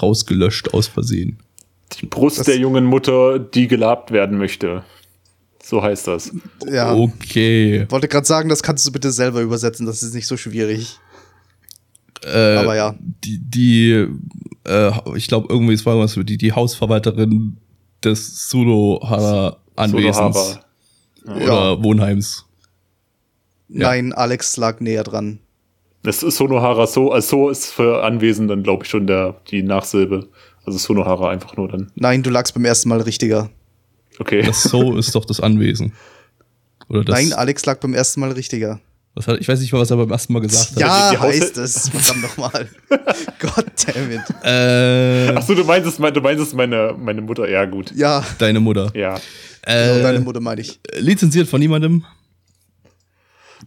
rausgelöscht 0.00 0.72
aus 0.74 0.86
Versehen? 0.86 1.38
Die 2.00 2.06
Brust 2.06 2.38
Das- 2.38 2.46
der 2.46 2.58
jungen 2.58 2.84
Mutter, 2.84 3.38
die 3.38 3.66
gelabt 3.66 4.12
werden 4.12 4.38
möchte. 4.38 4.84
So 5.68 5.82
heißt 5.82 6.06
das. 6.06 6.32
Ja. 6.66 6.94
Okay. 6.94 7.84
Wollte 7.90 8.08
gerade 8.08 8.26
sagen, 8.26 8.48
das 8.48 8.62
kannst 8.62 8.86
du 8.86 8.90
bitte 8.90 9.12
selber 9.12 9.42
übersetzen, 9.42 9.84
das 9.84 10.02
ist 10.02 10.14
nicht 10.14 10.26
so 10.26 10.38
schwierig. 10.38 10.98
Äh, 12.24 12.56
Aber 12.56 12.74
ja. 12.74 12.94
Die, 13.22 13.38
die 13.38 14.06
äh, 14.64 14.90
ich 15.14 15.28
glaube, 15.28 15.48
irgendwie, 15.50 15.74
es 15.74 15.84
war 15.84 15.92
irgendwas 15.92 16.14
für 16.14 16.24
die, 16.24 16.38
die 16.38 16.52
Hausverwalterin 16.52 17.58
des 18.02 18.48
Sunohara-Anwesens 18.48 20.58
Sonohara. 21.26 21.44
oder 21.44 21.84
Wohnheims. 21.84 22.46
Ja. 23.68 23.88
Nein, 23.88 24.14
Alex 24.14 24.56
lag 24.56 24.80
näher 24.80 25.04
dran. 25.04 25.38
Das 26.02 26.22
ist 26.22 26.38
Sonohara 26.38 26.86
so, 26.86 27.12
also 27.12 27.28
so 27.28 27.50
ist 27.50 27.66
für 27.66 28.04
Anwesenden, 28.04 28.62
glaube 28.62 28.84
ich, 28.84 28.88
schon 28.88 29.06
der, 29.06 29.42
die 29.50 29.62
Nachsilbe. 29.62 30.28
Also 30.64 30.78
Sonohara 30.78 31.28
einfach 31.28 31.58
nur 31.58 31.68
dann. 31.68 31.92
Nein, 31.94 32.22
du 32.22 32.30
lagst 32.30 32.54
beim 32.54 32.64
ersten 32.64 32.88
Mal 32.88 33.02
richtiger. 33.02 33.50
Okay. 34.18 34.42
Das 34.42 34.62
So 34.62 34.96
ist 34.96 35.14
doch 35.14 35.24
das 35.24 35.40
Anwesen. 35.40 35.92
Oder 36.88 37.04
das, 37.04 37.14
Nein, 37.16 37.32
Alex 37.32 37.64
lag 37.66 37.78
beim 37.80 37.94
ersten 37.94 38.20
Mal 38.20 38.32
richtiger. 38.32 38.80
was 39.14 39.26
hat, 39.28 39.38
ich 39.40 39.48
weiß 39.48 39.60
nicht 39.60 39.72
mal, 39.72 39.80
was 39.80 39.90
er 39.90 39.96
beim 39.98 40.10
ersten 40.10 40.32
Mal 40.32 40.40
gesagt 40.40 40.70
hat. 40.72 40.80
Ja, 40.80 41.20
heißt 41.20 41.56
es. 41.58 41.88
Verdammt 41.90 42.22
nochmal. 42.22 42.68
God 43.40 43.64
damn 43.86 44.10
it. 44.10 44.20
Äh, 44.42 45.36
Achso, 45.36 45.54
du 45.54 45.64
meinst 45.64 45.88
es, 45.88 45.96
du 45.96 46.20
meinst 46.20 46.42
es 46.42 46.54
meine, 46.54 46.94
meine 46.98 47.20
Mutter. 47.20 47.48
Ja, 47.48 47.64
gut. 47.66 47.92
Ja, 47.94 48.24
deine 48.38 48.60
Mutter. 48.60 48.90
Ja. 48.94 49.16
Äh, 49.62 50.02
deine 50.02 50.20
Mutter 50.20 50.40
meine 50.40 50.60
ich. 50.62 50.80
lizenziert 50.98 51.46
von 51.48 51.60
niemandem. 51.60 52.04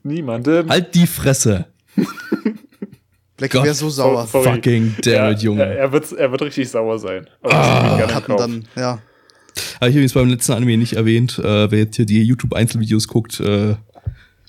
Niemandem. 0.04 0.70
Halt 0.70 0.96
die 0.96 1.06
Fresse. 1.06 1.66
Black 3.38 3.54
wäre 3.54 3.74
so 3.74 3.90
sauer. 3.90 4.28
Sorry. 4.28 4.56
Fucking 4.56 4.96
damn 5.04 5.14
Ja, 5.14 5.32
it, 5.32 5.40
Junge. 5.42 5.64
Er, 5.64 5.78
er, 5.78 5.92
wird, 5.92 6.12
er 6.12 6.32
wird 6.32 6.42
richtig 6.44 6.70
sauer 6.70 6.98
sein. 7.00 7.28
Aber 7.42 7.54
das 8.08 8.28
nehme 8.28 8.30
ich 8.30 8.36
dann, 8.38 8.68
ja. 8.76 9.00
Habe 9.80 9.90
ich 9.90 9.96
übrigens 9.96 10.14
beim 10.14 10.30
letzten 10.30 10.54
Anime 10.54 10.78
nicht 10.78 10.94
erwähnt. 10.94 11.40
Äh, 11.40 11.72
wer 11.72 11.80
jetzt 11.80 11.96
hier 11.96 12.06
die 12.06 12.24
YouTube-Einzelvideos 12.24 13.08
guckt 13.08 13.40
äh, 13.40 13.76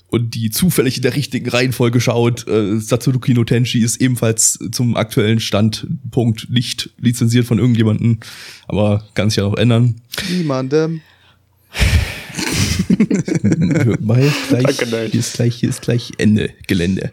und 0.07 0.35
die 0.35 0.51
zufällig 0.51 0.97
in 0.97 1.01
der 1.01 1.15
richtigen 1.15 1.49
Reihenfolge 1.49 1.99
schaut, 1.99 2.47
äh, 2.47 2.79
Satsuruki 2.79 3.33
no 3.33 3.43
Tenshi 3.43 3.79
ist 3.79 3.99
ebenfalls 3.99 4.59
zum 4.71 4.95
aktuellen 4.95 5.39
Standpunkt 5.39 6.49
nicht 6.51 6.91
lizenziert 6.99 7.45
von 7.45 7.57
irgendjemanden, 7.57 8.19
aber 8.67 9.07
kann 9.15 9.29
sich 9.29 9.37
ja 9.37 9.43
noch 9.43 9.57
ändern. 9.57 9.95
Niemandem. 10.29 11.01
Weil 13.99 14.31
gleich, 14.49 14.77
Danke, 14.77 15.09
hier, 15.11 15.19
ist 15.19 15.33
gleich, 15.33 15.55
hier 15.55 15.69
ist 15.69 15.81
gleich 15.81 16.11
Ende 16.17 16.49
Gelände. 16.67 17.11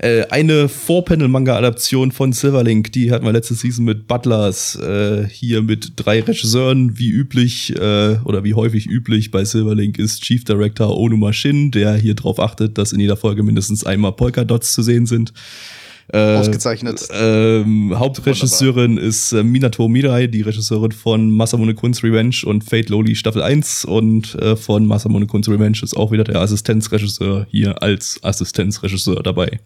Äh, 0.00 0.24
eine 0.30 0.68
Four-Panel-Manga-Adaption 0.68 2.10
von 2.10 2.32
Silverlink, 2.32 2.90
die 2.92 3.12
hatten 3.12 3.26
wir 3.26 3.32
letzte 3.32 3.54
Season 3.54 3.84
mit 3.84 4.08
Butlers, 4.08 4.76
äh, 4.76 5.28
hier 5.28 5.60
mit 5.60 5.92
drei 5.96 6.20
Regisseuren, 6.20 6.98
wie 6.98 7.10
üblich, 7.10 7.76
äh, 7.76 8.16
oder 8.24 8.42
wie 8.42 8.54
häufig 8.54 8.86
üblich 8.86 9.30
bei 9.30 9.44
Silverlink 9.44 9.98
ist 9.98 10.22
Chief 10.22 10.42
Director 10.44 10.96
Onuma 10.96 11.34
Shin, 11.34 11.70
der 11.70 11.96
hier 11.96 12.14
drauf 12.14 12.40
achtet, 12.40 12.78
dass 12.78 12.92
in 12.92 13.00
jeder 13.00 13.16
Folge 13.18 13.42
mindestens 13.42 13.84
einmal 13.84 14.12
Polka-Dots 14.12 14.72
zu 14.72 14.82
sehen 14.82 15.04
sind. 15.04 15.34
Äh, 16.12 16.36
Ausgezeichnet. 16.36 17.06
ähm, 17.12 17.96
Hauptregisseurin 17.96 18.96
ist 18.96 19.32
äh, 19.32 19.44
Minato 19.44 19.86
Mirai, 19.86 20.26
die 20.26 20.42
Regisseurin 20.42 20.92
von 20.92 21.30
Masamune 21.30 21.74
Kun's 21.74 22.02
Revenge 22.02 22.42
und 22.46 22.64
Fate 22.64 22.88
Loli 22.88 23.14
Staffel 23.14 23.42
1 23.42 23.84
und 23.84 24.34
äh, 24.34 24.56
von 24.56 24.86
Masamune 24.86 25.26
Kun's 25.26 25.48
Revenge 25.48 25.78
ist 25.82 25.96
auch 25.96 26.10
wieder 26.10 26.24
der 26.24 26.40
Assistenzregisseur 26.40 27.46
hier 27.50 27.80
als 27.82 28.18
Assistenzregisseur 28.22 29.22
dabei. 29.22 29.60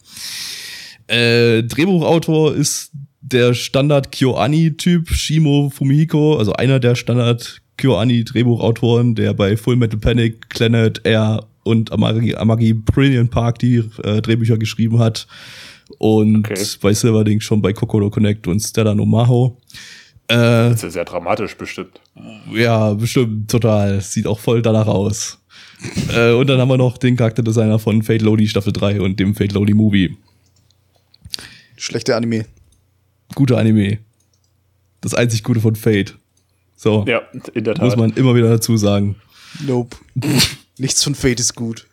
Äh, 1.07 1.63
Drehbuchautor 1.63 2.55
ist 2.55 2.93
der 3.23 3.55
Standard 3.55 4.13
KyoAni-Typ 4.13 5.09
Shimo 5.09 5.71
Fumihiko, 5.75 6.37
also 6.37 6.53
einer 6.53 6.79
der 6.79 6.95
Standard 6.95 7.63
KyoAni-Drehbuchautoren, 7.79 9.15
der 9.15 9.33
bei 9.33 9.57
Full 9.57 9.77
Metal 9.77 9.99
Panic, 9.99 10.49
Planet 10.51 11.01
Air 11.05 11.47
und 11.63 11.91
Amagi, 11.91 12.35
Amagi 12.35 12.75
Brilliant 12.75 13.31
Park 13.31 13.59
die 13.61 13.83
äh, 14.03 14.21
Drehbücher 14.21 14.59
geschrieben 14.59 14.99
hat. 14.99 15.27
Und 16.05 16.51
Okay. 16.51 16.63
bei 16.83 16.93
Silverding 16.93 17.41
schon 17.41 17.63
bei 17.63 17.73
Kokoro 17.73 18.11
Connect 18.11 18.47
und 18.47 18.61
Stella 18.61 18.95
no 18.95 19.07
Maho. 19.07 19.57
Äh, 20.29 20.35
Das 20.37 20.75
ist 20.75 20.83
ja 20.83 20.91
sehr 20.91 21.05
dramatisch 21.07 21.57
bestimmt. 21.57 21.99
ja, 22.53 22.93
bestimmt 22.93 23.51
total. 23.51 24.03
Sieht 24.03 24.27
auch 24.27 24.39
voll 24.39 24.61
danach 24.61 24.87
aus. 24.87 25.39
äh, 26.15 26.33
und 26.33 26.47
dann 26.49 26.61
haben 26.61 26.69
wir 26.69 26.77
noch 26.77 26.99
den 26.99 27.17
Charakterdesigner 27.17 27.79
von 27.79 28.03
Fate 28.03 28.21
Lodi 28.21 28.47
Staffel 28.47 28.75
3 28.75 29.01
und 29.01 29.19
dem 29.19 29.35
Fate 29.35 29.53
Lodi 29.53 29.73
Movie. 29.73 30.15
Schlechter 31.79 32.17
Anime. 32.17 32.45
Guter 33.35 33.57
Anime. 33.57 33.99
Das 35.01 35.15
einzig 35.15 35.43
Gute 35.43 35.61
von 35.61 35.75
Fate. 35.75 36.19
So, 36.77 37.05
Ja, 37.09 37.23
in 37.55 37.65
der 37.65 37.75
Tat. 37.77 37.85
muss 37.85 37.97
man 37.97 38.13
immer 38.13 38.35
wieder 38.35 38.51
dazu 38.51 38.77
sagen. 38.77 39.17
Nope. 39.67 39.97
Nichts 40.79 41.03
von 41.03 41.15
Fate 41.15 41.41
ist 41.41 41.55
gut. 41.55 41.87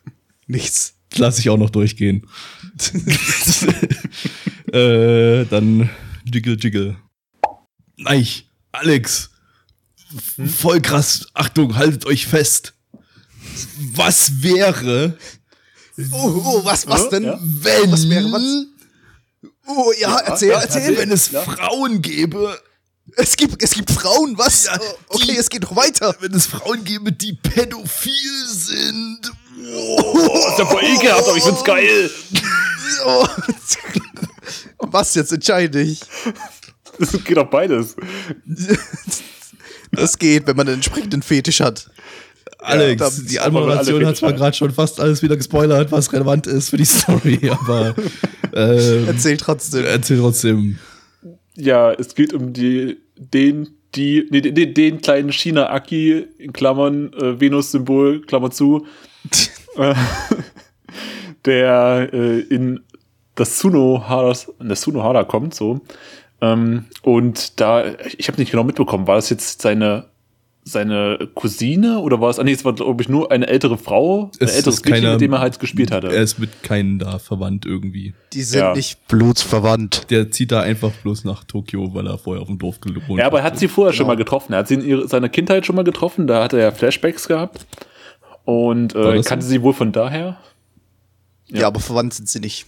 Nichts. 0.46 0.96
Lass 1.16 1.38
ich 1.38 1.48
auch 1.50 1.56
noch 1.58 1.70
durchgehen. 1.70 2.26
äh, 4.72 5.44
dann 5.46 5.88
Jiggle 6.24 6.56
Jiggle. 6.58 6.96
Nein, 7.96 8.26
Alex. 8.72 9.30
Voll 10.58 10.80
krass. 10.80 11.26
Achtung, 11.34 11.76
haltet 11.76 12.04
euch 12.06 12.26
fest. 12.26 12.74
Was 13.94 14.42
wäre, 14.42 15.16
Oh, 16.10 16.42
oh, 16.44 16.64
was, 16.64 16.86
was 16.86 17.10
denn? 17.10 17.24
Ja. 17.24 17.38
wenn, 17.40 17.92
Was 17.92 18.08
wäre 18.08 18.32
was? 18.32 18.66
Oh, 19.66 19.92
ja, 20.00 20.16
erzähl, 20.20 20.48
ja, 20.50 20.60
erzähl. 20.60 20.96
wenn 20.96 21.10
es 21.12 21.28
Frauen 21.28 22.00
gäbe, 22.02 22.58
Es 23.16 23.36
gibt, 23.36 23.62
es 23.62 23.72
gibt 23.72 23.90
Frauen, 23.90 24.36
was? 24.38 24.64
Ja, 24.64 24.78
Oh, 24.80 25.16
okay, 25.16 25.32
die- 25.32 25.36
es 25.36 25.50
geht 25.50 25.62
noch 25.62 25.76
weiter. 25.76 26.16
wenn 26.20 26.32
es 26.32 26.46
Frauen 26.46 26.82
gäbe, 26.84 27.12
die 27.12 27.34
pädophil 27.34 28.46
sind. 28.48 29.30
Oh, 29.74 30.48
ist 30.50 30.58
ja 30.58 30.66
voll 30.66 30.82
ekelhaft, 30.84 31.28
aber 31.28 31.36
ich 31.36 31.42
find's 31.44 31.64
geil. 31.64 32.10
Oh. 33.06 33.26
Was 34.78 35.14
jetzt? 35.14 35.32
Entscheide 35.32 35.80
ich. 35.80 36.00
Das 36.98 37.12
geht 37.24 37.38
auch 37.38 37.48
beides. 37.50 37.96
Das 39.94 40.18
geht, 40.18 40.46
wenn 40.46 40.56
man 40.56 40.66
einen 40.68 40.76
entsprechenden 40.76 41.20
Fetisch 41.20 41.60
hat. 41.60 41.90
Alex, 42.60 42.98
da- 42.98 43.22
die 43.28 43.38
Anmoderation 43.40 44.06
hat 44.06 44.16
zwar 44.16 44.32
gerade 44.32 44.56
schon 44.56 44.70
fast 44.70 44.98
alles 44.98 45.22
wieder 45.22 45.36
gespoilert, 45.36 45.92
was 45.92 46.10
relevant 46.14 46.46
ist 46.46 46.70
für 46.70 46.78
die 46.78 46.86
Story, 46.86 47.38
aber 47.50 47.94
ähm, 48.54 49.04
Erzähl 49.06 49.36
trotzdem. 49.36 49.84
erzähl 49.84 50.18
trotzdem. 50.18 50.78
Ja, 51.56 51.92
es 51.92 52.14
geht 52.14 52.32
um 52.32 52.54
die, 52.54 52.96
den, 53.18 53.68
die, 53.94 54.26
nee, 54.30 54.40
den, 54.40 54.72
den 54.72 55.02
kleinen 55.02 55.30
China-Aki, 55.30 56.26
in 56.38 56.54
Klammern, 56.54 57.12
äh, 57.12 57.38
Venus-Symbol, 57.38 58.22
Klammer 58.22 58.50
zu, 58.50 58.86
äh, 59.76 59.94
der 61.44 62.08
äh, 62.12 62.40
in 62.40 62.80
das 63.34 63.58
Sunohara, 63.58 64.32
in 64.60 64.68
das 64.68 64.82
Sunohara 64.82 65.24
kommt, 65.24 65.54
so. 65.54 65.80
Ähm, 66.40 66.86
und 67.02 67.60
da, 67.60 67.84
ich 68.18 68.28
habe 68.28 68.38
nicht 68.40 68.50
genau 68.50 68.64
mitbekommen, 68.64 69.06
war 69.06 69.16
das 69.16 69.30
jetzt 69.30 69.62
seine, 69.62 70.06
seine 70.64 71.28
Cousine 71.34 72.00
oder 72.00 72.20
war 72.20 72.30
es, 72.30 72.38
ah 72.38 72.44
nee, 72.44 72.52
es 72.52 72.64
war, 72.64 72.72
glaube 72.74 73.00
ich, 73.02 73.08
nur 73.08 73.30
eine 73.32 73.46
ältere 73.46 73.78
Frau, 73.78 74.24
ein 74.24 74.30
Es 74.46 74.56
älteres 74.56 74.84
Mädchen, 74.84 74.92
keiner- 75.02 75.12
mit 75.12 75.20
dem 75.22 75.32
er 75.32 75.40
halt 75.40 75.58
gespielt 75.60 75.90
hatte. 75.92 76.08
Er 76.08 76.22
ist 76.22 76.38
mit 76.38 76.62
keinen 76.62 76.98
da 76.98 77.18
verwandt 77.18 77.64
irgendwie. 77.64 78.12
Die 78.32 78.42
sind 78.42 78.60
Ja. 78.60 78.74
nicht 78.74 79.06
blutsverwandt. 79.08 80.10
Der 80.10 80.30
zieht 80.30 80.52
da 80.52 80.60
einfach 80.60 80.90
bloß 81.02 81.24
nach 81.24 81.44
Tokio, 81.44 81.94
weil 81.94 82.06
er 82.06 82.18
vorher 82.18 82.42
auf 82.42 82.48
dem 82.48 82.58
Dorf 82.58 82.80
gewohnt 82.80 83.18
Ja, 83.18 83.26
aber 83.26 83.38
er 83.38 83.44
hat 83.44 83.58
sie 83.58 83.68
vorher 83.68 83.92
schon 83.92 84.04
Genau. 84.04 84.14
mal 84.14 84.16
getroffen. 84.16 84.52
Er 84.52 84.58
hat 84.60 84.68
sie 84.68 84.74
in 84.74 84.84
ihre, 84.84 85.08
seiner 85.08 85.28
Kindheit 85.28 85.64
schon 85.64 85.76
mal 85.76 85.84
getroffen. 85.84 86.26
Da 86.26 86.42
hat 86.44 86.52
er 86.52 86.58
ja 86.60 86.70
Flashbacks 86.72 87.26
gehabt. 87.28 87.66
Und 88.44 88.94
äh, 88.94 89.22
kannte 89.22 89.44
so? 89.44 89.50
sie 89.50 89.62
wohl 89.62 89.72
von 89.74 89.92
daher. 89.92 90.38
Ja. 91.48 91.66
aber 91.66 91.80
verwandt 91.80 92.14
sind 92.14 92.28
sie 92.28 92.40
nicht. 92.40 92.66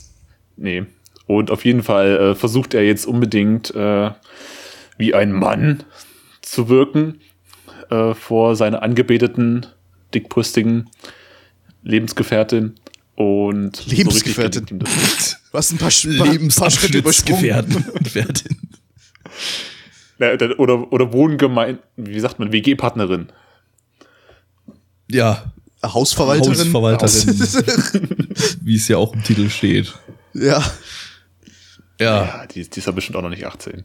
Nee. 0.57 0.85
Und 1.27 1.51
auf 1.51 1.64
jeden 1.64 1.83
Fall 1.83 2.16
äh, 2.18 2.35
versucht 2.35 2.75
er 2.75 2.85
jetzt 2.85 3.07
unbedingt 3.07 3.75
äh, 3.75 4.11
wie 4.99 5.14
ein 5.14 5.33
Mann 5.33 5.83
zu 6.43 6.68
wirken 6.68 7.20
äh, 7.91 8.12
vor 8.14 8.57
seiner 8.57 8.83
angebeteten, 8.83 9.66
dickbrüstigen 10.12 10.91
Lebensgefährtin. 11.83 12.75
Und 13.16 13.77
so 13.77 13.91
Lebensgefährtin. 13.91 14.81
Du 15.55 15.59
hast 15.59 15.70
ein 15.70 15.79
paar, 15.79 15.91
Sch- 15.91 16.18
paar, 16.18 16.61
paar 16.61 16.70
Schritte 16.70 16.99
übersprungen. 16.99 17.45
Ja, 20.18 20.35
Oder, 20.59 20.93
oder 20.93 21.12
Wohngemein, 21.12 21.79
wie 21.97 22.18
sagt 22.18 22.41
man, 22.41 22.51
WG-Partnerin. 22.51 23.29
Ja, 25.09 25.53
Hausverwalterin. 25.93 26.59
Hausverwalterin, 26.59 28.18
wie 28.62 28.76
es 28.76 28.89
ja 28.89 28.97
auch 28.97 29.12
im 29.12 29.22
Titel 29.22 29.51
steht. 29.51 29.93
ja. 30.32 30.62
Ja, 32.01 32.24
Ja, 32.24 32.47
die, 32.47 32.68
die 32.68 32.78
ist 32.78 32.87
ja 32.87 32.93
bestimmt 32.93 33.16
auch 33.16 33.22
noch 33.22 33.30
nicht 33.30 33.47
18. 33.47 33.85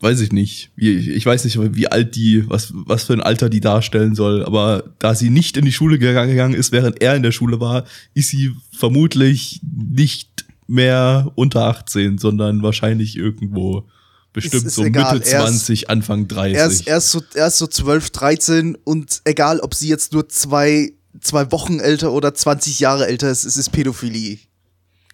weiß 0.00 0.20
ich 0.20 0.32
nicht. 0.32 0.70
Wie, 0.76 0.92
ich 0.92 1.26
weiß 1.26 1.44
nicht, 1.44 1.58
wie 1.74 1.88
alt 1.88 2.14
die, 2.14 2.48
was, 2.48 2.72
was 2.74 3.04
für 3.04 3.14
ein 3.14 3.22
Alter 3.22 3.48
die 3.48 3.60
darstellen 3.60 4.14
soll, 4.14 4.44
aber 4.44 4.84
da 4.98 5.14
sie 5.14 5.30
nicht 5.30 5.56
in 5.56 5.64
die 5.64 5.72
Schule 5.72 5.98
gegangen 5.98 6.54
ist, 6.54 6.72
während 6.72 7.00
er 7.02 7.16
in 7.16 7.22
der 7.22 7.32
Schule 7.32 7.58
war, 7.58 7.84
ist 8.12 8.28
sie 8.28 8.52
vermutlich 8.70 9.60
nicht 9.62 10.44
mehr 10.66 11.32
unter 11.34 11.64
18, 11.64 12.18
sondern 12.18 12.62
wahrscheinlich 12.62 13.16
irgendwo 13.16 13.88
bestimmt 14.34 14.66
ist 14.66 14.74
so 14.74 14.84
egal, 14.84 15.14
Mitte 15.14 15.30
er 15.30 15.44
ist- 15.44 15.50
20, 15.66 15.88
Anfang 15.88 16.28
30. 16.28 16.56
Er 16.58 16.66
ist, 16.66 16.86
er, 16.86 16.96
ist 16.98 17.10
so, 17.10 17.22
er 17.34 17.46
ist 17.46 17.56
so 17.58 17.66
12, 17.66 18.10
13 18.10 18.76
und 18.84 19.22
egal, 19.24 19.60
ob 19.60 19.74
sie 19.74 19.88
jetzt 19.88 20.12
nur 20.12 20.28
zwei, 20.28 20.92
zwei 21.20 21.50
Wochen 21.52 21.80
älter 21.80 22.12
oder 22.12 22.34
20 22.34 22.80
Jahre 22.80 23.06
älter 23.06 23.30
ist, 23.30 23.44
es 23.44 23.56
ist 23.56 23.70
Pädophilie. 23.72 24.38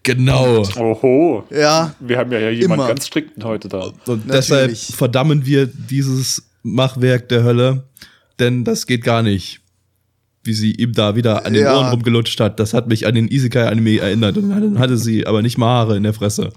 genau. 0.03 0.62
Oho. 0.79 1.45
Ja, 1.51 1.95
Wir 2.01 2.18
haben 2.18 2.33
ja 2.33 2.39
hier 2.39 2.55
jemanden 2.55 2.83
Immer. 2.85 2.89
ganz 2.89 3.07
strikten 3.07 3.45
heute 3.45 3.68
da. 3.68 3.93
Und 4.07 4.25
deshalb 4.33 4.77
verdammen 4.77 5.45
wir 5.47 5.66
dieses 5.66 6.43
Machwerk 6.62 7.29
der 7.29 7.45
Hölle, 7.45 7.85
denn 8.39 8.64
das 8.64 8.87
geht 8.87 9.05
gar 9.05 9.23
nicht. 9.23 9.61
Wie 10.43 10.55
sie 10.55 10.73
ihm 10.73 10.95
da 10.95 11.16
wieder 11.16 11.45
an 11.45 11.53
den 11.53 11.64
Ja. 11.64 11.77
Ohren 11.77 11.91
rumgelutscht 11.91 12.41
hat. 12.41 12.59
Das 12.61 12.73
hat 12.73 12.89
mich 12.89 13.07
an 13.07 13.14
den 13.14 13.29
Isekai-Anime 13.29 13.99
erinnert. 14.01 14.39
Und 14.39 14.49
dann 14.49 14.79
hatte 14.79 14.97
sie 14.97 15.27
aber 15.27 15.43
nicht 15.43 15.59
mal 15.59 15.66
Haare 15.66 15.99
in 15.99 16.03
der 16.03 16.14
Fresse. 16.14 16.49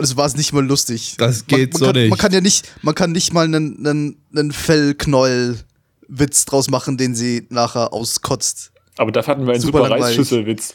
Das 0.00 0.16
war 0.16 0.26
es 0.26 0.36
nicht 0.36 0.52
mal 0.52 0.64
lustig. 0.64 1.14
Das 1.18 1.46
geht 1.46 1.72
man, 1.74 1.80
man 1.80 1.80
so 1.80 1.86
kann, 1.86 1.94
nicht. 2.02 2.10
Man 2.10 2.18
kann 2.18 2.32
ja 2.32 2.40
nicht, 2.40 2.68
man 2.82 2.94
kann 2.94 3.12
nicht 3.12 3.32
mal 3.32 3.44
einen, 3.44 3.86
einen, 3.86 4.16
einen 4.34 4.52
Fellknäuel-Witz 4.52 6.44
draus 6.46 6.70
machen, 6.70 6.96
den 6.96 7.14
sie 7.14 7.46
nachher 7.50 7.92
auskotzt. 7.92 8.72
Aber 8.96 9.12
da 9.12 9.26
hatten 9.26 9.46
wir 9.46 9.52
einen 9.54 9.62
Super 9.62 9.84
super. 9.84 10.00
Reisschüsselwitz. 10.00 10.74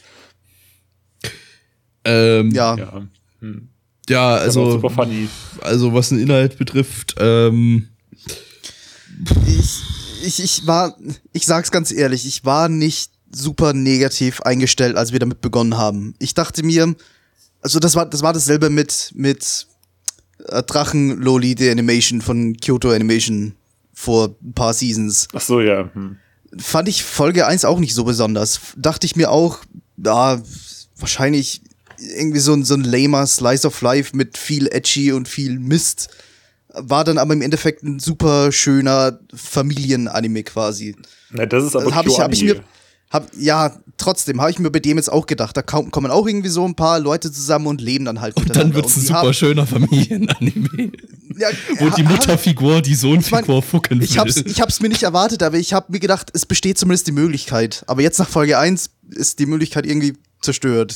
Ähm, 2.04 2.52
ja. 2.52 2.76
Ja. 2.76 2.86
Ja. 2.86 3.08
Hm. 3.42 3.70
also, 4.10 4.62
Also, 4.62 4.72
super 4.72 4.90
funny. 4.90 5.28
also 5.62 5.94
was 5.94 6.10
den 6.10 6.20
Inhalt 6.20 6.58
betrifft, 6.58 7.16
ähm, 7.18 7.90
Ich, 9.48 9.82
ich, 10.24 10.44
ich 10.44 10.68
war, 10.68 10.98
ich 11.34 11.46
sag's 11.46 11.72
ganz 11.72 11.92
ehrlich, 11.92 12.26
ich 12.26 12.46
war 12.46 12.70
nicht 12.70 13.12
super 13.32 13.74
negativ 13.74 14.42
eingestellt, 14.42 14.96
als 14.96 15.12
wir 15.12 15.20
damit 15.20 15.42
begonnen 15.42 15.78
haben. 15.78 16.16
Ich 16.20 16.34
dachte 16.34 16.64
mir, 16.64 16.96
also 17.66 17.80
das 17.80 17.96
war, 17.96 18.06
das 18.06 18.22
war 18.22 18.32
dasselbe 18.32 18.70
mit, 18.70 19.12
mit 19.16 19.66
äh, 20.50 20.62
Drachen 20.62 21.20
Loli, 21.20 21.56
der 21.56 21.72
Animation 21.72 22.22
von 22.22 22.56
Kyoto 22.58 22.92
Animation 22.92 23.56
vor 23.92 24.36
ein 24.44 24.54
paar 24.54 24.76
Seasons. 24.76 25.28
Ach 25.34 25.42
so, 25.42 25.62
ja. 25.62 25.90
Hm. 25.92 26.18
Fand 26.60 26.88
ich 26.88 27.04
Folge 27.04 27.48
1 27.48 27.66
auch 27.66 27.80
nicht 27.80 27.96
so 27.96 28.04
besonders. 28.04 28.60
Dachte 28.78 29.08
ich 29.08 29.16
mir 29.16 29.32
auch, 29.32 29.62
ja, 29.98 30.40
wahrscheinlich 30.96 31.64
irgendwie 32.16 32.40
so 32.40 32.54
ein, 32.54 32.64
so 32.66 32.76
ein 32.76 32.84
lamer 32.84 33.26
Slice 33.26 33.66
of 33.66 33.82
Life 33.82 34.16
mit 34.16 34.38
viel 34.38 34.68
Edgy 34.68 35.12
und 35.12 35.28
viel 35.28 35.58
Mist. 35.58 36.10
War 36.70 37.04
dann 37.04 37.18
aber 37.18 37.34
im 37.34 37.42
Endeffekt 37.42 37.82
ein 37.82 37.98
super 37.98 38.52
schöner 38.52 39.20
Familienanime 39.34 40.44
quasi. 40.44 40.96
Na, 41.32 41.48
das 41.48 41.64
ist 41.64 41.76
aber 41.76 41.96
habe 41.96 42.10
ich, 42.10 42.20
hab 42.20 42.32
ich 42.32 42.44
mir, 42.44 42.64
hab, 43.12 43.30
ja, 43.40 43.72
trotzdem 43.98 44.42
habe 44.42 44.52
ich 44.52 44.60
mir 44.60 44.70
bei 44.72 44.80
dem 44.80 44.98
jetzt 44.98 45.12
auch 45.12 45.26
gedacht. 45.26 45.56
Da 45.56 45.62
kaum- 45.62 45.92
kommen 45.92 46.12
auch 46.12 46.28
irgendwie 46.28 46.50
so 46.50 46.66
ein 46.66 46.76
paar 46.76 47.00
Leute 47.00 47.32
zusammen 47.32 47.68
und 47.68 47.80
leben 47.82 48.06
dann 48.06 48.20
halt 48.22 48.38
dann 48.38 48.44
miteinander. 48.46 48.76
wird's 48.76 48.98
ein 48.98 49.02
super 49.02 49.20
haben- 49.20 49.34
schöner 49.34 49.66
Familienanime. 49.68 50.92
Ja, 51.38 51.50
Wo 51.80 51.90
die 51.90 52.04
Mutterfigur 52.04 52.82
die 52.82 52.96
Sohnfigur 52.96 53.56
mein, 53.56 53.62
fucken 53.62 54.00
will. 54.00 54.06
Ich 54.06 54.18
hab's, 54.18 54.38
ich 54.38 54.62
hab's 54.62 54.80
mir 54.80 54.88
nicht 54.88 55.04
erwartet, 55.04 55.44
aber 55.44 55.58
ich 55.58 55.74
habe 55.74 55.92
mir 55.92 56.00
gedacht, 56.00 56.30
es 56.34 56.46
besteht 56.46 56.78
zumindest 56.78 57.08
die 57.08 57.12
Möglichkeit. 57.12 57.84
Aber 57.88 58.02
jetzt 58.02 58.20
nach 58.20 58.30
Folge 58.30 58.58
1 58.58 58.90
ist 59.10 59.40
die 59.40 59.46
Möglichkeit 59.46 59.86
irgendwie 59.86 60.14
zerstört. 60.42 60.96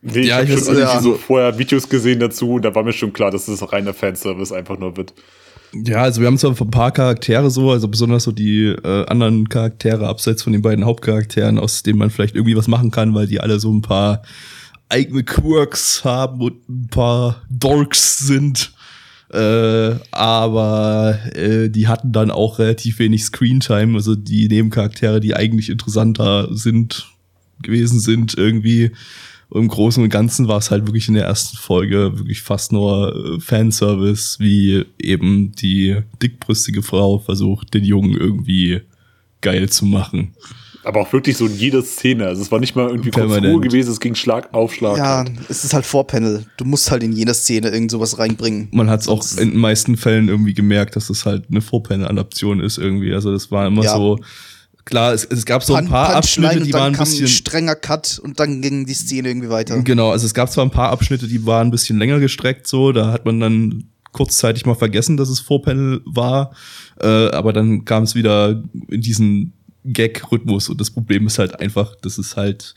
Nee, 0.00 0.20
Ja, 0.20 0.42
ich 0.42 0.50
habe 0.52 0.60
schon 0.60 0.74
irgendwie 0.76 0.94
ja. 0.94 1.02
so 1.02 1.14
vorher 1.16 1.58
Videos 1.58 1.88
gesehen 1.88 2.20
dazu 2.20 2.52
und 2.52 2.62
da 2.64 2.72
war 2.72 2.84
mir 2.84 2.92
schon 2.92 3.12
klar, 3.12 3.32
dass 3.32 3.46
das 3.46 3.72
reiner 3.72 3.92
Fanservice 3.92 4.52
einfach 4.52 4.78
nur 4.78 4.96
wird. 4.96 5.12
Ja, 5.72 6.02
also 6.02 6.20
wir 6.20 6.26
haben 6.26 6.38
zwar 6.38 6.50
ein 6.50 6.70
paar 6.70 6.90
Charaktere 6.90 7.50
so, 7.50 7.70
also 7.70 7.86
besonders 7.86 8.24
so 8.24 8.32
die 8.32 8.66
äh, 8.66 9.06
anderen 9.06 9.48
Charaktere 9.48 10.08
abseits 10.08 10.42
von 10.42 10.52
den 10.52 10.62
beiden 10.62 10.84
Hauptcharakteren, 10.84 11.58
aus 11.58 11.82
denen 11.82 11.98
man 11.98 12.10
vielleicht 12.10 12.34
irgendwie 12.34 12.56
was 12.56 12.66
machen 12.66 12.90
kann, 12.90 13.14
weil 13.14 13.28
die 13.28 13.40
alle 13.40 13.60
so 13.60 13.72
ein 13.72 13.82
paar 13.82 14.22
eigene 14.88 15.22
Quirks 15.22 16.04
haben 16.04 16.40
und 16.40 16.68
ein 16.68 16.88
paar 16.88 17.42
Dorks 17.48 18.18
sind. 18.18 18.72
Äh, 19.32 19.94
aber 20.10 21.20
äh, 21.36 21.68
die 21.68 21.86
hatten 21.86 22.10
dann 22.10 22.32
auch 22.32 22.58
relativ 22.58 22.98
wenig 22.98 23.24
Screentime, 23.24 23.94
also 23.94 24.16
die 24.16 24.48
Nebencharaktere, 24.48 25.20
die 25.20 25.36
eigentlich 25.36 25.70
interessanter 25.70 26.48
sind, 26.50 27.06
gewesen 27.62 28.00
sind, 28.00 28.34
irgendwie, 28.36 28.90
Und 29.50 29.62
Im 29.62 29.68
Großen 29.68 30.02
und 30.02 30.08
Ganzen 30.10 30.48
war 30.48 30.58
es 30.58 30.70
halt 30.70 30.86
wirklich 30.86 31.08
in 31.08 31.14
der 31.14 31.24
ersten 31.24 31.56
Folge 31.56 32.16
wirklich 32.18 32.40
fast 32.42 32.72
nur 32.72 33.36
äh, 33.36 33.40
Fanservice, 33.40 34.36
wie 34.38 34.84
eben 34.98 35.52
die 35.52 35.96
dickbrüstige 36.22 36.82
Frau 36.82 37.18
versucht, 37.18 37.74
den 37.74 37.84
Jungen 37.84 38.16
irgendwie 38.16 38.80
geil 39.40 39.68
zu 39.68 39.84
machen. 39.86 40.34
Aber 40.82 41.00
auch 41.00 41.12
wirklich 41.12 41.36
so 41.36 41.46
in 41.46 41.54
jeder 41.56 41.82
Szene. 41.82 42.26
Also 42.26 42.40
es 42.40 42.50
war 42.50 42.58
nicht 42.58 42.74
mal 42.74 42.88
irgendwie 42.88 43.10
kurz 43.10 43.26
Permanent. 43.26 43.54
Ruhe 43.54 43.60
gewesen, 43.60 43.90
es 43.90 44.00
ging 44.00 44.14
Schlag 44.14 44.54
auf 44.54 44.72
Schlag. 44.72 44.96
Ja, 44.96 45.24
es 45.48 45.64
ist 45.64 45.74
halt 45.74 45.84
Vorpanel. 45.84 46.46
Du 46.56 46.64
musst 46.64 46.90
halt 46.90 47.02
in 47.02 47.12
jeder 47.12 47.34
Szene 47.34 47.68
irgend 47.68 47.90
sowas 47.90 48.18
reinbringen. 48.18 48.68
Man 48.72 48.88
hat 48.88 49.00
es 49.02 49.08
auch 49.08 49.22
in 49.36 49.50
den 49.50 49.58
meisten 49.60 49.96
Fällen 49.98 50.28
irgendwie 50.28 50.54
gemerkt, 50.54 50.96
dass 50.96 51.10
es 51.10 51.26
halt 51.26 51.46
eine 51.50 51.60
Vorpanel-Adaption 51.60 52.60
ist 52.60 52.78
irgendwie. 52.78 53.12
Also 53.12 53.30
das 53.30 53.50
war 53.50 53.66
immer 53.66 53.82
Ja. 53.84 53.94
so. 53.96 54.18
Klar, 54.90 55.14
es, 55.14 55.24
es 55.24 55.46
gab 55.46 55.62
so 55.62 55.74
ein 55.74 55.88
paar 55.88 56.14
Abschnitte, 56.16 56.60
die 56.60 56.72
waren 56.72 56.94
ein 56.94 56.98
bisschen. 56.98 57.28
strenger 57.28 57.76
Cut 57.76 58.20
und 58.22 58.40
dann 58.40 58.60
ging 58.60 58.86
die 58.86 58.94
Szene 58.94 59.28
irgendwie 59.28 59.48
weiter. 59.48 59.80
Genau, 59.82 60.10
also 60.10 60.26
es 60.26 60.34
gab 60.34 60.50
zwar 60.50 60.64
ein 60.64 60.70
paar 60.70 60.90
Abschnitte, 60.90 61.28
die 61.28 61.46
waren 61.46 61.68
ein 61.68 61.70
bisschen 61.70 61.98
länger 61.98 62.18
gestreckt, 62.18 62.66
so, 62.66 62.90
da 62.92 63.12
hat 63.12 63.24
man 63.24 63.38
dann 63.40 63.84
kurzzeitig 64.12 64.66
mal 64.66 64.74
vergessen, 64.74 65.16
dass 65.16 65.28
es 65.28 65.38
Vorpanel 65.38 66.00
war, 66.04 66.52
äh, 67.00 67.06
aber 67.06 67.52
dann 67.52 67.84
kam 67.84 68.02
es 68.02 68.16
wieder 68.16 68.62
in 68.88 69.00
diesen 69.00 69.52
Gag-Rhythmus 69.84 70.68
und 70.68 70.80
das 70.80 70.90
Problem 70.90 71.26
ist 71.26 71.38
halt 71.38 71.60
einfach, 71.60 71.94
dass 72.02 72.18
es 72.18 72.36
halt 72.36 72.74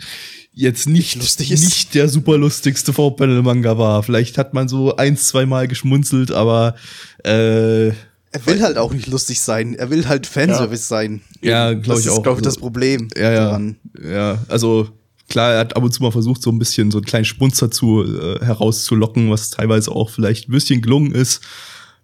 jetzt 0.53 0.87
nicht, 0.87 1.15
lustig 1.15 1.51
ist. 1.51 1.63
nicht 1.63 1.95
der 1.95 2.07
super 2.07 2.37
lustigste 2.37 2.93
Vorpanel-Manga 2.93 3.77
war. 3.77 4.03
Vielleicht 4.03 4.37
hat 4.37 4.53
man 4.53 4.67
so 4.67 4.95
eins, 4.95 5.27
zweimal 5.27 5.67
geschmunzelt, 5.67 6.31
aber 6.31 6.75
äh, 7.23 7.91
Er 8.33 8.45
will 8.47 8.61
halt 8.61 8.77
auch 8.77 8.91
nicht 8.93 9.07
lustig 9.07 9.39
sein. 9.39 9.75
Er 9.75 9.89
will 9.89 10.07
halt 10.07 10.27
Fanservice 10.27 10.87
sein. 10.87 11.21
ja, 11.41 11.71
glaube 11.73 11.87
Das 11.87 11.99
ich 12.01 12.05
ist, 12.07 12.11
auch. 12.11 12.23
glaube 12.23 12.39
ich, 12.39 12.43
das 12.43 12.55
Also- 12.55 12.61
Problem 12.61 13.07
Ja, 13.15 13.31
ja. 13.31 13.45
daran. 13.45 13.75
Ja, 14.03 14.39
also 14.47 14.89
klar, 15.29 15.51
er 15.53 15.59
hat 15.59 15.75
ab 15.75 15.83
und 15.83 15.91
zu 15.93 16.01
mal 16.03 16.11
versucht, 16.11 16.41
so 16.41 16.49
ein 16.51 16.59
bisschen 16.59 16.91
so 16.91 16.97
einen 16.97 17.05
kleinen 17.05 17.25
Spunzer 17.25 17.71
zu 17.71 18.03
äh, 18.03 18.43
herauszulocken, 18.43 19.29
was 19.29 19.51
teilweise 19.51 19.91
auch 19.91 20.09
vielleicht 20.09 20.49
ein 20.49 20.51
bisschen 20.51 20.81
gelungen 20.81 21.13
ist. 21.13 21.41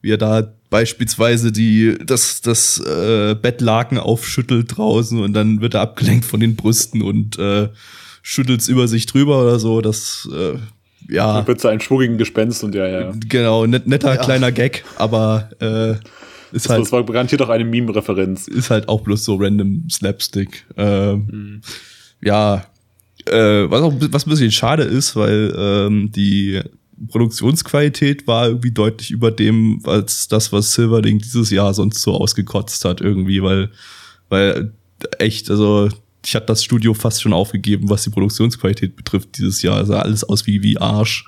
Wie 0.01 0.11
er 0.11 0.17
da 0.17 0.53
beispielsweise 0.69 1.51
die 1.51 1.97
das 2.05 2.41
das 2.41 2.77
äh, 2.79 3.35
Bettlaken 3.35 3.97
aufschüttelt 3.97 4.77
draußen 4.77 5.19
und 5.19 5.33
dann 5.33 5.59
wird 5.61 5.73
er 5.73 5.81
abgelenkt 5.81 6.25
von 6.25 6.39
den 6.39 6.55
Brüsten 6.55 7.01
und 7.01 7.37
äh, 7.39 7.69
schüttelt's 8.21 8.67
über 8.67 8.87
sich 8.87 9.07
drüber 9.07 9.41
oder 9.41 9.59
so. 9.59 9.81
Das 9.81 10.29
äh, 10.31 10.57
ja 11.07 11.33
Dann 11.37 11.47
wird 11.47 11.61
zu 11.61 11.67
einem 11.67 11.79
schwuggigen 11.81 12.17
Gespenst 12.17 12.63
und 12.63 12.75
ja, 12.75 12.87
ja. 12.87 13.13
genau 13.27 13.65
net, 13.65 13.87
netter 13.87 14.15
Ja. 14.15 14.21
kleiner 14.23 14.51
Gag, 14.51 14.83
aber 14.97 15.49
äh, 15.61 15.91
ist 16.55 16.65
Das, 16.65 16.69
halt 16.69 16.81
das 16.81 16.91
war 16.91 17.03
garantiert 17.05 17.41
auch 17.41 17.49
eine 17.49 17.63
Meme-Referenz. 17.65 18.47
ist 18.47 18.69
halt 18.71 18.89
auch 18.89 19.01
bloß 19.01 19.23
so 19.23 19.35
random 19.35 19.87
Slapstick. 19.89 20.65
Ähm, 20.77 21.61
Ja, 22.21 22.65
äh, 23.25 23.69
was 23.69 23.81
auch 23.81 23.93
was 24.11 24.25
ein 24.25 24.29
bisschen 24.31 24.51
schade 24.51 24.83
ist, 24.83 25.15
weil 25.15 25.53
ähm, 25.57 26.11
die 26.11 26.59
Produktionsqualität 27.09 28.27
war 28.27 28.47
irgendwie 28.47 28.71
deutlich 28.71 29.11
über 29.11 29.31
dem, 29.31 29.81
als 29.85 30.27
das, 30.27 30.51
was 30.51 30.73
Silverlink 30.73 31.21
dieses 31.21 31.49
Jahr 31.49 31.73
sonst 31.73 32.01
so 32.01 32.13
ausgekotzt 32.15 32.83
hat, 32.85 33.01
irgendwie, 33.01 33.41
weil, 33.43 33.69
weil 34.29 34.73
echt, 35.17 35.49
also 35.49 35.89
ich 36.25 36.35
hatte 36.35 36.47
das 36.47 36.63
Studio 36.63 36.93
fast 36.93 37.21
schon 37.21 37.33
aufgegeben, 37.33 37.89
was 37.89 38.03
die 38.03 38.09
Produktionsqualität 38.09 38.95
betrifft 38.95 39.37
dieses 39.37 39.61
Jahr. 39.61 39.85
sah 39.85 39.99
alles 39.99 40.23
aus 40.23 40.45
wie, 40.47 40.61
wie 40.63 40.77
Arsch. 40.77 41.25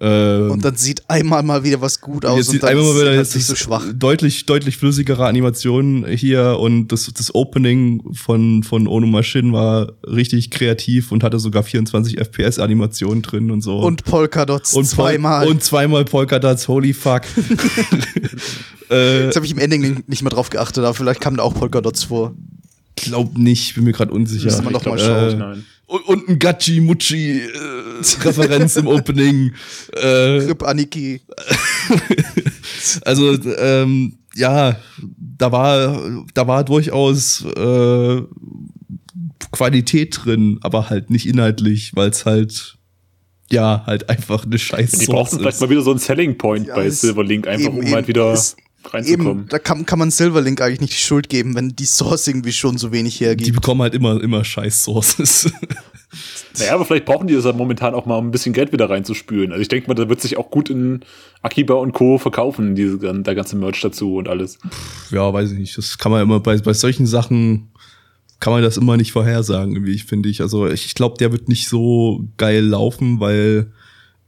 Ähm, 0.00 0.50
Und 0.50 0.64
dann 0.64 0.74
sieht 0.74 1.08
einmal 1.10 1.42
mal 1.42 1.64
wieder 1.64 1.82
was 1.82 2.00
gut 2.00 2.24
aus 2.24 2.38
Jetzt 2.38 2.48
und 2.48 2.52
sieht 2.52 2.62
dann 2.62 2.70
einmal 2.70 2.84
mal 2.86 2.94
ist 2.94 3.00
wieder 3.02 3.14
jetzt 3.14 3.34
nicht 3.36 3.44
so 3.46 3.54
schwach. 3.54 3.84
deutlich, 3.94 4.46
deutlich 4.46 4.78
flüssigere 4.78 5.26
Animationen 5.26 6.06
hier 6.06 6.56
und 6.58 6.88
das, 6.88 7.12
das 7.12 7.34
Opening 7.34 8.02
von, 8.14 8.62
von 8.62 8.88
Ono 8.88 9.06
Machine 9.06 9.52
war 9.52 9.92
richtig 10.06 10.50
kreativ 10.50 11.12
und 11.12 11.22
hatte 11.22 11.38
sogar 11.38 11.62
24 11.62 12.18
FPS 12.18 12.58
Animationen 12.58 13.20
drin 13.20 13.50
und 13.50 13.60
so. 13.60 13.80
Und 13.80 14.02
Polkadots 14.04 14.72
und 14.72 14.84
Pol- 14.84 14.90
zweimal. 15.10 15.46
Und 15.46 15.62
zweimal 15.62 16.06
Polkadots, 16.06 16.68
holy 16.68 16.94
fuck. 16.94 17.22
äh, 18.90 19.24
Jetzt 19.26 19.36
habe 19.36 19.44
ich 19.46 19.52
im 19.52 19.58
Ending 19.58 20.02
nicht 20.06 20.22
mehr 20.22 20.30
drauf 20.30 20.48
geachtet, 20.48 20.84
aber 20.84 20.94
vielleicht 20.94 21.20
kamen 21.20 21.36
da 21.36 21.42
auch 21.42 21.54
Polkadots 21.54 22.04
vor. 22.04 22.34
Glaub 23.02 23.36
nicht, 23.36 23.74
bin 23.74 23.84
mir 23.84 23.92
gerade 23.92 24.12
unsicher. 24.12 24.46
Müssen 24.46 24.64
wir 24.64 24.70
noch 24.72 24.82
glaub 24.82 24.96
mal 24.96 25.04
schauen. 25.04 25.38
nein. 25.38 25.64
und, 25.86 26.08
und 26.08 26.28
ein 26.28 26.38
Gachi 26.38 26.80
Muchi 26.80 27.40
äh, 27.40 28.22
Referenz 28.22 28.76
im 28.76 28.86
Opening. 28.88 29.52
Äh, 29.92 30.06
Rip 30.06 30.62
Aniki. 30.62 31.20
Also 33.04 33.38
ähm, 33.58 34.18
ja, 34.34 34.76
da 35.16 35.52
war 35.52 36.24
da 36.34 36.48
war 36.48 36.64
durchaus 36.64 37.44
äh, 37.44 38.22
Qualität 39.52 40.18
drin, 40.24 40.58
aber 40.62 40.90
halt 40.90 41.10
nicht 41.10 41.26
inhaltlich, 41.26 41.94
weil 41.94 42.10
es 42.10 42.26
halt 42.26 42.78
ja 43.50 43.84
halt 43.86 44.08
einfach 44.08 44.44
eine 44.44 44.58
Scheiße 44.58 44.98
Die 44.98 45.06
brauchten 45.06 45.38
vielleicht 45.38 45.60
mal 45.60 45.70
wieder 45.70 45.82
so 45.82 45.90
einen 45.90 46.00
Selling 46.00 46.38
Point 46.38 46.68
Ja, 46.68 46.74
bei 46.74 46.88
Silverlink, 46.90 47.46
einfach 47.46 47.72
eben, 47.72 47.86
um 47.86 47.92
halt 47.92 48.08
wieder 48.08 48.30
reinzukommen. 48.30 48.61
Eben, 49.04 49.46
da 49.48 49.58
kann, 49.58 49.86
kann 49.86 49.98
man 49.98 50.10
Silverlink 50.10 50.60
eigentlich 50.60 50.80
nicht 50.80 50.92
die 50.92 50.98
Schuld 51.02 51.28
geben, 51.28 51.54
wenn 51.54 51.74
die 51.76 51.86
Source 51.86 52.26
irgendwie 52.28 52.52
schon 52.52 52.78
so 52.78 52.92
wenig 52.92 53.18
Die 53.18 53.24
hergibt. 53.24 53.54
bekommen 53.54 53.82
halt 53.82 53.94
immer 53.94 54.20
immer 54.22 54.44
Scheiß 54.44 54.82
Sources. 54.82 55.50
Naja, 56.58 56.74
aber 56.74 56.84
vielleicht 56.84 57.06
brauchen 57.06 57.26
die 57.26 57.32
das 57.34 57.46
ja 57.46 57.54
momentan 57.54 57.94
auch 57.94 58.04
mal, 58.04 58.18
um 58.18 58.28
ein 58.28 58.30
bisschen 58.30 58.52
Geld 58.52 58.70
wieder 58.70 58.90
reinzuspülen. 58.90 59.50
Also 59.52 59.62
ich 59.62 59.68
denke 59.68 59.88
mal, 59.88 59.94
da 59.94 60.10
wird 60.10 60.20
sich 60.20 60.36
auch 60.36 60.50
gut 60.50 60.68
in 60.68 61.00
Akiba 61.40 61.72
und 61.74 61.92
Co. 61.92 62.18
verkaufen, 62.18 62.74
diese, 62.74 62.98
der 62.98 63.34
ganze 63.34 63.56
Merch 63.56 63.80
dazu 63.80 64.16
und 64.16 64.28
alles. 64.28 64.58
ja, 65.10 65.32
weiß 65.32 65.52
ich 65.52 65.58
nicht. 65.58 65.78
Das 65.78 65.96
kann 65.96 66.12
man 66.12 66.20
immer 66.20 66.40
bei 66.40 66.58
bei 66.58 66.74
solchen 66.74 67.06
Sachen 67.06 67.70
kann 68.40 68.52
man 68.52 68.62
das 68.62 68.76
immer 68.76 68.98
nicht 68.98 69.12
vorhersagen, 69.12 69.86
wie 69.86 69.92
ich 69.92 70.04
finde 70.04 70.28
ich. 70.28 70.42
Also 70.42 70.66
ich, 70.66 70.84
ich 70.84 70.94
glaube, 70.94 71.16
der 71.18 71.32
wird 71.32 71.48
nicht 71.48 71.68
so 71.68 72.24
geil 72.36 72.62
laufen, 72.62 73.18
weil 73.20 73.72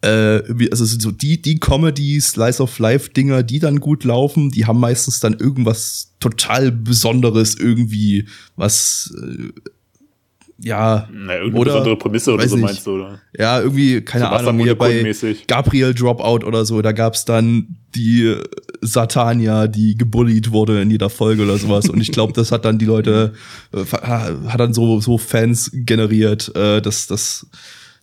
äh, 0.05 0.69
also 0.71 0.85
so 0.85 1.11
die, 1.11 1.41
die 1.41 1.59
Comedy, 1.59 2.21
Slice 2.21 2.63
of 2.63 2.79
Life 2.79 3.11
Dinger, 3.11 3.43
die 3.43 3.59
dann 3.59 3.81
gut 3.81 4.05
laufen, 4.05 4.51
die 4.51 4.67
haben 4.67 4.81
meistens 4.81 5.21
dann 5.21 5.35
irgendwas 5.35 6.13
total 6.21 6.71
Besonderes 6.73 7.55
irgendwie, 7.59 8.27
was, 8.57 9.15
äh, 9.23 9.49
ja, 10.61 11.09
Na, 11.13 11.35
irgendeine 11.35 11.59
Oder- 11.61 11.71
besondere 11.73 11.97
Prämisse 11.99 12.33
oder 12.33 12.49
so 12.49 12.57
nicht. 12.57 12.65
meinst 12.65 12.87
du, 12.87 12.93
oder? 12.93 13.21
ja, 13.37 13.61
irgendwie, 13.61 14.01
keine 14.03 14.25
So 14.27 14.31
Ahnung, 14.31 14.61
hier 14.61 14.79
bei. 14.79 15.13
Gabriel 15.49 15.93
Dropout 15.95 16.47
oder 16.47 16.65
so, 16.65 16.81
da 16.81 16.93
gab's 16.93 17.25
dann 17.25 17.77
die 17.95 18.37
Satania, 18.81 19.67
die 19.67 19.97
gebullied 19.97 20.53
wurde 20.53 20.81
in 20.83 20.91
jeder 20.91 21.11
Folge 21.11 21.43
oder 21.43 21.59
sowas. 21.59 21.89
Und 21.89 22.01
ich 22.01 22.13
glaube, 22.13 22.33
das 22.35 22.53
hat 22.53 22.65
dann 22.65 22.79
die 22.79 22.85
Leute, 22.85 23.35
äh, 23.73 23.85
hat 23.85 24.61
dann 24.61 24.75
so, 24.75 25.01
so 25.01 25.19
Fans 25.19 25.71
generiert, 25.73 26.55
äh, 26.55 26.81
dass 26.81 27.07
das 27.09 27.47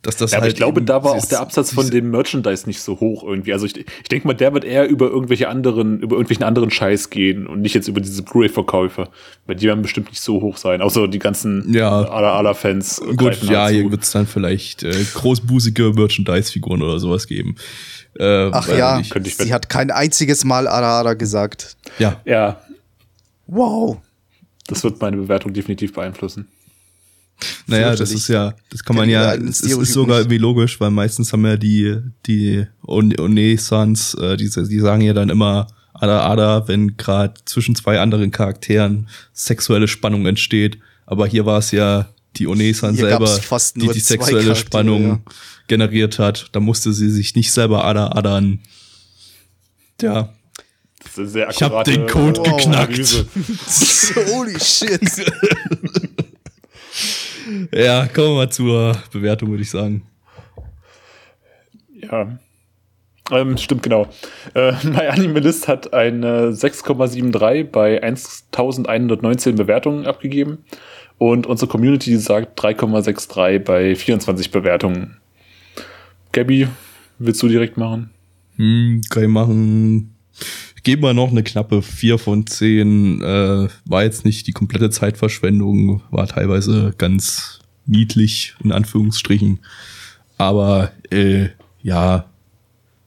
dass 0.02 0.16
das 0.18 0.32
Ja, 0.32 0.38
aber 0.38 0.44
halt 0.46 0.54
ich 0.54 0.58
glaube, 0.58 0.80
eben 0.80 0.86
da 0.88 1.04
war 1.04 1.12
auch 1.12 1.26
der 1.26 1.40
Absatz 1.42 1.74
von 1.74 1.90
dem 1.90 2.10
Merchandise 2.10 2.66
nicht 2.68 2.82
so 2.82 3.00
hoch 3.00 3.24
irgendwie. 3.24 3.54
Also 3.54 3.66
ich, 3.68 3.78
ich 3.78 4.10
denke 4.10 4.28
mal, 4.28 4.34
der 4.34 4.52
wird 4.54 4.64
eher 4.64 4.88
über 4.88 5.08
irgendwelche 5.08 5.48
anderen, 5.48 6.00
über 6.00 6.16
irgendwelchen 6.16 6.44
anderen 6.44 6.72
Scheiß 6.72 7.10
gehen 7.12 7.46
und 7.46 7.62
nicht 7.62 7.76
jetzt 7.76 7.88
über 7.88 8.02
diese 8.02 8.24
Blu-ray-Verkäufe. 8.24 9.10
Weil 9.46 9.56
die 9.58 9.68
werden 9.68 9.82
bestimmt 9.84 10.10
nicht 10.10 10.22
so 10.22 10.42
hoch 10.42 10.58
sein. 10.58 10.82
Außer 10.82 11.08
die 11.08 11.20
ganzen 11.20 11.72
Ja. 11.74 12.02
aller 12.02 12.34
aller 12.34 12.56
Fans. 12.56 13.00
Gut, 13.00 13.18
greifen 13.20 13.50
ja, 13.52 13.64
halt 13.66 13.76
hier 13.76 13.84
zu. 13.86 13.92
wird's 13.92 14.12
dann 14.12 14.26
vielleicht 14.26 14.84
äh, 14.84 14.92
großbusige 15.14 15.92
Merchandise-Figuren 15.94 16.82
oder 16.82 17.00
sowas 17.00 17.28
geben. 17.28 17.56
Äh, 18.18 18.50
Ach 18.52 18.68
ja, 18.68 19.00
ich 19.00 19.16
ich 19.16 19.38
sie 19.38 19.54
hat 19.54 19.70
kein 19.70 19.92
einziges 19.92 20.44
Mal 20.44 20.68
Arara 20.68 21.14
gesagt. 21.14 21.78
Ja, 22.00 22.20
Ja, 22.26 22.60
Wow. 23.48 23.98
das 24.68 24.84
wird 24.84 25.00
meine 25.02 25.18
Bewertung 25.18 25.54
definitiv 25.54 25.94
beeinflussen. 25.94 26.48
Naja, 27.68 27.96
das 27.96 28.12
ist 28.12 28.28
ja, 28.28 28.54
das 28.70 28.84
kann 28.84 28.96
man 28.96 29.10
ja, 29.10 29.34
es 29.34 29.62
ist, 29.62 29.94
sogar 29.94 30.20
irgendwie 30.20 30.38
logisch, 30.38 30.80
weil 30.80 30.92
meistens 30.92 31.32
haben 31.34 31.46
ja 31.46 31.58
die, 31.58 31.98
die 32.26 32.66
On- 32.86 33.18
One-Sans, 33.18 34.14
äh, 34.16 34.38
die, 34.38 34.50
die 34.50 34.80
sagen 34.80 35.02
ja 35.02 35.14
dann 35.14 35.30
immer 35.30 35.68
Ada 35.94 36.26
Ada, 36.26 36.68
wenn 36.68 36.98
gerade 36.98 37.34
zwischen 37.46 37.76
zwei 37.76 38.00
anderen 38.00 38.32
Charakteren 38.32 39.08
sexuelle 39.34 39.88
Spannung 39.88 40.26
entsteht. 40.26 40.80
Aber 41.06 41.28
hier 41.28 41.46
war 41.46 41.60
es 41.60 41.72
ja 41.72 42.10
die 42.38 42.48
Onesan 42.48 42.96
Hier 42.96 43.10
selber, 43.10 43.40
die 43.76 43.88
die 43.88 44.00
sexuelle 44.00 44.56
Spannung 44.56 45.04
ja. 45.04 45.22
generiert 45.68 46.20
hat. 46.20 46.50
Da 46.54 46.60
musste 46.60 46.94
sie 46.94 47.10
sich 47.10 47.36
nicht 47.36 47.52
selber 47.52 47.84
Ada 47.84 48.14
Adern. 48.14 48.60
Ja, 50.02 50.34
Ich 51.52 51.62
hab 51.62 51.84
den 51.84 52.08
Code 52.08 52.42
äh, 52.42 52.50
geknackt. 52.50 52.98
Holy 54.34 54.60
shit. 54.60 55.02
ja, 57.74 58.08
kommen 58.08 58.30
wir 58.30 58.36
mal 58.36 58.50
zur 58.52 58.96
Bewertung, 59.12 59.50
würde 59.50 59.64
ich 59.64 59.70
sagen. 59.70 60.04
Ja. 61.94 62.38
Ähm, 63.32 63.58
stimmt, 63.58 63.84
genau. 63.84 64.08
Äh, 64.54 64.74
MyAnimalist 64.84 65.68
hat 65.68 65.94
eine 65.94 66.52
6,73 66.52 67.66
bei 67.66 68.02
1119 68.02 69.56
Bewertungen 69.56 70.06
abgegeben. 70.06 70.60
Und 71.18 71.46
unsere 71.46 71.70
Community 71.70 72.18
sagt 72.18 72.60
3,63 72.60 73.60
bei 73.60 73.96
24 73.96 74.52
Bewertungen. 74.52 75.18
Gabby, 76.32 76.68
willst 77.20 77.44
du 77.44 77.48
direkt 77.48 77.78
machen? 77.78 78.10
Hm, 78.56 79.02
kann 79.10 79.24
ich 79.24 79.30
machen. 79.30 80.16
Ich 80.82 80.86
gebe 80.86 81.04
mal 81.04 81.14
noch 81.14 81.30
eine 81.30 81.44
knappe 81.44 81.84
4 81.84 82.18
von 82.18 82.48
10. 82.48 83.22
Äh, 83.22 83.68
war 83.86 84.04
jetzt 84.04 84.26
nicht 84.26 84.48
die 84.48 84.52
komplette 84.52 84.90
Zeitverschwendung, 84.90 86.02
war 86.10 86.26
teilweise 86.26 86.96
ganz 86.98 87.60
niedlich, 87.86 88.56
in 88.64 88.72
Anführungsstrichen. 88.72 89.60
Aber 90.40 90.92
äh, 91.12 91.50
ja, 91.84 92.26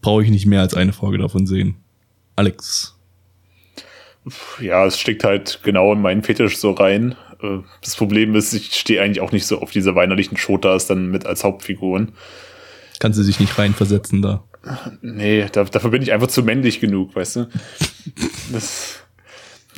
brauche 0.03 0.22
ich 0.22 0.31
nicht 0.31 0.47
mehr 0.47 0.61
als 0.61 0.75
eine 0.75 0.93
Folge 0.93 1.18
davon 1.18 1.49
sehen. 1.49 1.75
Alex. 2.37 2.97
Ja, 4.61 4.87
es 4.87 5.01
steckt 5.01 5.25
halt 5.25 5.59
genau 5.64 5.95
in 5.95 6.01
meinen 6.01 6.22
Fetisch 6.22 6.59
so 6.59 6.70
rein. 6.70 7.16
Äh, 7.43 7.59
Das 7.81 7.97
Problem 7.97 8.37
ist, 8.37 8.53
ich 8.53 8.72
stehe 8.72 9.03
eigentlich 9.03 9.20
auch 9.20 9.33
nicht 9.33 9.47
so 9.47 9.61
auf 9.61 9.72
diese 9.72 9.97
weinerlichen 9.97 10.37
Shotas 10.37 10.87
dann 10.87 11.11
mit 11.11 11.27
als 11.27 11.43
Hauptfiguren. 11.43 12.12
Kann 13.01 13.12
sie 13.12 13.25
sich 13.25 13.41
nicht 13.41 13.59
reinversetzen 13.59 14.22
da. 14.22 14.45
Nee, 15.03 15.47
da, 15.53 15.65
dafür 15.65 15.91
bin 15.91 16.03
ich 16.03 16.12
einfach 16.12 16.29
zu 16.29 16.43
männlich 16.43 16.81
genug, 16.81 17.15
weißt 17.15 17.37
du? 17.37 17.49
Das, 18.53 19.05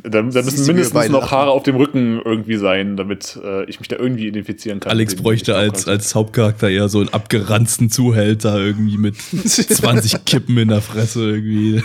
da, 0.02 0.22
da 0.22 0.22
müssen 0.22 0.66
mindestens 0.66 1.08
noch 1.08 1.30
Haare 1.30 1.50
auf 1.50 1.62
dem 1.62 1.76
Rücken 1.76 2.20
irgendwie 2.24 2.56
sein, 2.56 2.96
damit 2.96 3.38
äh, 3.42 3.64
ich 3.64 3.80
mich 3.80 3.88
da 3.88 3.96
irgendwie 3.96 4.26
identifizieren 4.26 4.80
kann. 4.80 4.92
Alex 4.92 5.16
bräuchte 5.16 5.56
als, 5.56 5.88
als 5.88 6.14
Hauptcharakter 6.14 6.68
eher 6.68 6.88
so 6.88 7.00
einen 7.00 7.08
abgeranzten 7.08 7.90
Zuhälter 7.90 8.58
irgendwie 8.58 8.98
mit 8.98 9.16
20 9.46 10.24
Kippen 10.24 10.58
in 10.58 10.68
der 10.68 10.82
Fresse 10.82 11.30
irgendwie. 11.30 11.82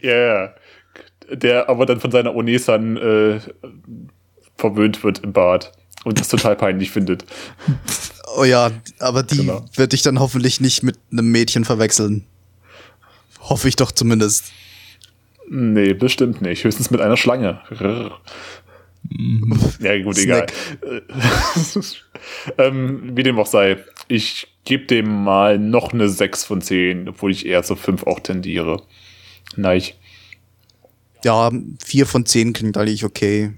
Ja, 0.00 0.16
ja. 0.16 0.54
Der 1.32 1.68
aber 1.68 1.86
dann 1.86 2.00
von 2.00 2.10
seiner 2.10 2.34
Onesan 2.34 2.96
äh, 2.96 3.40
verwöhnt 4.56 5.04
wird 5.04 5.20
im 5.20 5.32
Bad 5.32 5.72
und 6.04 6.18
das 6.18 6.28
total 6.28 6.56
peinlich 6.56 6.90
findet. 6.90 7.24
Oh 8.36 8.44
ja, 8.44 8.70
aber 8.98 9.22
die 9.22 9.38
Genau. 9.38 9.64
wird 9.74 9.94
ich 9.94 10.02
dann 10.02 10.20
hoffentlich 10.20 10.60
nicht 10.60 10.82
mit 10.82 10.98
einem 11.10 11.30
Mädchen 11.30 11.64
verwechseln. 11.64 12.24
Hoffe 13.40 13.68
ich 13.68 13.76
doch 13.76 13.92
zumindest. 13.92 14.44
Nee, 15.48 15.94
bestimmt 15.94 16.42
nicht. 16.42 16.62
Höchstens 16.64 16.90
mit 16.90 17.00
einer 17.00 17.16
Schlange. 17.16 17.60
Rrr. 17.70 18.20
Ja, 19.80 20.02
gut, 20.02 20.18
egal. 20.18 20.46
ähm, 22.58 23.16
wie 23.16 23.22
dem 23.22 23.38
auch 23.38 23.46
sei. 23.46 23.78
Ich 24.08 24.46
gebe 24.64 24.84
dem 24.84 25.24
mal 25.24 25.58
noch 25.58 25.92
eine 25.92 26.08
6 26.08 26.44
von 26.44 26.60
10, 26.60 27.08
obwohl 27.08 27.32
ich 27.32 27.46
eher 27.46 27.62
zu 27.62 27.76
5 27.76 28.04
auch 28.06 28.20
tendiere. 28.20 28.82
Nein. 29.56 29.82
Ja, 31.24 31.50
vier 31.84 32.06
von 32.06 32.24
zehn 32.24 32.52
klingt 32.52 32.76
eigentlich 32.76 33.04
okay. 33.04 33.52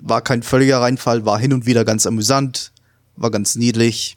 War 0.00 0.22
kein 0.22 0.42
völliger 0.42 0.80
Reinfall, 0.80 1.24
war 1.24 1.38
hin 1.38 1.52
und 1.52 1.66
wieder 1.66 1.84
ganz 1.84 2.06
amüsant, 2.06 2.72
war 3.20 3.30
ganz 3.30 3.54
niedlich. 3.56 4.16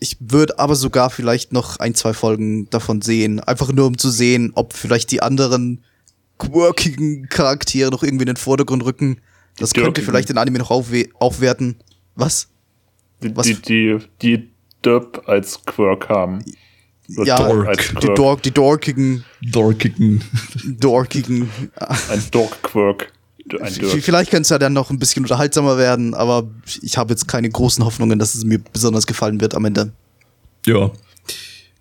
Ich 0.00 0.16
würde 0.20 0.58
aber 0.58 0.74
sogar 0.74 1.10
vielleicht 1.10 1.52
noch 1.52 1.78
ein, 1.78 1.94
zwei 1.94 2.12
Folgen 2.14 2.68
davon 2.70 3.02
sehen. 3.02 3.40
Einfach 3.40 3.72
nur 3.72 3.86
um 3.86 3.98
zu 3.98 4.10
sehen, 4.10 4.52
ob 4.54 4.72
vielleicht 4.74 5.10
die 5.10 5.22
anderen 5.22 5.82
quirkigen 6.38 7.28
Charaktere 7.28 7.90
noch 7.90 8.02
irgendwie 8.02 8.22
in 8.22 8.28
den 8.28 8.36
Vordergrund 8.36 8.84
rücken. 8.84 9.20
Das 9.58 9.72
könnte 9.74 9.88
Dirkigen. 9.90 10.06
vielleicht 10.06 10.28
den 10.30 10.38
Anime 10.38 10.58
noch 10.58 10.70
aufwe 10.70 11.08
aufwerten. 11.14 11.76
Was? 12.14 12.48
Die, 13.22 13.36
Was- 13.36 13.46
die, 13.46 13.54
die, 13.56 13.98
die 14.22 14.50
Derp 14.84 15.22
als 15.28 15.62
Quirk 15.66 16.08
haben. 16.08 16.42
Oder 17.16 17.26
Ja, 17.26 17.36
Dork 17.48 17.66
als 17.68 17.88
Die. 18.00 18.14
Dork, 18.14 18.42
die 18.42 18.50
dorkigen, 18.52 19.24
Dorkicken. 19.42 20.22
dorkigen. 20.64 21.50
Ein 22.08 22.22
Dork-Quirk 22.30 23.12
ein 23.54 23.74
Dirk. 23.74 24.02
Vielleicht 24.02 24.30
könnte 24.30 24.42
es 24.42 24.48
ja 24.50 24.58
dann 24.58 24.72
noch 24.72 24.90
ein 24.90 24.98
bisschen 24.98 25.24
unterhaltsamer 25.24 25.78
werden, 25.78 26.14
aber 26.14 26.48
ich 26.82 26.96
habe 26.96 27.12
jetzt 27.12 27.26
keine 27.28 27.48
großen 27.48 27.84
Hoffnungen, 27.84 28.18
dass 28.18 28.34
es 28.34 28.44
mir 28.44 28.58
besonders 28.58 29.06
gefallen 29.06 29.40
wird 29.40 29.54
am 29.54 29.64
Ende. 29.64 29.92
Ja. 30.66 30.90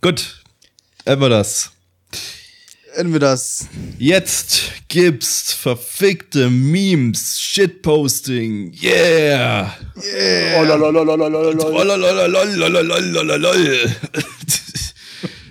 Gut. 0.01 0.43
Einmal 1.05 1.29
das. 1.29 1.71
Enden 2.95 3.19
das. 3.19 3.67
Jetzt 3.97 4.71
gibt's 4.87 5.53
verfickte 5.53 6.49
Memes, 6.49 7.39
Shitposting. 7.39 8.73
Yeah! 8.81 9.73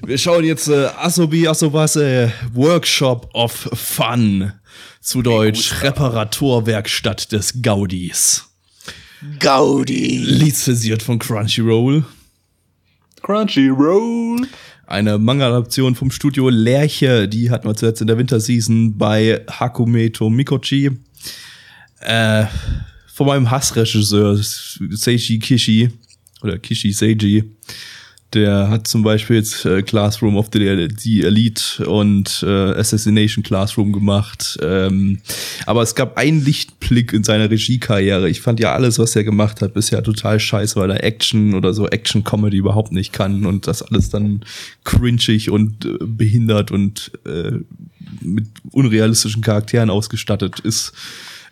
Wir 0.05 0.19
schauen 0.19 0.45
jetzt 0.45 0.69
äh, 0.69 0.89
Asobi 0.97 1.47
Asobase 1.47 2.05
äh, 2.05 2.29
Workshop 2.55 3.29
of 3.35 3.53
Fun. 3.75 4.53
Zu 5.01 5.22
Deutsch 5.22 5.82
Reparaturwerkstatt 5.82 7.32
des 7.32 7.62
Gaudis. 7.62 8.44
Gaudi. 9.38 10.18
Lizenziert 10.18 11.03
von 11.03 11.18
Crunchyroll. 11.18 12.05
Crunchyroll. 13.22 14.46
Eine 14.86 15.18
Manga-Adaption 15.18 15.94
vom 15.94 16.11
Studio 16.11 16.49
Lerche, 16.49 17.28
die 17.28 17.51
hatten 17.51 17.68
wir 17.68 17.74
zuletzt 17.74 18.01
in 18.01 18.07
der 18.07 18.18
Winterseason 18.18 18.96
bei 18.96 19.44
Hakumeto 19.49 20.30
Mikochi. 20.30 20.90
Äh, 22.01 22.46
von 23.07 23.26
meinem 23.26 23.51
Hassregisseur 23.51 24.38
Seiji 24.38 25.38
Kishi 25.38 25.90
oder 26.42 26.59
Kishi 26.59 26.92
Seiji. 26.92 27.44
Der 28.35 28.68
hat 28.68 28.87
zum 28.87 29.03
Beispiel 29.03 29.37
jetzt 29.37 29.64
äh, 29.64 29.81
Classroom 29.81 30.37
of 30.37 30.49
the, 30.53 30.89
the 30.99 31.22
Elite 31.22 31.87
und 31.87 32.45
äh, 32.47 32.47
Assassination 32.47 33.43
Classroom 33.43 33.91
gemacht. 33.93 34.59
Ähm, 34.62 35.20
aber 35.64 35.81
es 35.81 35.95
gab 35.95 36.18
einen 36.18 36.45
Lichtblick 36.45 37.14
in 37.14 37.24
seiner 37.24 37.51
Regiekarriere. 37.51 38.29
Ich 38.29 38.43
fand 38.43 38.61
ja 38.61 38.74
alles, 38.74 38.99
was 38.99 39.16
er 39.16 39.24
gemacht 39.24 39.62
hat, 39.62 39.72
bisher 39.72 40.03
total 40.03 40.39
scheiße, 40.39 40.79
weil 40.79 40.91
er 40.91 41.03
Action 41.05 41.55
oder 41.55 41.72
so 41.72 41.89
Action-Comedy 41.89 42.59
überhaupt 42.59 42.93
nicht 42.93 43.14
kann 43.14 43.47
und 43.47 43.66
das 43.66 43.81
alles 43.81 44.11
dann 44.11 44.45
cringig 44.85 45.51
und 45.51 45.87
äh, 45.87 45.97
behindert 46.01 46.70
und 46.70 47.12
äh, 47.24 47.53
mit 48.20 48.47
unrealistischen 48.72 49.41
Charakteren 49.41 49.89
ausgestattet 49.89 50.61
ist. 50.61 50.93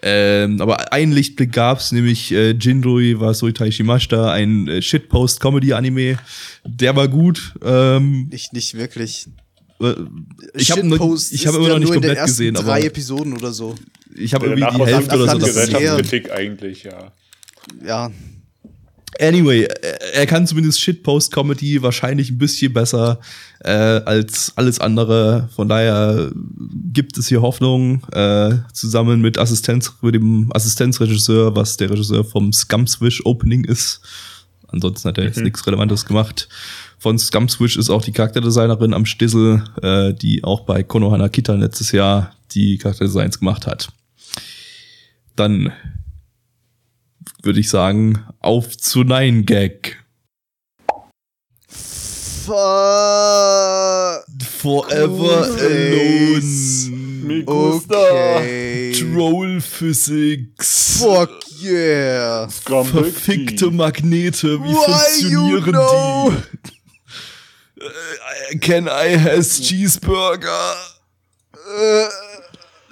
Ähm, 0.03 0.61
aber 0.61 0.93
einen 0.93 1.13
Lichtblick 1.13 1.53
gab's, 1.53 1.93
nämlich 1.93 2.33
äh, 2.33 2.51
Jinrui 2.51 3.19
war 3.19 3.35
Soitai 3.35 3.71
Shimashita, 3.71 4.31
ein 4.33 4.69
äh, 4.69 4.83
Shitpost-Comedy-Anime. 4.83 6.19
Der 6.65 6.95
war 6.97 7.09
gut. 7.09 7.55
Ähm, 7.65 8.29
Nicht, 8.31 8.53
nicht 8.53 8.75
wirklich. 8.75 9.29
äh, 9.81 9.95
ich 10.55 10.71
habe 10.71 10.83
ich 11.31 11.47
hab 11.47 11.55
immer 11.55 11.69
noch 11.69 11.79
nicht 11.79 11.89
nur 11.89 11.97
in 11.97 12.03
den 12.03 12.11
komplett 12.11 12.27
gesehen, 12.27 12.57
aber 12.57 12.67
drei 12.67 12.83
Episoden 12.83 13.33
oder 13.33 13.53
so. 13.53 13.75
ich 14.15 14.35
habe 14.35 14.47
irgendwie 14.47 14.79
die 14.79 14.85
Hälfte 14.85 15.17
oder 15.17 15.33
so 15.33 15.39
das 15.39 15.49
ist 15.49 15.55
Gesellschaftskritik 15.55 16.31
eigentlich, 16.33 16.85
ja. 16.85 17.13
Ja. 17.85 18.11
Anyway, 19.21 19.67
er 20.13 20.27
kann 20.27 20.47
zumindest 20.47 20.81
Shitpost-Comedy 20.81 21.83
wahrscheinlich 21.83 22.31
ein 22.31 22.39
bisschen 22.39 22.73
besser 22.73 23.21
äh, 23.61 23.71
als 23.71 24.53
alles 24.57 24.79
andere. 24.79 25.49
Von 25.55 25.69
daher 25.69 26.31
gibt 26.93 27.17
es 27.17 27.29
hier 27.29 27.43
Hoffnung, 27.43 28.05
äh, 28.13 28.57
zusammen 28.73 29.21
mit 29.21 29.39
Assistenz, 29.39 29.93
mit 30.03 30.15
dem 30.15 30.51
Assistenzregisseur, 30.53 31.57
was 31.57 31.77
der 31.77 31.91
Regisseur 31.91 32.25
vom 32.25 32.53
Scumswish 32.53 33.25
Opening 33.25 33.65
ist. 33.65 34.01
Ansonsten 34.69 35.09
hat 35.09 35.19
er 35.19 35.25
jetzt 35.25 35.41
nichts 35.41 35.67
Relevantes 35.67 36.05
gemacht. 36.05 36.49
Von 36.99 37.19
Scumswish 37.19 37.77
ist 37.77 37.91
auch 37.91 38.03
die 38.03 38.13
Charakterdesignerin 38.13 38.95
am 38.95 39.07
Stissel, 39.07 39.65
äh, 39.83 40.13
die 40.13 40.45
auch 40.45 40.61
bei 40.61 40.83
Konohana 40.83 41.29
Kita 41.29 41.55
letztes 41.55 41.93
Jahr 41.93 42.35
die 42.53 42.79
Charakterdesigns 42.79 43.39
gemacht 43.39 43.67
hat. 43.67 43.89
Dann 45.37 45.73
würde 47.47 47.61
ich 47.61 47.71
sagen, 47.71 48.25
auf 48.41 48.77
zu 48.77 49.05
Nein 49.05 49.47
Gag. 49.47 50.05
Fuck. 51.69 52.57
Forever 54.61 55.45
Face. 55.45 56.91
Alone. 57.27 57.45
Okay. 57.47 58.93
Troll 58.93 59.61
Physics. 59.61 60.99
Fuck 61.01 61.31
yeah. 61.63 62.49
Verfickte 62.49 63.71
Magnete, 63.71 64.61
wie 64.61 64.73
Why 64.73 65.23
you 65.23 65.61
funktionieren 65.61 65.73
know? 65.73 66.33
die? 66.33 67.83
Äh, 68.53 68.59
Can 68.59 68.87
I 68.87 69.19
has 69.19 69.61
Cheeseburger? 69.61 70.77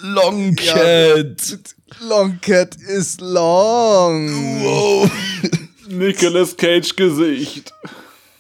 Äh, 0.05 0.07
Long 0.07 0.57
Ja. 0.59 0.75
Cat. 0.75 1.59
long 2.01 2.39
cat 2.41 2.77
is 2.77 3.19
long. 3.21 4.29
Wow. 4.63 5.11
Nicolas 5.89 6.57
Cage 6.57 6.95
Gesicht. 6.97 7.73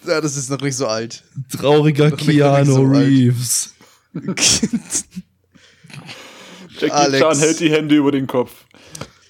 Ja, 0.07 0.21
das 0.21 0.37
ist 0.37 0.51
noch 0.51 0.61
nicht 0.61 0.77
so 0.77 0.87
alt. 0.87 1.23
Trauriger 1.51 2.11
Keanu 2.11 2.75
so. 2.75 2.83
Reeves. 2.83 3.73
Jackie 6.79 6.91
Alex. 6.93 7.21
Chan 7.21 7.39
hält 7.39 7.61
die 7.61 7.71
Hände 7.71 7.95
über 7.95 8.13
den 8.13 8.27
Kopf. 8.27 8.51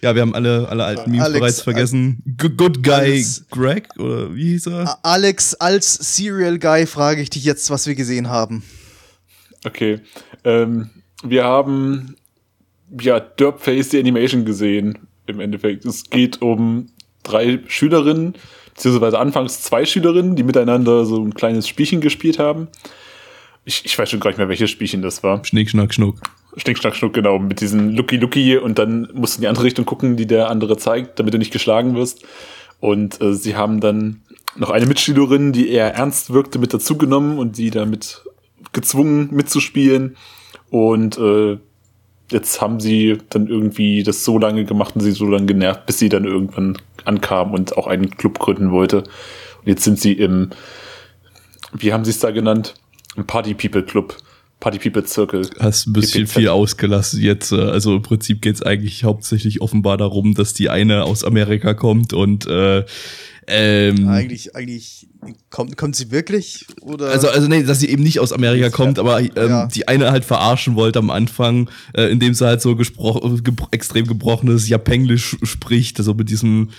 Ja, 0.02 0.14
wir 0.14 0.22
haben 0.22 0.34
alle, 0.34 0.68
alle 0.68 0.84
alten 0.84 1.10
Memes 1.12 1.24
Alex, 1.24 1.38
bereits 1.40 1.60
vergessen. 1.62 2.22
G 2.26 2.48
Good 2.50 2.82
Guy 2.82 2.92
Alex. 2.92 3.44
Greg, 3.50 3.88
oder 3.98 4.34
wie 4.34 4.50
hieß 4.50 4.66
er? 4.66 4.98
Alex, 5.02 5.54
als 5.54 5.94
Serial 5.94 6.58
Guy 6.58 6.86
frage 6.86 7.22
ich 7.22 7.30
dich 7.30 7.44
jetzt, 7.44 7.70
was 7.70 7.86
wir 7.86 7.94
gesehen 7.94 8.28
haben. 8.28 8.62
Okay. 9.64 10.00
Ähm, 10.44 10.90
wir 11.22 11.44
haben 11.44 12.16
ja 13.00 13.20
Derpface 13.20 13.90
die 13.90 13.98
Animation 13.98 14.44
gesehen. 14.44 14.98
Im 15.26 15.40
Endeffekt. 15.40 15.84
Es 15.84 16.10
geht 16.10 16.42
um 16.42 16.86
drei 17.22 17.60
Schülerinnen, 17.66 18.34
beziehungsweise 18.74 19.18
anfangs 19.18 19.62
zwei 19.62 19.84
Schülerinnen, 19.86 20.36
die 20.36 20.42
miteinander 20.42 21.06
so 21.06 21.22
ein 21.22 21.34
kleines 21.34 21.66
Spielchen 21.66 22.00
gespielt 22.00 22.38
haben. 22.38 22.68
Ich, 23.64 23.84
ich 23.86 23.98
weiß 23.98 24.10
schon 24.10 24.20
gar 24.20 24.30
nicht 24.30 24.38
mehr, 24.38 24.50
welches 24.50 24.70
Spielchen 24.70 25.00
das 25.00 25.22
war. 25.22 25.42
Schnick, 25.44 25.70
schnack, 25.70 25.94
schnuck. 25.94 26.16
Schnick, 26.58 26.78
schnack, 26.78 26.94
schnuck, 26.94 27.14
genau. 27.14 27.38
Mit 27.38 27.60
diesen 27.60 27.96
Lucky 27.96 28.16
Lucky 28.16 28.58
und 28.58 28.78
dann 28.78 29.08
musst 29.14 29.34
du 29.34 29.38
in 29.38 29.42
die 29.42 29.48
andere 29.48 29.64
Richtung 29.64 29.86
gucken, 29.86 30.16
die 30.16 30.26
der 30.26 30.50
andere 30.50 30.76
zeigt, 30.76 31.18
damit 31.18 31.32
du 31.32 31.38
nicht 31.38 31.52
geschlagen 31.52 31.94
wirst. 31.94 32.24
Und 32.80 33.20
äh, 33.22 33.32
sie 33.32 33.56
haben 33.56 33.80
dann 33.80 34.20
noch 34.56 34.70
eine 34.70 34.86
Mitschülerin, 34.86 35.52
die 35.52 35.70
eher 35.70 35.94
ernst 35.94 36.32
wirkte, 36.32 36.58
mit 36.58 36.74
dazugenommen 36.74 37.38
und 37.38 37.56
die 37.56 37.70
damit 37.70 38.22
gezwungen 38.72 39.30
mitzuspielen. 39.32 40.16
Und 40.70 41.18
äh, 41.18 41.58
jetzt 42.30 42.60
haben 42.60 42.80
sie 42.80 43.18
dann 43.30 43.46
irgendwie 43.46 44.02
das 44.02 44.24
so 44.24 44.38
lange 44.38 44.64
gemacht 44.64 44.94
und 44.94 45.02
sie 45.02 45.12
so 45.12 45.26
lange 45.26 45.46
genervt, 45.46 45.86
bis 45.86 45.98
sie 45.98 46.08
dann 46.08 46.24
irgendwann 46.24 46.76
ankam 47.04 47.52
und 47.52 47.76
auch 47.76 47.86
einen 47.86 48.10
Club 48.10 48.38
gründen 48.38 48.70
wollte. 48.70 48.98
Und 48.98 49.66
jetzt 49.66 49.84
sind 49.84 50.00
sie 50.00 50.12
im, 50.12 50.50
wie 51.72 51.92
haben 51.92 52.04
sie 52.04 52.10
es 52.10 52.18
da 52.18 52.30
genannt? 52.30 52.74
Im 53.16 53.26
Party 53.26 53.54
People 53.54 53.82
Club. 53.82 54.16
Party 54.60 54.78
People 54.78 55.06
Circle. 55.06 55.42
Hast 55.58 55.86
ein 55.86 55.92
bisschen 55.92 56.24
PPZ. 56.24 56.32
viel 56.32 56.48
ausgelassen 56.48 57.20
jetzt. 57.20 57.52
äh, 57.52 57.56
Also 57.56 57.96
im 57.96 58.02
Prinzip 58.02 58.40
geht's 58.40 58.62
eigentlich 58.62 59.04
hauptsächlich 59.04 59.60
offenbar 59.60 59.98
darum, 59.98 60.32
dass 60.34 60.54
die 60.54 60.70
eine 60.70 61.04
aus 61.04 61.22
Amerika 61.22 61.74
kommt 61.74 62.14
und 62.14 62.46
äh, 62.46 62.84
ähm, 63.46 64.08
Eigentlich, 64.08 64.54
eigentlich 64.56 65.08
kommt, 65.50 65.76
kommt 65.76 65.96
sie 65.96 66.10
wirklich? 66.10 66.66
Oder? 66.80 67.08
Also, 67.10 67.28
also 67.28 67.48
nee, 67.48 67.62
dass 67.62 67.80
sie 67.80 67.88
eben 67.88 68.02
nicht 68.02 68.20
aus 68.20 68.32
Amerika 68.32 68.70
kommt, 68.70 68.98
aber 68.98 69.20
ähm, 69.20 69.30
Ja. 69.36 69.66
die 69.66 69.88
eine 69.88 70.10
halt 70.10 70.24
verarschen 70.24 70.74
wollte 70.76 70.98
am 70.98 71.10
Anfang, 71.10 71.68
äh, 71.94 72.04
indem 72.10 72.34
sie 72.34 72.46
halt 72.46 72.60
so 72.62 72.76
gespro 72.76 73.20
gebro 73.42 73.68
extrem 73.70 74.06
gebrochenes 74.06 74.68
Japenglisch 74.68 75.36
spricht, 75.42 75.98
also 75.98 76.14
mit 76.14 76.30
diesem 76.30 76.70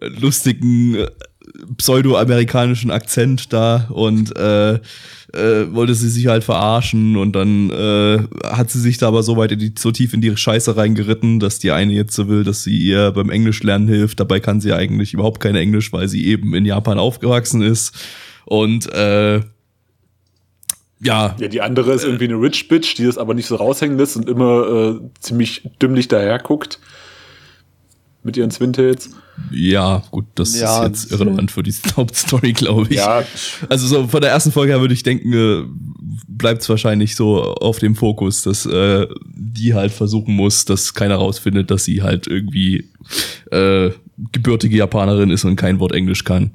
äh, 0.00 0.06
lustigen 0.08 0.94
äh, 0.96 1.06
pseudo-amerikanischen 1.76 2.90
Akzent 2.90 3.52
da 3.52 3.86
und 3.90 4.36
äh, 4.36 4.74
äh, 5.32 5.72
wollte 5.72 5.94
sie 5.94 6.08
sich 6.08 6.26
halt 6.26 6.44
verarschen 6.44 7.16
und 7.16 7.32
dann 7.32 7.70
äh, 7.70 8.18
hat 8.44 8.70
sie 8.70 8.80
sich 8.80 8.98
da 8.98 9.08
aber 9.08 9.22
so 9.22 9.36
weit 9.36 9.52
in 9.52 9.58
die, 9.58 9.74
so 9.78 9.92
tief 9.92 10.12
in 10.12 10.20
die 10.20 10.36
Scheiße 10.36 10.76
reingeritten, 10.76 11.40
dass 11.40 11.58
die 11.58 11.70
eine 11.70 11.92
jetzt 11.92 12.14
so 12.14 12.28
will, 12.28 12.44
dass 12.44 12.64
sie 12.64 12.76
ihr 12.76 13.12
beim 13.12 13.30
Englisch 13.30 13.62
lernen 13.62 13.88
hilft. 13.88 14.20
Dabei 14.20 14.40
kann 14.40 14.60
sie 14.60 14.72
eigentlich 14.72 15.14
überhaupt 15.14 15.40
kein 15.40 15.56
Englisch, 15.56 15.92
weil 15.92 16.08
sie 16.08 16.26
eben 16.26 16.54
in 16.54 16.64
Japan 16.64 16.98
aufgewachsen 16.98 17.62
ist. 17.62 17.94
Und 18.44 18.92
äh, 18.92 19.40
ja, 21.02 21.34
Ja, 21.38 21.48
die 21.48 21.60
andere 21.60 21.92
ist 21.92 22.04
irgendwie 22.04 22.24
eine 22.24 22.40
Rich 22.40 22.68
Bitch, 22.68 22.96
die 22.98 23.04
das 23.04 23.16
aber 23.16 23.34
nicht 23.34 23.46
so 23.46 23.56
raushängen 23.56 23.96
lässt 23.96 24.16
und 24.16 24.28
immer 24.28 25.00
äh, 25.00 25.00
ziemlich 25.20 25.70
dümmlich 25.80 26.08
daherguckt. 26.08 26.78
Mit 28.22 28.36
ihren 28.36 28.50
Swintails. 28.50 29.10
ja, 29.50 30.02
gut, 30.10 30.26
das 30.34 30.58
Ja, 30.58 30.84
ist 30.84 30.88
jetzt 30.88 31.12
irrelevant 31.12 31.50
für 31.50 31.62
die 31.62 31.72
Hauptstory, 31.96 32.52
glaube 32.52 32.86
ich. 32.90 32.96
Ja, 32.98 33.24
Also 33.70 33.86
so 33.86 34.06
von 34.08 34.20
der 34.20 34.30
ersten 34.30 34.52
Folge 34.52 34.72
her 34.72 34.80
würde 34.82 34.92
ich 34.92 35.02
denken, 35.02 35.32
äh, 35.32 35.64
bleibt 36.28 36.60
es 36.62 36.68
wahrscheinlich 36.68 37.16
so 37.16 37.42
auf 37.42 37.78
dem 37.78 37.96
Fokus, 37.96 38.42
dass 38.42 38.66
äh, 38.66 39.06
die 39.34 39.72
halt 39.74 39.92
versuchen 39.92 40.34
muss, 40.34 40.66
dass 40.66 40.92
keiner 40.92 41.16
rausfindet, 41.16 41.70
dass 41.70 41.84
sie 41.84 42.02
halt 42.02 42.26
irgendwie 42.26 42.90
äh, 43.50 43.90
gebürtige 44.32 44.76
Japanerin 44.76 45.30
ist 45.30 45.44
und 45.44 45.56
kein 45.56 45.80
Wort 45.80 45.92
Englisch 45.92 46.24
kann. 46.24 46.52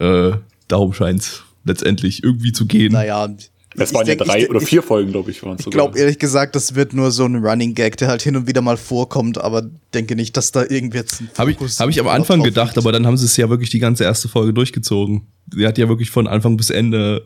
Äh, 0.00 0.32
darum 0.66 0.92
scheint 0.92 1.44
letztendlich 1.64 2.24
irgendwie 2.24 2.50
zu 2.52 2.66
gehen. 2.66 2.92
naja. 2.92 3.28
Es 3.76 3.90
ich 3.90 3.94
waren 3.94 4.06
denk- 4.06 4.20
ja 4.20 4.26
drei 4.26 4.42
ich, 4.42 4.50
oder 4.50 4.60
ich, 4.60 4.68
vier 4.68 4.82
Folgen, 4.82 5.12
glaube 5.12 5.30
ich, 5.30 5.42
waren 5.42 5.56
es 5.58 5.66
Ich 5.66 5.72
glaube 5.72 5.98
ehrlich 5.98 6.18
gesagt, 6.18 6.54
das 6.56 6.74
wird 6.74 6.92
nur 6.92 7.10
so 7.10 7.24
ein 7.24 7.36
Running 7.36 7.74
Gag, 7.74 7.96
der 7.96 8.08
halt 8.08 8.22
hin 8.22 8.36
und 8.36 8.46
wieder 8.46 8.60
mal 8.60 8.76
vorkommt, 8.76 9.38
aber 9.38 9.68
denke 9.94 10.16
nicht, 10.16 10.36
dass 10.36 10.52
da 10.52 10.62
irgendwie 10.68 10.98
jetzt 10.98 11.20
ein 11.20 11.30
Habe 11.38 11.52
ich, 11.52 11.58
hab 11.58 11.88
ich 11.88 12.00
am 12.00 12.08
Anfang 12.08 12.42
gedacht, 12.42 12.76
aber 12.78 12.92
dann 12.92 13.06
haben 13.06 13.16
sie 13.16 13.26
es 13.26 13.36
ja 13.36 13.48
wirklich 13.48 13.70
die 13.70 13.78
ganze 13.78 14.04
erste 14.04 14.28
Folge 14.28 14.52
durchgezogen. 14.52 15.26
Sie 15.52 15.66
hat 15.66 15.78
ja 15.78 15.88
wirklich 15.88 16.10
von 16.10 16.26
Anfang 16.26 16.56
bis 16.56 16.70
Ende 16.70 17.24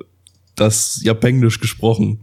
das 0.54 1.00
Japenglisch 1.02 1.60
gesprochen. 1.60 2.20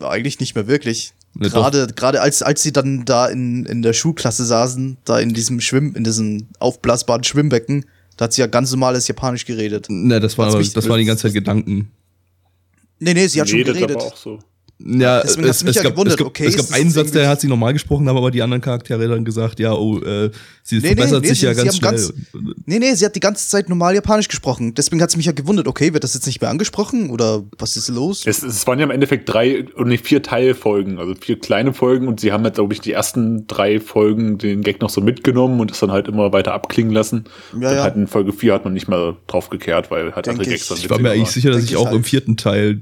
Eigentlich 0.00 0.40
nicht 0.40 0.54
mehr 0.54 0.66
wirklich. 0.66 1.12
Ne, 1.34 1.48
Gerade, 1.48 1.86
gerade 1.94 2.20
als, 2.20 2.42
als 2.42 2.62
sie 2.62 2.72
dann 2.72 3.04
da 3.04 3.26
in, 3.26 3.64
in 3.66 3.82
der 3.82 3.92
Schulklasse 3.92 4.44
saßen, 4.44 4.96
da 5.04 5.20
in 5.20 5.32
diesem 5.32 5.60
Schwimm, 5.60 5.94
in 5.94 6.02
diesem 6.02 6.48
aufblasbaren 6.58 7.22
Schwimmbecken, 7.22 7.86
da 8.16 8.24
hat 8.24 8.32
sie 8.32 8.40
ja 8.40 8.46
ganz 8.46 8.70
normales 8.72 9.06
Japanisch 9.06 9.46
geredet. 9.46 9.86
Ne, 9.88 10.18
das, 10.20 10.36
war, 10.36 10.52
das 10.52 10.88
waren 10.88 10.98
die 10.98 11.04
ganze 11.04 11.22
Zeit 11.22 11.34
Gedanken. 11.34 11.90
Nee, 13.00 13.14
nee, 13.14 13.26
sie 13.26 13.40
hat 13.40 13.48
schon 13.48 13.58
Redet 13.58 13.74
geredet. 13.74 13.96
aber 13.96 14.06
auch 14.06 14.16
so. 14.16 14.38
Ja, 14.82 15.20
Deswegen 15.20 15.46
hat's 15.46 15.62
mich 15.62 15.76
ja 15.76 15.82
gab, 15.82 15.92
gewundert, 15.92 16.14
es 16.14 16.16
gab, 16.18 16.26
okay, 16.28 16.46
es 16.46 16.56
gab 16.56 16.72
einen 16.72 16.90
Satz, 16.90 17.10
der 17.10 17.28
hat 17.28 17.38
sie 17.38 17.48
normal 17.48 17.74
gesprochen, 17.74 18.08
haben 18.08 18.16
aber 18.16 18.30
die 18.30 18.40
anderen 18.40 18.62
Charaktere 18.62 19.08
dann 19.08 19.26
gesagt, 19.26 19.60
ja, 19.60 19.74
oh, 19.74 19.98
äh, 20.00 20.30
sie 20.62 20.76
Nee, 20.76 20.80
nee, 20.80 20.86
verbessert 20.94 21.20
nee, 21.22 21.28
sich 21.28 21.40
sie- 21.40 21.44
ja 21.44 21.52
sie 21.52 21.64
ganz 21.64 21.76
schnell. 21.76 21.90
ganz- 21.90 22.12
Nee, 22.64 22.78
nee, 22.78 22.94
sie 22.94 23.04
hat 23.04 23.14
die 23.14 23.20
ganze 23.20 23.46
Zeit 23.46 23.68
normal 23.68 23.94
Japanisch 23.94 24.28
gesprochen. 24.28 24.72
Deswegen 24.74 25.02
hat 25.02 25.10
es 25.10 25.18
mich 25.18 25.26
ja 25.26 25.32
gewundert, 25.32 25.68
okay, 25.68 25.92
wird 25.92 26.02
das 26.02 26.14
jetzt 26.14 26.24
nicht 26.26 26.40
mehr 26.40 26.48
angesprochen 26.48 27.10
oder 27.10 27.44
was 27.58 27.76
ist 27.76 27.88
los? 27.88 28.22
Es, 28.24 28.42
es 28.42 28.66
waren 28.66 28.78
ja 28.78 28.86
im 28.86 28.90
Endeffekt 28.90 29.28
drei 29.30 29.66
und 29.74 29.88
nicht 29.88 30.06
vier 30.06 30.22
Teilfolgen, 30.22 30.98
also 30.98 31.14
vier 31.14 31.38
kleine 31.38 31.74
Folgen 31.74 32.08
und 32.08 32.18
sie 32.20 32.32
haben 32.32 32.42
halt, 32.44 32.54
glaube 32.54 32.72
ich, 32.72 32.80
die 32.80 32.92
ersten 32.92 33.46
drei 33.48 33.80
Folgen 33.80 34.38
den 34.38 34.62
Gag 34.62 34.80
noch 34.80 34.88
so 34.88 35.02
mitgenommen 35.02 35.60
und 35.60 35.70
es 35.72 35.80
dann 35.80 35.90
halt 35.92 36.08
immer 36.08 36.32
weiter 36.32 36.54
abklingen 36.54 36.90
lassen. 36.94 37.24
Ja, 37.52 37.68
und 37.68 37.76
ja. 37.76 37.82
halt 37.82 37.96
in 37.96 38.06
Folge 38.06 38.32
vier 38.32 38.54
hat 38.54 38.64
man 38.64 38.72
nicht 38.72 38.88
mehr 38.88 39.18
drauf 39.26 39.50
gekehrt, 39.50 39.90
weil 39.90 40.14
halt 40.14 40.24
Denk 40.24 40.38
andere. 40.38 40.48
Gags 40.54 40.68
dann 40.68 40.78
ich 40.78 40.88
war 40.88 40.98
mir 40.98 41.10
eigentlich 41.10 41.28
sicher, 41.32 41.50
dass 41.50 41.58
Denk 41.58 41.66
ich 41.66 41.72
ich 41.72 41.76
auch 41.76 41.84
halt. 41.88 41.96
im 41.96 42.04
vierten 42.04 42.38
Teil 42.38 42.80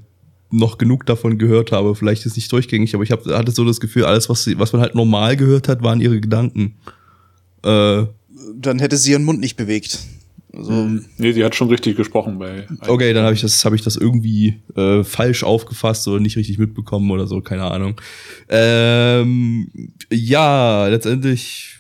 noch 0.51 0.79
genug 0.79 1.07
davon 1.07 1.39
gehört 1.39 1.73
habe. 1.73 1.95
Vielleicht 1.95 2.25
ist 2.27 2.37
nicht 2.37 2.51
durchgängig, 2.51 2.95
aber 2.95 3.05
ich 3.05 3.11
hab, 3.11 3.25
hatte 3.27 3.53
so 3.53 3.65
das 3.65 3.81
Gefühl, 3.81 4.05
alles, 4.05 4.29
was, 4.29 4.45
sie, 4.45 4.59
was 4.59 4.73
man 4.73 4.83
halt 4.83 4.95
normal 4.95 5.37
gehört 5.37 5.69
hat, 5.69 5.83
waren 5.83 6.01
ihre 6.01 6.21
Gedanken. 6.21 6.77
Äh, 7.63 8.05
Dann 8.55 8.79
hätte 8.79 8.97
sie 8.97 9.13
ihren 9.13 9.25
Mund 9.25 9.41
nicht 9.41 9.57
bewegt. 9.57 9.99
Also, 10.55 10.73
Nee, 11.19 11.33
sie 11.33 11.45
hat 11.45 11.55
schon 11.55 11.69
richtig 11.69 11.97
gesprochen 11.97 12.39
bei. 12.39 12.67
Okay, 12.87 13.13
dann 13.13 13.25
habe 13.25 13.35
ich 13.35 13.43
das, 13.43 13.65
habe 13.65 13.77
ich 13.77 13.83
das 13.83 13.97
irgendwie 13.97 14.57
äh, 14.75 15.05
falsch 15.05 15.45
aufgefasst 15.45 16.09
oder 16.09 16.21
nicht 16.21 16.37
richtig 16.37 16.59
mitbekommen 16.59 17.11
oder 17.11 17.27
so, 17.27 17.41
keine 17.43 17.65
Ahnung. 17.71 18.01
Ähm, 18.49 19.71
ja, 20.11 20.89
letztendlich 20.89 21.78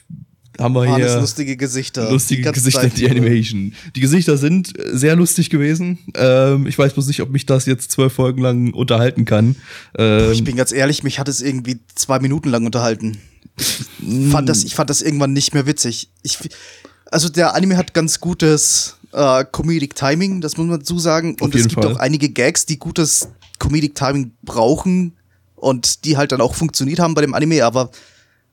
haben 0.58 0.74
wir 0.74 0.96
hier 0.96 1.20
lustige 1.20 1.56
Gesichter. 1.56 2.10
lustige 2.10 2.42
Die 2.42 2.52
Gesichter, 2.52 2.82
Zeit 2.82 2.98
die. 2.98 3.08
Animation. 3.08 3.74
Die 3.94 4.00
Gesichter 4.00 4.36
sind 4.36 4.72
sehr 4.92 5.16
lustig 5.16 5.50
gewesen. 5.50 5.98
Ähm, 6.14 6.66
ich 6.66 6.78
weiß 6.78 6.94
bloß 6.94 7.06
nicht, 7.06 7.22
ob 7.22 7.30
mich 7.30 7.46
das 7.46 7.66
jetzt 7.66 7.90
zwölf 7.90 8.12
Folgen 8.12 8.42
lang 8.42 8.72
unterhalten 8.74 9.24
kann. 9.24 9.56
Ähm, 9.96 10.32
Ich 10.32 10.44
bin 10.44 10.56
ganz 10.56 10.72
ehrlich, 10.72 11.02
mich 11.02 11.18
hat 11.18 11.28
es 11.28 11.40
irgendwie 11.40 11.78
zwei 11.94 12.18
Minuten 12.18 12.48
lang 12.50 12.66
unterhalten. 12.66 13.18
Ich 13.56 14.30
fand 14.30 14.48
das, 14.48 14.64
ich 14.64 14.74
fand 14.74 14.90
das 14.90 15.02
irgendwann 15.02 15.32
nicht 15.32 15.54
mehr 15.54 15.66
witzig. 15.66 16.10
Ich, 16.22 16.38
also 17.10 17.28
der 17.28 17.54
Anime 17.54 17.76
hat 17.76 17.94
ganz 17.94 18.20
gutes 18.20 18.96
äh, 19.12 19.44
Comedic 19.50 19.94
Timing, 19.94 20.40
das 20.40 20.56
muss 20.56 20.66
man 20.66 20.78
dazu 20.78 20.98
sagen. 20.98 21.36
Und 21.40 21.54
es 21.54 21.68
gibt 21.68 21.82
Fall. 21.82 21.92
auch 21.92 21.98
einige 21.98 22.28
Gags, 22.28 22.66
die 22.66 22.78
gutes 22.78 23.28
Comedic 23.58 23.94
Timing 23.94 24.32
brauchen 24.42 25.12
und 25.56 26.04
die 26.04 26.16
halt 26.16 26.32
dann 26.32 26.40
auch 26.40 26.54
funktioniert 26.54 27.00
haben 27.00 27.14
bei 27.14 27.22
dem 27.22 27.34
Anime, 27.34 27.64
aber 27.64 27.90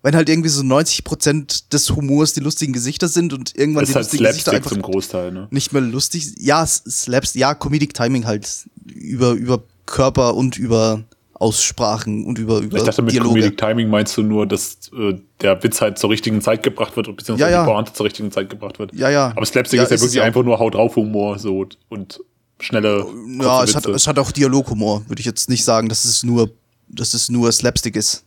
wenn 0.06 0.16
halt 0.16 0.30
irgendwie 0.30 0.50
so 0.50 0.62
90% 0.62 1.70
des 1.72 1.90
Humors 1.96 2.34
die 2.34 2.40
lustigen 2.40 2.74
Gesichter 2.74 3.08
sind 3.08 3.34
und 3.34 3.56
irgendwann 3.56 3.82
Das 3.86 3.88
die 3.88 3.92
ist 3.92 3.96
halt 3.96 4.04
lustigen 4.06 4.24
Gesichter 4.26 4.52
Slapstick 4.52 4.72
einfach 4.72 4.84
zum 4.84 4.94
Großteil, 4.94 5.32
ne? 5.32 5.48
nicht 5.50 5.74
mehr 5.74 5.82
lustig. 5.82 6.36
Ja, 6.38 6.64
Slaps, 6.64 7.34
ja, 7.34 7.56
Comedic 7.56 7.96
Timing 7.96 8.28
halt 8.28 8.48
über, 8.86 9.32
über 9.32 9.64
Körper 9.88 10.36
und 10.36 10.60
über 10.60 11.04
Aussprachen 11.34 12.24
und 12.24 12.38
über, 12.38 12.60
über 12.60 12.78
Ich 12.78 12.84
dachte, 12.84 13.02
mit 13.02 13.14
Dialoge. 13.14 13.40
Comedic 13.40 13.58
Timing 13.58 13.90
meinst 13.90 14.16
du 14.16 14.22
nur, 14.22 14.46
dass 14.46 14.78
äh, 14.96 15.16
der 15.42 15.64
Witz 15.64 15.82
halt 15.82 15.98
zur 15.98 16.12
richtigen 16.12 16.40
Zeit 16.40 16.62
gebracht 16.62 16.96
wird, 16.96 17.08
beziehungsweise 17.08 17.50
Ja, 17.50 17.58
ja. 17.58 17.66
die 17.66 17.72
Pointe 17.72 17.94
zur 17.94 18.06
richtigen 18.06 18.32
Zeit 18.32 18.52
gebracht 18.52 18.78
wird. 18.78 18.94
Ja, 18.94 19.10
ja. 19.10 19.34
Aber 19.36 19.46
Slapstick 19.48 19.78
Ja, 19.80 19.86
ist 19.86 19.90
ja 19.90 19.96
ist 19.96 20.02
wirklich 20.04 20.22
einfach 20.22 20.44
nur 20.44 20.60
Haut 20.60 20.76
drauf 20.76 20.96
Humor 20.98 21.40
so 21.40 21.66
und 21.90 22.20
schnelle 22.60 23.08
Ja, 23.42 23.64
es 23.64 23.74
hat, 23.76 23.86
Witze. 23.86 23.96
es 23.96 24.06
hat 24.06 24.20
auch 24.20 24.32
Dialoghumor. 24.32 25.02
Würde 25.08 25.20
ich 25.20 25.26
jetzt 25.26 25.50
nicht 25.50 25.64
sagen, 25.66 25.90
dass 25.90 26.06
es 26.06 26.22
nur, 26.22 26.52
dass 26.90 27.16
es 27.16 27.30
nur 27.30 27.52
Slapstick 27.52 27.96
ist. 27.96 28.24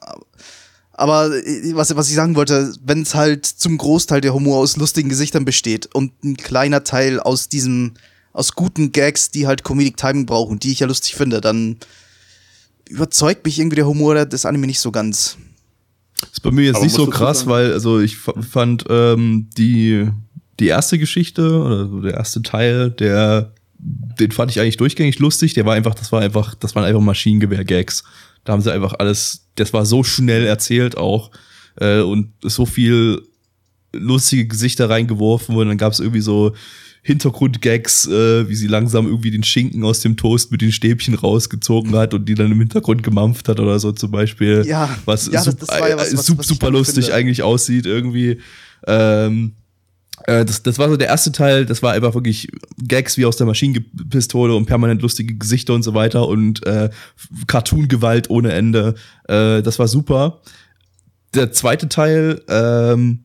Aber 0.00 0.24
äh, 1.32 1.74
was, 1.74 1.94
was 1.96 2.08
ich 2.08 2.14
sagen 2.14 2.34
wollte, 2.34 2.74
wenn 2.84 3.02
es 3.02 3.14
halt 3.14 3.46
zum 3.46 3.78
Großteil 3.78 4.20
der 4.20 4.34
Humor 4.34 4.58
aus 4.58 4.76
lustigen 4.76 5.08
Gesichtern 5.08 5.44
besteht 5.44 5.86
und 5.94 6.12
ein 6.24 6.36
kleiner 6.36 6.84
Teil 6.84 7.20
aus 7.20 7.48
diesem, 7.48 7.94
aus 8.32 8.52
guten 8.52 8.92
Gags, 8.92 9.30
die 9.30 9.46
halt 9.46 9.64
Comedic 9.64 9.96
Timing 9.96 10.26
brauchen, 10.26 10.58
die 10.58 10.72
ich 10.72 10.80
ja 10.80 10.86
lustig 10.86 11.14
finde, 11.14 11.40
dann 11.40 11.76
überzeugt 12.88 13.44
mich 13.44 13.58
irgendwie 13.58 13.76
der 13.76 13.86
Humor 13.86 14.24
des 14.26 14.44
Anime 14.44 14.66
nicht 14.66 14.80
so 14.80 14.90
ganz. 14.90 15.36
Ist 16.32 16.42
bei 16.42 16.50
mir 16.50 16.64
jetzt 16.64 16.76
Aber 16.76 16.84
nicht 16.84 16.94
so 16.94 17.06
krass, 17.06 17.40
sagen- 17.40 17.50
weil 17.50 17.72
also 17.72 18.00
ich 18.00 18.16
fand 18.16 18.84
ähm, 18.88 19.48
die 19.56 20.08
die 20.58 20.66
erste 20.66 20.98
Geschichte 20.98 21.60
oder 21.62 21.86
so 21.88 22.00
der 22.00 22.14
erste 22.14 22.42
Teil, 22.42 22.90
der 22.90 23.52
den 23.78 24.32
fand 24.32 24.50
ich 24.50 24.58
eigentlich 24.58 24.76
durchgängig 24.76 25.20
lustig. 25.20 25.54
Der 25.54 25.64
war 25.64 25.74
einfach, 25.74 25.94
das 25.94 26.10
war 26.10 26.20
einfach, 26.20 26.56
das 26.56 26.74
waren 26.74 26.84
einfach 26.84 27.00
Maschinengewehr-Gags. 27.00 28.02
Da 28.44 28.52
haben 28.52 28.62
sie 28.62 28.72
einfach 28.72 28.94
alles, 28.98 29.46
das 29.56 29.72
war 29.72 29.84
so 29.86 30.02
schnell 30.02 30.44
erzählt 30.46 30.96
auch 30.96 31.30
äh, 31.80 32.00
und 32.00 32.32
so 32.42 32.66
viel 32.66 33.22
lustige 33.92 34.46
Gesichter 34.46 34.88
reingeworfen 34.90 35.56
und 35.56 35.68
dann 35.68 35.78
gab 35.78 35.92
es 35.92 36.00
irgendwie 36.00 36.20
so 36.20 36.54
Hintergrundgags, 37.02 38.06
äh, 38.06 38.48
wie 38.48 38.54
sie 38.54 38.66
langsam 38.66 39.06
irgendwie 39.06 39.30
den 39.30 39.42
Schinken 39.42 39.82
aus 39.84 40.00
dem 40.00 40.16
Toast 40.16 40.52
mit 40.52 40.60
den 40.60 40.72
Stäbchen 40.72 41.14
rausgezogen 41.14 41.94
hat 41.96 42.12
und 42.12 42.28
die 42.28 42.34
dann 42.34 42.52
im 42.52 42.58
Hintergrund 42.58 43.02
gemampft 43.02 43.48
hat 43.48 43.60
oder 43.60 43.78
so 43.80 43.92
zum 43.92 44.10
Beispiel. 44.10 44.64
Ja, 44.66 44.96
was, 45.06 45.26
ja, 45.26 45.32
das- 45.44 45.56
das 45.56 45.68
ja 45.70 45.96
was, 45.96 46.12
äh, 46.12 46.18
was- 46.18 46.46
super 46.46 46.70
lustig 46.70 47.06
finde. 47.06 47.14
eigentlich 47.14 47.42
aussieht 47.42 47.86
irgendwie. 47.86 48.40
Ähm, 48.86 49.52
äh, 50.28 50.44
das, 50.44 50.62
das 50.62 50.78
war 50.78 50.90
so 50.90 50.96
der 50.98 51.08
erste 51.08 51.32
Teil, 51.32 51.64
das 51.64 51.82
war 51.82 51.94
einfach 51.94 52.12
wirklich 52.12 52.48
Gags 52.76 53.16
wie 53.16 53.24
aus 53.24 53.38
der 53.38 53.46
Maschinenpistole 53.46 54.54
und 54.54 54.66
permanent 54.66 55.00
lustige 55.00 55.34
Gesichter 55.34 55.72
und 55.72 55.82
so 55.82 55.94
weiter 55.94 56.28
und 56.28 56.64
äh, 56.66 56.90
Cartoon-Gewalt 57.46 58.28
ohne 58.28 58.52
Ende. 58.52 58.94
Äh, 59.26 59.62
das 59.62 59.78
war 59.78 59.88
super. 59.88 60.42
Der 61.34 61.50
zweite 61.52 61.88
Teil, 61.88 62.42
ähm, 62.48 63.24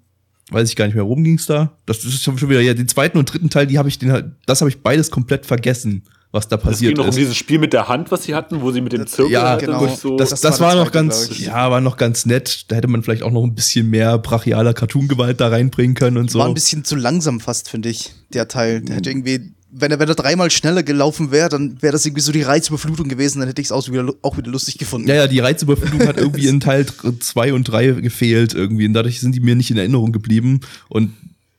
weiß 0.49 0.69
ich 0.69 0.77
gar 0.77 0.85
nicht 0.85 0.95
mehr, 0.95 1.03
worum 1.03 1.25
ging's 1.25 1.45
da? 1.45 1.75
Das 1.85 2.05
ist 2.05 2.23
schon 2.23 2.39
wieder, 2.41 2.61
ja, 2.61 2.73
den 2.73 2.87
zweiten 2.87 3.17
und 3.17 3.31
dritten 3.31 3.49
Teil, 3.49 3.67
die 3.67 3.77
habe 3.77 3.89
ich, 3.89 3.99
den 3.99 4.35
das 4.45 4.61
habe 4.61 4.69
ich 4.69 4.81
beides 4.81 5.11
komplett 5.11 5.45
vergessen, 5.45 6.03
was 6.34 6.47
da 6.47 6.55
Es 6.55 6.63
passiert 6.63 6.89
ging 6.89 6.97
noch 6.97 7.03
um 7.05 7.09
ist. 7.11 7.17
dieses 7.17 7.38
Spiel 7.38 7.59
mit 7.59 7.73
der 7.73 7.88
Hand, 7.88 8.09
was 8.11 8.23
sie 8.23 8.34
hatten, 8.34 8.61
wo 8.61 8.71
sie 8.71 8.81
mit 8.81 8.91
dem 8.91 9.05
Zirkel 9.05 9.31
Ja, 9.31 9.49
halt 9.49 9.59
genau. 9.61 9.79
durch 9.79 9.97
so 9.97 10.17
das, 10.17 10.31
das 10.31 10.41
das, 10.41 10.59
war 10.59 10.73
noch 10.75 10.91
ganz, 10.91 11.29
ja, 11.38 11.69
war 11.69 11.79
noch 11.79 11.95
ganz 11.95 12.25
nett. 12.25 12.65
Da 12.69 12.75
hätte 12.75 12.88
man 12.88 13.03
vielleicht 13.03 13.21
auch 13.21 13.31
noch 13.31 13.43
ein 13.43 13.53
bisschen 13.53 13.89
mehr 13.89 14.17
brachialer 14.17 14.73
Cartoon-Gewalt 14.73 15.39
da 15.39 15.49
reinbringen 15.49 15.95
können 15.95 16.17
und 16.17 16.31
so. 16.31 16.39
War 16.39 16.47
ein 16.47 16.55
bisschen 16.55 16.84
zu 16.84 16.95
langsam 16.95 17.39
fast, 17.39 17.69
finde 17.69 17.89
ich, 17.89 18.13
der 18.34 18.47
Teil. 18.47 18.81
Der 18.81 18.95
hätte 18.95 19.11
irgendwie, 19.11 19.51
wenn 19.69 19.91
er, 19.91 19.99
wenn 19.99 20.09
er 20.09 20.15
dreimal 20.15 20.49
schneller 20.49 20.81
gelaufen 20.81 21.29
wäre, 21.29 21.49
dann 21.49 21.79
wäre 21.84 21.93
das 21.93 22.03
irgendwie 22.03 22.23
so 22.23 22.31
die 22.31 22.41
Reizüberflutung 22.41 23.09
gewesen, 23.09 23.38
dann 23.39 23.47
hätte 23.47 23.61
ich 23.61 23.67
es 23.67 23.71
auch 23.71 23.88
wieder, 23.88 24.11
auch 24.23 24.36
wieder 24.36 24.49
lustig 24.49 24.79
gefunden. 24.79 25.07
Ja, 25.07 25.15
ja, 25.15 25.27
die 25.27 25.39
Reizüberflutung 25.39 26.07
hat 26.07 26.17
irgendwie 26.17 26.47
in 26.47 26.59
Teil 26.59 26.88
2 26.88 27.53
und 27.53 27.65
3 27.65 27.91
gefehlt 28.01 28.55
irgendwie. 28.55 28.88
Und 28.88 28.93
dadurch 28.93 29.19
sind 29.19 29.36
die 29.36 29.39
mir 29.39 29.53
nicht 29.55 29.69
in 29.69 29.77
Erinnerung 29.77 30.11
geblieben. 30.11 30.61
Und 30.89 31.13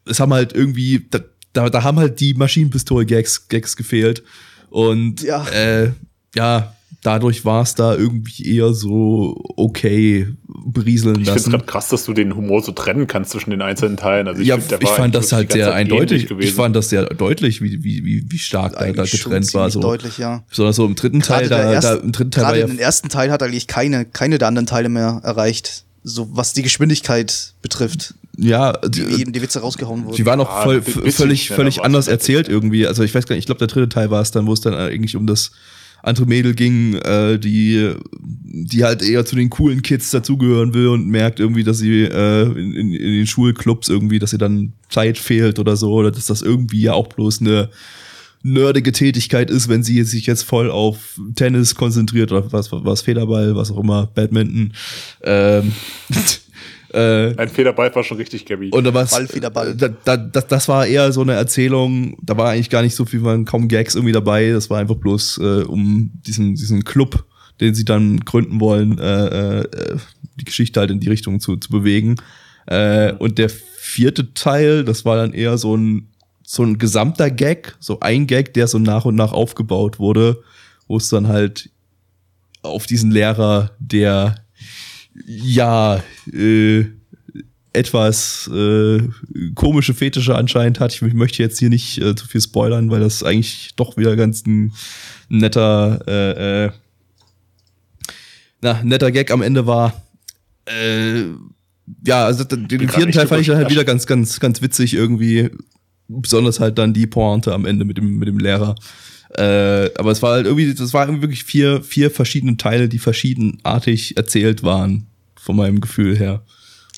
es 0.04 0.18
haben 0.18 0.34
halt 0.34 0.52
irgendwie, 0.52 1.06
da, 1.10 1.20
da, 1.52 1.70
da 1.70 1.84
haben 1.84 2.00
halt 2.00 2.18
die 2.18 2.34
Maschinenpistol-Gags 2.34 3.46
Gags 3.46 3.76
gefehlt. 3.76 4.24
Und 4.74 5.22
Ja. 5.22 5.46
äh, 5.50 5.92
ja, 6.34 6.74
dadurch 7.04 7.44
war 7.44 7.62
es 7.62 7.76
da 7.76 7.94
irgendwie 7.94 8.56
eher 8.56 8.72
so 8.74 9.40
okay 9.56 10.26
berieseln 10.66 11.14
Ich 11.20 11.26
finde 11.26 11.30
es 11.30 11.36
lassen. 11.44 11.50
gerade 11.52 11.64
krass, 11.66 11.88
dass 11.90 12.04
du 12.06 12.12
den 12.12 12.34
Humor 12.34 12.60
so 12.60 12.72
trennen 12.72 13.06
kannst 13.06 13.30
zwischen 13.30 13.50
den 13.50 13.62
einzelnen 13.62 13.96
Teilen. 13.96 14.26
Also 14.26 14.40
ich, 14.42 14.48
ja, 14.48 14.56
find, 14.56 14.70
der 14.72 14.82
ich 14.82 14.88
war 14.88 14.96
fand 14.96 15.14
das 15.14 15.30
halt 15.30 15.52
sehr 15.52 15.72
eindeutig. 15.72 16.26
gewesen. 16.26 16.48
Ich 16.48 16.54
fand 16.54 16.74
das 16.74 16.88
sehr 16.88 17.04
deutlich, 17.04 17.62
wie, 17.62 17.84
wie, 17.84 18.04
wie, 18.04 18.24
wie 18.28 18.38
stark 18.38 18.72
da, 18.74 18.90
getrennt 18.90 19.54
war. 19.54 19.70
So. 19.70 19.80
deutlich, 19.80 20.18
ja. 20.18 20.42
Besonders 20.48 20.74
so 20.74 20.86
im 20.86 20.96
dritten 20.96 21.20
Teil, 21.20 21.48
da, 21.48 21.72
erste- 21.72 21.96
da 21.98 22.02
im 22.02 22.10
dritten 22.10 22.30
Teil 22.32 22.42
war 22.42 22.50
Gerade 22.50 22.60
ja 22.62 22.66
den 22.66 22.78
ersten 22.80 23.08
Teil 23.10 23.30
hat 23.30 23.44
eigentlich 23.44 23.68
keine, 23.68 24.04
keine 24.06 24.38
der 24.38 24.48
anderen 24.48 24.66
Teile 24.66 24.88
mehr 24.88 25.20
erreicht. 25.22 25.84
So 26.06 26.28
was 26.32 26.52
die 26.52 26.62
Geschwindigkeit 26.62 27.54
betrifft, 27.62 28.14
ja, 28.36 28.78
wie 28.92 29.22
eben 29.22 29.32
die 29.32 29.40
Witze 29.40 29.60
rausgehauen 29.60 30.04
wurden. 30.04 30.16
Die 30.16 30.26
waren 30.26 30.40
auch 30.40 30.48
Ja, 30.48 30.62
voll, 30.62 30.80
bisschen 30.80 31.10
völlig, 31.12 31.48
völlig 31.48 31.82
anders 31.82 32.08
erzählt 32.08 32.48
irgendwie. 32.48 32.86
Also 32.86 33.02
ich 33.02 33.14
weiß 33.14 33.26
gar 33.26 33.34
nicht, 33.34 33.44
ich 33.44 33.46
glaube, 33.46 33.60
der 33.60 33.68
dritte 33.68 33.88
Teil 33.88 34.10
war 34.10 34.20
es 34.20 34.30
dann, 34.30 34.46
wo 34.46 34.52
es 34.52 34.60
dann 34.60 34.74
eigentlich 34.74 35.16
um 35.16 35.26
das 35.26 35.52
andere 36.02 36.26
Mädel 36.26 36.54
ging, 36.54 36.94
äh, 36.96 37.38
die, 37.38 37.94
die 38.12 38.84
halt 38.84 39.02
eher 39.02 39.24
zu 39.24 39.36
den 39.36 39.48
coolen 39.48 39.80
Kids 39.82 40.10
dazugehören 40.10 40.74
will 40.74 40.88
und 40.88 41.06
merkt 41.08 41.40
irgendwie, 41.40 41.64
dass 41.64 41.78
sie 41.78 42.02
äh, 42.02 42.42
in, 42.42 42.74
in, 42.74 42.92
in 42.92 43.12
den 43.12 43.26
Schulclubs 43.26 43.88
irgendwie, 43.88 44.18
dass 44.18 44.32
ihr 44.32 44.38
dann 44.38 44.74
Zeit 44.90 45.16
fehlt 45.16 45.58
oder 45.58 45.76
so, 45.76 45.92
oder 45.92 46.10
dass 46.10 46.26
das 46.26 46.42
irgendwie 46.42 46.82
ja 46.82 46.92
auch 46.92 47.08
bloß 47.08 47.40
eine 47.40 47.70
nerdige 48.44 48.92
Tätigkeit 48.92 49.50
ist, 49.50 49.68
wenn 49.68 49.82
sie 49.82 50.04
sich 50.04 50.26
jetzt 50.26 50.42
voll 50.42 50.70
auf 50.70 51.18
Tennis 51.34 51.74
konzentriert 51.74 52.30
oder 52.30 52.52
was, 52.52 52.70
was 52.70 53.00
Federball, 53.00 53.56
was 53.56 53.70
auch 53.70 53.78
immer, 53.78 54.06
Badminton. 54.14 54.74
Ähm, 55.22 55.72
äh, 56.92 57.34
Ein 57.36 57.48
Federball 57.48 57.92
war 57.94 58.04
schon 58.04 58.18
richtig, 58.18 58.44
Gabby. 58.44 58.70
oder 58.70 58.92
was? 58.92 59.12
Ball, 59.12 59.26
Federball. 59.26 59.74
Da, 59.74 59.88
da, 59.88 60.18
das, 60.18 60.46
das 60.46 60.68
war 60.68 60.86
eher 60.86 61.10
so 61.10 61.22
eine 61.22 61.32
Erzählung, 61.32 62.18
da 62.22 62.36
war 62.36 62.50
eigentlich 62.50 62.68
gar 62.68 62.82
nicht 62.82 62.94
so 62.94 63.06
viel, 63.06 63.22
waren 63.24 63.46
kaum 63.46 63.66
Gags 63.66 63.94
irgendwie 63.94 64.12
dabei. 64.12 64.50
Das 64.50 64.68
war 64.68 64.78
einfach 64.78 64.96
bloß 64.96 65.38
äh, 65.38 65.62
um 65.62 66.10
diesen, 66.26 66.54
diesen 66.54 66.84
Club, 66.84 67.24
den 67.62 67.74
sie 67.74 67.86
dann 67.86 68.20
gründen 68.20 68.60
wollen, 68.60 68.98
äh, 68.98 69.60
äh, 69.60 69.96
die 70.38 70.44
Geschichte 70.44 70.80
halt 70.80 70.90
in 70.90 71.00
die 71.00 71.08
Richtung 71.08 71.40
zu, 71.40 71.56
zu 71.56 71.70
bewegen. 71.70 72.16
Äh, 72.66 73.14
und 73.14 73.38
der 73.38 73.48
vierte 73.48 74.34
Teil, 74.34 74.84
das 74.84 75.06
war 75.06 75.16
dann 75.16 75.32
eher 75.32 75.56
so 75.56 75.74
ein, 75.74 76.08
so 76.54 76.62
ein 76.62 76.78
gesamter 76.78 77.30
Gag, 77.30 77.76
so 77.80 78.00
ein 78.00 78.26
Gag, 78.26 78.54
der 78.54 78.68
so 78.68 78.78
nach 78.78 79.04
und 79.04 79.16
nach 79.16 79.32
aufgebaut 79.32 79.98
wurde, 79.98 80.42
wo 80.86 80.96
es 80.96 81.08
dann 81.08 81.28
halt 81.28 81.70
auf 82.62 82.86
diesen 82.86 83.10
Lehrer, 83.10 83.72
der 83.78 84.36
ja 85.26 86.02
äh, 86.32 86.84
etwas 87.72 88.48
äh, 88.54 89.02
komische 89.54 89.94
Fetische 89.94 90.36
anscheinend 90.36 90.80
hat. 90.80 90.94
Ich 90.94 91.02
möchte 91.02 91.42
jetzt 91.42 91.58
hier 91.58 91.70
nicht 91.70 92.00
äh, 92.00 92.14
zu 92.14 92.26
viel 92.26 92.40
spoilern, 92.40 92.90
weil 92.90 93.00
das 93.00 93.22
eigentlich 93.22 93.74
doch 93.74 93.96
wieder 93.96 94.14
ganz 94.14 94.46
ein 94.46 94.72
netter, 95.28 96.00
äh, 96.06 96.66
äh, 96.66 96.70
na, 98.60 98.80
netter 98.84 99.10
Gag 99.10 99.30
am 99.32 99.42
Ende 99.42 99.66
war. 99.66 100.02
Äh, 100.66 101.24
ja, 102.06 102.24
also 102.24 102.44
den, 102.44 102.68
vierten 102.88 103.12
Teil 103.12 103.26
fand 103.26 103.42
ich 103.42 103.48
dann 103.48 103.56
halt 103.56 103.70
wieder 103.70 103.84
ganz, 103.84 104.06
ganz, 104.06 104.40
ganz 104.40 104.62
witzig 104.62 104.94
irgendwie. 104.94 105.50
Besonders 106.08 106.60
halt 106.60 106.78
dann 106.78 106.92
die 106.92 107.06
Pointe 107.06 107.52
am 107.54 107.64
Ende 107.66 107.84
mit 107.84 107.96
dem, 107.98 108.18
mit 108.18 108.28
dem 108.28 108.38
Lehrer. 108.38 108.74
Äh, 109.36 109.90
aber 109.98 110.10
es 110.12 110.22
war 110.22 110.32
halt 110.32 110.46
irgendwie, 110.46 110.72
das 110.74 110.92
waren 110.92 111.20
wirklich 111.22 111.44
vier, 111.44 111.82
vier 111.82 112.10
verschiedene 112.10 112.56
Teile, 112.56 112.88
die 112.88 112.98
verschiedenartig 112.98 114.16
erzählt 114.16 114.62
waren, 114.62 115.06
von 115.34 115.56
meinem 115.56 115.80
Gefühl 115.80 116.16
her. 116.16 116.42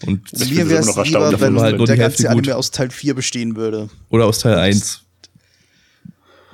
Und 0.06 0.20
Ich 0.32 0.38
finde 0.40 0.54
Mir 0.54 0.62
es 0.64 0.68
wäre 0.70 0.80
es 0.80 0.86
noch 0.96 1.04
lieber, 1.06 1.40
wenn 1.40 1.58
halt 1.60 1.78
der 1.78 1.86
ganze 1.86 2.02
Hälfte 2.02 2.22
gut. 2.24 2.30
Anime 2.32 2.56
aus 2.56 2.70
Teil 2.70 2.90
4 2.90 3.14
bestehen 3.14 3.56
würde. 3.56 3.88
oder 4.10 4.26
aus 4.26 4.40
Teil 4.40 4.56
1. 4.58 5.00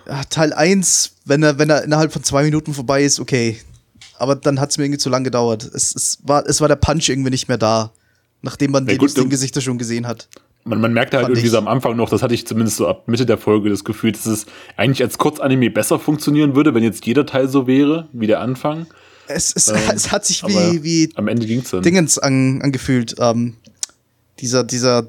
Ja, 0.07 0.23
Teil 0.25 0.53
1, 0.53 1.17
wenn 1.25 1.43
er, 1.43 1.59
wenn 1.59 1.71
er 1.71 1.85
innerhalb 1.85 2.13
von 2.13 2.23
zwei 2.23 2.43
Minuten 2.45 2.75
vorbei 2.75 3.03
ist, 3.05 3.21
okay. 3.21 3.59
Aber 4.19 4.37
dann 4.37 4.61
hat 4.61 4.71
es 4.71 4.79
mir 4.79 4.85
irgendwie 4.85 4.99
zu 4.99 5.11
lang 5.11 5.25
gedauert. 5.25 5.65
Es, 5.75 5.95
es, 5.95 6.19
war, 6.23 6.47
es 6.47 6.61
war 6.61 6.69
der 6.69 6.77
Punch 6.77 7.09
irgendwie 7.09 7.31
nicht 7.31 7.49
mehr 7.49 7.59
da, 7.59 7.93
nachdem 8.43 8.73
man 8.73 8.87
Ja, 8.87 8.93
die 8.93 8.99
gut, 8.99 9.17
du- 9.17 9.29
Gesichter 9.29 9.61
schon 9.61 9.79
gesehen 9.79 10.07
hat. 10.07 10.29
Man, 10.65 10.81
man 10.81 10.93
merkte 10.93 11.17
halt 11.17 11.25
Fand 11.27 11.33
irgendwie 11.37 11.47
ich. 11.47 11.51
so 11.53 11.59
am 11.59 11.67
Anfang 11.69 11.97
noch, 11.97 12.09
das 12.09 12.23
hatte 12.23 12.35
ich 12.35 12.47
zumindest 12.47 12.77
so 12.77 12.87
ab 12.87 13.09
Mitte 13.09 13.27
der 13.27 13.37
Folge 13.39 13.69
das 13.69 13.83
Gefühl, 13.85 14.13
dass 14.13 14.27
es 14.27 14.47
eigentlich 14.77 15.03
als 15.03 15.19
Kurzanime 15.19 15.71
besser 15.71 15.99
funktionieren 15.99 16.55
würde, 16.55 16.73
wenn 16.75 16.85
jetzt 16.85 17.05
jeder 17.05 17.27
Teil 17.27 17.49
so 17.49 17.67
wäre, 17.67 18.09
wie 18.13 18.29
der 18.29 18.41
Anfang. 18.41 18.87
Es, 19.27 19.53
es, 19.57 19.69
Ähm, 19.69 19.77
es 19.95 20.13
hat 20.13 20.25
sich 20.25 20.45
wie, 20.45 20.83
wie 20.85 21.11
Am 21.17 21.27
Ende 21.29 21.47
ging's 21.47 21.71
dann. 21.71 21.83
Dingens 21.83 22.19
an, 22.19 22.63
angefühlt. 22.63 23.17
Ähm, 23.19 23.55
dieser, 24.39 24.63
dieser, 24.65 25.09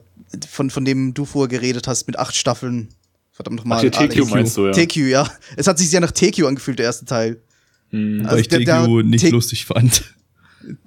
von, 0.49 0.69
von 0.71 0.85
dem 0.85 1.13
du 1.13 1.25
vorher 1.25 1.47
geredet 1.49 1.87
hast, 1.87 2.07
mit 2.07 2.17
acht 2.17 2.35
Staffeln. 2.35 2.89
Verdammt 3.31 3.57
nochmal. 3.57 3.89
TQ 3.89 4.29
meinst 4.29 4.57
du, 4.57 4.67
ja. 4.67 4.71
TQ, 4.71 4.95
ja. 5.09 5.27
Es 5.55 5.67
hat 5.67 5.77
sich 5.77 5.89
sehr 5.89 6.01
nach 6.01 6.11
TQ 6.11 6.45
angefühlt, 6.45 6.77
der 6.79 6.85
erste 6.87 7.05
Teil. 7.05 7.39
Hm. 7.91 8.25
weil 8.27 8.39
ich 8.39 8.47
der- 8.47 8.59
der- 8.59 8.85
TQ 8.85 9.03
nicht 9.03 9.21
T- 9.25 9.29
lustig 9.29 9.65
fand. 9.65 10.03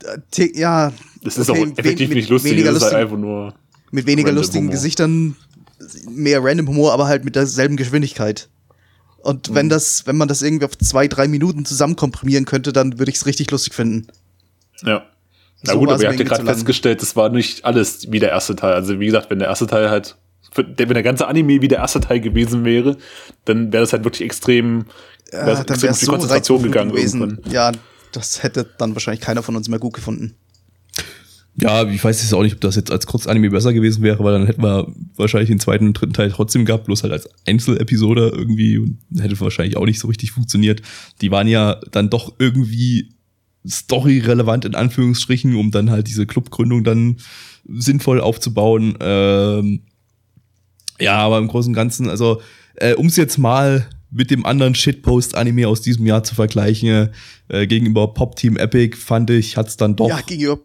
Äh, 0.05 0.19
T 0.31 0.53
ja. 0.59 0.93
Das 1.23 1.39
ist 1.39 1.51
okay, 1.51 1.73
auch 1.73 1.79
effektiv 1.79 2.11
nicht 2.11 2.29
lustig, 2.31 2.53
Weniger, 2.53 2.73
das 2.73 2.79
ist 2.79 2.93
halt 2.93 2.93
lustigen, 2.95 3.03
einfach 3.03 3.19
nur. 3.19 3.55
Mit 3.91 4.07
weniger 4.07 4.28
random 4.28 4.43
lustigen 4.43 4.64
Humor. 4.66 4.72
Gesichtern, 4.74 5.37
mehr 6.11 6.43
random 6.43 6.68
Humor, 6.68 6.93
aber 6.93 7.07
halt 7.07 7.24
mit 7.24 7.37
derselben 7.37 7.76
Geschwindigkeit. 7.76 8.49
Und 9.18 9.51
Mhm. 9.51 9.55
wenn 9.55 9.68
das, 9.68 10.07
wenn 10.07 10.16
man 10.16 10.28
das 10.28 10.43
irgendwie 10.43 10.64
auf 10.64 10.76
zwei, 10.78 11.09
drei 11.09 11.28
Minuten 11.28 11.64
zusammen 11.64 11.97
komprimieren 11.97 12.45
könnte, 12.45 12.72
dann 12.72 12.99
würde 12.99 13.11
ich 13.11 13.16
es 13.16 13.26
richtig 13.26 13.51
lustig 13.51 13.74
finden. 13.74 14.07
Ja. 14.82 15.05
Na 15.62 15.72
So 15.72 15.78
gut, 15.80 15.91
aber 15.91 16.03
ihr 16.03 16.09
habt 16.11 16.18
ja 16.18 16.24
gerade 16.24 16.45
festgestellt, 16.45 17.03
das 17.03 17.16
war 17.16 17.28
nicht 17.30 17.64
alles 17.64 18.11
wie 18.12 18.18
der 18.20 18.30
erste 18.30 18.55
Teil. 18.57 18.74
Also 18.74 19.01
wie 19.01 19.07
gesagt, 19.07 19.30
wenn 19.30 19.39
der 19.39 19.49
erste 19.49 19.66
Teil 19.66 19.91
halt, 19.91 20.16
wenn 20.55 20.76
der 20.76 21.03
ganze 21.03 21.26
Anime 21.26 21.61
wie 21.61 21.68
der 21.68 21.78
erste 21.78 22.01
Teil 22.01 22.20
gewesen 22.20 22.64
wäre, 22.64 22.97
dann 23.47 23.72
wäre 23.72 23.82
das 23.82 23.93
halt 23.93 24.05
wirklich 24.05 24.22
extrem, 24.22 24.84
Ja, 25.32 25.45
dann 25.55 25.66
extrem 25.66 25.93
so 25.95 26.12
Konzentration 26.12 26.62
gegangen 26.62 26.93
gewesen. 26.93 27.20
irgendwann. 27.20 27.53
Ja, 27.53 27.72
das 28.12 28.43
hätte 28.43 28.66
dann 28.78 28.95
wahrscheinlich 28.95 29.20
keiner 29.22 29.43
von 29.43 29.57
uns 29.57 29.68
mehr 29.68 29.78
gut 29.78 29.95
gefunden. 29.95 30.34
Ja, 31.59 31.89
ich 31.89 32.05
weiß 32.05 32.21
jetzt 32.21 32.35
auch 32.35 32.43
nicht, 32.43 32.55
ob 32.55 32.61
das 32.61 32.77
jetzt 32.77 32.91
als 32.91 33.07
Kurzanime 33.07 33.49
besser 33.49 33.73
gewesen 33.73 34.03
wäre, 34.03 34.23
weil 34.23 34.35
dann 34.35 34.47
hätten 34.47 34.63
wir 34.63 34.93
wahrscheinlich 35.17 35.49
den 35.49 35.59
zweiten 35.59 35.87
und 35.87 35.95
dritten 35.95 36.13
Teil 36.13 36.31
trotzdem 36.31 36.67
gehabt, 36.67 36.85
bloß 36.85 37.03
halt 37.03 37.15
als 37.15 37.31
Einzelepisode 37.47 38.31
irgendwie 38.35 38.79
und 38.79 38.99
hätte 39.19 39.41
wahrscheinlich 39.41 39.79
auch 39.79 39.87
nicht 39.87 39.99
so 39.99 40.09
richtig 40.09 40.33
funktioniert. 40.33 40.83
Die 41.23 41.31
waren 41.31 41.49
ja 41.49 41.81
dann 41.93 42.11
doch 42.11 42.35
irgendwie 42.39 43.15
storyrelevant 43.67 44.67
in 44.67 44.75
Anführungsstrichen, 44.75 45.55
um 45.57 45.71
dann 45.71 45.91
halt 45.91 46.09
diese 46.09 46.27
Clubgründung 46.27 46.85
dann 46.85 47.16
sinnvoll 47.66 48.20
aufzubauen. 48.20 48.97
Ähm, 49.01 49.81
ja, 51.01 51.16
aber 51.16 51.39
im 51.39 51.49
Großen 51.49 51.70
und 51.70 51.74
Ganzen, 51.74 52.11
also 52.11 52.43
äh, 52.74 52.95
um 52.95 53.07
es 53.07 53.16
jetzt 53.16 53.39
mal 53.39 53.89
mit 54.11 54.31
dem 54.31 54.47
anderen 54.47 54.74
Shitpost-Anime 54.74 55.66
aus 55.66 55.83
diesem 55.83 56.07
Jahr 56.07 56.23
zu 56.23 56.35
vergleichen, 56.35 57.11
äh, 57.49 57.66
gegenüber 57.66 58.15
Pop 58.15 58.37
Team 58.37 58.57
Epic, 58.57 58.97
fand 58.97 59.31
ich, 59.31 59.57
hat's 59.57 59.77
dann 59.77 59.97
doch 59.97 60.09
ja, 60.09 60.20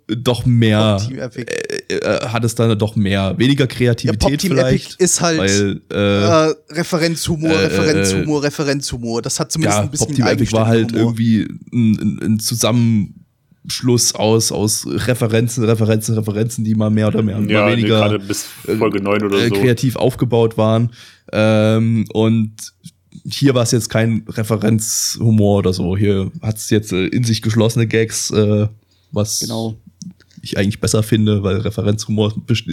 doch 0.07 0.45
mehr, 0.45 0.97
Pop 0.97 1.07
Team 1.07 1.19
Epic. 1.19 1.51
äh, 1.51 1.95
äh, 1.95 2.27
hat 2.27 2.43
es 2.43 2.55
dann 2.55 2.77
doch 2.77 2.95
mehr, 2.95 3.37
weniger 3.37 3.63
Ja, 3.65 3.67
Kreativität 3.67 4.19
Pop 4.19 4.37
Team 4.37 4.51
vielleicht. 4.51 4.93
Epic 4.93 5.03
ist 5.03 5.21
halt 5.21 5.39
weil, 5.39 5.81
äh, 5.91 6.49
äh, 6.49 6.55
Referenzhumor, 6.69 7.51
äh, 7.51 7.65
Referenzhumor, 7.65 8.43
Referenzhumor. 8.43 9.21
Das 9.21 9.39
hat 9.39 9.51
zumindest 9.51 9.77
ja, 9.77 9.83
ein 9.83 9.91
bisschen 9.91 10.07
Pop 10.07 10.15
Team 10.15 10.27
Epic 10.27 10.51
war 10.53 10.67
halt 10.67 10.91
Humor. 10.91 11.01
irgendwie 11.01 11.47
ein, 11.73 11.99
ein, 11.99 12.19
ein 12.23 12.39
Zusammenschluss 12.39 14.15
aus, 14.15 14.51
aus 14.51 14.85
Referenzen, 14.87 15.63
Referenzen, 15.65 16.15
Referenzen, 16.15 16.63
die 16.63 16.75
mal 16.75 16.89
mehr 16.89 17.07
oder 17.07 17.21
mehr, 17.21 17.39
Ja, 17.41 17.61
mal 17.65 17.71
weniger 17.77 18.19
bis 18.19 18.45
Folge 18.77 19.01
9 19.01 19.23
oder 19.23 19.37
äh, 19.39 19.49
so. 19.49 19.55
kreativ 19.55 19.95
aufgebaut 19.95 20.57
waren. 20.57 20.91
Ähm, 21.33 22.05
und 22.13 22.53
hier 23.29 23.53
war 23.53 23.63
es 23.63 23.71
jetzt 23.71 23.89
kein 23.89 24.23
Referenzhumor 24.27 25.59
oder 25.59 25.73
so. 25.73 25.95
Hier 25.97 26.31
hat 26.41 26.57
es 26.57 26.69
jetzt 26.69 26.91
äh, 26.91 27.07
in 27.07 27.23
sich 27.23 27.41
geschlossene 27.41 27.87
Gags, 27.87 28.31
äh, 28.31 28.67
was 29.11 29.39
Genau. 29.41 29.75
ich 30.41 30.57
eigentlich 30.57 30.79
besser 30.79 31.03
finde, 31.03 31.43
weil 31.43 31.57
Referenzhumor, 31.57 32.33
best- 32.47 32.65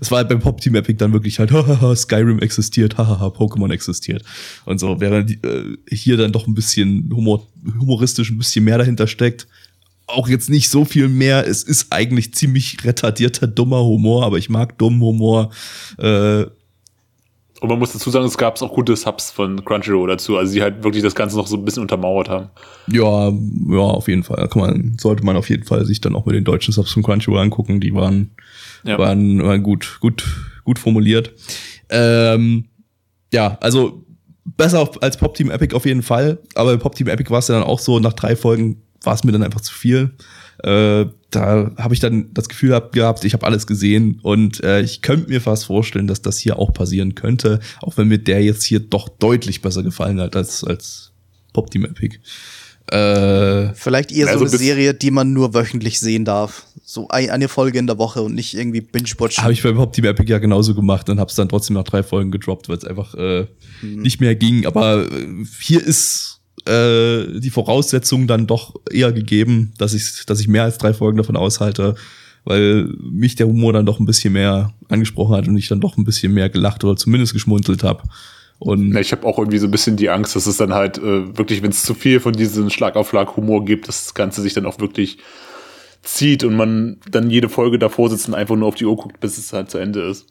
es 0.00 0.10
war 0.10 0.18
halt 0.18 0.28
beim 0.28 0.40
Pop 0.40 0.60
Team 0.60 0.74
Epic 0.74 0.96
dann 0.98 1.12
wirklich 1.12 1.38
halt, 1.38 1.50
hahaha, 1.52 1.94
Skyrim 1.94 2.40
existiert, 2.40 2.98
hahaha, 2.98 3.26
Pokémon 3.28 3.72
existiert. 3.72 4.24
Und 4.64 4.80
so, 4.80 5.00
während 5.00 5.30
äh, 5.44 5.76
hier 5.90 6.16
dann 6.16 6.32
doch 6.32 6.46
ein 6.46 6.54
bisschen 6.54 7.08
Humor, 7.14 7.46
humoristisch 7.78 8.30
ein 8.30 8.38
bisschen 8.38 8.64
mehr 8.64 8.78
dahinter 8.78 9.06
steckt. 9.06 9.46
auch 10.06 10.26
jetzt 10.28 10.48
nicht 10.50 10.70
so 10.70 10.84
viel 10.86 11.06
mehr. 11.08 11.46
Es 11.46 11.62
ist 11.62 11.88
eigentlich 11.90 12.32
ziemlich 12.34 12.82
retardierter, 12.82 13.46
dummer 13.46 13.84
Humor, 13.84 14.24
aber 14.24 14.38
ich 14.38 14.48
mag 14.48 14.76
dummen 14.78 15.00
Humor. 15.02 15.50
Äh, 15.98 16.46
Und 17.60 17.68
man 17.68 17.78
muss 17.78 17.92
dazu 17.92 18.10
sagen, 18.10 18.24
es 18.24 18.38
gab 18.38 18.60
auch 18.62 18.72
gute 18.72 18.94
Subs 18.94 19.30
von 19.32 19.64
Crunchyroll 19.64 20.08
dazu, 20.08 20.36
also 20.36 20.52
die 20.52 20.62
halt 20.62 20.84
wirklich 20.84 21.02
das 21.02 21.14
Ganze 21.14 21.36
noch 21.36 21.46
so 21.48 21.56
ein 21.56 21.64
bisschen 21.64 21.82
untermauert 21.82 22.28
haben. 22.28 22.50
ja, 22.86 23.30
ja, 23.30 23.78
auf 23.80 24.06
jeden 24.08 24.22
Fall. 24.22 24.48
Kann 24.48 24.62
man, 24.62 24.96
sollte 24.98 25.24
man 25.24 25.36
auf 25.36 25.50
jeden 25.50 25.64
Fall 25.64 25.84
sich 25.84 26.00
dann 26.00 26.14
auch 26.14 26.24
mit 26.24 26.36
den 26.36 26.44
deutschen 26.44 26.72
Subs 26.72 26.92
von 26.92 27.02
Crunchyroll 27.02 27.40
angucken. 27.40 27.80
Die 27.80 27.92
waren, 27.94 28.30
Ja. 28.84 28.96
waren, 28.98 29.42
waren 29.42 29.62
gut, 29.62 29.98
gut, 30.00 30.24
gut 30.64 30.78
formuliert. 30.78 31.32
Ähm, 31.90 32.66
ja, 33.32 33.58
also 33.60 34.04
besser 34.44 34.88
als 35.00 35.16
Pop 35.16 35.34
Team 35.34 35.50
Epic 35.50 35.74
auf 35.74 35.84
jeden 35.84 36.02
Fall. 36.02 36.38
Aber 36.54 36.76
Pop 36.78 36.94
Team 36.94 37.08
Epic 37.08 37.30
war 37.30 37.40
es 37.40 37.48
ja 37.48 37.56
dann 37.58 37.64
auch 37.64 37.80
so, 37.80 37.98
nach 37.98 38.12
drei 38.12 38.36
Folgen 38.36 38.82
war 39.02 39.14
es 39.14 39.24
mir 39.24 39.32
dann 39.32 39.42
einfach 39.42 39.60
zu 39.60 39.74
viel. 39.74 40.14
Äh, 40.62 41.06
da 41.30 41.70
habe 41.76 41.94
ich 41.94 42.00
dann 42.00 42.32
das 42.32 42.48
Gefühl 42.48 42.74
hab, 42.74 42.92
gehabt, 42.92 43.24
ich 43.24 43.32
habe 43.34 43.46
alles 43.46 43.66
gesehen 43.66 44.18
und 44.22 44.62
äh, 44.64 44.80
ich 44.80 45.02
könnte 45.02 45.28
mir 45.28 45.40
fast 45.40 45.66
vorstellen, 45.66 46.06
dass 46.06 46.22
das 46.22 46.38
hier 46.38 46.58
auch 46.58 46.72
passieren 46.72 47.14
könnte, 47.14 47.60
auch 47.80 47.96
wenn 47.96 48.08
mir 48.08 48.18
der 48.18 48.42
jetzt 48.42 48.64
hier 48.64 48.80
doch 48.80 49.08
deutlich 49.08 49.62
besser 49.62 49.82
gefallen 49.82 50.20
hat 50.20 50.34
als, 50.34 50.64
als 50.64 51.12
Pop 51.52 51.70
Team 51.70 51.84
Epic. 51.84 52.18
Äh, 52.90 53.74
Vielleicht 53.74 54.10
eher 54.10 54.28
Also 54.28 54.46
so 54.46 54.50
eine 54.50 54.58
Serie, 54.58 54.94
die 54.94 55.10
man 55.10 55.32
nur 55.32 55.52
wöchentlich 55.52 56.00
sehen 56.00 56.24
darf. 56.24 56.66
So 56.82 57.08
ein, 57.08 57.28
eine 57.28 57.48
Folge 57.48 57.78
in 57.78 57.86
der 57.86 57.98
Woche 57.98 58.22
und 58.22 58.34
nicht 58.34 58.54
irgendwie 58.54 58.80
binge-watchen. 58.80 59.42
Habe 59.42 59.52
ich 59.52 59.62
bei 59.62 59.72
Pop 59.72 59.92
Team 59.92 60.06
Epic 60.06 60.30
ja 60.30 60.38
genauso 60.38 60.74
gemacht 60.74 61.10
und 61.10 61.20
habe 61.20 61.28
es 61.28 61.36
dann 61.36 61.50
trotzdem 61.50 61.74
nach 61.74 61.84
drei 61.84 62.02
Folgen 62.02 62.30
gedroppt, 62.30 62.68
weil 62.70 62.78
es 62.78 62.84
einfach 62.84 63.14
äh, 63.14 63.46
nicht 63.82 64.20
mehr 64.20 64.34
ging. 64.34 64.64
Aber 64.64 65.06
äh, 65.12 65.44
hier 65.60 65.84
ist 65.84 66.37
äh, 66.66 67.40
die 67.40 67.50
Voraussetzung 67.50 68.26
dann 68.26 68.46
doch 68.46 68.74
eher 68.90 69.12
gegeben, 69.12 69.72
dass 69.78 69.94
ich, 69.94 70.24
dass 70.26 70.40
ich 70.40 70.48
mehr 70.48 70.64
als 70.64 70.78
drei 70.78 70.92
Folgen 70.92 71.18
davon 71.18 71.36
aushalte, 71.36 71.94
weil 72.44 72.88
mich 73.00 73.34
der 73.34 73.46
Humor 73.46 73.72
dann 73.72 73.86
doch 73.86 74.00
ein 74.00 74.06
bisschen 74.06 74.32
mehr 74.32 74.72
angesprochen 74.88 75.36
hat 75.36 75.48
und 75.48 75.56
ich 75.56 75.68
dann 75.68 75.80
doch 75.80 75.96
ein 75.96 76.04
bisschen 76.04 76.32
mehr 76.32 76.48
gelacht 76.48 76.84
oder 76.84 76.96
zumindest 76.96 77.32
geschmunzelt 77.32 77.82
habe. 77.82 78.02
Und 78.58 78.92
Ja, 78.92 79.00
ich 79.00 79.12
habe 79.12 79.26
auch 79.26 79.38
irgendwie 79.38 79.58
so 79.58 79.66
ein 79.66 79.70
bisschen 79.70 79.96
die 79.96 80.10
Angst, 80.10 80.34
dass 80.34 80.46
es 80.46 80.56
dann 80.56 80.74
halt 80.74 80.98
äh, 80.98 81.36
wirklich, 81.36 81.62
wenn 81.62 81.70
es 81.70 81.84
zu 81.84 81.94
viel 81.94 82.20
von 82.20 82.32
diesem 82.32 82.70
Schlag 82.70 82.96
auf 82.96 83.10
Schlag 83.10 83.36
Humor 83.36 83.64
gibt, 83.64 83.86
dass 83.86 84.04
das 84.04 84.14
Ganze 84.14 84.42
sich 84.42 84.54
dann 84.54 84.66
auch 84.66 84.80
wirklich 84.80 85.18
zieht 86.02 86.42
und 86.42 86.56
man 86.56 86.98
dann 87.10 87.30
jede 87.30 87.48
Folge 87.48 87.78
davor 87.78 88.10
sitzt 88.10 88.28
und 88.28 88.34
einfach 88.34 88.56
nur 88.56 88.68
auf 88.68 88.74
die 88.74 88.86
Uhr 88.86 88.96
guckt, 88.96 89.20
bis 89.20 89.38
es 89.38 89.52
halt 89.52 89.70
zu 89.70 89.78
Ende 89.78 90.00
ist. 90.00 90.26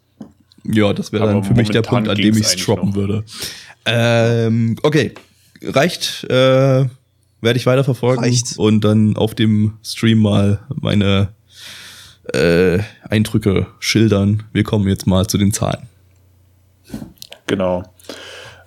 Ja, 0.64 0.92
das 0.92 1.14
wäre 1.14 1.28
dann 1.28 1.44
für 1.44 1.54
mich 1.54 1.70
der 1.70 1.82
Punkt, 1.82 2.10
an 2.10 2.18
dem 2.18 2.36
ich 2.36 2.46
es 2.46 2.56
droppen 2.58 2.90
noch. 2.90 2.96
würde. 2.96 3.24
Ähm, 3.86 4.76
okay, 4.84 5.14
reicht. 5.64 6.26
Äh, 6.30 6.86
werde 7.42 7.58
ich 7.60 7.66
weiterverfolgen 7.66 8.24
Reicht. 8.24 8.58
und 8.58 8.84
dann 8.84 9.16
auf 9.16 9.36
dem 9.36 9.78
Stream 9.84 10.20
mal 10.20 10.60
meine 10.74 11.30
äh, 12.34 12.80
Eindrücke 13.08 13.68
schildern. 13.80 14.44
Wir 14.54 14.64
kommen 14.64 14.88
jetzt 14.88 15.08
mal 15.08 15.28
zu 15.28 15.38
den 15.38 15.54
Zahlen. 15.54 15.88
Genau. 17.46 17.84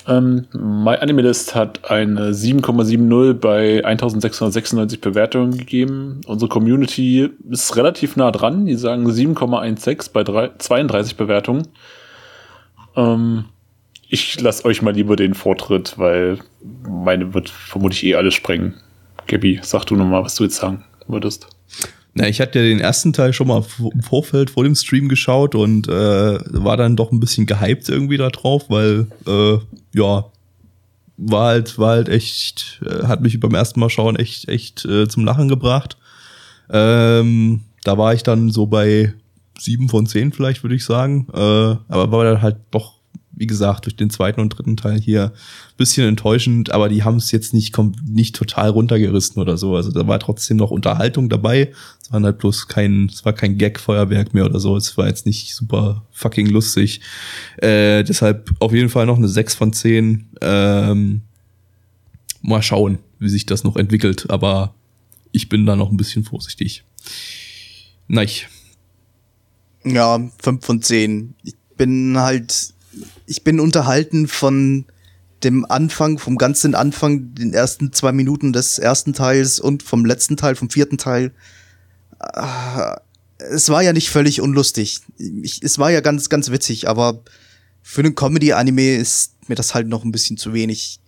Ähm, 0.06 0.46
MyAnimeList 0.52 1.54
hat 1.54 1.90
eine 1.90 2.30
7,70 2.32 3.34
bei 3.34 3.84
1696 3.84 5.00
Bewertungen 5.00 5.56
gegeben. 5.56 6.22
Unsere 6.26 6.48
Community 6.48 7.30
ist 7.50 7.76
relativ 7.76 8.16
nah 8.16 8.30
dran. 8.30 8.66
Die 8.66 8.76
sagen 8.76 9.06
7,16 9.06 10.12
bei 10.12 10.24
drei, 10.24 10.50
32 10.58 11.16
Bewertungen. 11.16 11.68
Ähm, 12.96 13.44
ich 14.10 14.40
lasse 14.40 14.64
euch 14.64 14.82
mal 14.82 14.94
lieber 14.94 15.14
den 15.14 15.34
Vortritt, 15.34 15.94
weil 15.96 16.38
meine 16.88 17.32
wird 17.32 17.48
vermutlich 17.48 18.04
eh 18.04 18.16
alles 18.16 18.34
sprengen. 18.34 18.74
Gabi, 19.28 19.60
sag 19.62 19.84
du 19.84 19.94
nochmal, 19.94 20.24
was 20.24 20.34
du 20.34 20.44
jetzt 20.44 20.56
sagen 20.56 20.84
würdest. 21.06 21.46
Na, 22.14 22.26
ich 22.26 22.40
hatte 22.40 22.58
ja 22.58 22.64
den 22.64 22.80
ersten 22.80 23.12
Teil 23.12 23.32
schon 23.32 23.46
mal 23.46 23.64
im 23.78 24.02
Vorfeld 24.02 24.50
vor 24.50 24.64
dem 24.64 24.74
Stream 24.74 25.08
geschaut 25.08 25.54
und 25.54 25.88
äh, 25.88 25.92
war 25.92 26.76
dann 26.76 26.96
doch 26.96 27.12
ein 27.12 27.20
bisschen 27.20 27.46
gehypt 27.46 27.88
irgendwie 27.88 28.16
da 28.16 28.30
drauf, 28.30 28.64
weil 28.68 29.06
äh, 29.28 29.58
ja 29.96 30.26
war 31.16 31.46
halt 31.46 31.78
war 31.78 31.90
halt 31.90 32.08
echt 32.08 32.80
äh, 32.84 33.06
hat 33.06 33.20
mich 33.20 33.38
beim 33.38 33.54
ersten 33.54 33.78
Mal 33.78 33.90
schauen 33.90 34.16
echt 34.16 34.48
echt 34.48 34.84
äh, 34.86 35.06
zum 35.06 35.24
Lachen 35.24 35.48
gebracht. 35.48 35.96
Ähm, 36.68 37.60
da 37.84 37.96
war 37.96 38.12
ich 38.12 38.24
dann 38.24 38.50
so 38.50 38.66
bei 38.66 39.14
sieben 39.56 39.88
von 39.88 40.06
zehn 40.06 40.32
vielleicht 40.32 40.64
würde 40.64 40.74
ich 40.74 40.84
sagen, 40.84 41.28
äh, 41.32 41.38
aber 41.38 42.10
war 42.10 42.24
dann 42.24 42.42
halt 42.42 42.56
doch 42.72 42.99
wie 43.40 43.46
gesagt 43.46 43.86
durch 43.86 43.96
den 43.96 44.10
zweiten 44.10 44.40
und 44.42 44.50
dritten 44.50 44.76
Teil 44.76 45.00
hier 45.00 45.32
bisschen 45.78 46.06
enttäuschend, 46.06 46.72
aber 46.72 46.90
die 46.90 47.04
haben 47.04 47.16
es 47.16 47.32
jetzt 47.32 47.54
nicht 47.54 47.74
nicht 48.04 48.36
total 48.36 48.68
runtergerissen 48.68 49.40
oder 49.40 49.56
so. 49.56 49.76
Also 49.76 49.90
da 49.90 50.06
war 50.06 50.20
trotzdem 50.20 50.58
noch 50.58 50.70
Unterhaltung 50.70 51.30
dabei. 51.30 51.72
Es 52.02 52.12
war 52.12 52.22
halt 52.22 52.36
bloß 52.36 52.68
kein, 52.68 53.06
es 53.06 53.24
war 53.24 53.32
kein 53.32 53.56
Gag-Feuerwerk 53.56 54.34
mehr 54.34 54.44
oder 54.44 54.60
so. 54.60 54.76
Es 54.76 54.98
war 54.98 55.06
jetzt 55.06 55.24
nicht 55.24 55.54
super 55.54 56.04
fucking 56.12 56.48
lustig. 56.48 57.00
Äh, 57.56 58.04
deshalb 58.04 58.50
auf 58.58 58.74
jeden 58.74 58.90
Fall 58.90 59.06
noch 59.06 59.16
eine 59.16 59.28
6 59.28 59.54
von 59.54 59.72
10. 59.72 60.28
Ähm, 60.42 61.22
mal 62.42 62.62
schauen, 62.62 62.98
wie 63.18 63.30
sich 63.30 63.46
das 63.46 63.64
noch 63.64 63.76
entwickelt, 63.76 64.28
aber 64.28 64.74
ich 65.32 65.48
bin 65.48 65.64
da 65.64 65.76
noch 65.76 65.90
ein 65.90 65.96
bisschen 65.96 66.24
vorsichtig. 66.24 66.84
Nein. 68.06 68.28
Ja, 69.84 70.20
5 70.42 70.62
von 70.62 70.82
10. 70.82 71.34
Ich 71.42 71.54
bin 71.78 72.18
halt, 72.18 72.74
ich 73.26 73.44
bin 73.44 73.60
unterhalten 73.60 74.28
von 74.28 74.86
dem 75.42 75.64
Anfang, 75.64 76.18
vom 76.18 76.36
ganzen 76.36 76.74
Anfang, 76.74 77.34
den 77.34 77.54
ersten 77.54 77.92
zwei 77.92 78.12
Minuten 78.12 78.52
des 78.52 78.78
ersten 78.78 79.12
Teils 79.14 79.58
und 79.58 79.82
vom 79.82 80.04
letzten 80.04 80.36
Teil, 80.36 80.54
vom 80.54 80.70
vierten 80.70 80.98
Teil. 80.98 81.32
Ah, 82.18 83.00
Es 83.38 83.70
war 83.70 83.82
ja 83.82 83.92
nicht 83.92 84.10
völlig 84.10 84.40
unlustig. 84.40 85.00
Ich, 85.18 85.62
es 85.62 85.78
war 85.78 85.90
ja 85.90 86.00
ganz, 86.00 86.28
ganz 86.28 86.50
witzig, 86.50 86.88
aber 86.88 87.22
für 87.82 88.02
einen 88.02 88.14
Comedy-Anime 88.14 88.96
ist 88.96 89.32
mir 89.48 89.54
das 89.54 89.74
halt 89.74 89.88
noch 89.88 90.04
ein 90.04 90.12
bisschen 90.12 90.36
zu 90.36 90.52
wenig. 90.52 91.00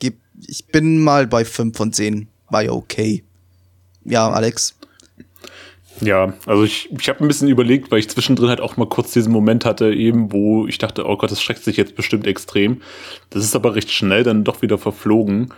Ich 0.47 0.67
bin 0.67 0.99
mal 0.99 1.27
bei 1.27 1.45
5 1.45 1.77
von 1.77 1.93
10. 1.93 2.29
War 2.49 2.63
ja 2.63 2.73
okay. 2.73 3.25
Ja, 4.05 4.31
Alex. 4.31 4.75
Ja, 6.03 6.33
also 6.47 6.65
ich, 6.65 6.91
ich 6.99 7.09
habe 7.09 7.21
ein 7.21 7.29
bisschen 7.29 7.49
überlegt, 7.49 7.93
weil 7.93 8.01
ich 8.01 8.11
zwischendrin 8.11 8.49
halt 8.49 8.61
auch 8.61 8.77
mal 8.77 8.89
kurz 8.89 9.13
diesen 9.13 9.33
Moment 9.33 9.65
hatte, 9.65 9.93
eben, 9.93 10.33
wo 10.33 10.67
ich 10.67 10.79
dachte, 10.79 11.07
oh 11.07 11.17
Gott, 11.17 11.31
das 11.31 11.41
schreckt 11.41 11.63
sich 11.63 11.77
jetzt 11.77 11.95
bestimmt 11.95 12.27
extrem. 12.27 12.83
Das 13.31 13.45
ist 13.45 13.55
aber 13.55 13.77
recht 13.77 13.91
schnell 13.91 14.25
dann 14.25 14.43
doch 14.43 14.63
wieder 14.63 14.79
verflogen. 14.79 15.55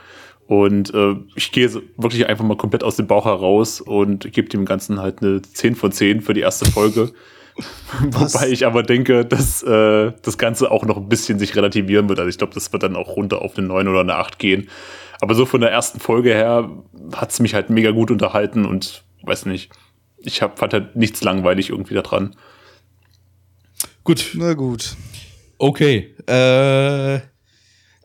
Und 0.46 0.92
äh, 0.92 1.14
ich 1.34 1.50
gehe 1.50 1.70
wirklich 1.96 2.26
einfach 2.28 2.44
mal 2.44 2.58
komplett 2.58 2.84
aus 2.84 2.96
dem 2.96 3.06
Bauch 3.06 3.24
heraus 3.24 3.80
und 3.80 4.30
gebe 4.32 4.50
dem 4.50 4.66
Ganzen 4.66 5.00
halt 5.00 5.22
eine 5.22 5.40
10 5.40 5.76
von 5.76 5.90
10 5.90 6.20
für 6.20 6.34
die 6.34 6.42
erste 6.42 6.70
Folge. 6.70 7.12
Was? 8.10 8.34
Wobei 8.34 8.50
ich 8.50 8.66
aber 8.66 8.82
denke, 8.82 9.24
dass 9.24 9.62
äh, 9.62 10.12
das 10.20 10.36
Ganze 10.36 10.70
auch 10.70 10.84
noch 10.84 10.98
ein 10.98 11.08
bisschen 11.08 11.38
sich 11.38 11.56
relativieren 11.56 12.10
wird. 12.10 12.18
Also 12.18 12.28
ich 12.28 12.36
glaube, 12.36 12.52
das 12.52 12.70
wird 12.70 12.82
dann 12.82 12.96
auch 12.96 13.16
runter 13.16 13.40
auf 13.40 13.56
eine 13.56 13.66
9 13.66 13.88
oder 13.88 14.00
eine 14.00 14.16
8 14.16 14.38
gehen. 14.38 14.68
Aber 15.22 15.34
so 15.34 15.46
von 15.46 15.62
der 15.62 15.70
ersten 15.70 16.00
Folge 16.00 16.34
her 16.34 16.68
hat 17.14 17.30
es 17.30 17.40
mich 17.40 17.54
halt 17.54 17.70
mega 17.70 17.92
gut 17.92 18.10
unterhalten 18.10 18.66
und 18.66 19.04
weiß 19.22 19.46
nicht. 19.46 19.70
Ich 20.24 20.42
hab, 20.42 20.58
fand 20.58 20.72
halt 20.72 20.96
nichts 20.96 21.22
langweilig 21.22 21.70
irgendwie 21.70 21.94
da 21.94 22.02
dran. 22.02 22.34
Gut. 24.04 24.32
Na 24.34 24.54
gut. 24.54 24.96
Okay. 25.58 26.14
Äh, 26.26 27.20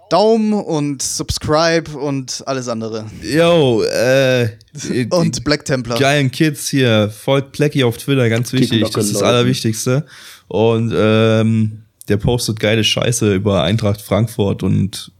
Daumen 0.09 0.53
und 0.53 1.03
Subscribe 1.03 1.91
und 1.91 2.43
alles 2.47 2.67
andere. 2.67 3.05
yo, 3.21 3.83
äh, 3.83 4.49
Und 5.11 5.43
Black 5.43 5.65
Templar. 5.65 5.99
geilen 5.99 6.31
Kids 6.31 6.67
hier, 6.67 7.09
folgt 7.09 7.51
Plecky 7.51 7.83
auf 7.83 7.97
Twitter, 7.97 8.27
ganz 8.29 8.51
wichtig, 8.53 8.89
das 8.91 9.05
ist 9.05 9.15
das. 9.15 9.23
Allerwichtigste. 9.23 10.05
Und 10.47 10.91
ähm, 10.95 11.83
der 12.07 12.17
postet 12.17 12.59
geile 12.59 12.83
Scheiße 12.83 13.35
über 13.35 13.63
Eintracht 13.63 14.01
Frankfurt 14.01 14.63
und 14.63 15.11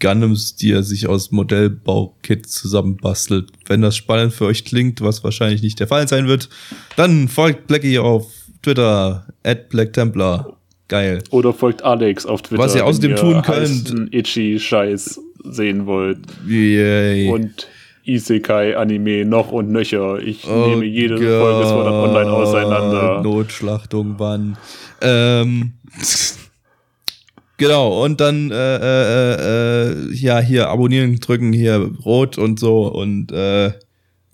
Gundams, 0.00 0.56
die 0.56 0.72
er 0.72 0.82
sich 0.82 1.06
aus 1.08 1.30
Modellbaukits 1.30 2.50
zusammenbastelt. 2.52 3.50
Wenn 3.66 3.80
das 3.82 3.96
spannend 3.96 4.32
für 4.34 4.44
euch 4.46 4.64
klingt, 4.64 5.00
was 5.00 5.24
wahrscheinlich 5.24 5.62
nicht 5.62 5.80
der 5.80 5.86
Fall 5.88 6.06
sein 6.08 6.26
wird, 6.28 6.48
dann 6.96 7.28
folgt 7.28 7.66
Plecky 7.66 7.98
auf 7.98 8.26
Twitter, 8.62 9.26
at 9.42 9.68
Black 9.70 9.92
Templar. 9.92 10.56
Geil. 10.88 11.22
Oder 11.30 11.52
folgt 11.52 11.82
Alex 11.82 12.26
auf 12.26 12.42
Twitter. 12.42 12.62
Was 12.62 12.74
ihr 12.74 12.84
außerdem 12.84 13.16
tun 13.16 13.42
könnt- 13.42 13.48
heißen 13.88 14.08
Itchy-Scheiß 14.12 15.20
sehen 15.50 15.86
wollt. 15.86 16.18
Yay. 16.46 17.28
Und 17.28 17.66
Isekai-Anime 18.04 19.24
noch 19.24 19.50
und 19.50 19.70
nöcher. 19.70 20.18
Ich 20.20 20.46
Oh 20.48 20.66
nehme 20.68 20.84
jede 20.84 21.16
Folge 21.16 21.60
des 21.60 21.68
Sword 21.68 21.86
Art 21.86 22.08
Online 22.08 22.30
auseinander. 22.30 23.22
Notschlachtung, 23.22 24.14
wann? 24.18 24.56
Ähm, 25.00 25.72
genau, 27.56 28.04
und 28.04 28.20
dann 28.20 28.50
äh, 28.50 28.76
äh, 28.76 29.90
äh, 29.90 30.12
ja, 30.14 30.38
hier 30.40 30.68
abonnieren 30.68 31.16
drücken, 31.16 31.52
hier 31.52 31.90
rot 32.04 32.38
und 32.38 32.58
so 32.58 32.86
und 32.86 33.32
äh, 33.32 33.72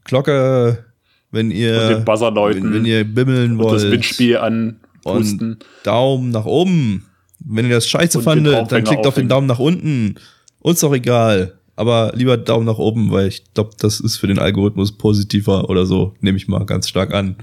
Glocke, 0.05 0.85
wenn 1.31 1.51
ihr, 1.51 1.81
Und 1.81 1.89
den 1.89 2.05
Buzzer 2.05 2.31
läuten. 2.31 2.65
wenn, 2.65 2.75
wenn 2.75 2.85
ihr 2.85 3.05
bimmeln 3.05 3.53
Und 3.53 3.59
wollt. 3.59 3.83
das 3.83 3.91
Windspiel 3.91 4.37
anpusten. 4.37 5.53
Und 5.53 5.65
Daumen 5.85 6.31
nach 6.31 6.45
oben. 6.45 7.07
Wenn 7.45 7.67
ihr 7.67 7.75
das 7.75 7.89
scheiße 7.89 8.19
Und 8.19 8.25
fandet, 8.25 8.71
dann 8.71 8.85
klickt 8.85 9.07
auf 9.07 9.15
den. 9.15 9.29
Daumen 9.29 9.47
nach 9.47 9.59
unten. 9.59 10.17
Uns 10.61 10.81
doch 10.81 10.93
egal. 10.93 11.55
Aber 11.75 12.13
lieber 12.15 12.37
Daumen 12.37 12.67
nach 12.67 12.79
oben, 12.79 13.11
weil 13.11 13.29
ich 13.29 13.43
glaube, 13.55 13.71
das 13.79 13.99
ist 13.99 14.19
für 14.19 14.27
den 14.27 14.39
Algorithmus 14.39 14.93
positiver 14.93 15.71
oder 15.71 15.87
so, 15.87 16.15
nehme 16.21 16.37
ich 16.37 16.47
mal 16.47 16.67
ganz 16.67 16.89
stark 16.89 17.15
an. 17.15 17.37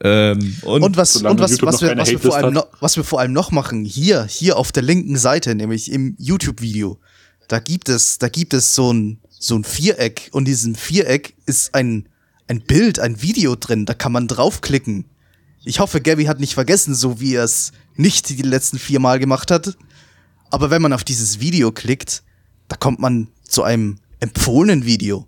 Ähm, 0.00 0.56
und, 0.62 0.82
Und 0.82 0.96
was, 0.96 1.16
und 1.16 1.38
was, 1.38 1.62
was, 1.62 1.80
wir, 1.82 1.96
was, 1.96 2.10
wir 2.10 2.18
vor 2.18 2.36
allem 2.36 2.54
noch, 2.54 2.66
was 2.80 2.96
wir 2.96 3.04
vor 3.04 3.20
allem 3.20 3.32
noch 3.32 3.52
machen, 3.52 3.84
hier, 3.84 4.24
hier 4.24 4.56
auf 4.56 4.72
der 4.72 4.82
linken 4.82 5.16
Seite, 5.16 5.54
nämlich 5.54 5.90
im 5.90 6.16
YouTube-Video, 6.18 6.98
da 7.48 7.60
gibt 7.60 7.88
es, 7.88 8.18
da 8.18 8.28
gibt 8.28 8.54
es 8.54 8.74
so 8.74 8.92
ein, 8.92 9.20
so 9.30 9.56
ein 9.56 9.64
Viereck 9.64 10.30
und 10.32 10.42
in 10.42 10.46
diesem 10.46 10.74
Viereck 10.74 11.36
ist 11.46 11.74
ein, 11.74 12.08
ein 12.48 12.62
Bild, 12.62 12.98
ein 12.98 13.22
Video 13.22 13.54
drin, 13.54 13.86
da 13.86 13.94
kann 13.94 14.12
man 14.12 14.26
draufklicken. 14.26 15.04
Ich 15.64 15.80
hoffe, 15.80 16.00
Gabby 16.00 16.24
hat 16.24 16.40
nicht 16.40 16.54
vergessen, 16.54 16.94
so 16.94 17.20
wie 17.20 17.34
er 17.34 17.44
es 17.44 17.72
nicht 17.94 18.28
die 18.28 18.42
letzten 18.42 18.78
vier 18.78 19.00
Mal 19.00 19.18
gemacht 19.18 19.50
hat. 19.50 19.76
Aber 20.50 20.70
wenn 20.70 20.82
man 20.82 20.92
auf 20.92 21.04
dieses 21.04 21.40
Video 21.40 21.72
klickt, 21.72 22.22
da 22.68 22.76
kommt 22.76 23.00
man 23.00 23.28
zu 23.48 23.62
einem 23.62 23.98
empfohlenen 24.20 24.84
Video. 24.84 25.26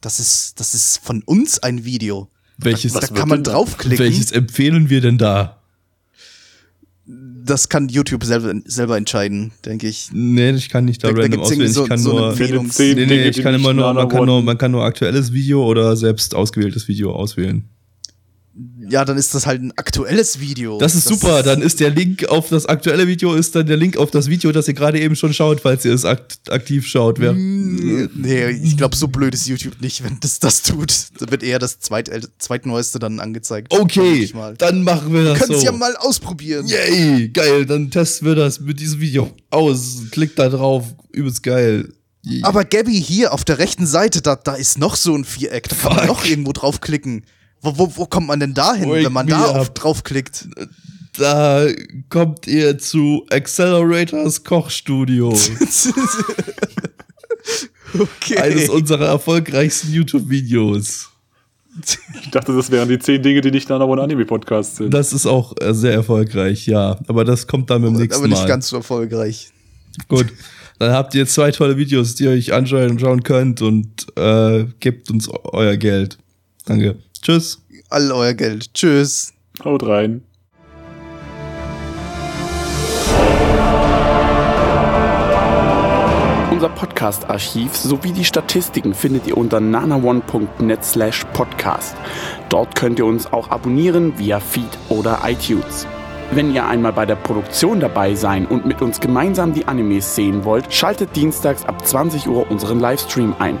Das 0.00 0.20
ist, 0.20 0.60
das 0.60 0.74
ist 0.74 0.98
von 0.98 1.22
uns 1.22 1.58
ein 1.58 1.84
Video. 1.84 2.28
Welches, 2.64 2.92
Da 2.92 3.02
Was 3.02 3.12
kann 3.14 3.28
man 3.28 3.42
draufklicken. 3.42 3.98
welches 3.98 4.32
empfehlen 4.32 4.88
wir 4.90 5.00
denn 5.00 5.18
da? 5.18 5.58
das 7.44 7.68
kann 7.68 7.88
YouTube 7.88 8.22
selber, 8.24 8.54
selber 8.66 8.96
entscheiden, 8.96 9.50
denke 9.64 9.88
ich. 9.88 10.10
Nee, 10.12 10.50
ich 10.52 10.68
kann 10.68 10.84
nicht 10.84 11.02
da, 11.02 11.10
Da- 11.12 11.20
random 11.22 11.40
auswählen. 11.40 11.72
so- 11.72 11.82
ich 11.82 11.88
kann 11.88 11.98
so 11.98 12.12
nur. 12.16 12.36
Nee, 12.38 12.94
nee, 12.94 13.28
ich 13.28 13.42
kann 13.42 13.54
immer 13.54 13.72
nur, 13.74 13.92
man 13.92 14.08
kann 14.08 14.24
nur, 14.26 14.42
man 14.42 14.56
kann 14.56 14.70
nur 14.70 14.84
aktuelles 14.84 15.32
Video 15.32 15.64
oder 15.66 15.96
selbst 15.96 16.34
ausgewähltes 16.36 16.86
Video 16.86 17.12
auswählen. 17.12 17.64
Ja, 18.88 19.06
dann 19.06 19.16
ist 19.16 19.34
das 19.34 19.46
halt 19.46 19.62
ein 19.62 19.72
aktuelles 19.76 20.38
Video. 20.38 20.76
Das 20.78 20.94
ist 20.94 21.08
super, 21.08 21.42
dann 21.42 21.62
ist 21.62 21.80
der 21.80 21.88
Link 21.88 22.26
auf 22.28 22.50
das 22.50 22.66
aktuelle 22.66 23.06
Video, 23.06 23.34
ist 23.34 23.54
dann 23.54 23.66
der 23.66 23.78
Link 23.78 23.96
auf 23.96 24.10
das 24.10 24.28
Video, 24.28 24.52
das 24.52 24.68
ihr 24.68 24.74
gerade 24.74 25.00
eben 25.00 25.16
schon 25.16 25.32
schaut, 25.32 25.60
falls 25.60 25.84
ihr 25.86 25.94
es 25.94 26.04
akt 26.04 26.50
aktiv 26.50 26.86
schaut. 26.86 27.18
Wer, 27.18 27.32
Nee, 27.32 28.48
ich 28.50 28.76
glaube, 28.76 28.94
so 28.94 29.08
blöd 29.08 29.32
ist 29.32 29.46
YouTube 29.46 29.80
nicht, 29.80 30.04
wenn 30.04 30.20
das 30.20 30.38
das 30.38 30.62
tut. 30.62 30.92
Da 31.18 31.30
wird 31.30 31.42
eher 31.42 31.58
das 31.58 31.80
zweit, 31.80 32.10
zweitneueste 32.38 32.98
dann 32.98 33.20
angezeigt. 33.20 33.72
Okay, 33.72 34.30
dann 34.58 34.82
machen 34.82 35.14
wir 35.14 35.24
das 35.24 35.38
Könnt 35.38 35.52
so. 35.52 35.58
es 35.58 35.62
ja 35.64 35.72
mal 35.72 35.96
ausprobieren. 35.96 36.66
Yay, 36.66 37.30
geil, 37.30 37.64
dann 37.64 37.90
testen 37.90 38.28
wir 38.28 38.34
das 38.34 38.60
mit 38.60 38.80
diesem 38.80 39.00
Video 39.00 39.30
aus. 39.50 40.02
Klickt 40.10 40.38
da 40.38 40.50
drauf, 40.50 40.84
übelst 41.12 41.42
geil. 41.42 41.88
Aber 42.42 42.64
Gabby, 42.64 43.02
hier 43.02 43.32
auf 43.32 43.44
der 43.44 43.58
rechten 43.58 43.86
Seite, 43.86 44.22
da, 44.22 44.36
da 44.36 44.54
ist 44.54 44.78
noch 44.78 44.94
so 44.96 45.14
ein 45.14 45.24
Viereck. 45.24 45.68
Da 45.68 45.76
kann 45.76 45.96
man 45.96 46.06
Fuck. 46.06 46.06
noch 46.06 46.24
irgendwo 46.24 46.52
draufklicken. 46.52 47.24
Wo, 47.62 47.78
wo, 47.78 47.96
wo 47.96 48.06
kommt 48.06 48.26
man 48.26 48.40
denn 48.40 48.54
da 48.54 48.74
hin, 48.74 48.90
Wake 48.90 49.04
wenn 49.04 49.12
man 49.12 49.28
da 49.28 49.46
auf 49.46 49.70
draufklickt? 49.70 50.48
Da 51.16 51.66
kommt 52.08 52.48
ihr 52.48 52.76
zu 52.78 53.24
Accelerators 53.30 54.42
Kochstudio. 54.42 55.28
okay. 57.94 58.38
Eines 58.38 58.68
unserer 58.68 59.06
erfolgreichsten 59.06 59.92
YouTube-Videos. 59.92 61.10
Ich 62.20 62.30
dachte, 62.30 62.54
das 62.54 62.70
wären 62.70 62.88
die 62.88 62.98
zehn 62.98 63.22
Dinge, 63.22 63.40
die 63.40 63.50
nicht 63.50 63.68
Nana 63.68 63.84
One 63.84 64.02
Anime 64.02 64.24
Podcast 64.26 64.76
sind. 64.76 64.92
Das 64.92 65.12
ist 65.12 65.26
auch 65.26 65.54
äh, 65.60 65.72
sehr 65.72 65.92
erfolgreich, 65.92 66.66
ja. 66.66 66.98
Aber 67.06 67.24
das 67.24 67.46
kommt 67.46 67.70
dann 67.70 67.82
beim 67.82 67.92
nächsten 67.94 68.14
aber 68.16 68.28
nicht 68.28 68.42
Mal. 68.42 68.48
ganz 68.48 68.68
so 68.68 68.76
erfolgreich. 68.76 69.50
Gut. 70.08 70.26
Dann 70.78 70.92
habt 70.92 71.14
ihr 71.14 71.26
zwei 71.26 71.52
tolle 71.52 71.76
Videos, 71.76 72.16
die 72.16 72.24
ihr 72.24 72.30
euch 72.30 72.52
anschauen 72.52 72.90
und 72.90 73.00
schauen 73.00 73.22
könnt 73.22 73.62
und 73.62 74.06
äh, 74.16 74.64
gebt 74.80 75.10
uns 75.10 75.28
euer 75.28 75.76
Geld. 75.76 76.18
Danke. 76.64 76.96
Tschüss. 77.22 77.62
All 77.88 78.10
euer 78.10 78.34
Geld. 78.34 78.74
Tschüss. 78.74 79.32
Haut 79.64 79.86
rein. 79.86 80.22
Unser 86.50 86.68
Podcast-Archiv 86.68 87.76
sowie 87.76 88.12
die 88.12 88.24
Statistiken 88.24 88.92
findet 88.92 89.26
ihr 89.26 89.36
unter 89.36 89.60
nanaone.net 89.60 90.84
slash 90.84 91.24
podcast. 91.32 91.96
Dort 92.48 92.74
könnt 92.74 92.98
ihr 92.98 93.06
uns 93.06 93.32
auch 93.32 93.50
abonnieren 93.50 94.18
via 94.18 94.38
Feed 94.40 94.78
oder 94.88 95.20
iTunes. 95.24 95.86
Wenn 96.32 96.52
ihr 96.52 96.66
einmal 96.66 96.92
bei 96.92 97.06
der 97.06 97.16
Produktion 97.16 97.78
dabei 97.78 98.14
sein 98.14 98.46
und 98.46 98.66
mit 98.66 98.80
uns 98.82 99.00
gemeinsam 99.00 99.54
die 99.54 99.66
Animes 99.66 100.14
sehen 100.14 100.44
wollt, 100.44 100.72
schaltet 100.72 101.14
dienstags 101.14 101.64
ab 101.66 101.86
20 101.86 102.26
Uhr 102.26 102.50
unseren 102.50 102.80
Livestream 102.80 103.34
ein. 103.38 103.60